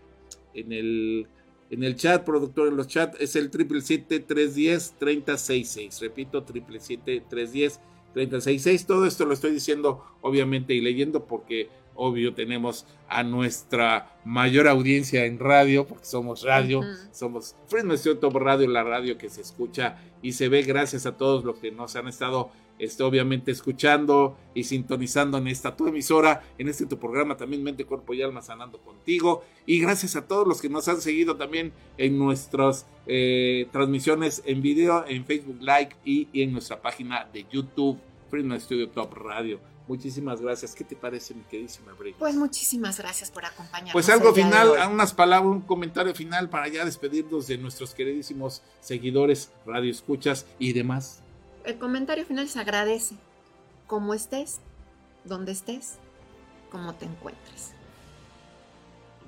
en 0.56 0.74
el, 0.74 1.28
en 1.70 1.84
el 1.84 1.96
chat, 1.96 2.24
productor 2.24 2.68
en 2.68 2.78
los 2.78 2.88
chats, 2.88 3.20
es 3.20 3.36
el 3.36 3.52
777-310-3066. 3.52 6.02
Repito, 6.02 6.44
777-310-3066. 6.46 8.86
Todo 8.86 9.06
esto 9.06 9.26
lo 9.26 9.34
estoy 9.34 9.52
diciendo, 9.52 10.04
obviamente, 10.22 10.74
y 10.74 10.82
leyendo 10.82 11.26
porque 11.26 11.70
obvio 11.96 12.34
tenemos 12.34 12.86
a 13.08 13.24
nuestra 13.24 14.18
mayor 14.26 14.68
audiencia 14.68 15.26
en 15.26 15.40
radio, 15.40 15.86
porque 15.86 16.06
somos 16.06 16.44
radio, 16.44 16.82
somos 17.12 17.56
Friends 17.68 18.10
Top 18.20 18.36
Radio, 18.36 18.68
la 18.68 18.84
radio 18.84 19.18
que 19.18 19.30
se 19.30 19.42
escucha 19.42 19.98
y 20.22 20.34
se 20.34 20.50
ve 20.50 20.64
gracias 20.64 21.06
a 21.06 21.18
todos 21.18 21.44
los 21.44 21.58
que 21.58 21.72
nos 21.72 21.96
han 21.96 22.08
estado 22.08 22.52
este, 22.80 23.04
obviamente 23.04 23.52
escuchando 23.52 24.38
y 24.54 24.64
sintonizando 24.64 25.38
en 25.38 25.48
esta 25.48 25.76
tu 25.76 25.88
emisora, 25.88 26.44
en 26.58 26.70
este 26.70 26.86
tu 26.86 26.98
programa 26.98 27.38
también 27.38 27.64
Mente, 27.64 27.86
Cuerpo 27.86 28.14
y 28.14 28.22
Alma 28.22 28.42
Sanando 28.42 28.80
contigo. 28.80 29.44
Y 29.66 29.80
gracias 29.80 30.16
a 30.16 30.28
todos 30.28 30.48
los 30.48 30.62
que 30.62 30.70
nos 30.70 30.88
han 30.88 31.02
seguido 31.02 31.36
también 31.36 31.72
en 31.98 32.18
nuestras 32.18 32.86
eh, 33.08 33.68
transmisiones 33.72 34.44
en 34.46 34.62
video, 34.62 35.06
en 35.08 35.26
Facebook 35.26 35.60
Live 35.62 35.90
y, 36.04 36.28
en 36.34 36.52
nuestra 36.52 36.82
página 36.82 37.28
de 37.32 37.46
YouTube, 37.52 37.98
Freedom 38.30 38.60
Studio 38.60 38.90
Top 38.90 39.14
Radio. 39.14 39.60
Muchísimas 39.88 40.40
gracias. 40.40 40.74
¿Qué 40.76 40.86
te 40.86 40.96
parece, 40.96 41.34
mi 41.34 41.42
queridísima 41.44 41.92
Bray? 41.94 42.14
Pues 42.18 42.36
muchísimas 42.36 42.98
gracias 42.98 43.30
por 43.30 43.46
acompañarnos. 43.46 43.92
Pues 43.92 44.08
algo 44.10 44.34
final, 44.34 44.72
unas 44.90 45.14
palabras, 45.14 45.52
un 45.52 45.62
comentario 45.62 46.16
final 46.16 46.50
para 46.50 46.70
ya 46.70 46.86
despedirnos 46.86 47.48
de 47.48 47.58
nuestros 47.58 47.94
queridísimos 47.94 48.62
seguidores, 48.80 49.52
radio 49.66 49.92
escuchas 49.92 50.46
y 50.58 50.72
demás 50.72 51.23
el 51.64 51.78
comentario 51.78 52.26
final 52.26 52.48
se 52.48 52.60
agradece. 52.60 53.16
Como 53.88 54.14
estés, 54.14 54.60
donde 55.24 55.52
estés, 55.52 55.98
como 56.72 56.94
te 56.96 57.06
encuentres. 57.06 57.74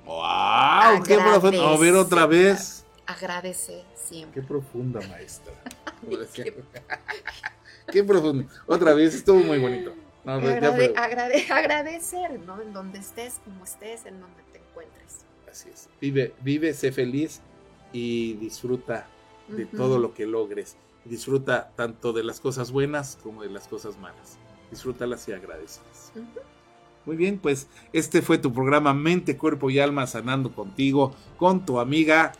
¡Wow! 0.04 1.02
¡Qué 1.06 1.18
profundo! 1.18 1.66
A 1.66 1.78
ver 1.78 1.94
otra 1.94 2.26
vez. 2.26 2.84
Agradece 3.06 3.84
siempre. 3.94 4.40
Qué 4.40 4.46
profunda, 4.46 5.00
maestra. 5.08 5.52
qué, 7.92 8.04
profundo. 8.04 8.48
Otra 8.66 8.94
vez, 8.94 9.14
estuvo 9.14 9.38
muy 9.38 9.58
bonito. 9.58 9.94
agradecer, 10.26 12.38
¿no? 12.40 12.60
En 12.60 12.72
donde 12.72 12.98
estés, 12.98 13.40
como 13.44 13.64
estés, 13.64 14.06
en 14.06 14.20
donde 14.20 14.42
te 14.52 14.58
encuentres. 14.58 15.24
Así 15.50 15.68
es. 15.68 15.88
Vive, 16.00 16.34
vive, 16.40 16.74
sé 16.74 16.92
feliz 16.92 17.40
y 17.92 18.34
disfruta 18.34 19.06
de 19.48 19.66
todo 19.66 19.98
lo 19.98 20.14
que 20.14 20.26
logres. 20.26 20.76
Disfruta 21.08 21.72
tanto 21.76 22.12
de 22.12 22.24
las 22.24 22.40
cosas 22.40 22.72
buenas 22.72 23.18
como 23.22 23.42
de 23.42 23.50
las 23.50 23.68
cosas 23.68 23.98
malas. 23.98 24.38
Disfrútalas 24.70 25.28
y 25.28 25.32
agradecelas. 25.32 26.12
Muy 27.04 27.16
bien, 27.16 27.38
pues 27.38 27.68
este 27.92 28.20
fue 28.20 28.38
tu 28.38 28.52
programa 28.52 28.92
Mente, 28.92 29.36
Cuerpo 29.36 29.70
y 29.70 29.78
Alma 29.78 30.06
Sanando 30.08 30.52
contigo, 30.52 31.14
con 31.36 31.64
tu 31.64 31.78
amiga 31.78 32.32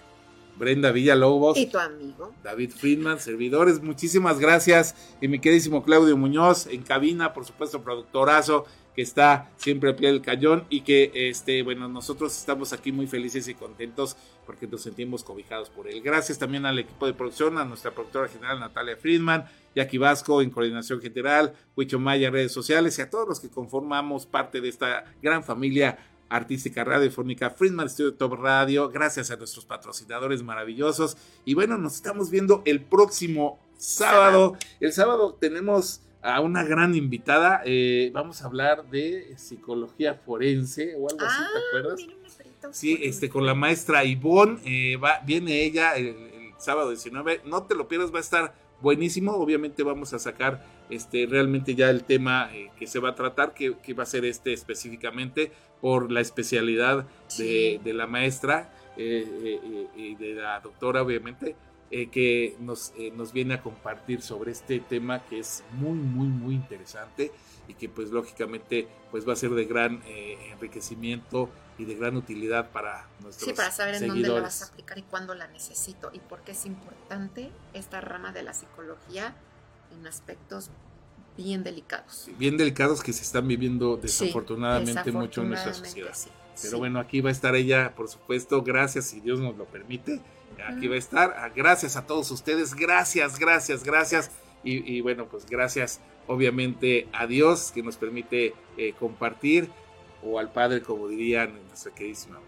Brenda 0.59 0.91
Villalobos. 0.91 1.57
Y 1.57 1.67
tu 1.67 1.79
amigo. 1.79 2.33
David 2.43 2.71
Friedman, 2.71 3.21
servidores, 3.21 3.81
muchísimas 3.81 4.41
gracias. 4.41 4.97
Y 5.21 5.29
mi 5.29 5.39
queridísimo 5.39 5.85
Claudio 5.85 6.17
Muñoz, 6.17 6.67
en 6.67 6.83
cabina, 6.83 7.33
por 7.33 7.45
supuesto, 7.45 7.83
productorazo 7.83 8.67
que 8.97 9.03
está 9.03 9.51
siempre 9.59 9.91
a 9.91 9.97
pie 9.97 10.09
del 10.09 10.23
cañón 10.23 10.65
y 10.71 10.81
que, 10.81 11.13
este, 11.15 11.63
bueno, 11.63 11.87
nosotros 11.87 12.37
estamos 12.37 12.73
aquí 12.73 12.93
muy 12.93 13.07
felices 13.07 13.47
y 13.47 13.55
contentos 13.55 14.17
porque 14.47 14.67
nos 14.67 14.83
sentimos 14.83 15.23
cobijados 15.23 15.69
por 15.69 15.87
él. 15.87 16.01
Gracias 16.01 16.39
también 16.39 16.65
al 16.65 16.79
equipo 16.79 17.07
de 17.07 17.13
producción, 17.13 17.59
a 17.59 17.67
nuestra 17.67 17.91
productora 17.91 18.29
general 18.29 18.59
Natalia 18.59 18.97
Friedman, 18.97 19.45
Jackie 19.75 19.99
Vasco 19.99 20.41
en 20.41 20.49
coordinación 20.49 21.03
general, 21.03 21.53
Huicho 21.77 21.99
Maya 21.99 22.31
redes 22.31 22.53
sociales 22.53 22.99
y 22.99 23.03
a 23.03 23.11
todos 23.11 23.29
los 23.29 23.39
que 23.39 23.51
conformamos 23.51 24.25
parte 24.25 24.63
de 24.63 24.71
esta 24.71 25.05
gran 25.21 25.45
familia 25.45 25.99
artística 26.31 26.83
radiofónica 26.83 27.51
Friedman 27.51 27.91
Studio 27.91 28.15
Top 28.15 28.33
Radio. 28.41 28.89
Gracias 28.89 29.31
a 29.31 29.37
nuestros 29.37 29.67
patrocinadores 29.67 30.43
maravillosos. 30.43 31.19
Y 31.45 31.53
bueno, 31.53 31.77
nos 31.77 31.97
estamos 31.97 32.31
viendo 32.31 32.63
el 32.65 32.81
próximo 32.81 33.61
sábado. 33.77 34.57
El 34.81 34.95
sábado 34.95 35.37
tenemos 35.39 36.01
a 36.27 36.41
una 36.41 36.65
gran 36.65 36.95
invitada. 36.95 37.63
Eh, 37.65 38.11
vamos 38.13 38.43
a 38.43 38.47
hablar 38.47 38.85
de 38.91 39.35
psicología 39.37 40.15
forense 40.15 40.95
o 40.97 41.09
algo 41.09 41.25
así, 41.25 41.39
¿te 41.39 41.59
ah, 41.59 41.63
acuerdas? 41.69 42.07
sí, 42.73 42.99
este, 43.03 43.29
con 43.29 43.47
la 43.47 43.55
maestra 43.55 44.05
Ivonne. 44.05 44.59
Eh, 44.65 44.97
va, 44.97 45.21
viene 45.25 45.65
ella 45.65 45.95
el, 45.95 46.35
sábado 46.59 46.89
19. 46.89 47.43
No 47.45 47.65
te 47.65 47.75
lo 47.75 47.87
pierdas, 47.87 48.13
va 48.13 48.19
a 48.19 48.23
estar 48.23 48.55
buenísimo. 48.81 49.33
Obviamente 49.33 49.83
vamos 49.83 50.13
a 50.15 50.19
sacar 50.19 50.65
este, 50.91 51.27
realmente 51.27 51.75
ya 51.75 51.91
el 51.91 52.03
tema 52.03 52.51
eh, 52.53 52.71
que 52.77 52.87
se 52.87 52.99
va 52.99 53.11
a 53.11 53.15
tratar, 53.15 53.55
que, 53.55 53.77
va 53.95 54.03
a 54.03 54.07
ser 54.07 54.25
este 54.25 54.53
específicamente 54.53 55.53
por 55.81 56.11
la 56.11 56.21
especialidad 56.21 57.07
de, 57.39 57.81
de 57.85 57.93
la 57.93 58.07
maestra 58.07 58.73
y 58.97 60.15
de 60.15 60.35
la 60.35 60.59
doctora, 60.61 61.03
obviamente. 61.03 61.55
Eh, 61.89 62.09
que 62.09 62.57
nos, 62.59 62.93
eh, 62.99 63.13
nos 63.15 63.33
viene 63.33 63.55
a 63.55 63.63
compartir 63.63 64.21
sobre 64.21 64.51
este 64.51 64.81
tema 64.81 65.25
que 65.25 65.39
es 65.39 65.63
muy, 65.71 65.97
muy, 65.97 66.27
muy 66.27 66.55
interesante 66.57 67.31
y 67.69 67.75
que 67.75 67.89
pues 67.89 68.11
lógicamente 68.11 68.89
pues 69.13 69.27
va 69.27 69.35
a 69.35 69.37
ser 69.37 69.51
de 69.51 69.67
gran 69.67 70.03
eh, 70.05 70.37
enriquecimiento 70.51 71.49
y 71.79 71.85
de 71.85 71.95
gran 71.95 72.17
utilidad 72.17 72.73
para 72.73 73.09
nuestros 73.21 73.51
Sí, 73.51 73.55
para 73.55 73.71
saber 73.71 74.03
en 74.03 74.09
dónde 74.09 74.29
la 74.29 74.41
vas 74.41 74.63
a 74.63 74.67
aplicar 74.67 74.99
y 74.99 75.03
cuándo 75.03 75.37
la 75.37 75.47
necesito 75.47 76.11
y 76.13 76.19
por 76.19 76.41
qué 76.41 76.53
es 76.53 76.67
importante 76.67 77.53
esta 77.73 78.01
rama 78.01 78.33
de 78.33 78.43
la 78.43 78.53
psicología 78.53 79.37
en 79.97 80.09
aspectos 80.09 80.71
bien 81.37 81.63
delicados. 81.63 82.29
Bien 82.37 82.57
delicados 82.57 83.01
que 83.01 83.13
se 83.13 83.23
están 83.23 83.47
viviendo 83.47 83.97
desafortunadamente, 83.97 85.13
mucho 85.13 85.43
en 85.43 85.51
nuestra 85.51 85.73
sociedad. 85.73 86.17
Pero 86.61 86.79
bueno, 86.79 86.99
aquí 86.99 87.21
va 87.21 87.29
a 87.29 87.33
estar 87.33 87.55
ella, 87.55 87.95
por 87.95 88.09
supuesto, 88.09 88.63
gracias 88.63 89.05
si 89.05 89.21
Dios 89.21 89.39
nos 89.39 89.57
lo 89.57 89.67
permite 89.67 90.21
aquí 90.63 90.89
va 90.89 90.95
a 90.95 90.99
estar. 90.99 91.35
Ah, 91.39 91.51
gracias 91.55 91.97
a 91.97 92.07
todos 92.07 92.31
ustedes, 92.31 92.75
gracias, 92.75 93.39
gracias, 93.39 93.85
gracias. 93.85 94.31
Y, 94.65 95.01
bueno, 95.01 95.27
pues 95.27 95.47
gracias 95.47 96.01
obviamente 96.27 97.07
a 97.13 97.29
Dios 97.29 97.71
que 97.73 97.85
nos 97.85 97.97
permite 97.97 98.53
eh, 98.77 98.95
compartir, 98.99 99.71
o 100.25 100.41
al 100.41 100.51
Padre, 100.51 100.83
como 100.83 101.07
dirían 101.07 101.55
nuestra 101.69 101.95
queridísima. 101.95 102.41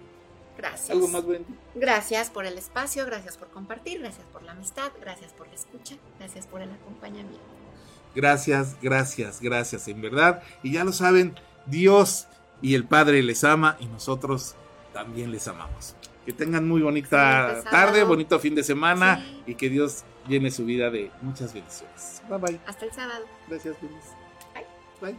Gracias. 0.56 0.90
¿Algo 0.90 1.06
más, 1.06 1.24
Wendy? 1.24 1.54
Gracias 1.76 2.30
por 2.30 2.44
el 2.44 2.58
espacio, 2.58 3.06
gracias 3.06 3.36
por 3.36 3.48
compartir, 3.50 4.00
gracias 4.00 4.26
por 4.32 4.42
la 4.42 4.52
amistad, 4.52 4.90
gracias 5.00 5.32
por 5.32 5.46
la 5.46 5.54
escucha, 5.54 5.94
gracias 6.18 6.48
por 6.48 6.60
el 6.60 6.72
acompañamiento. 6.72 7.38
Gracias, 8.16 8.76
gracias, 8.82 9.40
gracias, 9.40 9.86
en 9.86 10.02
verdad. 10.02 10.42
Y 10.64 10.72
ya 10.72 10.82
lo 10.82 10.92
saben, 10.92 11.38
Dios 11.66 12.26
y 12.60 12.74
el 12.74 12.84
Padre 12.84 13.22
les 13.22 13.44
ama 13.44 13.76
y 13.78 13.86
nosotros 13.86 14.56
también 14.92 15.30
les 15.30 15.46
amamos. 15.46 15.94
Que 16.28 16.34
tengan 16.34 16.68
muy 16.68 16.82
bonita 16.82 17.62
tarde, 17.70 18.04
bonito 18.04 18.38
fin 18.38 18.54
de 18.54 18.62
semana 18.62 19.24
y 19.46 19.54
que 19.54 19.70
Dios 19.70 20.04
llene 20.28 20.50
su 20.50 20.66
vida 20.66 20.90
de 20.90 21.10
muchas 21.22 21.54
bendiciones. 21.54 22.20
Bye 22.28 22.38
bye. 22.38 22.60
Hasta 22.66 22.84
el 22.84 22.92
sábado. 22.92 23.24
Gracias, 23.48 23.74
Luis. 23.80 23.94
Bye. 25.00 25.14
Bye. 25.14 25.18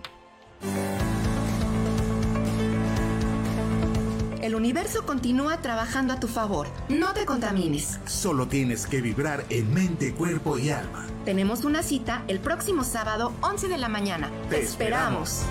El 4.44 4.53
universo 4.53 5.03
continúa 5.07 5.60
trabajando 5.64 6.14
a 6.14 6.19
tu 6.19 6.27
favor. 6.27 6.68
No 6.90 7.11
te 7.14 7.26
contamines. 7.26 7.99
Solo 8.06 8.48
tienes 8.48 8.86
que 8.86 9.02
vibrar 9.02 9.45
en 9.49 9.73
mente, 9.73 10.14
cuerpo 10.14 10.60
y 10.60 10.69
alma. 10.69 11.07
Tenemos 11.26 11.65
una 11.65 11.81
cita 11.81 12.23
el 12.27 12.40
próximo 12.40 12.84
sábado, 12.84 13.34
11 13.41 13.68
de 13.68 13.77
la 13.80 13.90
mañana. 13.90 14.30
Te, 14.52 14.60
esperamos. 14.60 15.44